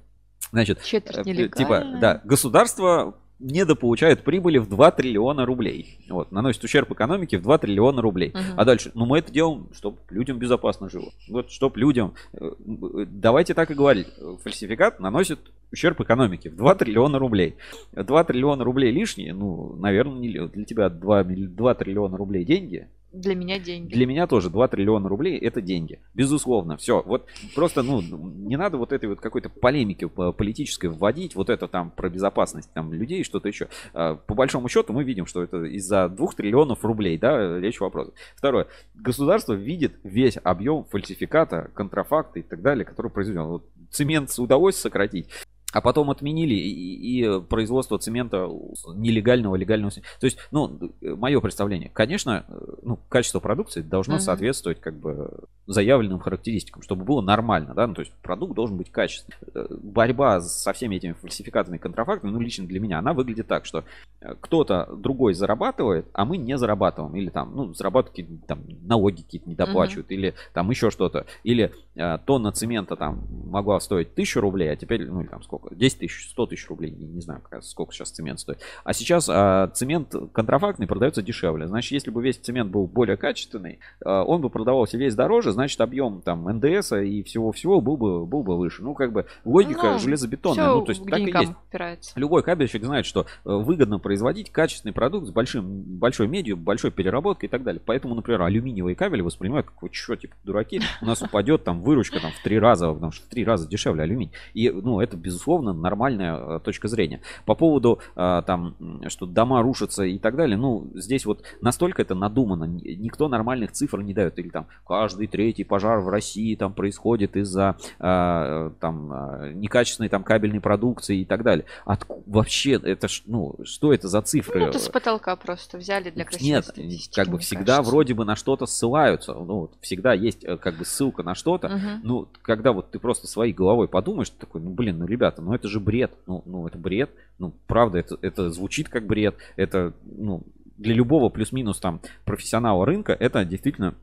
Значит, 0.52 0.80
э, 0.94 1.24
нелегально. 1.26 1.50
типа, 1.50 2.00
да, 2.00 2.22
государство 2.24 3.16
недополучает 3.40 4.24
прибыли 4.24 4.58
в 4.58 4.68
2 4.68 4.92
триллиона 4.92 5.46
рублей. 5.46 6.00
Вот, 6.10 6.32
наносит 6.32 6.64
ущерб 6.64 6.92
экономике 6.92 7.38
в 7.38 7.42
2 7.42 7.58
триллиона 7.58 8.02
рублей. 8.02 8.32
Мгм. 8.32 8.44
А 8.58 8.66
дальше, 8.66 8.92
ну 8.94 9.06
мы 9.06 9.20
это 9.20 9.32
делаем, 9.32 9.70
чтобы 9.74 9.98
людям 10.10 10.38
безопасно 10.38 10.90
жило. 10.90 11.12
Вот, 11.30 11.50
чтобы 11.50 11.80
людям... 11.80 12.14
э, 12.34 12.40
э, 12.42 13.06
Давайте 13.10 13.54
так 13.54 13.72
и 13.72 13.74
говорить. 13.74 14.08
Э, 14.18 14.36
Фальсификат 14.44 15.00
наносит 15.00 15.40
ущерб 15.72 16.02
экономике 16.02 16.50
в 16.50 16.58
2 16.58 16.76
триллиона 16.76 17.18
рублей. 17.18 17.56
2 17.94 18.24
триллиона 18.26 18.64
рублей 18.64 18.92
лишние, 18.92 19.34
ну, 19.34 19.74
наверное, 19.78 20.48
для 20.48 20.66
тебя 20.66 20.90
2, 20.90 21.24
2 21.24 21.74
триллиона 21.76 22.18
рублей 22.18 22.44
деньги, 22.44 22.90
Для 23.12 23.36
меня 23.36 23.58
деньги. 23.60 23.94
для 23.94 24.06
меня 24.06 24.28
тоже 24.28 24.50
2 24.50 24.68
триллиона 24.68 25.10
рублей 25.10 25.38
это 25.38 25.62
деньги. 25.62 26.00
Безусловно. 26.14 26.78
Все. 26.78 27.02
Вот 27.06 27.26
просто, 27.56 27.82
ну, 27.82 28.02
не 28.02 28.56
надо 28.56 28.78
вот 28.78 28.94
этой 28.94 29.10
вот 29.10 29.20
какой-то 29.20 29.50
полемики 29.50 30.06
по- 30.06 30.32
политической 30.32 30.88
вводить. 30.88 31.36
Вот 31.36 31.50
это 31.50 31.68
там 31.68 31.90
про 31.92 32.10
безопасность 32.10 32.72
там 32.74 32.94
людей, 32.94 33.24
что-то 33.24 33.48
еще. 33.48 33.68
А, 33.94 34.16
По 34.16 34.36
большому 34.36 34.70
счету 34.70 34.94
мы 34.94 35.04
видим, 35.04 35.26
что 35.26 35.42
это 35.44 35.64
из-за 35.64 36.08
2 36.10 36.28
триллионов 36.36 36.86
рублей, 36.86 37.18
да, 37.18 37.60
речь 37.60 37.80
вопрос. 37.80 38.12
Второе. 38.36 38.68
Государство 38.96 39.54
видит 39.54 39.94
весь 40.04 40.38
объем 40.44 40.84
фальсификата, 40.86 41.72
контрафакта 41.74 42.40
и 42.40 42.44
так 42.44 42.62
далее, 42.62 42.86
который 42.86 43.10
произведен. 43.12 43.46
Вот 43.46 43.66
цемент 43.90 44.30
удалось 44.38 44.76
сократить. 44.76 45.30
А 45.72 45.82
потом 45.82 46.10
отменили 46.10 46.56
и, 46.56 47.20
и 47.22 47.42
производство 47.42 48.00
цемента 48.00 48.50
нелегального, 48.96 49.56
легального. 49.56 49.92
То 49.92 50.26
есть, 50.26 50.40
ну, 50.52 50.92
мое 51.02 51.40
представление, 51.42 51.90
конечно, 51.94 52.44
э, 52.48 52.54
ну, 52.82 53.00
качество 53.08 53.40
продукции 53.40 53.82
должно 53.82 54.16
Мгм. 54.16 54.22
соответствовать 54.22 54.80
как 54.82 54.96
бы 55.00 55.32
заявленным 55.68 56.20
характеристикам, 56.20 56.82
чтобы 56.82 57.06
было 57.06 57.22
нормально, 57.22 57.74
да, 57.76 57.86
ну, 57.86 57.94
то 57.94 58.02
есть 58.02 58.12
продукт 58.24 58.56
должен 58.56 58.78
быть 58.78 58.92
качественный. 58.92 59.38
Э, 59.54 59.68
Борьба 59.70 60.42
со 60.42 60.74
всеми 60.74 60.96
этими 60.96 61.14
фальсификатами 61.14 61.76
и 61.76 61.80
контрафактами, 61.80 62.32
ну, 62.32 62.40
лично 62.40 62.66
для 62.66 62.80
меня, 62.80 62.98
она 62.98 63.14
выглядит 63.14 63.48
так, 63.48 63.66
что 63.66 63.84
э, 64.22 64.34
кто-то 64.42 64.90
другой 64.98 65.36
зарабатывает, 65.36 66.08
а 66.14 66.26
мы 66.26 66.38
не 66.38 66.58
зарабатываем, 66.58 67.16
или 67.16 67.30
там, 67.30 67.56
ну, 67.56 67.74
зарабатывают 67.76 68.16
какие-то 68.16 68.48
там 68.48 68.64
налоги 68.82 69.22
какие-то 69.22 69.48
не 69.48 69.56
доплачивают, 69.56 70.10
или 70.12 70.34
там 70.54 70.70
еще 70.72 70.90
что-то, 70.90 71.28
или 71.44 71.72
э, 71.96 72.18
тонна 72.26 72.52
цемента 72.52 72.96
там 72.96 73.28
могла 73.46 73.80
стоить 73.80 74.16
тысячу 74.16 74.42
рублей, 74.42 74.72
а 74.72 74.76
теперь, 74.76 75.06
ну, 75.06 75.22
или 75.22 75.28
там 75.28 75.44
сколько, 75.44 75.59
10 75.72 76.00
тысяч, 76.00 76.30
100 76.30 76.46
тысяч 76.48 76.68
рублей, 76.70 76.92
не, 76.92 77.22
знаю, 77.22 77.42
сколько 77.62 77.94
сейчас 77.94 78.12
цемент 78.12 78.40
стоит. 78.40 78.60
А 78.84 78.94
сейчас 78.94 79.28
а, 79.30 79.68
цемент 79.68 80.14
контрафактный 80.34 80.88
продается 80.88 81.22
дешевле. 81.22 81.68
Значит, 81.68 81.92
если 81.92 82.12
бы 82.12 82.22
весь 82.24 82.38
цемент 82.38 82.72
был 82.72 82.88
более 82.88 83.18
качественный, 83.18 83.80
а, 84.04 84.24
он 84.24 84.42
бы 84.42 84.50
продавался 84.50 84.98
весь 84.98 85.16
дороже, 85.16 85.52
значит, 85.52 85.80
объем 85.82 86.22
там 86.22 86.46
НДС 86.50 86.94
и 86.94 87.24
всего-всего 87.24 87.82
был 87.82 87.98
бы, 87.98 88.26
был 88.26 88.44
бы 88.44 88.58
выше. 88.58 88.84
Ну, 88.84 88.94
как 88.94 89.12
бы 89.12 89.26
логика 89.46 89.94
Ну, 89.94 90.00
железобетонная. 90.00 90.68
ну, 90.68 90.82
то 90.82 90.92
есть 90.92 91.06
так 91.06 91.20
и 91.20 91.24
есть. 91.26 91.52
упирается. 91.68 92.12
Любой 92.16 92.44
кабельщик 92.44 92.84
знает, 92.84 93.06
что 93.06 93.22
э, 93.22 93.26
выгодно 93.44 94.00
производить 94.00 94.52
качественный 94.52 94.94
продукт 94.94 95.28
с 95.28 95.32
большим, 95.32 95.82
большой 95.84 96.28
медью, 96.28 96.58
большой 96.58 96.92
переработкой 96.92 97.48
и 97.48 97.50
так 97.50 97.64
далее. 97.64 97.82
Поэтому, 97.86 98.16
например, 98.16 98.42
алюминиевые 98.42 98.96
кабели 98.96 99.22
воспринимают 99.22 99.68
как 99.68 99.82
вот 99.82 99.94
что, 99.94 100.16
типа, 100.16 100.36
дураки, 100.44 100.82
у 101.02 101.06
нас 101.06 101.22
упадет 101.22 101.64
там 101.64 101.82
выручка 101.82 102.20
там 102.20 102.32
в 102.32 102.44
три 102.44 102.60
раза, 102.60 102.92
потому 102.92 103.12
что 103.12 103.26
в 103.26 103.30
три 103.30 103.44
раза 103.44 103.68
дешевле 103.68 104.04
алюминий. 104.04 104.32
И, 104.54 104.70
ну, 104.70 105.02
это, 105.02 105.18
безусловно, 105.18 105.49
нормальная 105.58 106.36
э, 106.36 106.60
точка 106.64 106.88
зрения. 106.88 107.22
По 107.46 107.56
поводу 107.56 108.00
э, 108.16 108.42
там, 108.46 108.76
что 109.08 109.26
дома 109.26 109.62
рушатся 109.62 110.04
и 110.04 110.20
так 110.20 110.36
далее, 110.36 110.58
ну, 110.58 110.88
здесь 110.96 111.26
вот 111.26 111.44
настолько 111.62 112.02
это 112.02 112.16
надумано, 112.16 112.66
никто 112.66 113.28
нормальных 113.28 113.72
цифр 113.72 114.02
не 114.02 114.14
дает. 114.14 114.38
Или 114.40 114.50
там 114.50 114.68
каждый 114.88 115.28
третий 115.28 115.64
пожар 115.64 116.00
в 116.00 116.10
России 116.10 116.56
там 116.56 116.74
происходит 116.74 117.36
из-за 117.36 117.78
э, 118.00 118.72
там 118.80 119.60
некачественной 119.60 120.10
там 120.10 120.24
кабельной 120.24 120.62
продукции 120.62 121.22
и 121.22 121.26
так 121.26 121.44
далее. 121.44 121.66
Отку- 121.86 122.24
вообще, 122.26 122.74
это 122.74 123.08
ну, 123.26 123.56
что 123.64 123.94
это 123.94 124.08
за 124.08 124.22
цифры? 124.22 124.60
Ну, 124.60 124.68
это 124.68 124.80
с 124.80 124.90
потолка 124.90 125.36
просто 125.36 125.78
взяли 125.78 126.10
для 126.10 126.26
красивой 126.26 126.50
Нет, 126.50 127.10
как 127.14 127.28
бы 127.30 127.40
всегда 127.40 127.78
кажется. 127.78 127.92
вроде 127.92 128.14
бы 128.14 128.26
на 128.26 128.36
что-то 128.36 128.66
ссылаются. 128.66 129.34
Ну, 129.34 129.62
вот 129.62 129.74
всегда 129.82 130.14
есть 130.14 130.46
как 130.62 130.76
бы 130.78 130.86
ссылка 130.86 131.24
на 131.24 131.36
что-то. 131.36 131.70
Мгм. 131.70 132.00
Ну, 132.04 132.28
когда 132.42 132.72
вот 132.72 132.92
ты 132.92 133.00
просто 133.00 133.28
своей 133.28 133.54
головой 133.54 133.88
подумаешь, 133.88 134.30
ты 134.30 134.38
такой, 134.38 134.62
ну, 134.62 134.70
блин, 134.70 135.00
ну, 135.00 135.06
ребята, 135.40 135.50
ну, 135.50 135.54
это 135.54 135.68
же 135.68 135.80
бред. 135.80 136.12
Ну, 136.28 136.44
ну 136.46 136.68
это 136.68 136.78
бред. 136.78 137.10
Ну, 137.38 137.54
правда, 137.68 138.00
это, 138.00 138.18
это 138.22 138.50
звучит 138.52 138.90
как 138.90 139.06
бред. 139.06 139.36
Это, 139.56 139.94
ну, 140.04 140.44
для 140.78 140.94
любого 140.94 141.30
плюс-минус 141.30 141.80
там 141.80 142.02
профессионала 142.26 142.86
рынка 142.86 143.14
это 143.14 143.44
действительно 143.44 143.96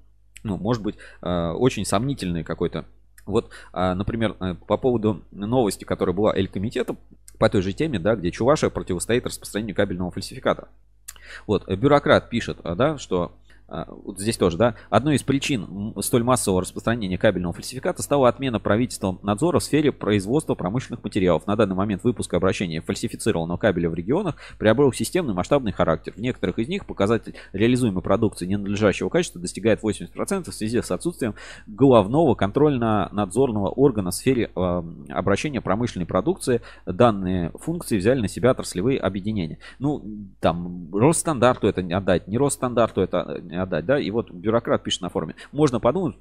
ну, 0.43 0.57
может 0.59 0.80
быть, 0.80 0.95
э, 1.22 1.51
очень 1.51 1.84
сомнительный 1.84 2.45
какой-то. 2.45 2.84
Вот, 3.24 3.51
а, 3.72 3.97
например, 3.97 4.37
э, 4.39 4.55
по 4.55 4.76
поводу 4.76 5.24
новости, 5.32 5.82
которая 5.82 6.14
была 6.14 6.37
Эль-комитета 6.37 6.95
по 7.41 7.49
той 7.49 7.62
же 7.62 7.72
теме, 7.72 7.99
да, 7.99 8.14
где 8.14 8.30
Чувашия 8.30 8.70
противостоит 8.70 9.26
распространению 9.26 9.74
кабельного 9.74 10.12
фальсификата. 10.12 10.68
Вот, 11.49 11.68
э, 11.68 11.74
бюрократ 11.74 12.30
пишет, 12.30 12.59
а, 12.62 12.76
да, 12.76 12.97
что 12.97 13.32
вот 13.68 14.18
здесь 14.18 14.36
тоже, 14.36 14.56
да, 14.56 14.76
одной 14.90 15.16
из 15.16 15.22
причин 15.22 15.94
столь 16.00 16.22
массового 16.22 16.62
распространения 16.62 17.18
кабельного 17.18 17.52
фальсификата 17.52 18.02
стала 18.02 18.28
отмена 18.28 18.60
правительством 18.60 19.18
надзора 19.22 19.58
в 19.58 19.64
сфере 19.64 19.90
производства 19.92 20.54
промышленных 20.54 21.02
материалов. 21.02 21.46
На 21.46 21.56
данный 21.56 21.74
момент 21.74 22.04
выпуск 22.04 22.32
обращения 22.34 22.80
фальсифицированного 22.80 23.56
кабеля 23.56 23.90
в 23.90 23.94
регионах 23.94 24.36
приобрел 24.58 24.92
системный 24.92 25.34
масштабный 25.34 25.72
характер. 25.72 26.12
В 26.14 26.20
некоторых 26.20 26.58
из 26.58 26.68
них 26.68 26.86
показатель 26.86 27.34
реализуемой 27.52 28.02
продукции 28.02 28.46
ненадлежащего 28.46 29.08
качества 29.08 29.40
достигает 29.40 29.82
80% 29.82 30.50
в 30.50 30.54
связи 30.54 30.80
с 30.80 30.90
отсутствием 30.90 31.34
головного 31.66 32.34
контрольно-надзорного 32.34 33.68
органа 33.68 34.10
в 34.10 34.14
сфере 34.14 34.50
э, 34.54 34.82
обращения 35.08 35.60
промышленной 35.60 36.06
продукции. 36.06 36.62
Данные 36.86 37.50
функции 37.54 37.98
взяли 37.98 38.20
на 38.20 38.28
себя 38.28 38.52
отраслевые 38.52 39.00
объединения. 39.00 39.58
Ну, 39.78 40.04
там, 40.40 40.94
Росстандарту 40.94 41.66
это 41.66 41.82
не 41.82 41.94
отдать, 41.94 42.28
не 42.28 42.38
Росстандарту 42.38 43.00
это 43.00 43.40
отдать, 43.57 43.84
да, 43.86 43.98
и 43.98 44.11
вот 44.11 44.30
бюрократ 44.30 44.82
пишет 44.82 45.02
на 45.02 45.09
форуме, 45.09 45.34
можно 45.52 45.80
подумать, 45.80 46.16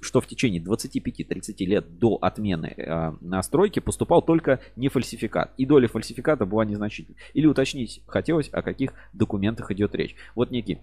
что 0.00 0.20
в 0.20 0.26
течение 0.26 0.62
25-30 0.62 1.64
лет 1.64 1.98
до 1.98 2.16
отмены 2.20 2.74
э, 2.76 3.12
настройки 3.20 3.80
поступал 3.80 4.22
только 4.22 4.60
не 4.76 4.88
фальсификат, 4.88 5.52
и 5.56 5.66
доля 5.66 5.88
фальсификата 5.88 6.46
была 6.46 6.64
незначительной. 6.64 7.18
Или 7.34 7.46
уточнить 7.46 8.02
хотелось, 8.06 8.48
о 8.52 8.62
каких 8.62 8.92
документах 9.12 9.70
идет 9.70 9.94
речь. 9.94 10.16
Вот 10.34 10.50
некий 10.50 10.78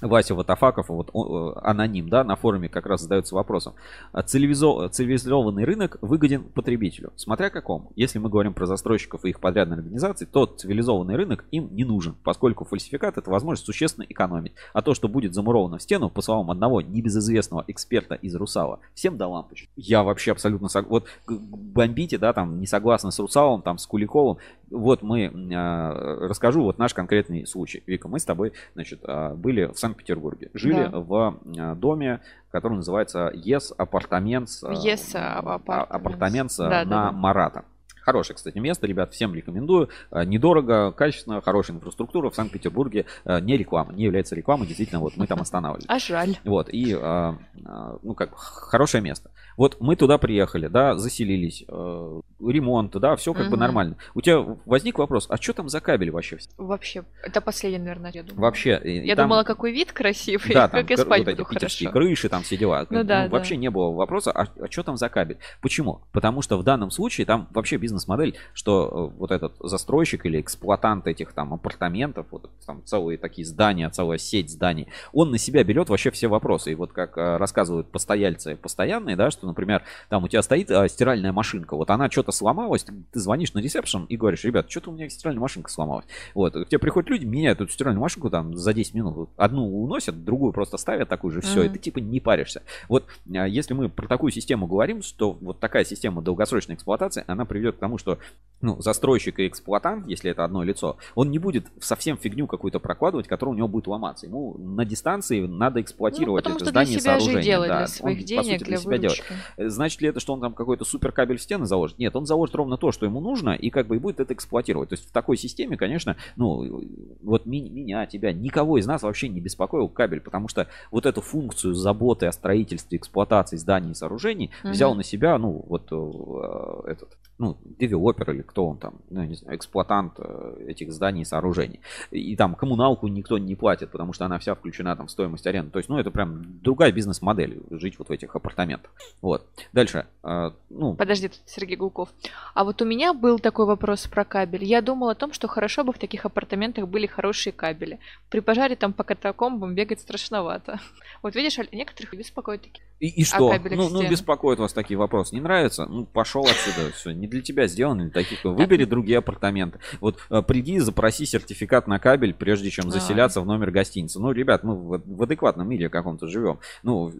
Вася 0.00 0.34
Ватафаков, 0.34 0.88
вот 0.88 1.10
он, 1.12 1.50
э, 1.50 1.60
аноним, 1.62 2.08
да, 2.08 2.22
на 2.22 2.36
форуме 2.36 2.68
как 2.68 2.86
раз 2.86 3.02
задается 3.02 3.34
вопросом. 3.34 3.74
А 4.12 4.22
цивилизованный 4.22 5.64
рынок 5.64 5.98
выгоден 6.00 6.44
потребителю. 6.44 7.12
Смотря 7.16 7.50
какому. 7.50 7.92
Если 7.96 8.18
мы 8.18 8.28
говорим 8.28 8.54
про 8.54 8.66
застройщиков 8.66 9.24
и 9.24 9.30
их 9.30 9.40
подрядные 9.40 9.78
организации, 9.78 10.24
то 10.24 10.46
цивилизованный 10.46 11.16
рынок 11.16 11.44
им 11.50 11.68
не 11.72 11.84
нужен, 11.84 12.14
поскольку 12.22 12.64
фальсификат 12.64 13.18
это 13.18 13.30
возможность 13.30 13.66
существенно 13.66 14.04
экономить. 14.08 14.52
А 14.72 14.82
то, 14.82 14.94
что 14.94 15.08
будет 15.08 15.34
замуровано 15.34 15.78
в 15.78 15.82
стену, 15.82 16.10
по 16.10 16.22
словам 16.22 16.50
одного 16.50 16.80
небезызвестного 16.80 17.64
эксперта 17.66 18.14
из 18.14 18.34
Русала, 18.36 18.80
всем 18.94 19.16
до 19.16 19.26
лампочки. 19.26 19.68
Я 19.76 20.02
вообще 20.04 20.32
абсолютно 20.32 20.68
согласен. 20.68 20.88
Вот 20.90 21.06
бомбите, 21.26 22.18
да, 22.18 22.32
там 22.32 22.60
не 22.60 22.66
согласны 22.66 23.10
с 23.10 23.18
Русалом, 23.18 23.62
там 23.62 23.78
с 23.78 23.86
Куликовым. 23.86 24.38
Вот 24.70 25.02
мы, 25.02 25.24
э, 25.24 26.26
расскажу 26.26 26.62
вот 26.62 26.78
наш 26.78 26.94
конкретный 26.94 27.46
случай. 27.46 27.82
Вика, 27.86 28.08
мы 28.08 28.18
с 28.18 28.24
тобой, 28.24 28.52
значит, 28.74 29.00
э, 29.06 29.34
были 29.34 29.66
в 29.66 29.78
Санкт-Петербурге. 29.78 30.50
Жили 30.54 30.88
да. 30.90 31.00
в 31.00 31.38
э, 31.44 31.74
доме, 31.74 32.20
который 32.50 32.74
называется 32.74 33.32
Yes 33.34 33.74
Apartments. 33.76 34.62
Yes 34.62 35.14
Apartments 35.14 36.56
да, 36.58 36.68
на 36.68 36.84
да, 36.84 37.12
Марата. 37.12 37.64
Хорошее, 38.02 38.36
кстати, 38.36 38.56
место, 38.56 38.86
ребят, 38.86 39.12
всем 39.12 39.34
рекомендую. 39.34 39.90
Недорого, 40.10 40.92
качественно, 40.92 41.42
хорошая 41.42 41.76
инфраструктура. 41.76 42.30
В 42.30 42.34
Санкт-Петербурге 42.34 43.04
не 43.26 43.58
реклама, 43.58 43.92
не 43.92 44.04
является 44.04 44.34
рекламой. 44.34 44.66
Действительно, 44.66 45.00
вот 45.00 45.18
мы 45.18 45.26
там 45.26 45.42
останавливались. 45.42 45.84
А 45.88 45.98
жаль. 45.98 46.38
Вот, 46.44 46.70
и, 46.72 46.94
ну, 46.94 48.14
как, 48.14 48.34
хорошее 48.34 49.02
место. 49.02 49.30
Вот 49.58 49.78
мы 49.80 49.96
туда 49.96 50.18
приехали, 50.18 50.68
да, 50.68 50.96
заселились, 50.96 51.64
э, 51.66 52.20
ремонт, 52.40 52.92
да, 52.92 53.16
все 53.16 53.34
как 53.34 53.46
угу. 53.46 53.50
бы 53.50 53.56
нормально. 53.56 53.96
У 54.14 54.20
тебя 54.20 54.38
возник 54.64 54.98
вопрос, 54.98 55.26
а 55.28 55.36
что 55.36 55.52
там 55.52 55.68
за 55.68 55.80
кабель 55.80 56.12
вообще? 56.12 56.38
Вообще, 56.56 57.02
это 57.24 57.40
последний, 57.40 57.78
наверное, 57.78 58.12
я 58.14 58.22
думаю. 58.22 58.40
Вообще. 58.40 58.80
Я 58.84 59.16
там, 59.16 59.28
думала, 59.28 59.42
какой 59.42 59.72
вид 59.72 59.90
красивый, 59.90 60.54
да, 60.54 60.68
там, 60.68 60.82
как 60.82 60.90
я 60.90 60.96
спать 60.96 61.24
вот 61.24 61.32
буду 61.32 61.42
эти 61.50 61.58
хорошо. 61.58 61.90
крыши, 61.90 62.28
там 62.28 62.44
все 62.44 62.56
дела. 62.56 62.86
Ну, 62.88 63.02
да, 63.02 63.24
ну, 63.24 63.28
да. 63.28 63.28
Вообще 63.28 63.56
не 63.56 63.68
было 63.68 63.90
вопроса, 63.90 64.30
а, 64.30 64.46
а 64.60 64.70
что 64.70 64.84
там 64.84 64.96
за 64.96 65.08
кабель? 65.08 65.38
Почему? 65.60 66.02
Потому 66.12 66.40
что 66.40 66.56
в 66.56 66.62
данном 66.62 66.92
случае 66.92 67.26
там 67.26 67.48
вообще 67.50 67.78
бизнес-модель, 67.78 68.36
что 68.54 69.10
э, 69.12 69.18
вот 69.18 69.32
этот 69.32 69.56
застройщик 69.58 70.24
или 70.24 70.40
эксплуатант 70.40 71.08
этих 71.08 71.32
там 71.32 71.52
апартаментов, 71.52 72.26
вот 72.30 72.48
там 72.64 72.84
целые 72.84 73.18
такие 73.18 73.44
здания, 73.44 73.90
целая 73.90 74.18
сеть 74.18 74.50
зданий, 74.50 74.86
он 75.12 75.32
на 75.32 75.38
себя 75.38 75.64
берет 75.64 75.88
вообще 75.88 76.12
все 76.12 76.28
вопросы. 76.28 76.70
И 76.70 76.74
вот 76.76 76.92
как 76.92 77.18
э, 77.18 77.38
рассказывают 77.38 77.90
постояльцы 77.90 78.54
постоянные, 78.54 79.16
да, 79.16 79.32
что 79.32 79.47
например, 79.48 79.82
там 80.08 80.24
у 80.24 80.28
тебя 80.28 80.42
стоит 80.42 80.70
а, 80.70 80.88
стиральная 80.88 81.32
машинка, 81.32 81.76
вот 81.76 81.90
она 81.90 82.10
что-то 82.10 82.32
сломалась, 82.32 82.84
ты, 82.84 82.92
ты 83.12 83.20
звонишь 83.20 83.52
на 83.54 83.58
ресепшн 83.58 84.04
и 84.04 84.16
говоришь, 84.16 84.44
ребят, 84.44 84.70
что-то 84.70 84.90
у 84.90 84.94
меня 84.94 85.08
стиральная 85.08 85.40
машинка 85.40 85.70
сломалась. 85.70 86.06
Вот, 86.34 86.54
к 86.54 86.66
тебе 86.66 86.78
приходят 86.78 87.10
люди, 87.10 87.24
меняют 87.24 87.60
эту 87.60 87.72
стиральную 87.72 88.00
машинку 88.00 88.30
там 88.30 88.54
за 88.56 88.72
10 88.72 88.94
минут, 88.94 89.30
одну 89.36 89.82
уносят, 89.82 90.24
другую 90.24 90.52
просто 90.52 90.76
ставят 90.76 91.08
такую 91.08 91.32
же, 91.32 91.40
все, 91.40 91.62
mm-hmm. 91.62 91.66
и 91.66 91.70
ты 91.70 91.78
типа 91.78 91.98
не 91.98 92.20
паришься. 92.20 92.62
Вот, 92.88 93.06
а, 93.34 93.46
если 93.46 93.74
мы 93.74 93.88
про 93.88 94.06
такую 94.06 94.30
систему 94.30 94.66
говорим, 94.66 95.02
что 95.02 95.32
вот 95.32 95.58
такая 95.60 95.84
система 95.84 96.22
долгосрочной 96.22 96.76
эксплуатации, 96.76 97.24
она 97.26 97.44
приведет 97.44 97.76
к 97.76 97.78
тому, 97.78 97.98
что, 97.98 98.18
ну, 98.60 98.80
застройщик 98.80 99.38
и 99.40 99.48
эксплуатант, 99.48 100.06
если 100.06 100.30
это 100.30 100.44
одно 100.44 100.62
лицо, 100.62 100.96
он 101.14 101.30
не 101.30 101.38
будет 101.38 101.66
совсем 101.80 102.16
фигню 102.16 102.46
какую-то 102.46 102.78
прокладывать, 102.78 103.26
которая 103.26 103.54
у 103.54 103.56
него 103.56 103.68
будет 103.68 103.86
ломаться. 103.86 104.26
Ему 104.26 104.56
на 104.58 104.84
дистанции 104.84 105.46
надо 105.46 105.80
эксплуатировать 105.80 106.44
ну, 106.46 106.56
это 106.56 106.66
здание, 106.66 107.00
сооружение. 107.00 107.42
Делает 107.42 107.70
да, 107.70 107.78
для 107.78 107.86
своих 107.86 108.18
он, 108.18 108.24
денег, 108.24 108.44
сути, 108.44 108.58
для, 108.58 108.66
для 108.66 108.76
себя 108.76 108.98
делает. 108.98 109.24
Значит 109.56 110.00
ли 110.00 110.08
это, 110.08 110.20
что 110.20 110.32
он 110.32 110.40
там 110.40 110.54
какой-то 110.54 110.84
супер 110.84 111.12
кабель 111.12 111.38
в 111.38 111.42
стены 111.42 111.66
заложит? 111.66 111.98
Нет, 111.98 112.14
он 112.16 112.26
заложит 112.26 112.54
ровно 112.54 112.76
то, 112.76 112.92
что 112.92 113.06
ему 113.06 113.20
нужно, 113.20 113.50
и 113.50 113.70
как 113.70 113.86
бы 113.86 113.96
и 113.96 113.98
будет 113.98 114.20
это 114.20 114.34
эксплуатировать. 114.34 114.90
То 114.90 114.94
есть 114.94 115.08
в 115.08 115.12
такой 115.12 115.36
системе, 115.36 115.76
конечно, 115.76 116.16
ну, 116.36 116.82
вот 117.22 117.46
ми- 117.46 117.68
меня, 117.68 118.06
тебя, 118.06 118.32
никого 118.32 118.78
из 118.78 118.86
нас 118.86 119.02
вообще 119.02 119.28
не 119.28 119.40
беспокоил 119.40 119.88
кабель, 119.88 120.20
потому 120.20 120.48
что 120.48 120.68
вот 120.90 121.06
эту 121.06 121.20
функцию 121.20 121.74
заботы 121.74 122.26
о 122.26 122.32
строительстве, 122.32 122.98
эксплуатации 122.98 123.56
зданий 123.56 123.92
и 123.92 123.94
сооружений 123.94 124.50
угу. 124.62 124.72
взял 124.72 124.94
на 124.94 125.02
себя, 125.02 125.38
ну, 125.38 125.64
вот 125.68 125.88
э, 125.90 126.90
этот 126.90 127.16
ну, 127.38 127.56
девелопер 127.78 128.30
или 128.32 128.42
кто 128.42 128.66
он 128.66 128.78
там, 128.78 128.94
ну, 129.10 129.22
не 129.22 129.36
знаю, 129.36 129.56
эксплуатант 129.56 130.14
э, 130.18 130.64
этих 130.68 130.92
зданий 130.92 131.22
и 131.22 131.24
сооружений. 131.24 131.80
И 132.10 132.36
там 132.36 132.54
коммуналку 132.54 133.06
никто 133.06 133.38
не 133.38 133.54
платит, 133.54 133.90
потому 133.90 134.12
что 134.12 134.24
она 134.24 134.38
вся 134.38 134.54
включена 134.54 134.96
там 134.96 135.06
в 135.06 135.10
стоимость 135.10 135.46
аренды. 135.46 135.70
То 135.70 135.78
есть, 135.78 135.88
ну, 135.88 135.98
это 135.98 136.10
прям 136.10 136.60
другая 136.62 136.90
бизнес-модель, 136.90 137.62
жить 137.70 137.98
вот 137.98 138.08
в 138.08 138.10
этих 138.10 138.34
апартаментах. 138.34 138.90
Вот. 139.22 139.46
Дальше. 139.72 140.06
Э, 140.24 140.50
ну... 140.68 140.94
Подожди, 140.94 141.30
Сергей 141.46 141.76
Гулков. 141.76 142.08
А 142.54 142.64
вот 142.64 142.82
у 142.82 142.84
меня 142.84 143.14
был 143.14 143.38
такой 143.38 143.66
вопрос 143.66 144.08
про 144.08 144.24
кабель. 144.24 144.64
Я 144.64 144.82
думала 144.82 145.12
о 145.12 145.14
том, 145.14 145.32
что 145.32 145.46
хорошо 145.46 145.84
бы 145.84 145.92
в 145.92 145.98
таких 145.98 146.24
апартаментах 146.24 146.88
были 146.88 147.06
хорошие 147.06 147.52
кабели. 147.52 148.00
При 148.30 148.40
пожаре 148.40 148.74
там 148.74 148.92
по 148.92 149.04
катакомбам 149.04 149.74
бегать 149.74 150.00
страшновато. 150.00 150.80
Вот 151.22 151.34
видишь, 151.34 151.58
некоторых 151.72 152.14
беспокоит 152.14 152.62
такие. 152.62 152.87
И, 153.00 153.08
и 153.08 153.24
что? 153.24 153.54
Ну, 153.70 153.88
ну, 153.88 154.08
беспокоит 154.08 154.58
вас 154.58 154.72
такие 154.72 154.98
вопросы. 154.98 155.34
Не 155.34 155.40
нравится? 155.40 155.86
Ну, 155.86 156.04
пошел 156.04 156.42
отсюда. 156.42 156.92
Все, 156.92 157.12
не 157.12 157.28
для 157.28 157.42
тебя 157.42 157.66
сделаны, 157.66 158.04
для 158.04 158.10
таких. 158.10 158.44
Выбери 158.44 158.84
другие 158.84 159.18
апартаменты. 159.18 159.78
Вот 160.00 160.18
э, 160.30 160.42
приди, 160.42 160.78
запроси 160.80 161.24
сертификат 161.24 161.86
на 161.86 161.98
кабель, 161.98 162.34
прежде 162.34 162.70
чем 162.70 162.90
заселяться 162.90 163.40
в 163.40 163.46
номер 163.46 163.70
гостиницы. 163.70 164.18
Ну, 164.18 164.32
ребят, 164.32 164.64
мы 164.64 164.74
в, 164.74 165.02
в 165.04 165.22
адекватном 165.22 165.68
мире 165.68 165.88
каком-то 165.88 166.26
живем. 166.26 166.58
Ну, 166.82 167.12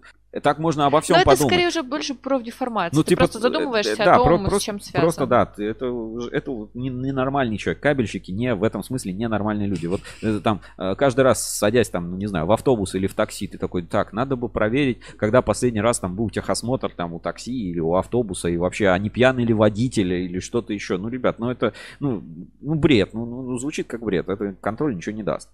так 0.42 0.58
можно 0.58 0.86
обо 0.86 1.00
всем 1.00 1.16
Но 1.16 1.24
подумать. 1.24 1.40
это 1.40 1.48
скорее 1.48 1.68
уже 1.68 1.82
больше 1.82 2.14
про 2.14 2.40
деформацию. 2.40 2.96
Ну, 2.96 3.02
ты 3.02 3.10
типа, 3.10 3.20
просто 3.20 3.38
задумываешься 3.38 3.96
да, 3.96 4.16
о 4.16 4.24
том, 4.24 4.44
про, 4.46 4.58
с 4.58 4.62
чем 4.62 4.78
связано. 4.78 5.02
Просто 5.02 5.26
да, 5.26 5.52
это, 5.56 5.86
это 6.32 6.68
ненормальный 6.74 7.52
не 7.52 7.58
человек. 7.58 7.82
Кабельщики 7.82 8.30
не 8.30 8.54
в 8.54 8.62
этом 8.62 8.82
смысле 8.82 9.14
ненормальные 9.14 9.68
люди. 9.68 9.86
Вот 9.86 10.02
э, 10.22 10.40
там 10.42 10.60
э, 10.76 10.94
каждый 10.96 11.22
раз 11.22 11.42
садясь 11.42 11.88
там, 11.88 12.10
ну, 12.10 12.16
не 12.16 12.26
знаю, 12.26 12.46
в 12.46 12.52
автобус 12.52 12.94
или 12.94 13.06
в 13.06 13.14
такси, 13.14 13.46
ты 13.46 13.56
такой, 13.56 13.82
так, 13.82 14.12
надо 14.12 14.36
бы 14.36 14.48
проверить, 14.48 15.00
когда 15.16 15.40
последний 15.40 15.80
раз 15.80 15.98
там 15.98 16.14
был 16.14 16.28
техосмотр 16.28 16.90
там 16.90 17.14
у 17.14 17.20
такси 17.20 17.70
или 17.70 17.80
у 17.80 17.94
автобуса, 17.94 18.48
и 18.48 18.56
вообще, 18.58 18.88
а 18.88 18.98
не 18.98 19.08
пьяный 19.08 19.44
ли 19.44 19.54
водитель 19.54 20.12
или 20.12 20.40
что-то 20.40 20.74
еще. 20.74 20.98
Ну, 20.98 21.08
ребят, 21.08 21.38
ну 21.38 21.50
это, 21.50 21.72
ну, 22.00 22.22
ну 22.60 22.74
бред, 22.74 23.14
ну, 23.14 23.24
ну 23.24 23.58
звучит 23.58 23.86
как 23.86 24.02
бред. 24.02 24.28
Это 24.28 24.54
контроль 24.60 24.94
ничего 24.94 25.16
не 25.16 25.22
даст. 25.22 25.48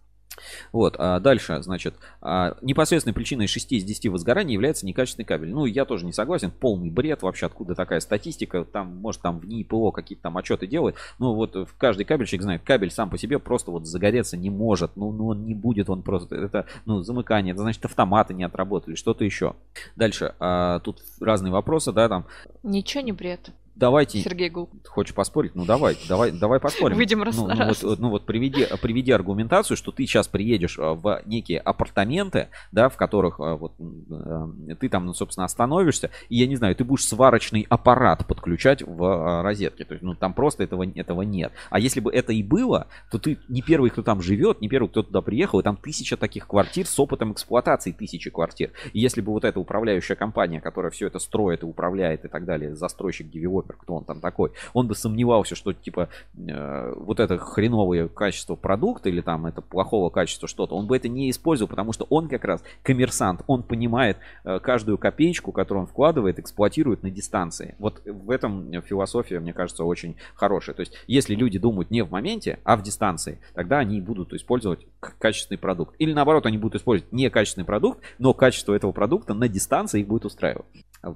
Вот, 0.73 0.97
а 0.99 1.21
дальше, 1.21 1.63
значит, 1.63 1.95
а, 2.21 2.57
непосредственной 2.63 3.15
причиной 3.15 3.47
6 3.47 3.73
из 3.73 3.85
10 3.85 4.09
возгораний 4.09 4.55
является 4.55 4.87
некачественный 4.87 5.25
кабель. 5.25 5.51
Ну, 5.51 5.67
я 5.67 5.85
тоже 5.85 6.05
не 6.07 6.13
согласен, 6.13 6.51
полный 6.51 6.91
бред 6.91 7.23
вообще, 7.23 7.47
откуда 7.47 7.75
такая 7.75 8.01
статистика, 8.01 8.65
там, 8.65 8.97
может, 8.97 9.23
там 9.23 9.39
в 9.39 9.47
НИИ 9.47 9.65
ПО 9.65 9.93
какие-то 9.93 10.25
там 10.25 10.37
отчеты 10.37 10.67
делают, 10.67 10.97
ну, 11.19 11.35
вот 11.35 11.57
каждый 11.79 12.05
кабельщик 12.05 12.43
знает, 12.43 12.63
кабель 12.63 12.91
сам 12.91 13.11
по 13.11 13.19
себе 13.19 13.39
просто 13.39 13.71
вот 13.71 13.87
загореться 13.87 14.37
не 14.37 14.51
может, 14.51 14.97
ну, 14.97 15.13
ну 15.13 15.29
он 15.29 15.45
не 15.45 15.55
будет, 15.55 15.89
он 15.91 16.03
просто, 16.03 16.35
это, 16.37 16.67
ну, 16.87 17.03
замыкание, 17.03 17.53
это 17.53 17.63
значит, 17.63 17.85
автоматы 17.85 18.35
не 18.35 18.45
отработали, 18.45 18.95
что-то 18.95 19.25
еще. 19.25 19.55
Дальше, 19.97 20.35
а, 20.39 20.81
тут 20.81 21.03
разные 21.21 21.53
вопросы, 21.53 21.93
да, 21.93 22.09
там. 22.09 22.27
Ничего 22.63 23.03
не 23.03 23.13
бред. 23.13 23.51
Давайте... 23.75 24.21
Сергей 24.21 24.51
Гул. 24.51 24.71
Хочешь 24.87 25.15
поспорить? 25.15 25.55
Ну 25.55 25.65
давай, 25.65 25.97
давай, 26.09 26.31
давай 26.31 26.61
поспорим. 26.61 26.97
Выйдем 26.97 27.23
раз 27.23 27.37
ну, 27.37 27.47
на 27.47 27.55
ну 27.55 27.61
раз. 27.61 27.83
Вот, 27.83 27.99
ну 27.99 28.11
вот 28.11 28.27
приведи, 28.27 28.67
приведи 28.81 29.13
аргументацию, 29.13 29.77
что 29.77 29.93
ты 29.93 30.07
сейчас 30.07 30.29
приедешь 30.29 30.79
а, 30.79 30.95
в 30.95 31.23
некие 31.27 31.59
апартаменты, 31.59 32.49
да, 32.73 32.89
в 32.89 32.97
которых 32.97 33.41
а, 33.41 33.57
вот 33.57 33.73
э, 33.81 34.75
ты 34.77 34.89
там, 34.89 35.07
ну, 35.07 35.15
собственно, 35.15 35.45
остановишься, 35.45 36.11
и 36.29 36.37
я 36.37 36.47
не 36.47 36.57
знаю, 36.57 36.77
ты 36.77 36.85
будешь 36.85 37.05
сварочный 37.05 37.67
аппарат 37.69 38.27
подключать 38.27 38.83
в 38.83 39.43
розетке. 39.43 39.85
То 39.85 39.95
есть, 39.95 40.05
ну 40.05 40.15
там 40.15 40.35
просто 40.35 40.63
этого, 40.63 40.87
этого 40.95 41.23
нет. 41.23 41.53
А 41.71 41.79
если 41.79 42.01
бы 42.01 42.13
это 42.13 42.33
и 42.33 42.43
было, 42.43 42.87
то 43.11 43.19
ты 43.19 43.39
не 43.49 43.63
первый, 43.63 43.91
кто 43.91 44.03
там 44.03 44.23
живет, 44.23 44.61
не 44.61 44.69
первый, 44.69 44.89
кто 44.89 45.03
туда 45.03 45.21
приехал, 45.21 45.61
и 45.61 45.63
там 45.63 45.77
тысяча 45.77 46.17
таких 46.17 46.47
квартир 46.47 46.87
с 46.87 46.99
опытом 46.99 47.33
эксплуатации 47.33 47.93
тысячи 47.93 48.31
квартир. 48.31 48.71
И 48.93 49.01
если 49.01 49.21
бы 49.21 49.33
вот 49.33 49.45
эта 49.45 49.59
управляющая 49.59 50.17
компания, 50.17 50.61
которая 50.61 50.91
все 50.91 51.07
это 51.07 51.19
строит 51.19 51.63
и 51.63 51.67
управляет 51.67 52.25
и 52.25 52.29
так 52.29 52.45
далее, 52.45 52.75
застройщик, 52.75 53.31
девелопер, 53.31 53.64
кто 53.73 53.95
он 53.95 54.05
там 54.05 54.21
такой, 54.21 54.53
он 54.73 54.87
бы 54.87 54.95
сомневался, 54.95 55.55
что 55.55 55.73
типа 55.73 56.09
э, 56.37 56.93
вот 56.97 57.21
это 57.21 57.39
хреновое 57.39 58.09
качество 58.09 58.55
продукта 58.55 59.09
или 59.09 59.21
там 59.21 59.47
это 59.47 59.63
плохого 59.63 60.11
качества 60.11 60.49
что-то, 60.49 60.75
он 60.75 60.87
бы 60.87 60.97
это 60.97 61.09
не 61.09 61.31
использовал, 61.31 61.69
потому 61.69 61.93
что 61.93 62.07
он 62.11 62.29
как 62.29 62.45
раз 62.45 62.63
коммерсант, 62.83 63.43
он 63.47 63.63
понимает 63.63 64.19
э, 64.45 64.59
каждую 64.59 64.99
копеечку, 64.99 65.53
которую 65.53 65.83
он 65.83 65.87
вкладывает, 65.89 66.39
эксплуатирует 66.39 67.03
на 67.03 67.11
дистанции. 67.11 67.75
Вот 67.79 68.03
в 68.05 68.31
этом 68.31 68.83
философия, 68.83 69.41
мне 69.41 69.53
кажется, 69.53 69.85
очень 69.85 70.17
хорошая. 70.35 70.75
То 70.75 70.81
есть, 70.81 70.93
если 71.07 71.35
люди 71.35 71.59
думают 71.59 71.91
не 71.91 72.03
в 72.03 72.11
моменте, 72.11 72.59
а 72.65 72.77
в 72.77 72.83
дистанции, 72.83 73.39
тогда 73.55 73.79
они 73.79 74.01
будут 74.01 74.33
использовать 74.33 74.87
качественный 75.01 75.59
продукт. 75.59 75.95
Или 75.99 76.13
наоборот, 76.13 76.47
они 76.47 76.59
будут 76.59 76.81
использовать 76.81 77.13
не 77.13 77.31
качественный 77.31 77.65
продукт, 77.65 78.01
но 78.19 78.35
качество 78.35 78.75
этого 78.75 78.93
продукта 78.93 79.35
на 79.35 79.49
дистанции 79.49 80.01
их 80.01 80.09
будет 80.09 80.25
устраивать. 80.25 80.67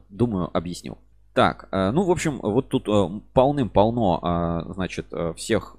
Думаю, 0.08 0.50
объяснил. 0.56 0.98
Так, 1.38 1.68
э, 1.70 1.92
ну, 1.92 2.02
в 2.02 2.10
общем, 2.10 2.40
вот 2.42 2.68
тут 2.68 2.88
э, 2.88 3.20
полным-полно, 3.32 4.64
э, 4.68 4.72
значит, 4.72 5.06
всех 5.36 5.76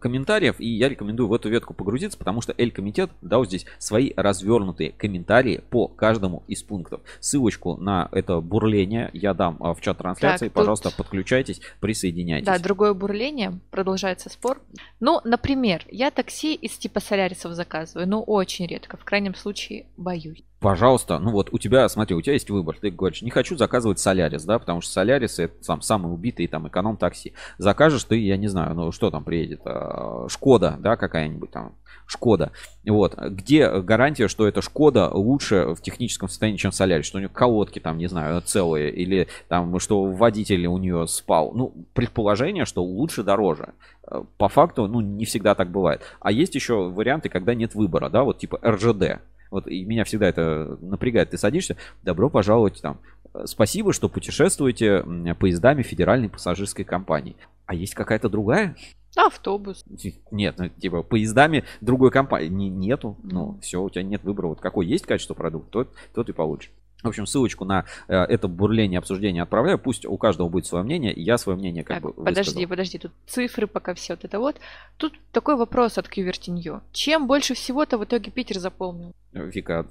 комментариев, 0.00 0.56
и 0.58 0.66
я 0.66 0.88
рекомендую 0.90 1.28
в 1.28 1.32
эту 1.32 1.48
ветку 1.48 1.72
погрузиться, 1.72 2.18
потому 2.18 2.42
что 2.42 2.52
L-комитет 2.58 3.10
дал 3.22 3.46
здесь 3.46 3.64
свои 3.78 4.12
развернутые 4.14 4.90
комментарии 4.90 5.62
по 5.70 5.86
каждому 5.86 6.42
из 6.48 6.62
пунктов. 6.62 7.00
Ссылочку 7.20 7.76
на 7.76 8.08
это 8.12 8.40
бурление 8.40 9.08
я 9.14 9.32
дам 9.32 9.56
в 9.58 9.80
чат 9.80 9.98
трансляции, 9.98 10.46
Так, 10.46 10.52
тут- 10.52 10.54
пожалуйста, 10.54 10.90
подключайтесь, 10.94 11.60
присоединяйтесь. 11.80 12.46
Да, 12.46 12.58
другое 12.58 12.92
бурление, 12.92 13.58
продолжается 13.70 14.28
спор. 14.28 14.60
Ну, 15.00 15.20
например, 15.24 15.86
я 15.88 16.10
такси 16.10 16.54
из 16.54 16.76
типа 16.76 17.00
солярисов 17.00 17.52
заказываю, 17.52 18.08
но 18.08 18.22
очень 18.22 18.66
редко, 18.66 18.98
в 18.98 19.04
крайнем 19.04 19.34
случае 19.34 19.86
боюсь. 19.96 20.42
Пожалуйста, 20.64 21.18
ну 21.18 21.30
вот 21.30 21.50
у 21.52 21.58
тебя, 21.58 21.86
смотри, 21.90 22.16
у 22.16 22.22
тебя 22.22 22.32
есть 22.32 22.48
выбор. 22.48 22.78
Ты 22.80 22.90
говоришь, 22.90 23.20
не 23.20 23.28
хочу 23.28 23.54
заказывать 23.54 23.98
Солярис, 23.98 24.44
да, 24.44 24.58
потому 24.58 24.80
что 24.80 24.92
Солярис 24.92 25.38
это 25.38 25.62
сам 25.62 25.82
самый 25.82 26.10
убитый 26.10 26.46
там 26.46 26.66
эконом-такси. 26.66 27.34
Закажешь 27.58 28.04
ты, 28.04 28.16
я 28.16 28.38
не 28.38 28.48
знаю, 28.48 28.74
ну 28.74 28.90
что 28.90 29.10
там 29.10 29.24
приедет, 29.24 29.60
а, 29.66 30.26
Шкода, 30.30 30.76
да, 30.78 30.96
какая-нибудь 30.96 31.50
там, 31.50 31.74
Шкода. 32.06 32.50
Вот, 32.86 33.14
где 33.14 33.78
гарантия, 33.80 34.26
что 34.26 34.48
эта 34.48 34.62
Шкода 34.62 35.10
лучше 35.10 35.74
в 35.74 35.82
техническом 35.82 36.30
состоянии, 36.30 36.56
чем 36.56 36.72
Солярис, 36.72 37.04
что 37.04 37.18
у 37.18 37.20
нее 37.20 37.28
колодки 37.28 37.78
там, 37.78 37.98
не 37.98 38.06
знаю, 38.06 38.40
целые, 38.40 38.90
или 38.90 39.28
там, 39.48 39.78
что 39.80 40.04
водитель 40.06 40.66
у 40.66 40.78
нее 40.78 41.06
спал. 41.08 41.52
Ну, 41.52 41.74
предположение, 41.92 42.64
что 42.64 42.82
лучше 42.82 43.22
дороже. 43.22 43.74
Э, 44.10 44.22
По 44.38 44.48
факту, 44.48 44.86
ну, 44.86 45.02
не 45.02 45.26
всегда 45.26 45.54
так 45.54 45.70
бывает. 45.70 46.00
А 46.20 46.32
есть 46.32 46.54
еще 46.54 46.88
варианты, 46.88 47.28
когда 47.28 47.54
нет 47.54 47.74
выбора, 47.74 48.08
да, 48.08 48.24
вот 48.24 48.38
типа 48.38 48.58
РЖД. 48.64 49.20
Вот 49.54 49.68
и 49.68 49.84
меня 49.84 50.02
всегда 50.02 50.28
это 50.28 50.76
напрягает. 50.80 51.30
Ты 51.30 51.38
садишься, 51.38 51.76
добро 52.02 52.28
пожаловать 52.28 52.82
там. 52.82 52.98
Спасибо, 53.44 53.92
что 53.92 54.08
путешествуете 54.08 55.04
поездами 55.38 55.82
федеральной 55.82 56.28
пассажирской 56.28 56.84
компании. 56.84 57.36
А 57.64 57.72
есть 57.72 57.94
какая-то 57.94 58.28
другая? 58.28 58.74
Автобус. 59.14 59.84
Нет, 60.32 60.56
ну, 60.58 60.68
типа 60.70 61.04
поездами 61.04 61.62
другой 61.80 62.10
компании 62.10 62.48
Не- 62.48 62.68
нету. 62.68 63.16
Ну, 63.22 63.56
все, 63.62 63.80
у 63.80 63.88
тебя 63.88 64.02
нет 64.02 64.24
выбора. 64.24 64.48
Вот 64.48 64.60
какой 64.60 64.88
есть 64.88 65.06
качество 65.06 65.34
продукта, 65.34 65.70
тот, 65.70 65.88
тот 66.14 66.28
и 66.28 66.32
получишь. 66.32 66.72
В 67.04 67.08
общем, 67.08 67.26
ссылочку 67.26 67.64
на 67.66 67.84
э, 68.08 68.16
это 68.16 68.48
бурление 68.48 68.98
обсуждения 68.98 69.42
отправляю. 69.42 69.78
Пусть 69.78 70.06
у 70.06 70.16
каждого 70.16 70.48
будет 70.48 70.66
свое 70.66 70.82
мнение, 70.84 71.12
и 71.12 71.22
я 71.22 71.36
свое 71.36 71.58
мнение 71.58 71.84
как 71.84 71.96
Так, 71.96 72.02
бы 72.02 72.12
подожди, 72.14 72.50
высказал. 72.50 72.68
подожди, 72.68 72.98
тут 72.98 73.12
цифры 73.26 73.66
пока 73.66 73.92
все 73.94 74.14
вот 74.14 74.24
это 74.24 74.38
вот. 74.38 74.56
Тут 74.96 75.14
такой 75.30 75.56
вопрос 75.56 75.98
от 75.98 76.08
Кьювертинью. 76.08 76.82
Чем 76.92 77.26
больше 77.26 77.52
всего-то 77.54 77.98
в 77.98 78.04
итоге 78.04 78.30
Питер 78.30 78.58
заполнил? 78.58 79.12
Вика, 79.32 79.86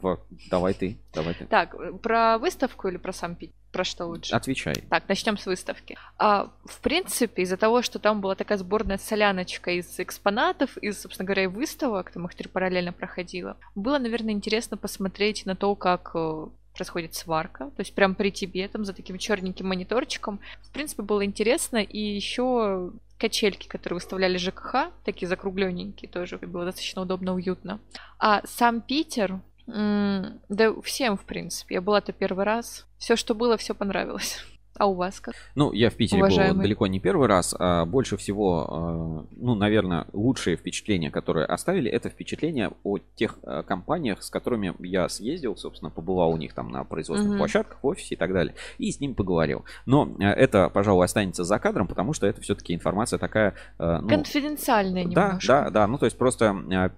давай 0.50 0.74
ты, 0.74 0.98
давай 1.14 1.36
ты. 1.36 1.46
Так, 1.46 1.76
про 2.02 2.38
выставку 2.40 2.88
или 2.88 2.98
про 2.98 3.14
сам 3.14 3.36
Питер? 3.36 3.54
Про 3.72 3.84
что 3.84 4.06
лучше? 4.06 4.34
Отвечай. 4.36 4.76
Так, 4.90 5.10
начнем 5.10 5.38
с 5.38 5.46
выставки. 5.48 5.98
А, 6.18 6.52
в 6.66 6.80
принципе, 6.82 7.42
из-за 7.42 7.58
того, 7.58 7.82
что 7.82 8.00
там 8.00 8.22
была 8.22 8.36
такая 8.36 8.58
сборная 8.58 8.98
соляночка 9.00 9.72
из 9.72 10.00
экспонатов, 10.00 10.78
из, 10.78 11.02
собственно 11.02 11.26
говоря, 11.26 11.44
и 11.44 11.48
выставок, 11.48 12.12
там 12.12 12.26
их 12.26 12.36
три 12.36 12.48
параллельно 12.48 12.94
проходило, 12.94 13.58
было, 13.76 13.98
наверное, 13.98 14.34
интересно 14.34 14.78
посмотреть 14.78 15.46
на 15.46 15.56
то, 15.56 15.76
как 15.76 16.12
э, 16.14 16.48
происходит 16.74 17.16
сварка, 17.16 17.66
то 17.66 17.80
есть 17.80 17.94
прям 17.94 18.16
при 18.16 18.32
тебе, 18.32 18.68
там, 18.68 18.86
за 18.86 18.94
таким 18.94 19.18
черненьким 19.18 19.68
мониторчиком. 19.68 20.40
В 20.62 20.72
принципе, 20.72 21.04
было 21.04 21.24
интересно, 21.24 21.78
и 21.78 22.00
еще 22.00 22.92
качельки, 23.18 23.68
которые 23.68 23.98
выставляли 23.98 24.38
ЖКХ, 24.38 24.92
такие 25.06 25.28
закругленненькие, 25.28 26.10
тоже 26.10 26.38
было 26.38 26.66
достаточно 26.66 27.04
удобно, 27.04 27.34
уютно. 27.34 27.80
А 28.20 28.42
сам 28.46 28.82
Питер, 28.82 29.40
да 29.66 30.82
всем, 30.82 31.18
в 31.18 31.24
принципе, 31.24 31.76
я 31.76 31.82
была-то 31.82 32.12
первый 32.12 32.44
раз, 32.44 32.86
все, 32.98 33.16
что 33.16 33.34
было, 33.34 33.56
все 33.58 33.74
понравилось. 33.74 34.44
А 34.78 34.88
у 34.88 34.96
вас 34.96 35.20
как? 35.20 35.36
Ну, 35.56 35.72
я 35.72 35.90
в 35.92 35.94
Питере 35.94 36.22
был 36.22 36.28
Уважаемый. 36.30 36.64
далеко 36.64 36.88
не 36.88 37.00
первый 37.00 37.28
раз. 37.28 37.56
А 37.58 37.86
больше 37.86 38.18
всего, 38.18 39.28
э, 39.30 39.36
ну, 39.38 39.54
наверное, 39.54 40.08
лучшие 40.14 40.58
впечатления, 40.58 41.12
которые 41.12 41.46
оставили, 41.46 41.92
это 41.92 42.10
впечатления 42.10 42.72
о 42.84 42.98
тех 43.16 43.38
э, 43.44 43.62
компаниях, 43.68 44.24
с 44.24 44.32
которыми 44.32 44.74
я 44.80 45.08
съездил, 45.10 45.56
собственно, 45.56 45.92
побывал 45.92 46.32
у 46.32 46.38
них 46.38 46.54
там 46.54 46.72
на 46.72 46.84
производственных 46.86 47.34
Мгм. 47.36 47.40
площадках, 47.40 47.78
в 47.84 47.88
офисе 47.88 48.16
и 48.16 48.18
так 48.18 48.34
далее, 48.34 48.56
и 48.80 48.92
с 48.92 49.00
ними 49.00 49.14
поговорил. 49.14 49.64
Но 49.86 50.10
э, 50.20 50.24
это, 50.24 50.70
пожалуй, 50.70 51.06
останется 51.06 51.44
за 51.44 51.60
кадром, 51.60 51.88
потому 51.88 52.14
что 52.14 52.26
это 52.26 52.42
все-таки 52.42 52.74
информация 52.74 53.20
такая, 53.20 53.54
ну, 53.78 54.08
Конфиденциальная 54.08 55.04
да, 55.06 55.10
немножко. 55.28 55.48
да, 55.48 55.70
да. 55.70 55.88
Ну, 55.88 55.98
то 56.00 56.06
есть 56.06 56.18
просто, 56.18 56.92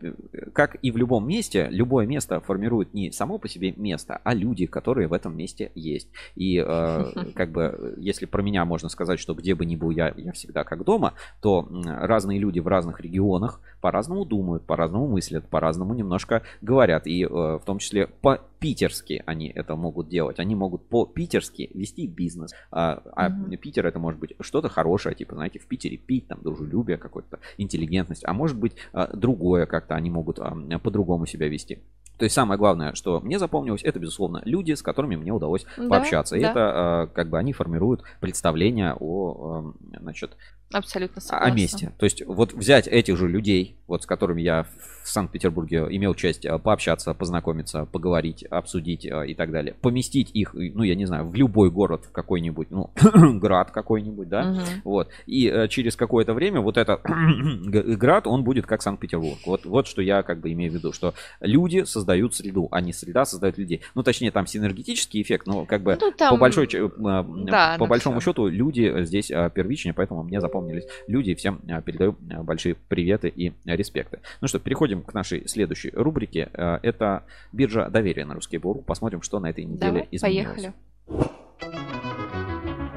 как 0.53 0.77
и 0.81 0.91
в 0.91 0.97
любом 0.97 1.27
месте, 1.27 1.67
любое 1.69 2.05
место 2.07 2.39
формирует 2.39 2.93
не 2.93 3.11
само 3.11 3.37
по 3.37 3.49
себе 3.49 3.73
место, 3.75 4.21
а 4.23 4.33
люди, 4.33 4.65
которые 4.65 5.07
в 5.07 5.13
этом 5.13 5.35
месте 5.35 5.71
есть. 5.75 6.07
И 6.35 6.59
как 7.35 7.51
бы, 7.51 7.64
если 7.97 8.25
про 8.25 8.41
меня 8.41 8.65
можно 8.65 8.89
сказать, 8.89 9.19
что 9.19 9.33
где 9.33 9.55
бы 9.55 9.65
ни 9.65 9.75
был 9.75 9.91
я, 9.91 10.13
я 10.15 10.31
всегда 10.31 10.63
как 10.63 10.83
дома, 10.83 11.13
то 11.41 11.67
разные 11.83 12.39
люди 12.39 12.59
в 12.59 12.67
разных 12.67 12.99
регионах 12.99 13.59
по-разному 13.81 14.25
думают, 14.25 14.63
по-разному 14.63 15.07
мыслят, 15.07 15.47
по-разному 15.47 15.93
немножко 15.93 16.43
говорят. 16.61 17.07
И 17.07 17.23
э, 17.23 17.27
в 17.27 17.61
том 17.65 17.79
числе 17.79 18.07
по-питерски 18.07 19.23
они 19.25 19.47
это 19.47 19.75
могут 19.75 20.09
делать. 20.09 20.39
Они 20.39 20.55
могут 20.55 20.87
по-питерски 20.87 21.69
вести 21.73 22.07
бизнес. 22.07 22.53
А, 22.71 23.01
а 23.15 23.29
Мгм. 23.29 23.57
Питер 23.57 23.85
это 23.85 23.99
может 23.99 24.19
быть 24.19 24.33
что-то 24.39 24.69
хорошее, 24.69 25.15
типа, 25.15 25.35
знаете, 25.35 25.59
в 25.59 25.67
Питере 25.67 25.97
пить, 25.97 26.27
там, 26.27 26.39
дружелюбие 26.41 26.97
какое-то, 26.97 27.39
интеллигентность. 27.57 28.23
А 28.25 28.33
может 28.33 28.57
быть 28.57 28.75
а, 28.93 29.15
другое 29.15 29.65
как-то 29.65 29.95
они 29.95 30.09
могут 30.09 30.39
а, 30.39 30.55
по-другому 30.79 31.25
себя 31.25 31.47
вести. 31.47 31.79
То 32.17 32.23
есть 32.23 32.35
самое 32.35 32.57
главное, 32.57 32.93
что 32.93 33.19
мне 33.21 33.39
запомнилось, 33.39 33.83
это, 33.83 33.99
безусловно, 33.99 34.41
люди, 34.45 34.73
с 34.73 34.81
которыми 34.81 35.15
мне 35.15 35.31
удалось 35.31 35.65
Да, 35.77 35.87
пообщаться. 35.89 36.37
И 36.37 36.41
да. 36.41 36.51
это 36.51 36.59
а, 36.73 37.07
как 37.07 37.29
бы 37.29 37.37
они 37.37 37.53
формируют 37.53 38.03
представление 38.19 38.95
о, 38.99 39.73
а, 39.75 39.99
значит, 39.99 40.37
Абсолютно 40.77 41.17
о 41.19 41.21
согласна. 41.21 41.55
месте. 41.55 41.91
То 41.97 42.03
есть 42.05 42.23
вот 42.25 42.53
взять 42.53 42.87
этих 42.87 43.17
же 43.17 43.27
людей, 43.27 43.75
вот 43.87 44.03
с 44.03 44.05
которыми 44.05 44.41
я 44.41 44.63
в 45.03 45.07
Санкт-Петербурге 45.09 45.85
имел 45.91 46.15
честь 46.15 46.45
а, 46.47 46.57
пообщаться, 46.57 47.13
познакомиться, 47.13 47.85
поговорить, 47.85 48.43
обсудить 48.49 49.05
а, 49.05 49.21
и 49.21 49.35
так 49.35 49.51
далее, 49.51 49.75
поместить 49.79 50.31
их, 50.33 50.53
ну 50.55 50.81
я 50.83 50.95
не 50.95 51.05
знаю, 51.05 51.27
в 51.29 51.35
любой 51.35 51.69
город, 51.69 52.09
какой-нибудь, 52.11 52.69
ну 52.71 52.89
град 53.39 53.69
какой-нибудь, 53.71 54.27
да, 54.27 54.43
Мгм. 54.51 54.61
вот. 54.83 55.09
И 55.27 55.47
э, 55.47 55.67
через 55.67 55.95
какое-то 55.95 56.33
время 56.33 56.59
вот 56.61 56.77
этот 56.77 57.01
град, 57.65 58.27
он 58.27 58.43
будет 58.43 58.65
как 58.65 58.81
Санкт-Петербург. 58.81 59.37
Вот, 59.45 59.65
вот 59.65 59.87
что 59.87 60.01
я 60.01 60.23
как 60.23 60.39
бы 60.39 60.51
имею 60.53 60.71
в 60.71 60.75
виду, 60.75 60.91
что 60.91 61.13
люди 61.39 61.83
создают 61.83 62.33
среду, 62.35 62.67
а 62.71 62.81
не 62.81 62.91
среда 62.93 63.25
создает 63.25 63.57
людей. 63.57 63.81
Ну, 63.93 64.03
точнее, 64.03 64.31
там 64.31 64.47
синергетический 64.47 65.21
эффект, 65.21 65.45
но 65.47 65.65
как 65.65 65.83
бы 65.83 65.97
Ну, 66.01 66.11
там- 66.11 66.33
по 66.33 66.37
большой, 66.39 66.65
э, 66.65 66.89
Да, 66.97 67.75
по 67.77 67.83
ну, 67.83 67.87
большому 67.87 68.19
всё. 68.19 68.31
счету 68.31 68.47
люди 68.47 69.03
здесь 69.05 69.29
э, 69.31 69.51
первичнее, 69.53 69.93
поэтому 69.93 70.23
мне 70.23 70.41
запомнились 70.65 70.85
люди. 71.07 71.31
и 71.31 71.35
Всем 71.35 71.61
э, 71.67 71.81
передаю 71.81 72.15
э, 72.29 72.41
большие 72.41 72.75
приветы 72.75 73.27
и 73.29 73.53
респекты. 73.65 74.19
Ну 74.41 74.47
что, 74.47 74.59
переходим 74.59 75.03
к 75.03 75.13
нашей 75.13 75.47
следующей 75.47 75.91
рубрике. 75.91 76.49
Э, 76.53 76.79
Это 76.81 77.23
биржа 77.51 77.89
доверия 77.89 78.25
на 78.25 78.33
русский 78.33 78.57
Буру. 78.57 78.81
Посмотрим, 78.81 79.21
что 79.21 79.39
на 79.39 79.49
этой 79.49 79.63
неделе 79.65 79.91
Давай, 79.91 80.07
изменилось. 80.11 80.55
поехали. 80.55 80.73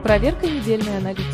Проверка 0.03 0.47
недельной 0.47 0.97
аналитики. 0.99 1.27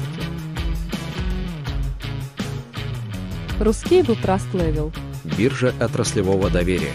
Ruscable 3.61 4.19
Trust 4.23 4.52
Level. 4.52 4.93
Биржа 5.39 5.73
отраслевого 5.81 6.51
доверия. 6.51 6.93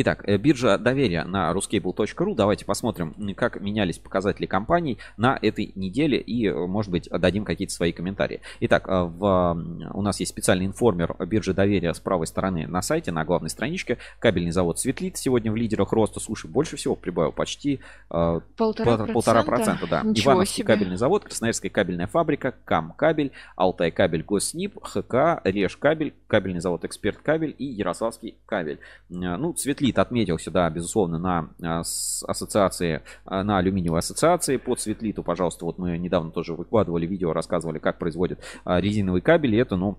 Итак, 0.00 0.22
э, 0.28 0.36
биржа 0.36 0.78
доверия 0.78 1.24
на 1.24 1.50
ruscable.ru. 1.50 2.36
Давайте 2.36 2.64
посмотрим, 2.64 3.16
как 3.34 3.60
менялись 3.60 3.98
показатели 3.98 4.46
компаний 4.46 4.98
на 5.16 5.36
этой 5.42 5.72
неделе 5.74 6.20
и, 6.20 6.46
э, 6.46 6.54
может 6.54 6.92
быть, 6.92 7.08
дадим 7.10 7.44
какие-то 7.44 7.74
свои 7.74 7.90
комментарии. 7.90 8.40
Итак, 8.60 8.86
э, 8.86 8.92
в, 8.92 9.60
у 9.92 10.02
нас 10.02 10.20
есть 10.20 10.30
специальный 10.30 10.66
информер 10.66 11.16
биржи 11.26 11.52
доверия 11.52 11.92
с 11.92 11.98
правой 11.98 12.28
стороны 12.28 12.68
на 12.68 12.80
сайте, 12.80 13.10
на 13.10 13.24
главной 13.24 13.50
страничке. 13.50 13.98
Кабельный 14.20 14.52
завод 14.52 14.78
Светлит 14.78 15.16
сегодня 15.16 15.50
в 15.50 15.56
лидерах 15.56 15.90
роста. 15.90 16.20
Слушай, 16.20 16.48
больше 16.48 16.76
всего 16.76 16.94
прибавил 16.94 17.32
почти 17.32 17.80
Полтора 18.08 18.98
пол- 18.98 19.14
полтора 19.14 19.42
процента. 19.42 19.88
Да. 19.88 20.02
Ничего 20.04 20.34
Ивановский 20.34 20.62
себе. 20.62 20.66
кабельный 20.66 20.96
завод, 20.96 21.24
Красноярская 21.24 21.72
кабельная 21.72 22.06
фабрика, 22.06 22.54
КАМ 22.64 22.92
кабель, 22.92 23.32
Алтай 23.56 23.90
кабель 23.90 24.22
Госнип, 24.22 24.78
ХК, 24.80 25.40
Реж 25.42 25.76
кабель, 25.76 26.14
кабельный 26.28 26.60
завод 26.60 26.84
Эксперт 26.84 27.18
кабель 27.18 27.56
и 27.58 27.64
Ярославский 27.64 28.36
кабель. 28.46 28.78
Ну, 29.08 29.56
Светлит 29.56 29.87
отметился, 29.96 30.50
да, 30.50 30.68
безусловно, 30.68 31.18
на 31.18 31.84
с- 31.84 32.22
ассоциации, 32.26 33.02
э, 33.24 33.42
на 33.42 33.58
алюминиевой 33.58 34.00
ассоциации 34.00 34.56
под 34.58 34.80
Светлиту, 34.80 35.22
пожалуйста, 35.22 35.64
вот 35.64 35.78
мы 35.78 35.96
недавно 35.96 36.30
тоже 36.30 36.54
выкладывали 36.54 37.06
видео, 37.06 37.32
рассказывали, 37.32 37.78
как 37.78 37.98
производят 37.98 38.40
э, 38.66 38.80
резиновый 38.80 39.20
кабель, 39.20 39.54
и 39.54 39.58
это, 39.58 39.76
ну, 39.76 39.98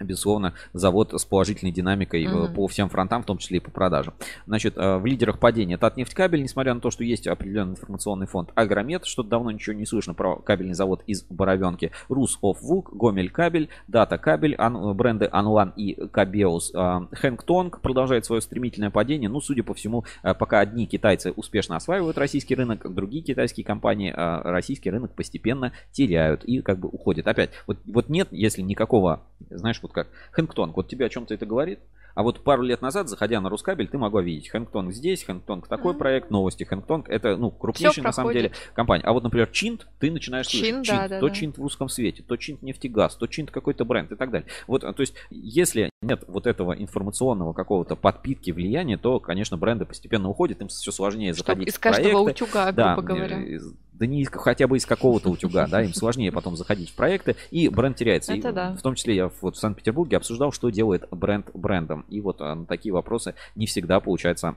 безусловно, 0.00 0.54
завод 0.72 1.12
с 1.14 1.24
положительной 1.24 1.72
динамикой 1.72 2.24
э, 2.24 2.28
Мгм. 2.28 2.54
по 2.54 2.66
всем 2.68 2.88
фронтам, 2.88 3.22
в 3.22 3.26
том 3.26 3.38
числе 3.38 3.58
и 3.58 3.60
по 3.60 3.70
продажам. 3.70 4.14
Значит, 4.46 4.74
э, 4.76 4.96
в 4.98 5.06
лидерах 5.06 5.38
падения 5.38 5.76
Татнефтькабель, 5.78 6.42
несмотря 6.42 6.74
на 6.74 6.80
то, 6.80 6.90
что 6.90 7.04
есть 7.04 7.26
определенный 7.26 7.72
информационный 7.72 8.26
фонд. 8.26 8.50
Агромет, 8.54 9.04
что 9.06 9.22
давно 9.22 9.50
ничего 9.50 9.74
не 9.74 9.86
слышно 9.86 10.14
про 10.14 10.36
кабельный 10.36 10.74
завод 10.74 11.02
из 11.06 11.22
Боровенки. 11.24 11.90
Русофвук, 12.08 12.94
Гомель 12.96 13.30
кабель, 13.30 13.68
Дата 13.88 14.18
кабель, 14.18 14.54
ан- 14.56 14.94
бренды 14.96 15.28
Анлан 15.30 15.72
и 15.76 15.94
Кабеус. 16.08 16.72
Хэнгтонг 17.12 17.80
продолжает 17.80 18.24
свое 18.24 18.40
стремительное 18.42 18.90
падение. 18.90 19.28
Ну, 19.28 19.40
судя 19.40 19.62
по 19.62 19.74
всему, 19.74 20.04
э, 20.22 20.34
пока 20.34 20.60
одни 20.60 20.86
китайцы 20.86 21.32
успешно 21.32 21.76
осваивают 21.76 22.18
российский 22.18 22.54
рынок, 22.54 22.92
другие 22.92 23.22
китайские 23.22 23.64
компании 23.64 24.12
э, 24.16 24.40
российский 24.50 24.90
рынок 24.90 25.12
постепенно 25.14 25.72
теряют 25.92 26.44
и 26.44 26.60
как 26.62 26.78
бы 26.78 26.88
уходят. 26.88 27.26
Опять, 27.26 27.50
вот, 27.66 27.78
вот 27.86 28.08
нет, 28.08 28.28
если 28.30 28.62
никакого, 28.62 29.22
знаешь, 29.50 29.78
вот 29.82 29.92
как 29.92 30.08
Хэнгтонг, 30.32 30.76
вот 30.76 30.88
тебе 30.88 31.06
о 31.06 31.08
чем-то 31.08 31.34
это 31.34 31.46
говорит? 31.46 31.80
А 32.14 32.24
вот 32.24 32.42
пару 32.42 32.62
лет 32.62 32.82
назад, 32.82 33.08
заходя 33.08 33.40
на 33.40 33.48
Рускабель, 33.48 33.86
ты 33.86 33.96
могла 33.96 34.22
видеть 34.22 34.48
Хэнгтонг 34.48 34.92
здесь, 34.92 35.22
Хэнгтонг 35.22 35.68
такой 35.68 35.94
проект, 35.94 36.30
новости 36.30 36.64
Хэнгтонг. 36.64 37.08
Это, 37.08 37.36
ну, 37.36 37.52
крупнейшая 37.52 38.02
на 38.02 38.10
самом 38.10 38.32
деле 38.32 38.50
компания. 38.74 39.04
А 39.04 39.12
вот, 39.12 39.22
например, 39.22 39.46
Чинт, 39.52 39.86
ты 40.00 40.10
начинаешь 40.10 40.48
слышать. 40.48 40.66
Чинт, 40.66 40.84
Чинт, 40.84 40.98
да, 41.02 41.08
да, 41.08 41.20
то 41.20 41.28
да. 41.28 41.34
Чинт 41.34 41.58
в 41.58 41.62
русском 41.62 41.88
свете, 41.88 42.24
то 42.26 42.36
Чинт 42.36 42.60
нефтегаз, 42.62 43.14
то 43.14 43.28
Чинт 43.28 43.52
какой-то 43.52 43.84
бренд 43.84 44.10
и 44.10 44.16
так 44.16 44.32
далее. 44.32 44.48
Вот, 44.66 44.80
то 44.80 44.94
есть, 44.98 45.14
если 45.30 45.90
нет 46.02 46.24
вот 46.26 46.48
этого 46.48 46.72
информационного 46.72 47.52
какого-то 47.52 47.94
подпитки, 47.94 48.50
влияния, 48.50 48.96
то, 48.96 49.20
конечно, 49.20 49.56
бренды 49.56 49.84
постепенно 49.84 50.28
уходят, 50.28 50.60
им 50.60 50.66
все 50.68 50.90
сложнее 50.90 51.34
Чтоб 51.34 51.46
заходить 51.46 51.68
из 51.68 51.78
каждого 51.78 52.24
проекты. 52.24 52.44
утюга, 52.44 52.72
Да, 52.72 52.94
грубо 52.96 53.14
говоря. 53.14 53.38
э, 53.40 53.46
из- 53.46 53.74
да 53.98 54.06
не 54.06 54.24
хотя 54.24 54.66
бы 54.66 54.76
из 54.76 54.86
какого-то 54.86 55.28
утюга, 55.30 55.66
да, 55.66 55.82
им 55.82 55.92
сложнее 55.92 56.32
потом 56.32 56.56
заходить 56.56 56.90
в 56.90 56.94
проекты, 56.94 57.36
и 57.50 57.68
бренд 57.68 57.96
теряется. 57.96 58.34
И 58.34 58.38
Это 58.38 58.52
да. 58.52 58.74
В 58.74 58.82
том 58.82 58.94
числе 58.94 59.16
я 59.16 59.30
вот 59.40 59.56
в 59.56 59.58
Санкт-Петербурге 59.58 60.16
обсуждал, 60.16 60.52
что 60.52 60.70
делает 60.70 61.08
бренд 61.10 61.50
брендом. 61.54 62.04
И 62.08 62.20
вот 62.20 62.40
а, 62.40 62.54
на 62.54 62.66
такие 62.66 62.92
вопросы 62.92 63.34
не 63.54 63.66
всегда 63.66 64.00
получается 64.00 64.54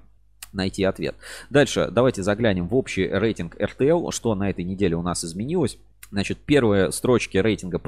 найти 0.53 0.83
ответ. 0.83 1.15
Дальше 1.49 1.89
давайте 1.91 2.23
заглянем 2.23 2.67
в 2.67 2.75
общий 2.75 3.07
рейтинг 3.07 3.55
RTL, 3.55 4.11
что 4.11 4.35
на 4.35 4.49
этой 4.49 4.63
неделе 4.63 4.95
у 4.95 5.01
нас 5.01 5.23
изменилось. 5.23 5.77
Значит, 6.11 6.39
первые 6.39 6.91
строчки 6.91 7.37
рейтинга 7.37 7.79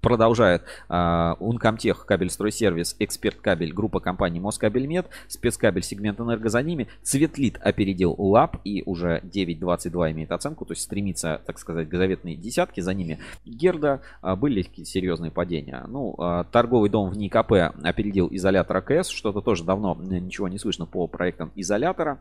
продолжает 0.00 0.62
а, 0.88 1.36
Uncomtech 1.40 2.04
кабель-стройсервис, 2.06 2.96
Эксперт 2.98 3.40
кабель, 3.40 3.72
группа 3.72 4.00
компаний 4.00 4.40
Москабельмет, 4.40 5.06
спецкабель 5.28 5.82
сегмент 5.82 6.20
энерго 6.20 6.48
за 6.48 6.62
ними. 6.62 6.88
Цветлит 7.02 7.58
опередил 7.60 8.14
ЛАП 8.18 8.58
и 8.64 8.82
уже 8.86 9.20
9.22 9.24 10.12
имеет 10.12 10.32
оценку, 10.32 10.64
то 10.64 10.72
есть 10.72 10.82
стремится, 10.82 11.40
так 11.46 11.58
сказать, 11.58 11.88
к 11.88 11.94
заветной 11.94 12.34
десятке. 12.36 12.82
За 12.82 12.94
ними 12.94 13.18
Герда 13.44 14.02
а, 14.20 14.36
были 14.36 14.62
серьезные 14.84 15.30
падения. 15.30 15.84
Ну, 15.88 16.14
а, 16.18 16.44
торговый 16.44 16.90
дом 16.90 17.10
в 17.10 17.16
НИКП 17.16 17.52
опередил 17.82 18.28
изолятор 18.30 18.78
АКС, 18.78 19.08
что-то 19.08 19.40
тоже 19.40 19.64
давно 19.64 19.96
ничего 20.00 20.48
не 20.48 20.58
слышно 20.58 20.86
по 20.86 21.06
проектам 21.06 21.52
изолятора. 21.54 22.20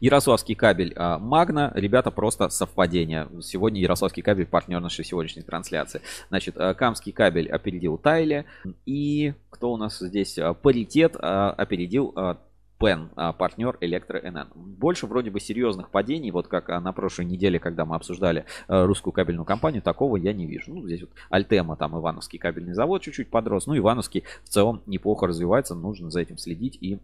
Ярославский 0.00 0.54
кабель 0.54 0.92
а, 0.96 1.18
Магна. 1.18 1.72
Ребята, 1.74 2.10
просто 2.10 2.48
совпадение. 2.48 3.28
Сегодня 3.42 3.80
Ярославский 3.80 4.22
кабель 4.22 4.46
партнер 4.46 4.80
нашей 4.80 5.04
сегодняшней 5.04 5.42
трансляции. 5.42 6.00
Значит, 6.28 6.56
а, 6.56 6.74
Камский 6.74 7.12
кабель 7.12 7.48
опередил 7.48 7.98
Тайли. 7.98 8.46
И 8.86 9.34
кто 9.50 9.72
у 9.72 9.76
нас 9.76 9.98
здесь? 9.98 10.38
А, 10.38 10.54
Паритет 10.54 11.16
опередил 11.16 12.14
Пен, 12.78 13.10
партнер 13.14 13.76
Электро-НН. 13.82 14.48
Больше 14.54 15.06
вроде 15.06 15.30
бы 15.30 15.38
серьезных 15.38 15.90
падений, 15.90 16.30
вот 16.30 16.48
как 16.48 16.68
на 16.68 16.92
прошлой 16.92 17.26
неделе, 17.26 17.58
когда 17.58 17.84
мы 17.84 17.94
обсуждали 17.94 18.46
русскую 18.68 19.12
кабельную 19.12 19.44
компанию, 19.44 19.82
такого 19.82 20.16
я 20.16 20.32
не 20.32 20.46
вижу. 20.46 20.72
Ну, 20.72 20.86
здесь 20.86 21.02
вот 21.02 21.10
Альтема, 21.28 21.76
там 21.76 21.98
Ивановский 21.98 22.38
кабельный 22.38 22.72
завод 22.72 23.02
чуть-чуть 23.02 23.28
подрос. 23.28 23.66
Ну, 23.66 23.76
Ивановский 23.76 24.24
в 24.44 24.48
целом 24.48 24.82
неплохо 24.86 25.26
развивается, 25.26 25.74
нужно 25.74 26.10
за 26.10 26.22
этим 26.22 26.38
следить 26.38 26.78
и 26.80 27.00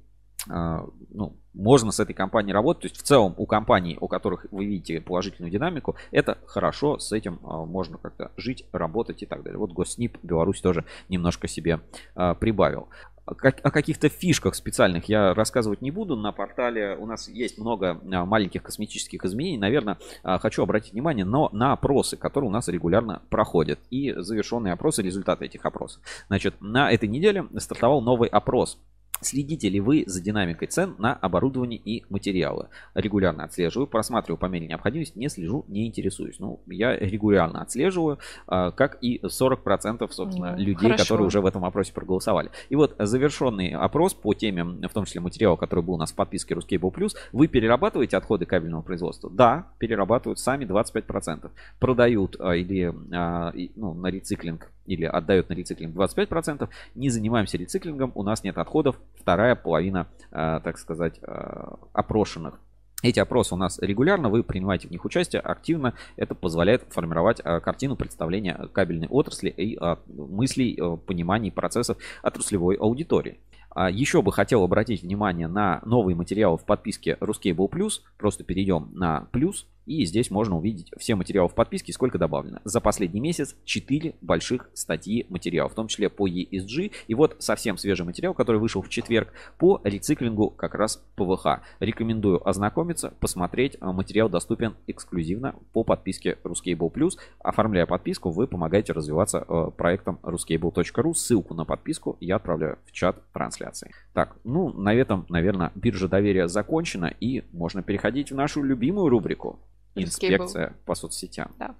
ну, 0.48 1.36
можно 1.56 1.90
с 1.90 1.98
этой 1.98 2.12
компанией 2.12 2.52
работать. 2.52 2.82
То 2.82 2.88
есть 2.88 3.00
в 3.00 3.02
целом 3.02 3.34
у 3.36 3.46
компаний, 3.46 3.96
у 4.00 4.08
которых 4.08 4.46
вы 4.50 4.66
видите 4.66 5.00
положительную 5.00 5.50
динамику, 5.50 5.96
это 6.10 6.38
хорошо, 6.46 6.98
с 6.98 7.12
этим 7.12 7.40
а, 7.42 7.64
можно 7.64 7.98
как-то 7.98 8.30
жить, 8.36 8.66
работать 8.72 9.22
и 9.22 9.26
так 9.26 9.42
далее. 9.42 9.58
Вот 9.58 9.72
Госнип 9.72 10.18
Беларусь 10.22 10.60
тоже 10.60 10.84
немножко 11.08 11.48
себе 11.48 11.80
а, 12.14 12.34
прибавил. 12.34 12.88
О 13.24 13.34
как- 13.34 13.64
о 13.64 13.72
каких-то 13.72 14.08
фишках 14.08 14.54
специальных 14.54 15.08
я 15.08 15.34
рассказывать 15.34 15.82
не 15.82 15.90
буду. 15.90 16.14
На 16.14 16.30
портале 16.30 16.96
у 16.96 17.06
нас 17.06 17.26
есть 17.28 17.58
много 17.58 18.00
а, 18.12 18.24
маленьких 18.24 18.62
косметических 18.62 19.24
изменений. 19.24 19.58
Наверное, 19.58 19.98
а, 20.22 20.38
хочу 20.38 20.62
обратить 20.62 20.92
внимание 20.92 21.24
но 21.24 21.48
на 21.52 21.72
опросы, 21.72 22.16
которые 22.16 22.50
у 22.50 22.52
нас 22.52 22.68
регулярно 22.68 23.22
проходят. 23.30 23.80
И 23.90 24.12
завершенные 24.12 24.74
опросы, 24.74 25.02
результаты 25.02 25.46
этих 25.46 25.64
опросов. 25.64 26.02
Значит, 26.28 26.54
на 26.60 26.92
этой 26.92 27.08
неделе 27.08 27.46
стартовал 27.58 28.02
новый 28.02 28.28
опрос. 28.28 28.78
Следите 29.20 29.68
ли 29.68 29.80
вы 29.80 30.04
за 30.06 30.22
динамикой 30.22 30.68
цен 30.68 30.94
на 30.98 31.14
оборудование 31.14 31.80
и 31.82 32.04
материалы? 32.10 32.68
Регулярно 32.94 33.44
отслеживаю, 33.44 33.86
просматриваю 33.86 34.38
по 34.38 34.46
мере 34.46 34.66
необходимости, 34.66 35.18
не 35.18 35.28
слежу, 35.28 35.64
не 35.68 35.86
интересуюсь. 35.86 36.38
Ну, 36.38 36.60
я 36.66 36.96
регулярно 36.96 37.62
отслеживаю, 37.62 38.18
а, 38.46 38.70
как 38.72 38.98
и 39.00 39.20
40% 39.24 40.12
собственно 40.12 40.52
Ну, 40.52 40.58
людей, 40.58 40.90
хорошо. 40.90 41.02
которые 41.04 41.26
уже 41.26 41.40
в 41.40 41.46
этом 41.46 41.64
опросе 41.64 41.92
проголосовали. 41.92 42.50
И 42.68 42.76
вот 42.76 42.94
завершенный 42.98 43.70
опрос 43.70 44.14
по 44.14 44.34
теме, 44.34 44.64
в 44.64 44.92
том 44.92 45.04
числе 45.04 45.20
материала, 45.20 45.56
который 45.56 45.82
был 45.82 45.94
у 45.94 45.98
нас 45.98 46.12
в 46.12 46.14
подписке 46.14 46.54
Ruscable 46.54 46.92
Plus, 46.92 47.16
вы 47.32 47.48
перерабатываете 47.48 48.16
отходы 48.16 48.44
кабельного 48.46 48.82
производства? 48.82 49.30
Да, 49.30 49.68
перерабатывают 49.78 50.38
сами 50.38 50.64
25%. 50.64 51.50
Продают 51.80 52.36
а, 52.38 52.54
или 52.54 52.92
а, 53.12 53.52
ну, 53.76 53.94
на 53.94 54.08
рециклинг 54.08 54.70
или 54.86 55.04
отдают 55.04 55.48
на 55.48 55.54
рециклинг 55.54 55.94
25%. 55.94 56.68
Не 56.94 57.10
занимаемся 57.10 57.56
рециклингом, 57.58 58.12
у 58.14 58.22
нас 58.22 58.44
нет 58.44 58.58
отходов. 58.58 58.96
Вторая 59.20 59.54
половина, 59.54 60.06
а, 60.30 60.60
так 60.60 60.78
сказать, 60.78 61.18
а, 61.22 61.78
опрошенных. 61.92 62.60
Эти 63.02 63.20
опросы 63.20 63.54
у 63.54 63.58
нас 63.58 63.78
регулярно, 63.78 64.30
вы 64.30 64.42
принимаете 64.42 64.88
в 64.88 64.90
них 64.90 65.04
участие 65.04 65.40
активно. 65.40 65.94
Это 66.16 66.34
позволяет 66.34 66.84
формировать 66.90 67.40
а, 67.44 67.60
картину 67.60 67.96
представления 67.96 68.68
кабельной 68.72 69.08
отрасли 69.08 69.50
и 69.50 69.78
мыслей, 70.08 70.78
пониманий 71.06 71.52
процессов 71.52 71.98
отраслевой 72.22 72.76
аудитории. 72.76 73.38
А, 73.76 73.90
Еще 73.90 74.22
бы 74.22 74.32
хотел 74.32 74.64
обратить 74.64 75.02
внимание 75.02 75.48
на 75.48 75.82
новые 75.84 76.16
материалы 76.16 76.56
в 76.56 76.64
подписке 76.64 77.18
Ruscable 77.20 77.68
Plus. 77.68 78.00
Просто 78.16 78.42
перейдем 78.42 78.88
на 78.94 79.26
плюс. 79.32 79.66
И 79.86 80.04
здесь 80.04 80.30
можно 80.30 80.56
увидеть 80.56 80.90
все 80.98 81.14
материалы 81.14 81.48
в 81.48 81.54
подписке, 81.54 81.92
сколько 81.92 82.18
добавлено. 82.18 82.60
За 82.64 82.80
последний 82.80 83.20
месяц 83.20 83.56
4 83.64 84.16
больших 84.20 84.68
статьи 84.74 85.26
материалов, 85.28 85.72
в 85.72 85.74
том 85.76 85.86
числе 85.86 86.10
по 86.10 86.28
ESG. 86.28 86.92
И 87.06 87.14
вот 87.14 87.36
совсем 87.38 87.78
свежий 87.78 88.04
материал, 88.04 88.34
который 88.34 88.60
вышел 88.60 88.82
в 88.82 88.88
четверг 88.88 89.32
по 89.58 89.80
рециклингу 89.84 90.50
как 90.50 90.74
раз 90.74 91.02
ПВХ. 91.14 91.60
Рекомендую 91.80 92.46
ознакомиться, 92.46 93.14
посмотреть. 93.20 93.76
А, 93.80 93.92
Материал 93.92 94.28
доступен 94.28 94.74
эксклюзивно 94.86 95.54
по 95.72 95.84
подписке 95.84 96.38
Ruscable. 96.44 97.12
Оформляя 97.38 97.86
подписку, 97.86 98.30
вы 98.30 98.46
помогаете 98.46 98.92
развиваться 98.92 99.44
э, 99.46 99.70
проектом 99.76 100.18
ruscable.ru. 100.22 101.14
Ссылку 101.14 101.54
на 101.54 101.64
подписку 101.64 102.16
я 102.20 102.36
отправляю 102.36 102.78
в 102.86 102.92
чат 102.92 103.22
трансляции. 103.32 103.92
Так, 104.12 104.36
ну, 104.44 104.72
на 104.72 104.92
этом, 104.92 105.26
наверное, 105.28 105.70
биржа 105.74 106.08
доверия 106.08 106.48
закончена. 106.48 107.12
И 107.20 107.44
можно 107.52 107.82
переходить 107.82 108.32
в 108.32 108.34
нашу 108.34 108.62
любимую 108.62 109.08
рубрику. 109.08 109.60
Инспекция 109.96 110.74
по 110.84 110.94
соцсетям. 110.94 111.50
Да. 111.58 111.74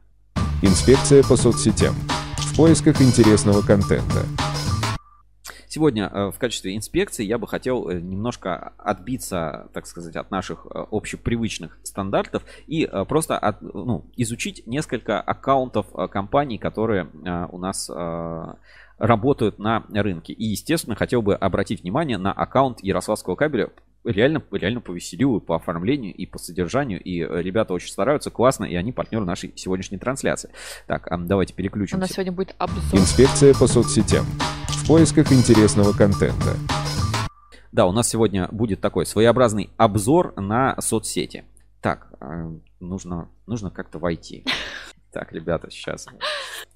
Инспекция 0.62 1.22
по 1.22 1.36
соцсетям. 1.36 1.94
В 2.38 2.56
поисках 2.56 3.00
интересного 3.02 3.60
контента. 3.60 4.24
Сегодня 5.68 6.10
э, 6.10 6.30
в 6.30 6.38
качестве 6.38 6.74
инспекции 6.74 7.22
я 7.22 7.36
бы 7.36 7.46
хотел 7.46 7.90
э, 7.90 8.00
немножко 8.00 8.72
отбиться, 8.78 9.68
так 9.74 9.86
сказать, 9.86 10.16
от 10.16 10.30
наших 10.30 10.66
э, 10.72 10.86
общепривычных 10.90 11.78
стандартов 11.82 12.44
и 12.66 12.88
просто 13.06 13.36
от- 13.36 13.60
ну, 13.60 14.06
изучить 14.16 14.66
несколько 14.66 15.20
аккаунтов 15.20 15.86
компаний, 16.10 16.56
которые 16.56 17.10
у 17.50 17.58
нас 17.58 17.90
работают 18.98 19.58
на 19.58 19.84
рынке. 19.90 20.32
И, 20.32 20.44
естественно, 20.46 20.96
хотел 20.96 21.20
бы 21.20 21.34
обратить 21.34 21.82
внимание 21.82 22.16
на 22.16 22.32
аккаунт 22.32 22.82
Ярославского 22.82 23.36
кабеля. 23.36 23.68
Реально, 24.06 24.42
реально 24.50 24.80
повеселил 24.80 25.36
и 25.36 25.40
по 25.40 25.56
оформлению, 25.56 26.14
и 26.14 26.26
по 26.26 26.38
содержанию. 26.38 27.02
И 27.02 27.20
э, 27.20 27.42
ребята 27.42 27.74
очень 27.74 27.88
стараются, 27.90 28.30
классно, 28.30 28.64
и 28.64 28.74
они 28.74 28.92
партнеры 28.92 29.24
нашей 29.24 29.52
сегодняшней 29.56 29.98
трансляции. 29.98 30.50
Так, 30.86 31.10
а, 31.10 31.18
давайте 31.18 31.54
У 31.54 31.56
переключимся. 31.56 31.98
нас 31.98 32.10
сегодня 32.10 32.32
будет 32.32 32.54
обзор. 32.58 33.00
Инспекция 33.00 33.54
по 33.54 33.66
соцсетям. 33.66 34.24
В 34.68 34.86
поисках 34.86 35.32
интересного 35.32 35.92
контента. 35.92 36.56
Да, 37.72 37.86
у 37.86 37.92
нас 37.92 38.08
сегодня 38.08 38.48
будет 38.52 38.80
такой 38.80 39.04
своеобразный 39.04 39.70
обзор 39.76 40.32
на 40.40 40.80
соцсети. 40.80 41.44
Так, 41.82 42.08
э, 42.20 42.50
нужно, 42.80 43.28
нужно 43.46 43.70
как-то 43.70 43.98
войти. 43.98 44.44
Так, 45.12 45.32
ребята, 45.32 45.70
сейчас 45.70 46.06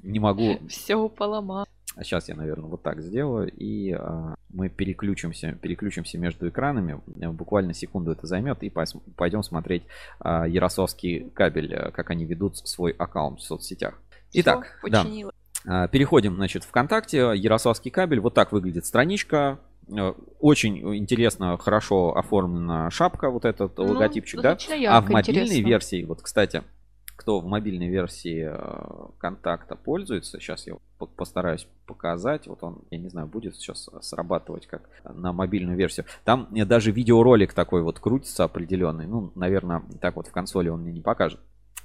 не 0.02 0.18
могу. 0.18 0.58
Все 0.66 1.10
поломал. 1.10 1.66
Сейчас 1.96 2.28
я, 2.28 2.34
наверное, 2.36 2.68
вот 2.70 2.82
так 2.82 3.02
сделаю, 3.02 3.50
и 3.50 3.92
а, 3.92 4.34
мы 4.48 4.68
переключимся, 4.68 5.52
переключимся 5.60 6.18
между 6.18 6.48
экранами. 6.48 7.00
Буквально 7.06 7.74
секунду 7.74 8.12
это 8.12 8.26
займет, 8.26 8.62
и 8.62 8.68
пос- 8.68 9.00
пойдем 9.16 9.42
смотреть 9.42 9.82
а, 10.20 10.46
Ярославский 10.46 11.28
кабель, 11.30 11.74
э, 11.74 11.90
как 11.90 12.10
они 12.10 12.24
ведут 12.24 12.56
свой 12.58 12.92
аккаунт 12.92 13.40
в 13.40 13.42
соцсетях. 13.42 14.00
Итак, 14.32 14.64
Всё, 14.80 14.88
да. 14.90 15.02
починила. 15.02 15.32
А, 15.66 15.88
Переходим, 15.88 16.36
значит, 16.36 16.64
ВКонтакте. 16.64 17.32
Ярославский 17.34 17.90
кабель. 17.90 18.20
Вот 18.20 18.34
так 18.34 18.52
выглядит 18.52 18.86
страничка. 18.86 19.58
Э, 19.88 20.12
Очень 20.38 20.96
интересно, 20.96 21.58
хорошо 21.58 22.16
оформлена 22.16 22.90
шапка, 22.90 23.28
вот 23.30 23.44
этот 23.44 23.76
Ну, 23.76 23.84
логотипчик, 23.92 24.40
да? 24.40 24.56
А 24.88 25.00
в 25.02 25.10
мобильной 25.10 25.42
интересно. 25.42 25.66
версии, 25.68 26.04
вот, 26.04 26.22
кстати, 26.22 26.62
кто 27.20 27.38
в 27.38 27.44
мобильной 27.46 27.88
версии 27.90 28.48
э, 28.50 29.10
контакта 29.18 29.76
пользуется, 29.76 30.40
сейчас 30.40 30.66
я 30.66 30.76
по- 30.98 31.04
постараюсь 31.04 31.66
показать. 31.86 32.46
Вот 32.46 32.62
он, 32.62 32.78
я 32.90 32.96
не 32.98 33.10
знаю, 33.10 33.26
будет 33.26 33.56
сейчас 33.56 33.90
срабатывать 34.00 34.66
как 34.66 34.88
на 35.04 35.34
мобильную 35.34 35.76
версию. 35.76 36.06
Там 36.24 36.48
э, 36.54 36.64
даже 36.64 36.92
видеоролик 36.92 37.52
такой 37.52 37.82
вот 37.82 38.00
крутится 38.00 38.44
определенный. 38.44 39.06
Ну, 39.06 39.32
наверное, 39.34 39.82
так 40.00 40.16
вот 40.16 40.28
в 40.28 40.32
консоли 40.32 40.70
он 40.70 40.80
мне 40.80 40.92
не 40.92 41.02
покажет. 41.02 41.38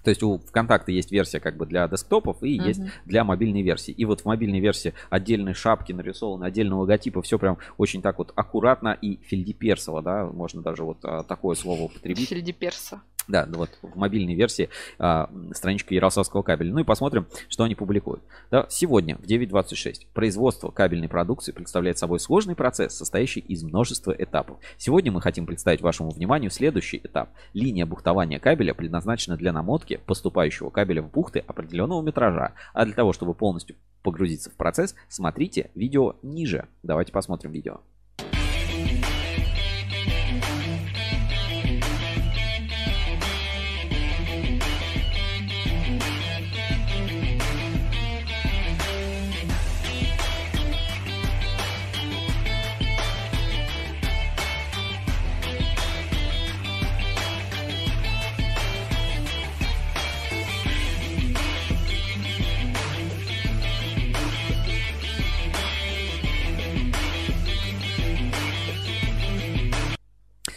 То 0.06 0.10
есть 0.10 0.24
у 0.24 0.38
ВКонтакта 0.38 0.94
есть 0.94 1.12
версия 1.12 1.42
как 1.42 1.58
бы 1.58 1.66
для 1.66 1.86
десктопов 1.90 2.42
и 2.42 2.58
Мгм. 2.58 2.68
есть 2.68 2.82
для 3.06 3.26
мобильной 3.26 3.62
версии. 3.62 3.92
И 3.92 4.06
вот 4.06 4.22
в 4.22 4.26
мобильной 4.26 4.62
версии 4.62 4.94
отдельные 5.10 5.54
шапки 5.56 5.92
нарисованы, 5.92 6.46
отдельные 6.46 6.78
логотипы, 6.78 7.22
все 7.24 7.38
прям 7.38 7.58
очень 7.78 8.02
так 8.02 8.20
вот 8.20 8.32
аккуратно 8.36 8.98
и 9.02 9.18
фельдеперсово, 9.18 10.02
да, 10.02 10.26
можно 10.28 10.62
даже 10.62 10.84
вот 10.86 11.00
а, 11.04 11.24
такое 11.24 11.56
слово 11.56 11.82
употребить. 11.82 12.30
Фельдеперса. 12.30 13.02
Да, 13.28 13.46
ну 13.48 13.58
вот 13.60 13.70
в 13.82 13.96
мобильной 13.96 14.36
версии 14.36 14.70
а, 15.00 15.30
страничка 15.54 15.94
Ярославского 15.96 16.44
кабеля. 16.44 16.74
Ну 16.74 16.80
и 16.80 16.84
посмотрим, 16.84 17.28
что 17.50 17.64
они 17.64 17.76
публикуют. 17.76 18.22
Да, 18.52 18.68
сегодня 18.70 19.18
в 19.18 19.24
9.26 19.24 20.08
производство 20.14 20.70
кабельной 20.70 21.10
продукции 21.10 21.52
представляет 21.52 21.98
собой 21.98 22.20
сложный 22.20 22.56
процесс, 22.56 22.96
состоящий 22.96 23.40
из 23.40 23.64
множества 23.64 24.16
этапов. 24.18 24.58
Сегодня 24.78 25.12
мы 25.12 25.22
хотим 25.22 25.46
представить 25.46 25.82
вашему 25.82 26.12
вниманию 26.12 26.52
следующий 26.52 26.98
этап. 26.98 27.30
Линия 27.54 27.86
бухтования 27.86 28.40
кабеля 28.40 28.74
предназначена 28.74 29.38
для 29.38 29.52
намотки 29.52 30.00
поступающего 30.06 30.70
кабеля 30.70 31.02
в 31.02 31.10
бухты 31.12 31.40
определенного 31.40 32.02
метража. 32.02 32.54
А 32.74 32.86
для 32.86 32.94
того, 32.94 33.14
чтобы 33.14 33.34
полностью 33.34 33.76
погрузиться 34.04 34.52
в 34.52 34.54
процесс, 34.54 34.96
смотрите 35.10 35.72
видео 35.74 36.16
ниже. 36.22 36.68
Давайте 36.84 37.12
посмотрим 37.12 37.52
видео. 37.52 37.82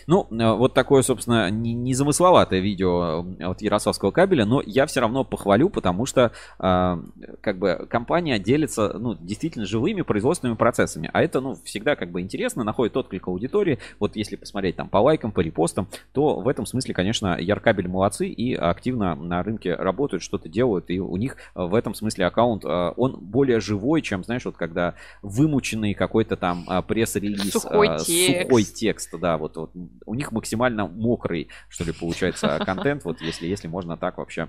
Ну, 0.08 0.26
э, 0.30 0.52
вот 0.54 0.72
такое, 0.72 1.02
собственно, 1.02 1.50
не- 1.50 1.74
незамысловатое 1.74 2.60
видео 2.60 3.26
э, 3.38 3.44
от 3.44 3.60
Ярославского 3.60 4.10
кабеля, 4.10 4.46
но 4.46 4.62
я 4.64 4.86
все 4.86 5.00
равно 5.00 5.22
похвалю, 5.22 5.68
потому 5.68 6.06
что 6.06 6.32
э, 6.58 6.96
как 7.42 7.58
бы 7.58 7.86
компания 7.90 8.38
делится, 8.38 8.96
ну, 8.98 9.14
действительно 9.20 9.66
живыми 9.66 10.00
производственными 10.00 10.56
процессами, 10.56 11.10
а 11.12 11.22
это, 11.22 11.42
ну, 11.42 11.58
всегда 11.62 11.94
как 11.94 12.10
бы 12.10 12.22
интересно, 12.22 12.64
находит 12.64 12.96
отклик 12.96 13.28
аудитории. 13.28 13.80
Вот 14.00 14.16
если 14.16 14.36
посмотреть 14.36 14.76
там 14.76 14.88
по 14.88 14.96
лайкам, 14.96 15.30
по 15.30 15.40
репостам, 15.40 15.88
то 16.14 16.40
в 16.40 16.48
этом 16.48 16.64
смысле, 16.64 16.94
конечно, 16.94 17.36
Яркабель 17.38 17.88
молодцы 17.88 18.28
и 18.28 18.54
активно 18.54 19.14
на 19.14 19.42
рынке 19.42 19.74
работают, 19.74 20.22
что-то 20.22 20.48
делают, 20.48 20.88
и 20.88 21.00
у 21.00 21.16
них 21.18 21.36
в 21.54 21.74
этом 21.74 21.92
смысле 21.92 22.24
аккаунт, 22.24 22.64
он 22.64 23.18
более 23.20 23.60
живой, 23.60 24.00
чем, 24.00 24.24
знаешь, 24.24 24.46
вот 24.46 24.56
когда 24.56 24.94
вымученный 25.20 25.92
какой-то 25.92 26.36
там 26.36 26.66
пресс-релиз, 26.88 27.52
Сухой 27.52 27.88
э, 27.88 27.98
текст. 27.98 28.42
сухой 28.42 28.64
текст, 28.64 29.18
да, 29.20 29.36
вот, 29.36 29.56
вот 29.56 29.70
у 30.06 30.14
них 30.14 30.32
максимально 30.32 30.86
мокрый, 30.86 31.48
что 31.68 31.84
ли, 31.84 31.92
получается 31.92 32.58
контент, 32.64 33.04
вот 33.04 33.20
если, 33.20 33.46
если 33.46 33.68
можно 33.68 33.96
так 33.96 34.18
вообще 34.18 34.48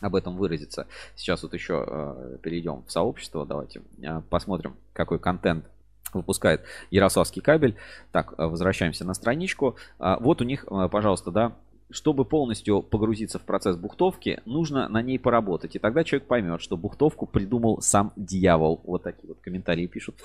об 0.00 0.14
этом 0.14 0.36
выразиться. 0.36 0.86
Сейчас 1.14 1.42
вот 1.42 1.52
еще 1.54 1.84
э, 1.86 2.38
перейдем 2.42 2.84
в 2.86 2.92
сообщество, 2.92 3.44
давайте 3.44 3.82
э, 4.02 4.22
посмотрим, 4.30 4.76
какой 4.92 5.18
контент 5.18 5.66
выпускает 6.12 6.64
Ярославский 6.90 7.42
кабель. 7.42 7.76
Так, 8.12 8.34
э, 8.38 8.46
возвращаемся 8.46 9.04
на 9.04 9.14
страничку. 9.14 9.76
А, 9.98 10.18
Вот 10.18 10.40
у 10.40 10.44
них, 10.44 10.64
э, 10.70 10.88
пожалуйста, 10.90 11.30
да, 11.30 11.52
чтобы 11.90 12.24
полностью 12.24 12.82
погрузиться 12.82 13.38
в 13.38 13.42
процесс 13.42 13.76
бухтовки, 13.76 14.40
нужно 14.44 14.88
на 14.88 15.02
ней 15.02 15.18
поработать. 15.18 15.76
И 15.76 15.78
тогда 15.78 16.04
человек 16.04 16.28
поймет, 16.28 16.60
что 16.60 16.76
бухтовку 16.76 17.26
придумал 17.26 17.80
сам 17.80 18.12
дьявол. 18.16 18.80
Вот 18.84 19.02
такие 19.02 19.28
вот 19.28 19.38
комментарии 19.40 19.86
пишут. 19.86 20.16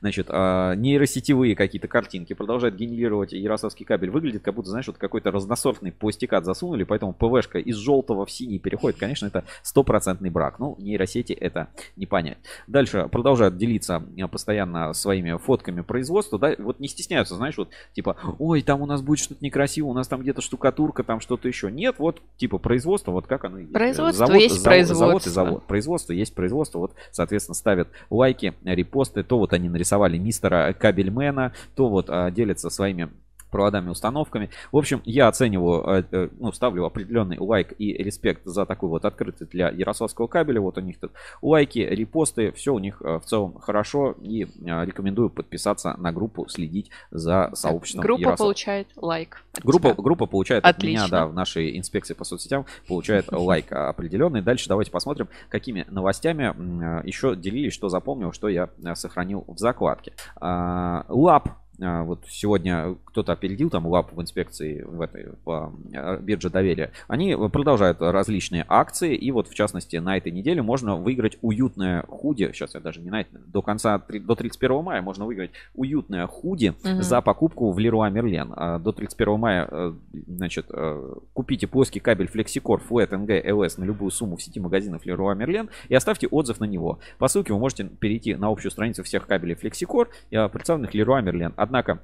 Значит, 0.00 0.26
а, 0.30 0.74
нейросетевые 0.74 1.56
какие-то 1.56 1.88
картинки 1.88 2.32
продолжает 2.32 2.76
генерировать 2.76 3.32
Ярославский 3.32 3.84
кабель. 3.84 4.10
Выглядит, 4.10 4.42
как 4.42 4.54
будто, 4.54 4.70
знаешь, 4.70 4.86
вот 4.86 4.98
какой-то 4.98 5.30
разносортный 5.30 5.92
пластикат 5.92 6.44
засунули, 6.44 6.84
поэтому 6.84 7.12
ПВшка 7.12 7.58
из 7.58 7.76
желтого 7.76 8.26
в 8.26 8.30
синий 8.30 8.58
переходит. 8.58 8.98
Конечно, 8.98 9.26
это 9.26 9.44
стопроцентный 9.62 10.30
брак. 10.30 10.58
Ну, 10.58 10.76
нейросети 10.78 11.32
это 11.32 11.68
не 11.96 12.06
понять. 12.06 12.38
Дальше 12.66 13.08
продолжают 13.10 13.56
делиться 13.56 14.02
а, 14.20 14.28
постоянно 14.28 14.92
своими 14.92 15.36
фотками 15.38 15.80
производства. 15.80 16.38
Да, 16.38 16.54
вот 16.58 16.80
не 16.80 16.88
стесняются, 16.88 17.34
знаешь, 17.34 17.56
вот 17.56 17.70
типа, 17.94 18.16
ой, 18.38 18.62
там 18.62 18.82
у 18.82 18.86
нас 18.86 19.02
будет 19.02 19.18
что-то 19.18 19.44
некрасиво, 19.44 19.86
у 19.86 19.94
нас 19.94 20.08
там 20.08 20.20
где-то 20.20 20.40
штукатурка, 20.40 21.02
там 21.02 21.13
что-то 21.20 21.48
еще. 21.48 21.70
Нет, 21.70 21.96
вот 21.98 22.20
типа 22.36 22.58
производство, 22.58 23.10
вот 23.12 23.26
как 23.26 23.44
оно 23.44 23.58
есть. 23.58 23.72
Производство 23.72 24.26
Завод- 24.26 24.42
есть 24.42 24.54
завод- 24.60 24.64
Завод 24.64 24.82
и 24.84 24.94
производство. 24.94 25.32
завод. 25.32 25.62
Производство 25.66 26.12
есть 26.12 26.34
производство. 26.34 26.78
Вот, 26.78 26.94
соответственно, 27.10 27.54
ставят 27.54 27.88
лайки, 28.10 28.54
репосты. 28.64 29.22
То 29.22 29.38
вот 29.38 29.52
они 29.52 29.68
нарисовали 29.68 30.18
мистера 30.18 30.72
Кабельмена, 30.78 31.52
то 31.74 31.88
вот 31.88 32.06
а, 32.08 32.30
делятся 32.30 32.70
своими 32.70 33.10
проводами, 33.54 33.88
установками. 33.88 34.50
В 34.72 34.76
общем, 34.76 35.00
я 35.04 35.28
оцениваю, 35.28 35.98
э, 35.98 36.02
э, 36.10 36.28
ну, 36.40 36.50
ставлю 36.50 36.86
определенный 36.86 37.38
лайк 37.38 37.72
и 37.78 37.92
респект 37.92 38.44
за 38.44 38.66
такую 38.66 38.90
вот 38.90 39.04
открытость 39.04 39.52
для 39.52 39.68
Ярославского 39.68 40.26
кабеля. 40.26 40.60
Вот 40.60 40.76
у 40.76 40.80
них 40.80 40.98
тут 40.98 41.12
лайки, 41.40 41.78
репосты, 41.78 42.50
все 42.50 42.74
у 42.74 42.80
них 42.80 43.00
э, 43.00 43.20
в 43.20 43.24
целом 43.24 43.60
хорошо. 43.60 44.16
И 44.22 44.48
рекомендую 44.64 45.30
подписаться 45.30 45.94
на 45.98 46.10
группу, 46.10 46.48
следить 46.48 46.90
за 47.12 47.50
сообществом 47.54 48.02
Группа 48.02 48.20
Ярослав- 48.22 48.38
получает 48.38 48.88
лайк. 48.96 49.44
Группа, 49.62 49.92
тебя. 49.92 50.02
группа 50.02 50.26
получает 50.26 50.64
от 50.64 50.82
меня, 50.82 51.04
Отлично. 51.04 51.16
да, 51.16 51.26
в 51.28 51.32
нашей 51.32 51.78
инспекции 51.78 52.14
по 52.14 52.24
соцсетям, 52.24 52.66
получает 52.88 53.26
лайк 53.30 53.70
определенный. 53.70 54.42
Дальше 54.42 54.68
давайте 54.68 54.90
посмотрим, 54.90 55.28
какими 55.48 55.86
новостями 55.88 57.06
еще 57.06 57.36
делились, 57.36 57.72
что 57.72 57.88
запомнил, 57.88 58.32
что 58.32 58.48
я 58.48 58.68
сохранил 58.94 59.44
в 59.46 59.58
закладке. 59.58 60.12
А, 60.40 61.04
Лап. 61.08 61.50
А, 61.80 62.02
Вот 62.02 62.24
сегодня 62.28 62.96
кто-то 63.04 63.32
опередил 63.32 63.70
там 63.70 63.86
лап 63.86 64.12
в 64.12 64.20
инспекции 64.20 64.82
в 64.82 65.00
этой 65.00 65.28
в, 65.44 65.72
э, 65.92 66.18
бирже 66.20 66.50
доверия. 66.50 66.92
Они 67.08 67.34
продолжают 67.52 68.00
различные 68.00 68.64
акции. 68.68 69.14
И 69.14 69.30
вот 69.30 69.48
в 69.48 69.54
частности 69.54 69.96
на 69.96 70.16
этой 70.16 70.32
неделе 70.32 70.62
можно 70.62 70.96
выиграть 70.96 71.38
уютное 71.42 72.02
худи. 72.08 72.50
Сейчас 72.52 72.74
я 72.74 72.80
даже 72.80 73.00
не 73.00 73.10
на 73.10 73.20
это. 73.22 73.38
До 73.46 73.62
конца, 73.62 73.98
до 73.98 74.34
31 74.34 74.82
мая 74.82 75.02
можно 75.02 75.24
выиграть 75.26 75.50
уютное 75.74 76.26
худи 76.26 76.74
Мгм. 76.84 77.02
за 77.02 77.20
покупку 77.20 77.72
в 77.72 77.78
Leroy 77.78 78.10
Merlin. 78.12 78.52
А, 78.56 78.78
До 78.78 78.92
31 78.92 79.38
мая, 79.38 79.68
э, 79.70 79.92
значит, 80.26 80.66
э, 80.70 81.14
купите 81.32 81.66
плоский 81.66 82.00
кабель 82.00 82.30
FlexiCore 82.32 82.80
Flat 82.88 83.10
NG 83.10 83.40
LS 83.44 83.78
на 83.80 83.84
любую 83.84 84.10
сумму 84.10 84.36
в 84.36 84.42
сети 84.42 84.60
магазинов 84.60 85.06
Leroy 85.06 85.36
Merlin 85.36 85.68
и 85.88 85.94
оставьте 85.94 86.26
отзыв 86.26 86.60
на 86.60 86.64
него. 86.64 86.98
По 87.18 87.28
ссылке 87.28 87.52
вы 87.52 87.58
можете 87.58 87.84
перейти 87.84 88.34
на 88.34 88.48
общую 88.48 88.70
страницу 88.70 89.02
всех 89.02 89.26
кабелей 89.26 89.54
FlexiCore, 89.54 90.08
э, 90.30 90.48
представленных 90.48 90.94
Leroy 90.94 91.22
Merlin. 91.22 91.52
Однако 91.64 92.00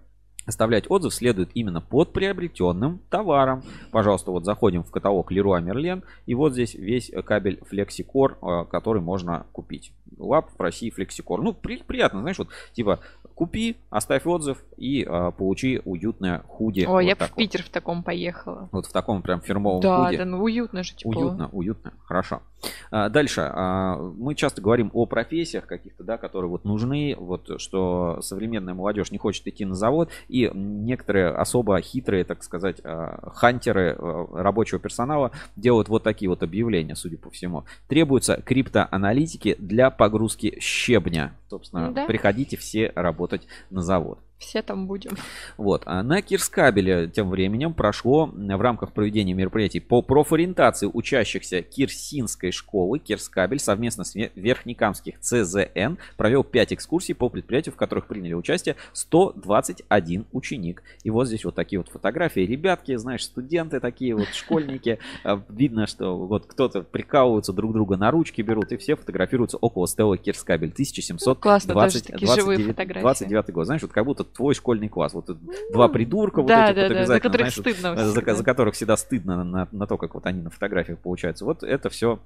Оставлять 0.46 0.90
отзыв 0.90 1.14
следует 1.14 1.50
именно 1.54 1.82
под 1.82 2.12
приобретенным 2.14 3.02
товаром. 3.10 3.62
Пожалуйста, 3.92 4.30
вот 4.30 4.46
заходим 4.46 4.82
в 4.82 4.90
каталог 4.90 5.30
Leroy 5.30 5.62
Merlin, 5.62 6.02
и 6.24 6.34
вот 6.34 6.54
здесь 6.54 6.74
весь 6.74 7.12
кабель 7.24 7.60
FlexiCore, 7.70 8.62
э, 8.62 8.64
который 8.70 9.02
можно 9.02 9.46
купить. 9.52 9.92
Лап 10.18 10.48
в 10.56 10.60
России 10.60 10.92
FlexiCore. 10.96 11.42
Ну, 11.42 11.52
при- 11.52 11.82
приятно, 11.82 12.20
знаешь, 12.20 12.38
вот 12.38 12.48
типа 12.72 13.00
Купи, 13.40 13.78
оставь 13.88 14.26
отзыв 14.26 14.62
и 14.76 15.02
а, 15.02 15.30
получи 15.30 15.80
уютное 15.86 16.40
худи. 16.46 16.80
Ой, 16.80 16.86
вот 16.86 17.00
я 17.00 17.14
в 17.14 17.34
Питер 17.34 17.62
в 17.62 17.70
таком 17.70 18.02
поехала. 18.02 18.68
Вот. 18.70 18.72
вот 18.72 18.86
в 18.86 18.92
таком 18.92 19.22
прям 19.22 19.40
фирмовом 19.40 19.80
Да, 19.80 20.04
худи. 20.04 20.18
да, 20.18 20.26
ну 20.26 20.42
уютно 20.42 20.82
же, 20.82 20.94
тепло. 20.94 21.12
Уютно, 21.12 21.48
уютно, 21.50 21.94
хорошо. 22.02 22.42
А, 22.90 23.08
Дальше. 23.08 23.48
а, 23.52 23.96
Мы 23.96 24.34
часто 24.34 24.60
говорим 24.60 24.90
о 24.94 25.06
профессиях 25.06 25.66
каких-то, 25.66 26.04
да, 26.04 26.18
которые 26.18 26.50
вот 26.50 26.64
нужны, 26.64 27.16
вот 27.18 27.60
что 27.60 28.18
современная 28.22 28.74
молодежь 28.74 29.10
не 29.10 29.18
хочет 29.18 29.46
идти 29.46 29.64
на 29.64 29.74
завод, 29.74 30.10
и 30.28 30.50
некоторые 30.54 31.28
особо 31.28 31.80
хитрые, 31.80 32.24
так 32.24 32.42
сказать, 32.42 32.80
а, 32.84 33.30
хантеры 33.34 33.96
рабочего 34.32 34.78
персонала 34.80 35.30
делают 35.56 35.88
вот 35.88 36.02
такие 36.02 36.28
вот 36.28 36.42
объявления, 36.42 36.96
судя 36.96 37.18
по 37.18 37.30
всему. 37.30 37.64
Требуются 37.88 38.40
криптоаналитики 38.42 39.56
для 39.58 39.90
погрузки 39.90 40.58
щебня. 40.60 41.32
Собственно, 41.48 41.92
Да. 41.92 42.06
приходите 42.06 42.56
все 42.56 42.92
работать 42.94 43.46
на 43.70 43.82
завод. 43.82 44.18
Все 44.40 44.62
там 44.62 44.86
будем. 44.86 45.12
Вот. 45.58 45.82
А 45.84 46.02
на 46.02 46.22
Кирскабеле 46.22 47.08
тем 47.08 47.28
временем 47.28 47.74
прошло 47.74 48.26
в 48.26 48.60
рамках 48.60 48.92
проведения 48.92 49.34
мероприятий 49.34 49.80
по 49.80 50.00
профориентации 50.00 50.88
учащихся 50.90 51.60
Кирсинской 51.60 52.50
школы 52.50 52.98
Кирскабель 52.98 53.58
совместно 53.58 54.02
с 54.02 54.16
Ве- 54.16 54.30
Верхнекамских 54.34 55.20
ЦЗН 55.20 55.98
провел 56.16 56.42
5 56.42 56.72
экскурсий 56.72 57.14
по 57.14 57.28
предприятию, 57.28 57.74
в 57.74 57.76
которых 57.76 58.06
приняли 58.06 58.32
участие 58.32 58.76
121 58.94 60.24
ученик. 60.32 60.82
И 61.04 61.10
вот 61.10 61.26
здесь 61.26 61.44
вот 61.44 61.54
такие 61.54 61.78
вот 61.78 61.88
фотографии. 61.90 62.40
Ребятки, 62.40 62.96
знаешь, 62.96 63.24
студенты 63.24 63.78
такие 63.78 64.14
вот, 64.16 64.28
школьники. 64.28 64.98
А, 65.22 65.42
Видно, 65.50 65.86
что 65.86 66.16
вот 66.16 66.46
кто-то 66.46 66.82
прикалываются 66.82 67.52
друг 67.52 67.74
друга 67.74 67.96
на 67.98 68.10
ручки 68.10 68.40
берут, 68.40 68.72
и 68.72 68.78
все 68.78 68.96
фотографируются 68.96 69.58
около 69.58 69.86
стелы 69.86 70.16
Кирскабель. 70.16 70.70
1700 70.70 71.36
Ну, 71.36 71.40
классно, 71.40 71.74
тоже 71.74 72.00
20, 72.00 72.06
такие 72.06 72.26
живые 72.34 72.58
29 72.58 72.66
фотографии. 72.74 73.02
29 73.02 73.50
год. 73.50 73.66
Знаешь, 73.66 73.82
вот 73.82 73.92
как 73.92 74.04
будто 74.06 74.24
твой 74.32 74.54
школьный 74.54 74.88
класс. 74.88 75.14
Вот 75.14 75.30
два 75.72 75.88
придурка, 75.88 76.42
вот 76.42 76.48
да, 76.48 76.70
эти 76.70 76.76
да, 76.76 76.82
вот 76.82 76.94
да, 76.94 77.06
за 77.06 77.20
которых 77.20 77.52
знаешь, 77.52 77.56
вот, 77.56 77.74
стыдно 77.74 77.96
за, 77.96 78.34
за 78.34 78.44
которых 78.44 78.74
всегда 78.74 78.96
стыдно 78.96 79.44
на, 79.44 79.68
на 79.70 79.86
то, 79.86 79.96
как 79.96 80.14
вот 80.14 80.26
они 80.26 80.42
на 80.42 80.50
фотографиях 80.50 80.98
получаются. 80.98 81.44
Вот 81.44 81.62
это 81.62 81.88
все 81.88 82.20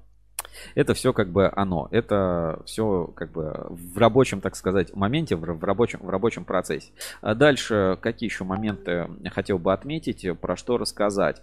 это 0.75 0.93
все 0.93 1.13
как 1.13 1.29
бы 1.29 1.51
оно. 1.53 1.87
Это 1.91 2.61
все 2.65 3.07
как 3.15 3.31
бы 3.31 3.67
в 3.69 3.97
рабочем, 3.97 4.41
так 4.41 4.55
сказать, 4.55 4.95
моменте, 4.95 5.35
в, 5.35 5.63
рабочем, 5.63 5.99
в 6.01 6.09
рабочем 6.09 6.45
процессе. 6.45 6.91
А 7.21 7.35
дальше 7.35 7.97
какие 8.01 8.29
еще 8.29 8.43
моменты 8.43 9.09
хотел 9.31 9.59
бы 9.59 9.73
отметить, 9.73 10.27
про 10.39 10.55
что 10.55 10.77
рассказать. 10.77 11.41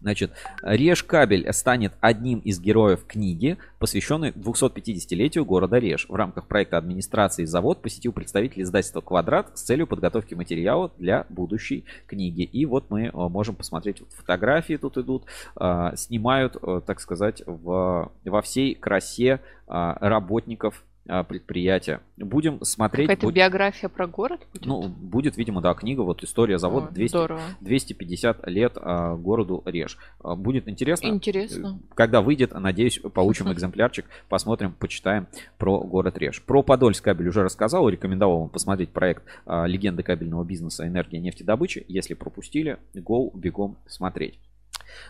Значит, 0.00 0.32
Реж 0.62 1.02
Кабель 1.02 1.52
станет 1.52 1.92
одним 2.00 2.38
из 2.40 2.60
героев 2.60 3.04
книги, 3.06 3.58
посвященной 3.78 4.30
250-летию 4.30 5.44
города 5.44 5.78
Реж. 5.78 6.06
В 6.08 6.14
рамках 6.14 6.46
проекта 6.46 6.78
администрации 6.78 7.44
завод 7.44 7.82
посетил 7.82 8.12
представитель 8.12 8.62
издательства 8.62 9.00
«Квадрат» 9.00 9.58
с 9.58 9.62
целью 9.62 9.86
подготовки 9.86 10.34
материала 10.34 10.92
для 10.98 11.26
будущей 11.28 11.84
книги. 12.06 12.42
И 12.42 12.64
вот 12.64 12.90
мы 12.90 13.06
э, 13.06 13.10
можем 13.12 13.56
посмотреть, 13.56 14.02
фотографии 14.16 14.76
тут 14.76 14.98
идут, 14.98 15.24
э, 15.60 15.92
снимают, 15.96 16.56
э, 16.62 16.80
так 16.86 17.00
сказать, 17.00 17.42
в, 17.46 18.12
во 18.24 18.42
всей 18.42 18.74
красе 18.74 19.40
работников 19.66 20.82
предприятия. 21.28 22.00
Будем 22.16 22.62
смотреть... 22.64 23.08
Какая-то 23.08 23.26
будь- 23.26 23.34
биография 23.34 23.88
про 23.88 24.06
город 24.06 24.40
будет? 24.52 24.66
ну, 24.66 24.88
будет, 24.88 25.36
видимо, 25.36 25.60
да, 25.60 25.74
книга, 25.74 26.02
вот 26.02 26.22
история 26.22 26.58
завода 26.58 26.88
О, 26.88 26.90
200, 26.90 27.10
здорово. 27.10 27.40
250 27.60 28.46
лет 28.48 28.72
а, 28.76 29.16
городу 29.16 29.62
Реж. 29.64 29.98
А, 30.22 30.36
будет 30.36 30.68
интересно. 30.68 31.06
Интересно. 31.06 31.78
Э, 31.80 31.94
Когда 31.94 32.20
выйдет, 32.20 32.52
надеюсь, 32.52 33.00
получим 33.14 33.52
экземплярчик, 33.52 34.06
посмотрим, 34.28 34.72
почитаем 34.72 35.26
про 35.56 35.80
город 35.80 36.18
Реж. 36.18 36.42
Про 36.42 36.62
Подольск 36.62 37.04
кабель 37.04 37.28
уже 37.28 37.42
рассказал, 37.42 37.88
рекомендовал 37.88 38.40
вам 38.40 38.48
посмотреть 38.48 38.90
проект 38.90 39.22
а, 39.46 39.66
«Легенды 39.66 40.02
кабельного 40.02 40.44
бизнеса. 40.44 40.86
Энергия 40.86 41.18
нефтедобычи». 41.18 41.84
Если 41.88 42.14
пропустили, 42.14 42.78
go, 42.94 43.30
бегом 43.36 43.76
смотреть. 43.86 44.38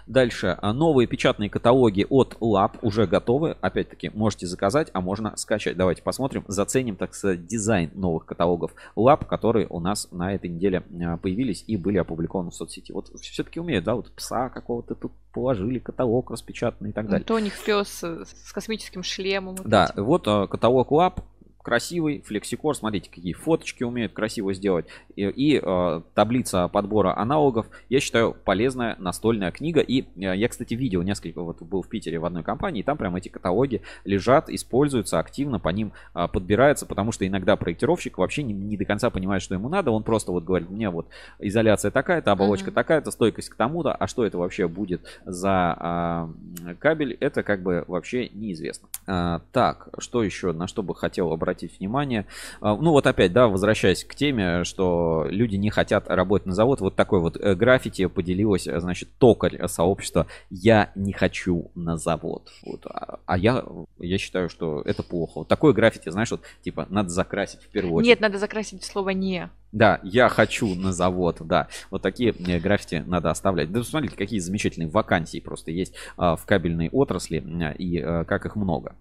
Дальше. 0.06 0.56
а, 0.60 0.72
Новые 0.72 1.06
печатные 1.06 1.50
каталоги 1.50 2.06
от 2.08 2.36
Lab 2.40 2.78
уже 2.82 3.06
готовы. 3.06 3.56
Опять-таки, 3.60 4.10
можете 4.14 4.46
заказать, 4.46 4.88
а 4.92 5.00
можно 5.00 5.36
скачать. 5.36 5.76
Давайте 5.76 6.02
посмотрим, 6.02 6.44
заценим, 6.48 6.96
так 6.96 7.14
сказать, 7.14 7.46
дизайн 7.46 7.90
новых 7.94 8.24
каталогов 8.26 8.72
Lab, 8.96 9.26
которые 9.26 9.66
у 9.68 9.80
нас 9.80 10.08
на 10.10 10.34
этой 10.34 10.48
неделе 10.50 10.82
а, 11.04 11.16
появились 11.16 11.64
и 11.66 11.76
были 11.76 11.98
опубликованы 11.98 12.50
в 12.50 12.54
соцсети. 12.54 12.92
Вот 12.92 13.08
все-таки 13.20 13.60
умеют, 13.60 13.84
да, 13.84 13.94
вот 13.94 14.10
пса 14.12 14.48
какого-то 14.48 14.94
тут 14.94 15.12
положили, 15.32 15.78
каталог 15.78 16.30
распечатанный 16.30 16.90
и 16.90 16.92
так 16.92 17.06
далее. 17.06 17.24
Это 17.24 17.34
у 17.34 17.38
них 17.38 17.52
пес 17.64 18.02
э, 18.02 18.24
с 18.24 18.52
космическим 18.52 19.02
шлемом. 19.02 19.56
вот 19.56 19.66
Да, 19.66 19.90
этим. 19.92 20.04
вот 20.04 20.26
э, 20.26 20.46
каталог 20.48 20.90
Lab. 20.90 21.22
Красивый, 21.62 22.22
флексикор, 22.22 22.74
смотрите, 22.74 23.10
какие 23.10 23.32
фоточки 23.32 23.82
умеют 23.82 24.12
красиво 24.12 24.54
сделать. 24.54 24.86
И, 25.16 25.22
и, 25.22 25.60
э, 25.62 26.00
таблица 26.14 26.68
подбора 26.68 27.18
аналогов, 27.18 27.66
я 27.88 28.00
считаю, 28.00 28.34
полезная 28.44 28.96
настольная 28.98 29.50
книга. 29.50 29.80
И 29.80 30.02
э, 30.02 30.36
я, 30.36 30.48
кстати, 30.48 30.74
видел 30.74 31.02
несколько, 31.02 31.42
вот 31.42 31.60
был 31.60 31.82
в 31.82 31.88
Питере 31.88 32.18
в 32.18 32.24
одной 32.24 32.42
компании, 32.42 32.80
и 32.80 32.82
там 32.82 32.96
прям 32.96 33.16
эти 33.16 33.28
каталоги 33.28 33.82
лежат, 34.04 34.48
используются 34.48 35.18
активно, 35.18 35.58
по 35.58 35.68
ним 35.70 35.92
э, 36.14 36.26
подбирается, 36.32 36.86
потому 36.86 37.12
что 37.12 37.26
иногда 37.26 37.56
проектировщик 37.56 38.18
вообще 38.18 38.44
не, 38.44 38.54
не 38.54 38.76
до 38.76 38.84
конца 38.84 39.10
понимает, 39.10 39.42
что 39.42 39.54
ему 39.54 39.68
надо. 39.68 39.90
Он 39.90 40.04
просто 40.04 40.32
вот 40.32 40.44
говорит, 40.44 40.70
мне 40.70 40.88
вот 40.88 41.08
изоляция 41.38 41.90
такая-то, 41.90 42.32
оболочка 42.32 42.68
Мгм. 42.68 42.74
такая-то, 42.74 43.10
стойкость 43.10 43.50
к 43.50 43.56
тому-то, 43.56 43.92
а 43.92 44.06
что 44.06 44.24
это 44.24 44.38
вообще 44.38 44.68
будет 44.68 45.02
за 45.26 45.76
а, 45.78 46.30
кабель, 46.78 47.16
это 47.20 47.42
как 47.42 47.62
бы 47.62 47.84
вообще 47.88 48.28
неизвестно. 48.30 48.88
А, 49.06 49.42
так, 49.52 49.88
что 49.98 50.22
еще, 50.22 50.52
на 50.52 50.66
что 50.66 50.82
бы 50.82 50.94
хотел 50.94 51.32
обратить 51.32 51.47
внимание? 51.78 52.26
А, 52.60 52.76
ну 52.76 52.92
вот 52.92 53.06
опять, 53.06 53.32
да, 53.32 53.48
возвращаясь 53.48 54.04
к 54.04 54.14
теме, 54.14 54.64
что 54.64 55.26
люди 55.28 55.56
не 55.56 55.70
хотят 55.70 56.08
работать 56.08 56.46
на 56.46 56.54
завод, 56.54 56.80
вот 56.80 56.96
такой 56.96 57.20
вот 57.20 57.36
э, 57.36 57.54
граффити 57.54 58.06
поделилось, 58.06 58.66
э, 58.66 58.80
значит, 58.80 59.08
токарь 59.18 59.66
сообщества 59.66 60.26
«Я 60.50 60.90
не 60.94 61.12
хочу 61.12 61.70
на 61.74 61.96
завод». 61.96 62.50
Вот, 62.64 62.86
а, 62.86 63.18
а 63.26 63.38
я, 63.38 63.64
я 63.98 64.18
считаю, 64.18 64.48
что 64.48 64.82
это 64.84 65.02
плохо. 65.02 65.40
Вот 65.40 65.48
такое 65.48 65.72
граффити, 65.72 66.10
знаешь, 66.10 66.30
вот 66.30 66.42
типа 66.62 66.86
надо 66.90 67.08
закрасить 67.08 67.62
в 67.62 67.68
первую 67.68 67.94
очередь. 67.94 68.08
Нет, 68.08 68.20
надо 68.20 68.38
закрасить 68.38 68.84
слово 68.84 69.10
«не». 69.10 69.50
Да, 69.70 70.00
я 70.02 70.30
хочу 70.30 70.74
на 70.74 70.92
завод, 70.92 71.38
да. 71.40 71.68
Вот 71.90 72.02
такие 72.02 72.30
э, 72.30 72.58
граффити 72.58 73.04
надо 73.06 73.30
оставлять. 73.30 73.70
Да 73.70 73.80
посмотрите, 73.80 74.16
какие 74.16 74.38
замечательные 74.38 74.88
вакансии 74.88 75.40
просто 75.40 75.70
есть 75.70 75.94
а, 76.16 76.36
в 76.36 76.46
кабельной 76.46 76.88
отрасли 76.90 77.44
и 77.78 78.00
как 78.26 78.46
их 78.46 78.56
много. 78.56 78.94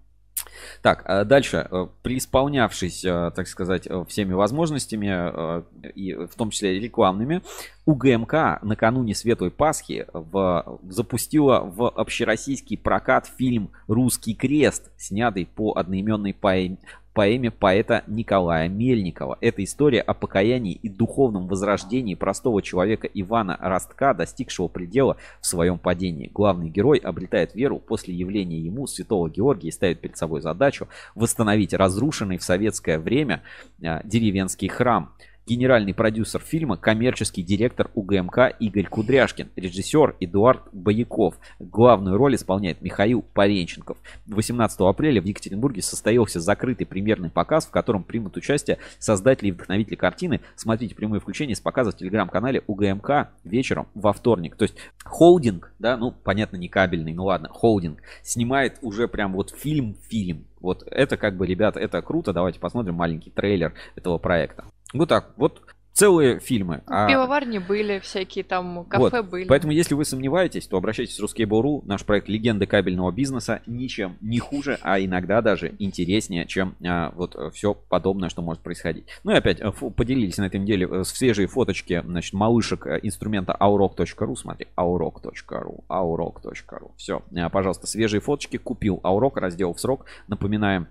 Так, 0.82 1.02
а 1.04 1.24
дальше, 1.24 1.66
э, 1.70 1.86
преисполнявшись, 2.02 3.04
э, 3.04 3.30
так 3.34 3.48
сказать, 3.48 3.86
э, 3.86 4.04
всеми 4.08 4.32
возможностями, 4.32 5.08
э, 5.10 5.62
и 5.94 6.14
в 6.14 6.34
том 6.36 6.50
числе 6.50 6.78
рекламными, 6.78 7.42
УГМК 7.86 8.62
накануне 8.62 9.14
Светлой 9.14 9.50
Пасхи 9.50 10.06
в, 10.12 10.80
запустила 10.88 11.60
в 11.60 11.88
общероссийский 11.88 12.76
прокат 12.76 13.26
фильм 13.26 13.70
«Русский 13.86 14.34
крест», 14.34 14.90
снятый 14.96 15.46
по 15.46 15.72
одноименной 15.72 16.34
поэме, 16.34 16.78
поэме 17.18 17.50
поэта 17.50 18.04
Николая 18.06 18.68
Мельникова. 18.68 19.38
Это 19.40 19.64
история 19.64 20.02
о 20.02 20.14
покаянии 20.14 20.78
и 20.80 20.88
духовном 20.88 21.48
возрождении 21.48 22.14
простого 22.14 22.62
человека 22.62 23.08
Ивана 23.12 23.58
Ростка, 23.60 24.14
достигшего 24.14 24.68
предела 24.68 25.16
в 25.40 25.46
своем 25.48 25.80
падении. 25.80 26.30
Главный 26.32 26.68
герой 26.68 26.98
обретает 26.98 27.56
веру 27.56 27.80
после 27.80 28.14
явления 28.14 28.60
ему 28.60 28.86
святого 28.86 29.28
Георгия 29.28 29.66
и 29.66 29.72
ставит 29.72 29.98
перед 29.98 30.16
собой 30.16 30.42
задачу 30.42 30.86
восстановить 31.16 31.74
разрушенный 31.74 32.38
в 32.38 32.44
советское 32.44 33.00
время 33.00 33.42
а, 33.82 34.00
деревенский 34.04 34.68
храм. 34.68 35.12
Генеральный 35.48 35.94
продюсер 35.94 36.42
фильма, 36.42 36.76
коммерческий 36.76 37.42
директор 37.42 37.90
УГМК 37.94 38.54
Игорь 38.60 38.86
Кудряшкин, 38.86 39.48
режиссер 39.56 40.16
Эдуард 40.20 40.60
Бояков. 40.72 41.36
Главную 41.58 42.18
роль 42.18 42.34
исполняет 42.34 42.82
Михаил 42.82 43.22
Паренченков. 43.32 43.96
18 44.26 44.80
апреля 44.80 45.22
в 45.22 45.24
Екатеринбурге 45.24 45.80
состоялся 45.80 46.38
закрытый 46.38 46.86
премьерный 46.86 47.30
показ, 47.30 47.64
в 47.64 47.70
котором 47.70 48.04
примут 48.04 48.36
участие 48.36 48.76
создатели 48.98 49.48
и 49.48 49.52
вдохновители 49.52 49.94
картины. 49.94 50.42
Смотрите 50.54 50.94
прямое 50.94 51.18
включение 51.18 51.56
с 51.56 51.60
показа 51.60 51.92
в 51.92 51.96
телеграм-канале 51.96 52.62
УГМК 52.66 53.30
вечером 53.44 53.88
во 53.94 54.12
вторник. 54.12 54.54
То 54.54 54.64
есть 54.64 54.74
холдинг, 55.02 55.72
да, 55.78 55.96
ну 55.96 56.12
понятно 56.12 56.58
не 56.58 56.68
кабельный, 56.68 57.14
ну 57.14 57.24
ладно, 57.24 57.48
холдинг 57.48 58.02
снимает 58.22 58.76
уже 58.82 59.08
прям 59.08 59.32
вот 59.32 59.54
фильм-фильм. 59.56 60.44
Вот 60.60 60.82
это 60.90 61.16
как 61.16 61.38
бы, 61.38 61.46
ребята, 61.46 61.80
это 61.80 62.02
круто. 62.02 62.32
Давайте 62.32 62.60
посмотрим 62.60 62.96
маленький 62.96 63.30
трейлер 63.30 63.72
этого 63.96 64.18
проекта. 64.18 64.64
Вот 64.92 65.08
так, 65.08 65.32
вот 65.36 65.62
целые 65.98 66.38
фильмы. 66.38 66.82
А- 66.86 67.08
пивоварне 67.08 67.58
были 67.58 67.98
всякие 67.98 68.44
там, 68.44 68.84
кафе 68.84 69.20
вот. 69.20 69.30
были. 69.30 69.48
Поэтому, 69.48 69.72
если 69.72 69.94
вы 69.94 70.04
сомневаетесь, 70.04 70.68
то 70.68 70.76
обращайтесь 70.76 71.18
в 71.18 71.24
Ruskable.ru. 71.24 71.82
Наш 71.84 72.04
проект 72.04 72.28
«Легенды 72.28 72.66
кабельного 72.66 73.10
бизнеса» 73.10 73.62
ничем 73.66 74.16
не 74.20 74.38
хуже, 74.38 74.78
а 74.82 75.00
иногда 75.00 75.42
даже 75.42 75.74
интереснее, 75.80 76.46
чем 76.46 76.76
а, 76.86 77.12
вот 77.16 77.36
все 77.52 77.74
подобное, 77.74 78.28
что 78.28 78.42
может 78.42 78.62
происходить. 78.62 79.06
Ну 79.24 79.32
и 79.32 79.34
опять, 79.34 79.60
э, 79.60 79.72
фу- 79.72 79.90
поделились 79.90 80.38
на 80.38 80.44
этой 80.44 80.60
неделе 80.60 80.88
э, 80.88 81.02
свежие 81.02 81.48
фоточки, 81.48 82.00
значит, 82.06 82.32
малышек 82.32 82.86
э, 82.86 83.00
инструмента 83.02 83.56
aurok.ru. 83.58 84.36
Смотри, 84.36 84.68
aurok.ru, 84.76 85.84
aurok.ru. 85.88 86.92
Все, 86.96 87.22
пожалуйста, 87.50 87.88
свежие 87.88 88.20
фоточки. 88.20 88.56
Купил 88.56 89.00
Aurok, 89.02 89.40
разделал 89.40 89.74
в 89.74 89.80
срок. 89.80 90.04
Напоминаем, 90.28 90.86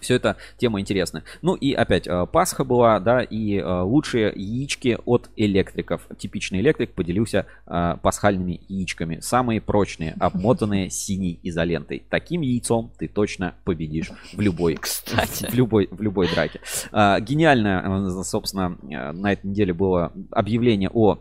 Все 0.00 0.14
это 0.14 0.36
тема 0.56 0.80
интересная. 0.80 1.24
Ну 1.42 1.54
и 1.54 1.72
опять 1.72 2.06
э, 2.06 2.26
Пасха 2.30 2.64
была, 2.64 3.00
да, 3.00 3.22
и 3.22 3.56
э, 3.56 3.80
лучшие 3.82 4.32
яички 4.34 4.98
от 5.04 5.30
электриков. 5.36 6.06
Типичный 6.18 6.60
электрик 6.60 6.92
поделился 6.92 7.46
э, 7.66 7.96
пасхальными 8.02 8.60
яичками. 8.68 9.20
Самые 9.20 9.60
прочные, 9.60 10.14
обмотанные 10.20 10.90
синей 10.90 11.38
изолентой. 11.42 12.02
Таким 12.08 12.40
яйцом 12.40 12.92
ты 12.98 13.08
точно 13.08 13.54
победишь 13.64 14.10
в 14.32 14.40
любой, 14.40 14.76
Кстати. 14.76 15.46
в 15.50 15.54
любой, 15.54 15.88
в 15.90 16.00
любой 16.02 16.28
драке. 16.28 16.60
Гениально, 16.92 18.22
собственно, 18.24 18.76
на 19.12 19.32
этой 19.32 19.46
неделе 19.46 19.72
было 19.72 20.12
объявление 20.30 20.90
о 20.92 21.18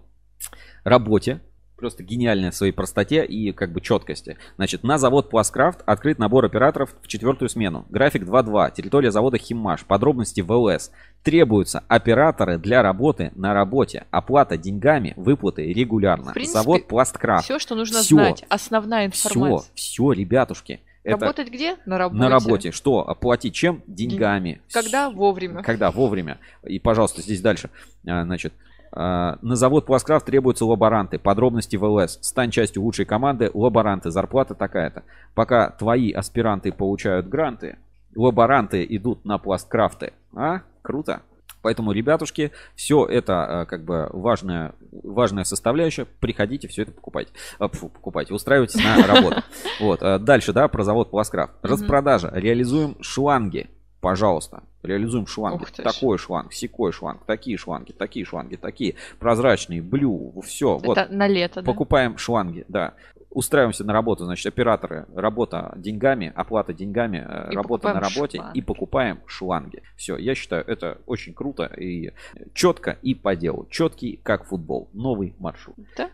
работе 0.83 1.41
просто 1.77 2.03
гениальная 2.03 2.51
в 2.51 2.55
своей 2.55 2.71
простоте 2.71 3.23
и 3.23 3.51
как 3.51 3.71
бы 3.71 3.81
четкости. 3.81 4.37
Значит, 4.57 4.83
на 4.83 4.97
завод 4.97 5.29
Пласкрафт 5.29 5.81
открыт 5.85 6.19
набор 6.19 6.45
операторов 6.45 6.95
в 7.01 7.07
четвертую 7.07 7.49
смену. 7.49 7.85
График 7.89 8.23
2.2. 8.23 8.73
Территория 8.75 9.11
завода 9.11 9.37
Химмаш. 9.37 9.85
Подробности 9.85 10.41
в 10.41 10.51
ЛС. 10.51 10.91
Требуются 11.23 11.83
операторы 11.87 12.57
для 12.57 12.81
работы 12.81 13.31
на 13.35 13.53
работе. 13.53 14.05
Оплата 14.11 14.57
деньгами, 14.57 15.13
выплаты 15.15 15.71
регулярно. 15.71 16.31
В 16.31 16.33
принципе, 16.33 16.59
завод 16.59 16.87
Пласткрафт. 16.87 17.45
Все, 17.45 17.59
что 17.59 17.75
нужно 17.75 18.01
Всё. 18.01 18.15
знать. 18.15 18.43
Основная 18.49 19.09
Все, 19.11 19.29
информация. 19.29 19.71
все, 19.75 20.11
ребятушки. 20.11 20.81
Это 21.03 21.21
Работать 21.21 21.49
где? 21.49 21.77
На 21.85 21.97
работе. 21.97 22.19
на 22.21 22.29
работе. 22.29 22.71
Что? 22.71 23.07
Оплатить 23.07 23.53
чем? 23.53 23.81
Деньгами. 23.87 24.61
Когда? 24.73 25.09
Вовремя. 25.09 25.63
Когда? 25.63 25.89
Вовремя. 25.89 26.37
И, 26.65 26.79
пожалуйста, 26.79 27.21
здесь 27.21 27.39
дальше. 27.39 27.69
А, 28.05 28.23
Значит, 28.25 28.51
на 28.93 29.55
завод 29.55 29.85
Пласкрафт 29.85 30.25
требуются 30.25 30.65
лаборанты. 30.65 31.19
Подробности 31.19 31.75
в 31.75 31.83
ЛС. 31.85 32.19
Стань 32.21 32.51
частью 32.51 32.83
лучшей 32.83 33.05
команды. 33.05 33.51
Лаборанты. 33.53 34.11
Зарплата 34.11 34.55
такая-то. 34.55 35.03
Пока 35.35 35.69
твои 35.69 36.11
аспиранты 36.11 36.71
получают 36.71 37.27
гранты, 37.27 37.77
лаборанты 38.15 38.85
идут 38.89 39.25
на 39.25 39.37
пласткрафты. 39.37 40.13
А? 40.35 40.61
Круто. 40.81 41.21
Поэтому, 41.61 41.91
ребятушки, 41.91 42.51
все 42.75 43.05
это 43.05 43.61
а, 43.61 43.65
как 43.65 43.83
бы 43.83 44.09
важная, 44.13 44.73
важная 44.91 45.43
составляющая. 45.43 46.05
Приходите, 46.05 46.67
все 46.67 46.83
это 46.83 46.91
покупайте. 46.91 47.31
А, 47.59 47.67
фу, 47.67 47.89
покупайте, 47.89 48.33
устраивайтесь 48.33 48.81
на 48.83 49.05
работу. 49.05 49.43
Вот. 49.79 50.01
а, 50.01 50.17
Дальше, 50.19 50.53
да, 50.53 50.67
про 50.67 50.83
завод 50.83 51.09
Пласкрафт. 51.09 51.53
Распродажа. 51.61 52.31
Реализуем 52.33 52.95
шланги. 53.01 53.69
Пожалуйста, 54.01 54.63
реализуем 54.83 55.25
шланги. 55.25 55.63
Ух. 55.63 55.71
Такой 55.71 56.17
шланг, 56.17 56.53
секой 56.53 56.91
шланг, 56.91 57.23
такие 57.25 57.57
шланги, 57.57 57.91
такие 57.91 58.25
шланги, 58.25 58.55
такие 58.55 58.95
прозрачные, 59.19 59.81
блю, 59.81 60.33
все. 60.45 60.77
Вот. 60.77 60.97
Это 60.97 61.11
на 61.13 61.27
лето, 61.27 61.61
да? 61.61 61.65
Покупаем 61.65 62.17
шланги, 62.17 62.63
да. 62.67 62.93
Устраиваемся 63.29 63.83
на 63.83 63.93
работу, 63.93 64.25
значит, 64.25 64.45
операторы, 64.47 65.05
работа 65.13 65.73
деньгами, 65.75 66.31
оплата 66.35 66.73
деньгами, 66.73 67.25
э, 67.27 67.51
И 67.51 67.55
работа 67.55 67.93
на 67.93 67.99
работе 67.99 68.37
шланги. 68.37 68.57
и 68.57 68.61
покупаем 68.61 69.19
шланги. 69.25 69.83
Все, 69.95 70.17
я 70.17 70.33
считаю, 70.33 70.63
это 70.65 70.99
очень 71.05 71.33
круто 71.33 71.65
и 71.65 72.13
четко 72.53 72.97
и 73.01 73.13
по 73.13 73.35
делу. 73.35 73.67
Четкий, 73.69 74.19
как 74.23 74.45
футбол. 74.45 74.89
Новый 74.93 75.35
маршрут. 75.39 75.75
Да? 75.97 76.09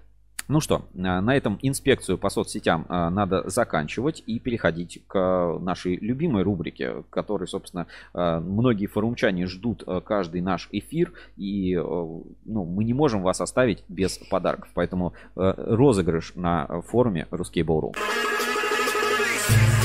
Ну 0.48 0.60
что, 0.60 0.86
а, 0.96 1.22
на 1.22 1.36
этом 1.36 1.58
инспекцию 1.62 2.18
по 2.18 2.30
соцсетям 2.30 2.86
а, 2.90 3.10
надо 3.10 3.50
заканчивать 3.50 4.24
и 4.26 4.40
переходить 4.40 5.02
к 5.08 5.58
нашей 5.60 5.98
любимой 5.98 6.44
рубрике, 6.44 7.04
которой, 7.10 7.48
собственно, 7.48 7.88
многие 8.14 8.88
форумчане 8.88 9.48
ждут 9.48 9.84
каждый 10.06 10.42
наш 10.42 10.70
эфир, 10.72 11.14
и 11.38 11.76
ну, 11.76 12.66
мы 12.66 12.84
не 12.84 12.94
можем 12.94 13.22
вас 13.22 13.42
оставить 13.42 13.84
без 13.88 14.18
подарков. 14.18 14.70
Поэтому 14.74 15.14
розыгрыш 15.36 16.34
на 16.36 16.82
форуме 16.82 17.28
Ruskable.ru. 17.32 17.94
А, 17.96 19.83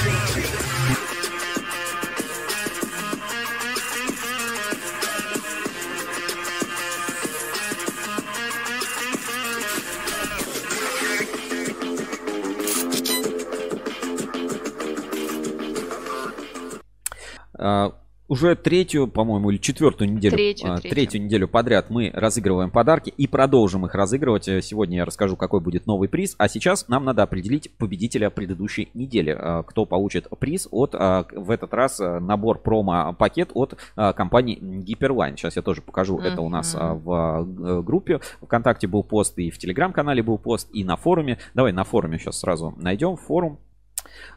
Уже 18.28 18.56
третью, 18.56 19.08
по-моему, 19.08 19.48
или 19.48 19.56
четвертую 19.56 20.12
неделю, 20.12 20.36
Третью, 20.36 20.70
а, 20.70 20.74
третью. 20.76 20.90
третью 20.90 21.22
неделю 21.22 21.48
подряд 21.48 21.88
мы 21.88 22.10
разыгрываем 22.12 22.70
подарки 22.70 23.08
и 23.16 23.26
продолжим 23.26 23.86
их 23.86 23.94
разыгрывать. 23.94 24.46
Э, 24.48 24.60
Сегодня 24.60 24.98
я 24.98 25.06
расскажу, 25.06 25.34
какой 25.36 25.60
будет 25.60 25.86
новый 25.86 26.10
приз. 26.10 26.34
А 26.36 26.46
сейчас 26.46 26.88
нам 26.88 27.06
надо 27.06 27.22
определить 27.22 27.70
победителя 27.78 28.28
предыдущей 28.28 28.90
недели. 28.92 29.34
А, 29.34 29.62
Кто 29.62 29.86
получит 29.86 30.26
приз 30.38 30.68
от, 30.70 30.94
а, 30.94 31.24
в 31.32 31.50
этот 31.50 31.72
раз, 31.72 32.00
а, 32.02 32.20
набор 32.20 32.58
промо-пакет 32.58 33.48
от 33.54 33.78
а, 33.96 34.12
компании 34.12 34.58
Hyperline. 34.60 35.36
Сейчас 35.36 35.56
я 35.56 35.62
тоже 35.62 35.80
покажу. 35.80 36.18
Это 36.18 36.42
у 36.42 36.50
нас 36.50 36.76
а, 36.78 36.92
в 36.92 37.46
э, 37.48 37.80
группе 37.82 38.20
ВКонтакте 38.42 38.88
был 38.88 39.04
пост, 39.04 39.38
и 39.38 39.48
в 39.48 39.56
Телеграм-канале 39.56 40.22
был 40.22 40.36
пост, 40.36 40.68
и 40.74 40.84
на 40.84 40.96
форуме. 40.96 41.38
Давай 41.54 41.72
на 41.72 41.84
форуме 41.84 42.18
сейчас 42.18 42.40
сразу 42.40 42.74
найдем 42.76 43.16
форум. 43.16 43.58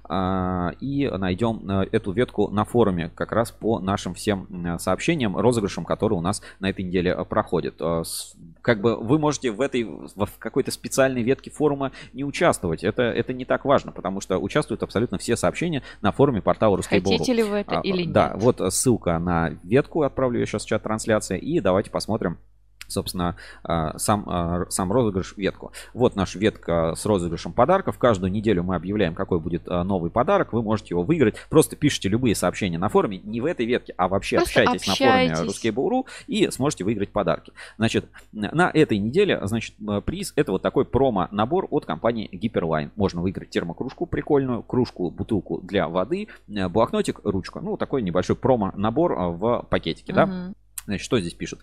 А, 0.04 0.72
и 0.80 1.08
найдем 1.10 1.62
э, 1.70 1.88
эту 1.92 2.12
ветку 2.12 2.50
на 2.50 2.66
форуме 2.66 3.12
как 3.16 3.32
раз 3.32 3.52
по 3.52 3.80
нашим 3.80 4.14
всем 4.14 4.48
сообщениям, 4.80 5.38
розыгрышам, 5.38 5.86
которые 5.86 6.20
у 6.20 6.22
нас 6.22 6.42
на 6.60 6.70
этой 6.70 6.84
неделе 6.84 7.12
э, 7.18 7.24
проходят. 7.26 7.76
С- 7.82 8.36
Как 8.62 8.82
бы 8.82 8.96
вы 8.98 9.20
можете 9.20 9.52
в 9.52 9.62
этой 9.62 9.84
в 9.84 10.30
какой-то 10.40 10.72
специальной 10.72 11.24
ветке 11.24 11.50
форума 11.50 11.92
не 12.14 12.24
участвовать. 12.24 12.84
Это, 12.84 13.04
это 13.04 13.34
не 13.34 13.46
так 13.46 13.64
важно, 13.66 13.92
потому 13.92 14.22
что 14.22 14.38
участвуют 14.38 14.84
абсолютно 14.84 15.18
все 15.18 15.36
сообщения 15.36 15.82
на 16.02 16.12
форуме 16.12 16.42
портала 16.42 16.78
Ruskable.ru. 16.78 17.02
Хотите 17.04 17.34
ли 17.34 17.44
вы 17.44 17.58
это 17.58 17.80
А, 17.80 17.82
или 17.82 18.06
Да, 18.06 18.32
нет? 18.34 18.44
вот 18.44 18.62
э, 18.62 18.70
ссылка 18.72 19.18
на 19.20 19.52
ветку, 19.64 20.02
отправлю 20.04 20.40
я 20.40 20.46
сейчас 20.46 20.66
в 20.66 20.68
чат 20.68 20.84
трансляции, 20.84 21.38
и 21.40 21.60
давайте 21.60 21.90
посмотрим 21.90 22.38
собственно, 22.92 23.36
а, 23.64 23.98
сам, 23.98 24.26
а, 24.28 24.66
сам 24.70 24.92
розыгрыш 24.92 25.36
ветку. 25.38 25.72
Вот 25.94 26.16
наша 26.16 26.40
ветка 26.40 26.94
с 26.96 27.06
розыгрышем 27.06 27.54
подарков. 27.54 27.98
Каждую 27.98 28.32
неделю 28.32 28.64
мы 28.64 28.76
объявляем, 28.76 29.16
какой 29.16 29.40
будет 29.40 29.68
а, 29.68 29.84
новый 29.84 30.12
подарок. 30.12 30.54
Вы 30.54 30.62
можете 30.62 30.90
его 30.90 31.04
выиграть. 31.04 31.36
Просто 31.50 31.76
пишите 31.76 32.10
любые 32.10 32.36
сообщения 32.36 32.78
на 32.78 32.90
форуме, 32.90 33.20
не 33.24 33.42
в 33.42 33.46
этой 33.46 33.66
ветке, 33.66 33.94
а 33.98 34.08
вообще 34.08 34.38
Просто 34.38 34.62
общайтесь, 34.62 34.88
на 34.88 34.96
форуме 34.96 35.32
общайтесь. 35.32 35.66
Ruskable.ru 35.66 36.06
и 36.28 36.50
сможете 36.52 36.84
выиграть 36.84 37.10
подарки. 37.10 37.54
Значит, 37.78 38.10
на 38.32 38.70
этой 38.74 38.98
неделе, 38.98 39.40
значит, 39.44 39.76
э, 39.88 40.02
приз 40.02 40.34
это 40.36 40.52
вот 40.52 40.62
такой 40.62 40.86
промо-набор 40.86 41.68
от 41.70 41.86
компании 41.86 42.30
Hyperline. 42.32 42.92
Можно 42.96 43.22
выиграть 43.22 43.50
термокружку 43.50 44.06
прикольную, 44.06 44.64
кружку, 44.64 45.10
бутылку 45.10 45.60
для 45.62 45.88
воды, 45.88 46.28
э, 46.48 46.68
блокнотик, 46.68 47.22
ручку. 47.24 47.60
Ну, 47.62 47.78
такой 47.78 48.02
небольшой 48.02 48.36
промо-набор 48.36 49.14
э, 49.14 49.28
в 49.30 49.68
пакетике, 49.70 50.14
да? 50.14 50.26
Мгм. 50.26 50.56
Значит, 50.86 51.06
что 51.06 51.20
здесь 51.20 51.34
пишут? 51.34 51.60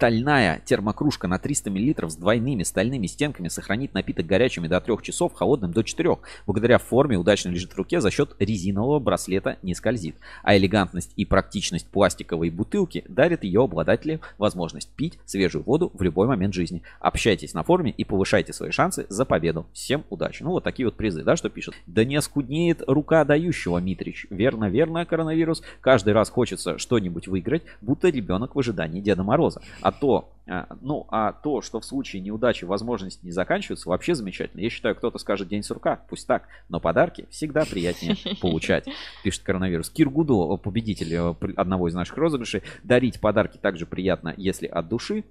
Стальная 0.00 0.62
термокружка 0.64 1.28
на 1.28 1.38
300 1.38 1.70
мл 1.70 2.08
с 2.08 2.16
двойными 2.16 2.62
стальными 2.62 3.06
стенками 3.06 3.48
сохранит 3.48 3.92
напиток 3.92 4.24
горячими 4.24 4.66
до 4.66 4.80
3 4.80 4.94
часов, 5.02 5.34
холодным 5.34 5.72
до 5.72 5.82
4. 5.82 6.16
Благодаря 6.46 6.78
форме 6.78 7.18
удачно 7.18 7.50
лежит 7.50 7.72
в 7.72 7.76
руке 7.76 8.00
за 8.00 8.10
счет 8.10 8.34
резинового 8.38 8.98
браслета 8.98 9.58
не 9.62 9.74
скользит. 9.74 10.16
А 10.42 10.56
элегантность 10.56 11.12
и 11.16 11.26
практичность 11.26 11.86
пластиковой 11.86 12.48
бутылки 12.48 13.04
дарят 13.08 13.44
ее 13.44 13.62
обладателю 13.62 14.22
возможность 14.38 14.88
пить 14.88 15.18
свежую 15.26 15.64
воду 15.64 15.90
в 15.92 16.00
любой 16.00 16.26
момент 16.26 16.54
жизни. 16.54 16.80
Общайтесь 16.98 17.52
на 17.52 17.62
форуме 17.62 17.90
и 17.90 18.04
повышайте 18.04 18.54
свои 18.54 18.70
шансы 18.70 19.04
за 19.10 19.26
победу. 19.26 19.66
Всем 19.74 20.04
удачи. 20.08 20.42
Ну 20.42 20.52
вот 20.52 20.64
такие 20.64 20.86
вот 20.86 20.96
призы, 20.96 21.24
да, 21.24 21.36
что 21.36 21.50
пишут. 21.50 21.74
Да 21.86 22.06
не 22.06 22.22
скуднеет 22.22 22.82
рука 22.86 23.22
дающего, 23.26 23.76
Митрич. 23.76 24.26
Верно, 24.30 24.70
верно, 24.70 25.04
коронавирус. 25.04 25.62
Каждый 25.82 26.14
раз 26.14 26.30
хочется 26.30 26.78
что-нибудь 26.78 27.28
выиграть, 27.28 27.64
будто 27.82 28.08
ребенок 28.08 28.54
в 28.54 28.58
ожидании 28.58 29.02
Деда 29.02 29.24
Мороза. 29.24 29.60
А 29.82 29.89
то, 29.92 30.30
а, 30.46 30.66
ну, 30.80 31.06
а 31.10 31.32
то, 31.32 31.62
что 31.62 31.80
в 31.80 31.84
случае 31.84 32.22
неудачи 32.22 32.64
возможности 32.64 33.24
не 33.24 33.30
заканчиваются, 33.30 33.88
вообще 33.88 34.14
замечательно. 34.14 34.60
Я 34.60 34.70
считаю, 34.70 34.96
кто-то 34.96 35.18
скажет 35.18 35.48
день 35.48 35.62
сурка, 35.62 36.00
пусть 36.08 36.26
так, 36.26 36.48
но 36.68 36.80
подарки 36.80 37.26
всегда 37.30 37.64
приятнее 37.64 38.16
получать, 38.40 38.88
пишет 39.22 39.42
коронавирус. 39.42 39.90
Киргудо, 39.90 40.56
победитель 40.56 41.14
э, 41.14 41.34
одного 41.56 41.88
из 41.88 41.94
наших 41.94 42.16
розыгрышей, 42.16 42.62
дарить 42.82 43.20
подарки 43.20 43.58
также 43.58 43.86
приятно, 43.86 44.34
если 44.36 44.66
от 44.66 44.88
души. 44.88 45.24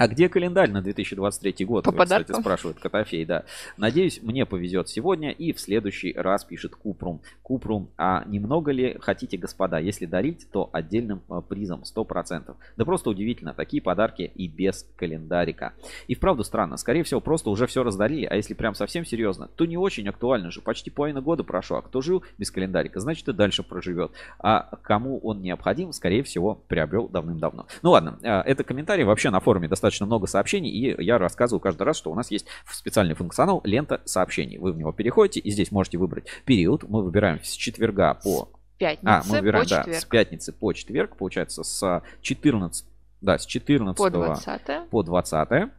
А 0.00 0.08
где 0.08 0.30
календарь 0.30 0.70
на 0.70 0.80
2023 0.80 1.66
год? 1.66 1.84
По 1.84 1.90
Вы, 1.90 1.98
кстати, 1.98 2.22
подаркам? 2.22 2.40
спрашивает 2.40 2.78
Котофей, 2.78 3.26
да. 3.26 3.44
Надеюсь, 3.76 4.22
мне 4.22 4.46
повезет 4.46 4.88
сегодня 4.88 5.30
и 5.30 5.52
в 5.52 5.60
следующий 5.60 6.14
раз 6.14 6.42
пишет 6.42 6.74
Купрум. 6.74 7.20
Купрум, 7.42 7.90
а 7.98 8.24
немного 8.24 8.72
ли 8.72 8.96
хотите, 8.98 9.36
господа? 9.36 9.78
Если 9.78 10.06
дарить, 10.06 10.50
то 10.50 10.70
отдельным 10.72 11.20
э, 11.28 11.42
призом 11.46 11.82
100%. 11.82 12.56
Да 12.78 12.84
просто 12.86 13.10
удивительно, 13.10 13.52
такие 13.52 13.82
подарки 13.82 14.32
и 14.34 14.48
без 14.48 14.88
календарика. 14.96 15.74
И 16.08 16.14
вправду 16.14 16.44
странно, 16.44 16.78
скорее 16.78 17.02
всего, 17.02 17.20
просто 17.20 17.50
уже 17.50 17.66
все 17.66 17.82
раздарили, 17.82 18.24
а 18.24 18.36
если 18.36 18.54
прям 18.54 18.74
совсем 18.74 19.04
серьезно, 19.04 19.50
то 19.54 19.66
не 19.66 19.76
очень 19.76 20.08
актуально 20.08 20.50
же. 20.50 20.62
Почти 20.62 20.88
половина 20.88 21.20
года 21.20 21.44
прошло, 21.44 21.76
а 21.76 21.82
кто 21.82 22.00
жил 22.00 22.24
без 22.38 22.50
календарика, 22.50 23.00
значит 23.00 23.28
и 23.28 23.34
дальше 23.34 23.62
проживет. 23.62 24.12
А 24.38 24.78
кому 24.80 25.18
он 25.18 25.42
необходим, 25.42 25.92
скорее 25.92 26.22
всего, 26.22 26.54
приобрел 26.68 27.06
давным-давно. 27.06 27.66
Ну 27.82 27.90
ладно, 27.90 28.18
э, 28.22 28.28
это 28.50 28.64
комментарий. 28.64 29.04
Вообще 29.04 29.28
на 29.28 29.40
форуме 29.40 29.68
достаточно 29.68 29.89
много 29.98 30.26
сообщений, 30.26 30.70
и 30.70 31.02
я 31.02 31.18
рассказываю 31.18 31.60
каждый 31.60 31.82
раз, 31.82 31.96
что 31.96 32.10
у 32.10 32.14
нас 32.14 32.30
есть 32.30 32.46
специальный 32.70 33.14
функционал 33.14 33.60
лента 33.64 34.00
сообщений. 34.04 34.58
Вы 34.58 34.72
в 34.72 34.78
него 34.78 34.92
переходите, 34.92 35.40
и 35.40 35.50
здесь 35.50 35.72
можете 35.72 35.98
выбрать 35.98 36.26
период. 36.44 36.84
Мы 36.88 37.02
выбираем 37.02 37.42
с 37.42 37.52
четверга 37.52 38.14
по 38.14 38.48
пятницы 38.78 39.06
А, 39.06 39.22
мы 39.26 39.38
выбираем, 39.38 39.64
по 39.64 39.70
да, 39.70 39.78
четверг. 39.78 40.00
с 40.00 40.04
пятницы 40.04 40.52
по 40.52 40.72
четверг, 40.72 41.16
получается, 41.16 41.62
с 41.62 42.02
14, 42.22 42.86
да, 43.20 43.38
с 43.38 43.46
14 43.46 43.96
По 43.96 44.10
20 44.10 44.88
по 44.90 45.02
20 45.02 45.70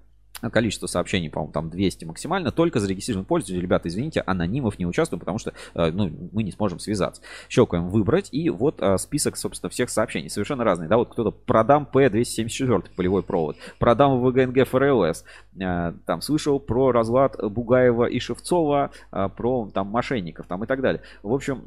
Количество 0.51 0.87
сообщений, 0.87 1.29
по-моему, 1.29 1.53
там 1.53 1.69
200 1.69 2.05
максимально. 2.05 2.51
Только 2.51 2.79
зарегистрированные 2.79 3.27
пользователи. 3.27 3.61
Ребята, 3.61 3.89
извините, 3.89 4.21
анонимов 4.21 4.79
не 4.79 4.87
участвуем, 4.87 5.19
потому 5.19 5.37
что 5.37 5.53
э, 5.75 5.91
ну, 5.91 6.09
мы 6.31 6.43
не 6.43 6.51
сможем 6.51 6.79
связаться. 6.79 7.21
Щелкаем 7.47 7.89
«Выбрать». 7.89 8.29
И 8.31 8.49
вот 8.49 8.81
э, 8.81 8.97
список, 8.97 9.37
собственно, 9.37 9.69
всех 9.69 9.89
сообщений. 9.89 10.29
Совершенно 10.29 10.63
разные. 10.63 10.89
Да, 10.89 10.97
вот 10.97 11.09
кто-то 11.09 11.31
продам 11.31 11.85
П-274 11.85 12.89
полевой 12.95 13.21
провод. 13.21 13.57
Продам 13.77 14.19
ВГНГ 14.19 14.67
ФРЛС. 14.67 15.23
Э, 15.59 15.93
Там 16.05 16.21
слышал 16.21 16.59
про 16.59 16.91
разлад 16.91 17.37
Бугаева 17.39 18.05
и 18.05 18.19
Шевцова, 18.19 18.91
про 19.11 19.69
там 19.73 19.87
мошенников 19.87 20.47
там 20.47 20.63
и 20.63 20.67
так 20.67 20.81
далее. 20.81 21.01
В 21.21 21.33
общем, 21.33 21.63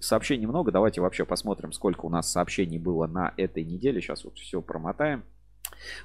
сообщений 0.00 0.46
много. 0.46 0.72
Давайте 0.72 1.00
вообще 1.00 1.24
посмотрим, 1.24 1.72
сколько 1.72 2.06
у 2.06 2.08
нас 2.08 2.30
сообщений 2.30 2.78
было 2.78 3.06
на 3.06 3.32
этой 3.36 3.64
неделе. 3.64 4.00
Сейчас 4.00 4.24
вот 4.24 4.36
все 4.38 4.60
промотаем. 4.60 5.24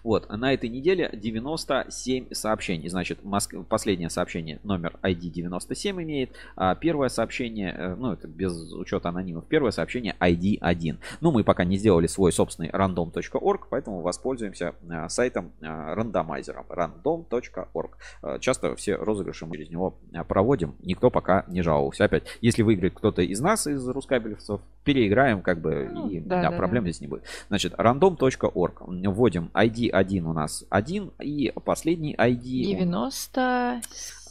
Вот, 0.04 0.30
на 0.30 0.54
этой 0.54 0.70
неделе 0.70 1.10
97 1.14 2.34
сообщений. 2.34 2.90
Значит, 2.90 3.24
Моск... 3.24 3.54
последнее 3.68 4.10
сообщение 4.10 4.60
номер 4.64 4.98
ID 5.04 5.30
97 5.30 6.02
имеет. 6.04 6.32
А 6.56 6.76
первое 6.76 7.10
сообщение, 7.10 7.74
э, 7.78 7.96
ну 7.96 8.14
это 8.14 8.28
без 8.28 8.72
учета 8.74 9.10
анонимов, 9.10 9.46
первое 9.46 9.72
сообщение 9.72 10.16
ID 10.20 10.58
1. 10.62 11.00
Ну, 11.22 11.32
мы 11.32 11.44
пока 11.44 11.66
не 11.66 11.78
сделали 11.78 12.08
свой 12.08 12.32
собственный 12.32 12.70
random.org, 12.70 13.68
поэтому 13.70 14.02
воспользуемся 14.02 14.76
э, 14.90 15.10
сайтом 15.10 15.52
э, 15.62 15.66
рандомайзером 15.66 16.66
random.org. 16.70 17.98
Часто 18.40 18.76
все 18.76 18.96
розыгрыши 18.96 19.46
мы 19.46 19.58
через 19.58 19.70
него 19.70 19.98
проводим, 20.28 20.76
никто 20.82 21.10
пока 21.10 21.46
не 21.48 21.62
жаловался. 21.62 22.06
Опять, 22.06 22.24
если 22.42 22.64
выиграет 22.64 22.94
кто-то 22.96 23.22
из 23.22 23.40
нас, 23.40 23.68
из 23.68 23.88
рускабелевцев, 23.88 24.62
переиграем, 24.84 25.42
как 25.42 25.60
бы, 25.60 25.90
Ну, 25.92 26.10
и 26.10 26.20
да, 26.20 26.42
да, 26.42 26.52
проблем 26.52 26.84
да. 26.84 26.90
здесь 26.90 27.02
не 27.02 27.08
будет. 27.08 27.24
Значит, 27.48 27.74
random.org. 27.74 28.82
Вводим 29.16 29.50
ID 29.54 29.65
1 29.92 30.26
у 30.26 30.34
нас 30.34 30.66
1 30.70 31.12
и 31.22 31.54
последний 31.64 32.16
ID 32.16 32.78
90... 32.78 33.82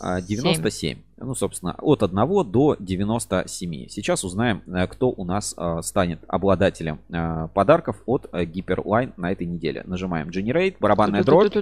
а, 0.01 0.21
97. 0.21 0.99
Ну, 1.17 1.35
собственно, 1.35 1.75
от 1.81 2.03
1 2.03 2.17
до 2.51 2.77
97. 2.79 3.89
Сейчас 3.89 4.25
узнаем, 4.25 4.63
э, 4.67 4.87
кто 4.87 5.11
у 5.11 5.25
нас 5.25 5.55
э, 5.57 5.81
станет 5.83 6.21
обладателем 6.29 7.01
э, 7.09 7.49
подарков 7.55 8.03
от 8.07 8.27
Hyperline 8.33 9.13
на 9.17 9.33
этой 9.33 9.47
неделе. 9.47 9.83
Нажимаем 9.87 10.29
Generate, 10.29 10.77
барабанная 10.81 11.23
дробь, 11.23 11.53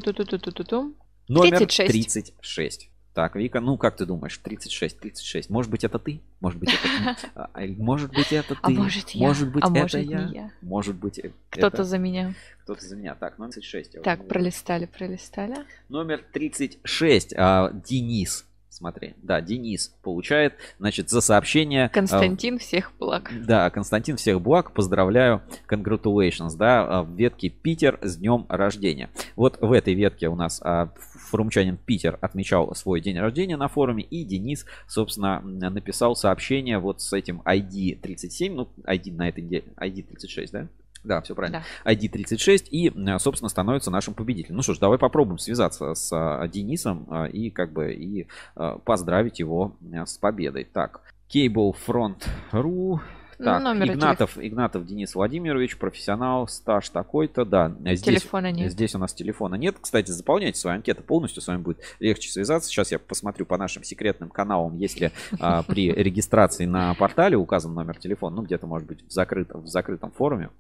номер 1.29 1.59
36. 1.59 1.91
36. 1.91 2.92
Так, 3.15 3.37
Вика, 3.37 3.61
ну 3.61 3.77
как 3.77 3.97
ты 3.97 4.07
думаешь, 4.07 4.37
36, 4.39 4.99
36. 4.99 5.51
Может 5.51 5.71
быть, 5.71 5.85
это 5.85 5.99
ты? 5.99 6.21
Может 6.41 6.59
быть, 6.59 6.71
это 6.73 6.83
ты? 6.83 7.29
А, 7.35 7.51
а, 7.53 7.61
Может 7.77 8.11
быть, 8.13 8.33
это 8.33 8.55
ты? 8.55 8.61
А 8.63 8.71
может, 8.71 9.11
я? 9.11 9.27
Может 9.29 9.53
быть, 9.53 9.65
А 9.65 9.67
это 9.71 9.81
может, 9.81 10.03
я? 10.03 10.29
я? 10.33 10.51
Может 10.63 10.97
быть, 10.97 11.19
э, 11.19 11.31
Кто-то 11.51 11.67
это 11.77 11.85
за 11.85 11.99
меня. 11.99 12.35
кто-то 12.65 12.83
за 12.85 12.97
меня. 12.97 13.15
Так, 13.15 13.39
номер 13.39 13.53
36. 13.53 13.95
я 13.95 14.01
Так, 14.01 14.19
возьму. 14.21 14.29
пролистали, 14.31 14.87
пролистали. 14.87 15.57
Номер 15.91 16.25
36. 16.33 17.35
а, 17.37 17.71
Денис. 17.87 18.47
Смотри, 18.71 19.13
да, 19.23 19.43
Денис 19.43 19.95
получает, 20.03 20.55
значит, 20.79 21.11
за 21.11 21.21
сообщение... 21.21 21.85
а, 21.85 21.89
Константин, 21.91 22.59
всех 22.59 22.93
благ. 22.99 23.31
Да, 23.45 23.69
Константин, 23.69 24.17
всех 24.17 24.41
благ, 24.41 24.73
поздравляю, 24.73 25.43
congratulations, 25.69 26.57
да, 26.57 26.83
а, 26.83 27.03
в 27.03 27.15
ветке 27.15 27.51
Питер 27.51 27.99
с 28.01 28.17
днем 28.17 28.47
рождения. 28.49 29.11
Вот 29.37 29.61
в 29.61 29.71
этой 29.73 29.93
ветке 29.93 30.29
у 30.29 30.35
нас 30.37 30.61
а, 30.65 30.89
форумчанин 31.33 31.79
Питер 31.79 32.19
отмечал 32.21 32.75
свой 32.75 33.01
день 33.01 33.19
рождения 33.19 33.57
на 33.57 33.69
форуме, 33.69 34.05
и 34.05 34.23
Денис, 34.23 34.67
собственно, 34.87 35.41
написал 35.41 36.15
сообщение 36.15 36.79
вот 36.79 37.01
с 37.01 37.13
этим 37.13 37.41
ID 37.45 38.01
37, 38.01 38.55
ну, 38.55 38.69
ID 38.85 39.15
на 39.17 39.29
этой 39.29 39.43
неделе, 39.43 39.65
ID 39.77 40.03
36, 40.05 40.53
да? 40.53 40.69
Да, 41.05 41.21
все 41.21 41.35
правильно. 41.35 41.65
ID 41.85 42.09
36 42.09 42.69
и, 42.71 42.89
м, 42.89 43.19
собственно, 43.19 43.49
становится 43.49 43.91
нашим 43.91 44.15
победителем. 44.15 44.57
Ну 44.57 44.63
что 44.63 44.75
ж, 44.75 44.79
давай 44.79 44.99
попробуем 44.99 45.39
связаться 45.39 45.95
с 45.95 46.13
а, 46.13 46.47
Денисом 46.47 47.07
а, 47.11 47.25
и 47.25 47.51
как 47.51 47.73
бы 47.73 47.93
и 47.93 48.29
поздравить 48.85 49.41
его 49.41 49.75
с 50.07 50.17
победой. 50.19 50.65
Так, 50.65 51.01
Cable 51.29 51.75
Front.ru 51.87 53.01
так, 53.45 53.63
Ну, 53.63 53.69
номер 53.75 53.93
Игнатов, 53.93 54.39
Игнатов 54.39 54.87
Денис 54.87 55.15
Владимирович, 55.15 55.77
профессионал, 55.77 56.49
стаж 56.49 56.89
такой-то, 56.89 57.45
да. 57.45 57.75
Здесь, 57.81 58.03
Телефона 58.03 58.53
нет. 58.53 58.73
Здесь 58.73 58.95
у 58.95 58.99
нас 58.99 59.13
телефона 59.13 59.57
нет. 59.57 59.77
Кстати, 59.81 60.11
заполняйте 60.11 60.59
свою 60.59 60.77
анкету 60.77 61.03
полностью, 61.03 61.43
с 61.43 61.47
вами 61.47 61.61
будет 61.61 61.79
легче 62.01 62.31
связаться. 62.31 62.69
Сейчас 62.71 62.93
я 62.93 62.99
посмотрю 62.99 63.47
по 63.47 63.57
нашим 63.57 63.85
секретным 63.85 64.31
каналам, 64.31 64.77
если 64.77 65.13
а, 65.41 65.63
при 65.67 65.93
регистрации 65.93 66.67
на 66.67 66.95
портале 66.95 67.37
указан 67.37 67.75
номер 67.75 67.99
телефона, 67.99 68.37
ну 68.37 68.43
где-то 68.43 68.67
может 68.67 68.89
быть 68.89 69.07
в 69.07 69.11
закрытом, 69.11 69.63
в 69.63 69.67
закрытом 69.67 70.11
форуме. 70.11 70.51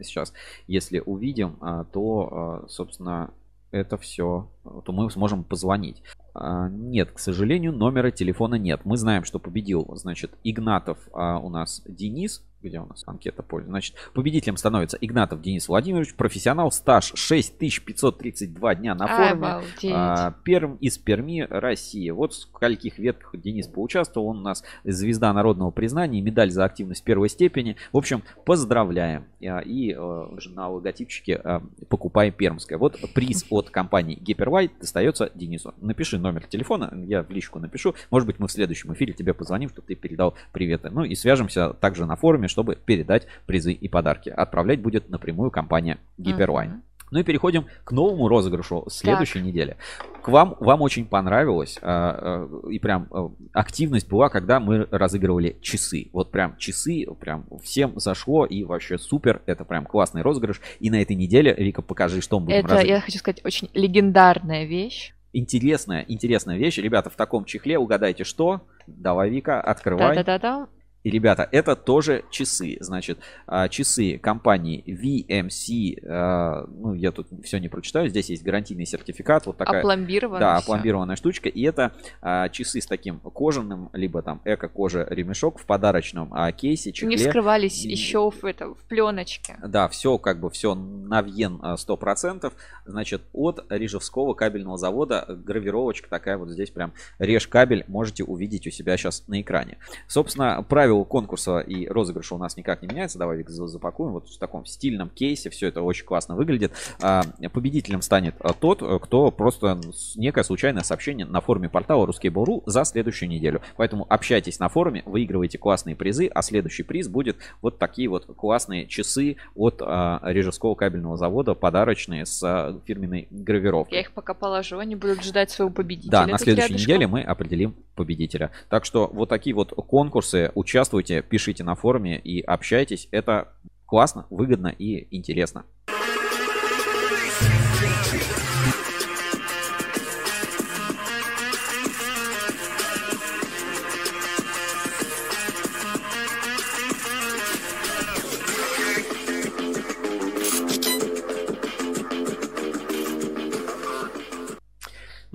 Сейчас, 0.00 0.32
если 0.66 1.02
увидим, 1.04 1.56
а, 1.60 1.84
то, 1.84 2.28
а, 2.30 2.68
собственно, 2.68 3.30
это 3.70 3.96
все, 3.98 4.48
то 4.84 4.92
мы 4.92 5.10
сможем 5.10 5.44
позвонить. 5.44 6.02
А, 6.38 6.68
Нет, 6.68 7.12
к 7.12 7.18
сожалению, 7.18 7.72
номера 7.72 8.10
телефона 8.10 8.56
нет. 8.56 8.82
Мы 8.84 8.96
знаем, 8.96 9.24
что 9.24 9.38
победил, 9.38 9.86
значит, 9.94 10.32
Игнатов 10.44 10.98
а, 11.12 11.38
у 11.38 11.48
нас 11.48 11.82
Денис. 11.86 12.42
Где 12.62 12.80
у 12.80 12.86
нас 12.86 13.04
анкета 13.06 13.42
пользы? 13.42 13.68
Значит, 13.68 13.94
победителем 14.12 14.56
становится 14.56 14.96
Игнатов 15.00 15.40
Денис 15.40 15.68
Владимирович, 15.68 16.14
профессионал, 16.14 16.72
стаж 16.72 17.12
6532 17.14 18.74
дня 18.76 18.94
на 18.94 19.06
форуме. 19.06 19.46
Обалдеть. 19.46 19.92
А, 19.94 20.34
Перм 20.42 20.76
из 20.76 20.98
Перми, 20.98 21.46
Россия. 21.48 22.12
Вот 22.12 22.32
в 22.32 22.36
скольких 22.36 22.98
ветках 22.98 23.40
Денис 23.40 23.68
поучаствовал. 23.68 24.28
Он 24.28 24.38
у 24.38 24.42
нас 24.42 24.64
звезда 24.84 25.32
народного 25.32 25.70
признания, 25.70 26.20
медаль 26.20 26.50
за 26.50 26.64
активность 26.64 27.04
первой 27.04 27.28
степени. 27.28 27.76
В 27.92 27.98
общем, 27.98 28.22
поздравляем. 28.44 29.26
А, 29.42 29.60
И 29.60 29.94
уже 29.94 30.50
на 30.50 30.68
логотипчике 30.68 31.40
покупай 31.88 32.32
пермское. 32.32 32.78
Вот 32.78 32.98
приз 33.14 33.46
от 33.50 33.70
компании 33.70 34.18
Hyperwide 34.18 34.72
достается 34.80 35.30
Денису. 35.34 35.74
Напиши 35.80 36.18
номер 36.26 36.46
телефона, 36.46 36.92
я 37.06 37.22
в 37.22 37.30
личку 37.30 37.58
напишу. 37.58 37.94
Может 38.10 38.26
быть, 38.26 38.38
мы 38.38 38.48
в 38.48 38.52
следующем 38.52 38.92
эфире 38.94 39.12
тебе 39.12 39.34
позвоним, 39.34 39.68
чтобы 39.68 39.86
ты 39.88 39.94
передал 39.94 40.34
приветы. 40.52 40.90
Ну 40.90 41.04
и 41.04 41.14
свяжемся 41.14 41.72
также 41.72 42.06
на 42.06 42.16
форуме, 42.16 42.48
чтобы 42.48 42.76
передать 42.76 43.26
призы 43.46 43.72
и 43.72 43.88
подарки. 43.88 44.28
Отправлять 44.28 44.80
будет 44.80 45.08
напрямую 45.08 45.50
компания. 45.50 45.98
Мгм. 46.18 46.82
Ну 47.12 47.20
и 47.20 47.22
переходим 47.22 47.66
к 47.84 47.92
новому 47.92 48.28
розыгрышу 48.28 48.84
следующей 48.88 49.40
неделе. 49.40 49.76
К 50.22 50.28
вам, 50.28 50.56
вам 50.58 50.82
очень 50.82 51.06
понравилось, 51.06 51.78
а, 51.80 52.48
а, 52.52 52.68
и 52.68 52.80
прям 52.80 53.06
а, 53.12 53.30
активность 53.52 54.08
была, 54.08 54.28
когда 54.28 54.58
мы 54.58 54.88
разыгрывали 54.90 55.56
часы. 55.60 56.08
Вот 56.12 56.32
прям 56.32 56.56
часы, 56.56 57.06
прям 57.20 57.46
всем 57.62 57.98
зашло, 58.00 58.44
и 58.44 58.64
вообще 58.64 58.98
супер, 58.98 59.40
это 59.46 59.64
прям 59.64 59.86
классный 59.86 60.22
розыгрыш. 60.22 60.60
И 60.80 60.90
на 60.90 61.00
этой 61.00 61.14
неделе, 61.14 61.54
Вика, 61.54 61.80
покажи, 61.80 62.20
что 62.20 62.40
мы 62.40 62.46
будем 62.46 62.58
Это, 62.58 62.68
разыгрывать. 62.68 62.88
я 62.88 63.00
хочу 63.00 63.18
сказать, 63.18 63.44
очень 63.44 63.70
легендарная 63.72 64.64
вещь. 64.64 65.14
Интересная, 65.38 66.02
интересная 66.08 66.56
вещь. 66.56 66.78
Ребята, 66.78 67.10
в 67.10 67.14
таком 67.14 67.44
чехле 67.44 67.78
угадайте, 67.78 68.24
что. 68.24 68.62
Давай, 68.86 69.28
Вика, 69.28 69.60
открывай. 69.60 70.16
Да-да-да-да. 70.16 70.66
И, 71.06 71.10
ребята, 71.10 71.48
это 71.52 71.76
тоже 71.76 72.24
часы. 72.30 72.78
Значит, 72.80 73.20
а, 73.46 73.68
часы 73.68 74.18
компании 74.18 74.82
VMC. 74.84 76.04
а, 76.04 76.66
Ну, 76.66 76.94
я 76.94 77.12
тут 77.12 77.28
все 77.44 77.58
не 77.58 77.68
прочитаю. 77.68 78.08
Здесь 78.08 78.28
есть 78.28 78.42
гарантийный 78.42 78.86
сертификат. 78.86 79.46
Вот 79.46 79.56
такая. 79.56 79.78
Опломбировано 79.78 80.40
Да, 80.40 80.56
опломбированная 80.56 81.14
штучка. 81.14 81.48
И 81.48 81.62
это 81.62 81.92
а, 82.20 82.48
часы 82.48 82.80
с 82.80 82.86
таким 82.86 83.20
кожаным, 83.20 83.88
либо 83.92 84.20
там 84.20 84.40
эко-кожа 84.44 85.06
ремешок 85.08 85.60
в 85.60 85.64
подарочном 85.64 86.34
кейсе, 86.56 86.90
чехле. 86.90 87.14
Не 87.14 87.16
вскрывались 87.18 87.84
еще 87.84 88.32
в, 88.32 88.44
это, 88.44 88.74
в 88.74 88.82
пленочке. 88.88 89.58
Да, 89.64 89.86
все 89.86 90.18
как 90.18 90.40
бы 90.40 90.50
все 90.50 90.74
навьен 90.74 91.60
а, 91.62 91.76
100%. 91.76 92.52
Значит, 92.84 93.22
от 93.32 93.64
Рижевского 93.68 94.34
кабельного 94.34 94.76
завода 94.76 95.24
гравировочка 95.28 96.10
такая 96.10 96.36
вот 96.36 96.50
здесь 96.50 96.70
прям 96.70 96.92
режь 97.20 97.46
кабель 97.46 97.84
можете 97.86 98.24
увидеть 98.24 98.66
у 98.66 98.70
себя 98.70 98.96
сейчас 98.96 99.22
на 99.28 99.40
экране. 99.40 99.78
Собственно, 100.08 100.64
правила 100.96 101.04
конкурса 101.04 101.58
и 101.60 101.86
розыгрыша 101.86 102.34
у 102.34 102.38
нас 102.38 102.56
никак 102.56 102.82
не 102.82 102.88
меняются. 102.88 103.18
Давай 103.18 103.44
за- 103.46 103.66
запакуем 103.66 104.12
вот 104.12 104.28
в 104.28 104.38
таком 104.38 104.64
стильном 104.66 105.08
кейсе. 105.10 105.50
Все 105.50 105.68
это 105.68 105.82
очень 105.82 106.04
классно 106.04 106.36
выглядит. 106.36 106.72
А, 107.02 107.22
Победителем 107.52 108.02
станет 108.02 108.34
а, 108.40 108.52
тот, 108.52 108.82
кто 109.02 109.30
просто 109.30 109.80
некое 110.16 110.44
случайное 110.44 110.82
сообщение 110.82 111.26
на 111.26 111.40
форуме 111.40 111.68
портала 111.68 112.06
Ruskable.ru 112.06 112.62
за 112.66 112.84
следующую 112.84 113.28
неделю. 113.28 113.60
Поэтому 113.76 114.06
общайтесь 114.08 114.58
на 114.58 114.68
форуме, 114.68 115.02
выигрывайте 115.06 115.58
классные 115.58 115.96
призы, 115.96 116.26
а 116.26 116.42
следующий 116.42 116.82
приз 116.82 117.08
будет 117.08 117.36
вот 117.62 117.78
такие 117.78 118.08
вот 118.08 118.26
классные 118.36 118.86
часы 118.86 119.36
от 119.54 119.80
а, 119.80 120.20
Рижевского 120.24 120.74
кабельного 120.74 121.16
завода, 121.16 121.54
подарочные 121.54 122.26
с 122.26 122.80
фирменной 122.86 123.28
гравировкой. 123.30 123.94
Я 123.94 124.00
их 124.00 124.12
пока 124.12 124.34
положу, 124.34 124.78
они 124.78 124.96
будут 124.96 125.22
ждать 125.22 125.50
своего 125.50 125.72
победителя. 125.72 126.10
Да, 126.10 126.26
на 126.26 126.38
следующей 126.38 126.68
рядышком. 126.72 126.94
неделе 126.94 127.06
мы 127.06 127.22
определим 127.22 127.74
победителя. 127.94 128.50
Так 128.68 128.84
что 128.84 129.10
вот 129.12 129.28
такие 129.28 129.54
вот 129.54 129.72
конкурсы, 129.72 130.52
участвуйте, 130.54 130.85
пишите 131.22 131.64
на 131.64 131.74
форуме 131.74 132.18
и 132.18 132.40
общайтесь. 132.40 133.08
Это 133.10 133.52
классно, 133.86 134.26
выгодно 134.30 134.68
и 134.68 135.06
интересно. 135.16 135.64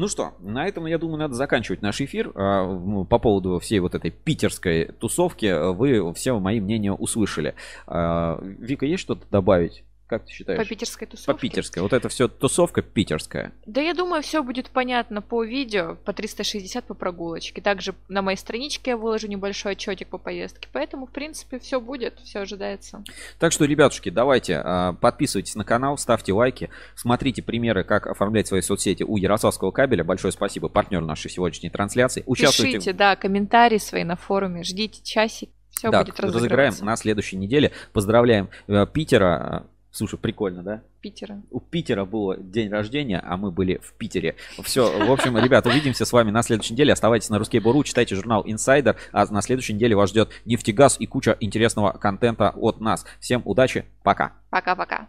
Ну 0.02 0.08
что, 0.08 0.34
на 0.40 0.68
этом, 0.68 0.88
я 0.88 0.98
думаю, 0.98 1.20
надо 1.20 1.36
заканчивать 1.36 1.84
наш 1.84 2.02
эфир. 2.02 2.32
А, 2.34 2.66
ну, 2.66 3.06
По 3.06 3.20
поводу 3.20 3.60
всей 3.60 3.78
вот 3.78 3.94
этой 3.94 4.10
питерской 4.10 4.86
тусовки 5.00 5.74
вы 5.74 6.12
все 6.16 6.40
мои 6.40 6.60
мнения 6.60 6.92
услышали. 6.92 7.54
А, 7.86 8.40
Вика, 8.42 8.88
есть 8.88 9.04
что-то 9.04 9.28
добавить? 9.30 9.84
Как 10.12 10.26
ты 10.26 10.34
считаешь? 10.34 10.60
По 10.60 10.66
питерской 10.66 11.08
тусовке? 11.08 11.32
По 11.32 11.40
питерской. 11.40 11.82
Вот 11.82 11.94
это 11.94 12.10
все 12.10 12.28
тусовка 12.28 12.82
питерская. 12.82 13.54
Да 13.66 13.80
я 13.80 13.94
думаю, 13.94 14.22
все 14.22 14.44
будет 14.44 14.70
понятно 14.70 15.22
по 15.22 15.42
видео, 15.42 15.96
по 16.04 16.12
360 16.12 16.84
по 16.84 16.94
прогулочке. 16.94 17.62
Также 17.62 17.96
на 18.10 18.22
моей 18.22 18.36
страничке 18.36 18.92
я 18.92 18.98
выложу 18.98 19.30
небольшой 19.30 19.72
отчетик 19.72 20.10
по 20.10 20.18
поездке. 20.18 20.68
Поэтому, 20.74 21.06
в 21.06 21.12
принципе, 21.12 21.60
все 21.60 21.80
будет, 21.80 22.20
все 22.26 22.40
ожидается. 22.40 23.06
Так 23.40 23.54
что, 23.54 23.64
ребятушки, 23.64 24.10
давайте 24.10 24.58
а, 24.58 24.92
подписывайтесь 24.92 25.56
на 25.56 25.64
канал, 25.64 25.98
ставьте 25.98 26.34
лайки, 26.34 26.70
смотрите 26.94 27.42
примеры, 27.42 27.86
как 27.86 28.08
оформлять 28.08 28.48
свои 28.48 28.60
соцсети 28.60 29.04
у 29.04 29.16
Ярославского 29.16 29.72
кабеля. 29.72 30.04
Большое 30.04 30.34
спасибо, 30.34 30.68
партнер 30.68 31.00
нашей 31.00 31.32
сегодняшней 31.32 31.70
трансляции. 31.70 32.24
Участвуйте. 32.26 32.80
Пишите, 32.80 32.92
да, 32.92 33.16
комментарии 33.16 33.78
свои 33.78 34.04
на 34.04 34.18
форуме, 34.18 34.64
ждите 34.64 35.02
часик. 35.04 35.52
Все 35.70 35.90
да, 35.90 36.04
будет 36.04 36.20
разыграем 36.20 36.74
на 36.82 36.96
следующей 36.98 37.38
неделе. 37.38 37.72
Поздравляем 37.94 38.50
э, 38.68 38.86
Питера. 38.92 39.66
Слушай, 39.92 40.18
прикольно, 40.18 40.64
да? 40.64 40.82
Питера. 41.02 41.42
У 41.52 41.60
Питера 41.60 42.06
был 42.06 42.36
день 42.38 42.70
рождения, 42.70 43.20
а 43.20 43.36
мы 43.36 43.52
были 43.52 43.82
в 43.84 43.94
Питере. 43.94 44.36
Все, 44.64 45.06
в 45.06 45.12
общем, 45.12 45.38
ребят, 45.38 45.66
увидимся 45.66 46.06
с 46.06 46.14
вами 46.14 46.32
на 46.32 46.44
следующей 46.44 46.74
неделе. 46.74 46.94
Оставайтесь 46.94 47.30
на 47.30 47.36
Ruskable.ru, 47.36 47.84
читайте 47.84 48.16
журнал 48.16 48.46
Insider, 48.46 48.96
а 49.12 49.26
на 49.26 49.42
следующей 49.42 49.74
неделе 49.74 49.96
вас 49.96 50.12
ждет 50.12 50.30
нефтегаз 50.46 50.96
и 51.00 51.08
куча 51.08 51.36
интересного 51.42 51.92
контента 51.92 52.52
от 52.56 52.80
нас. 52.80 53.06
Всем 53.20 53.42
удачи, 53.44 53.86
пока. 54.04 54.34
Пока-пока. 54.50 55.08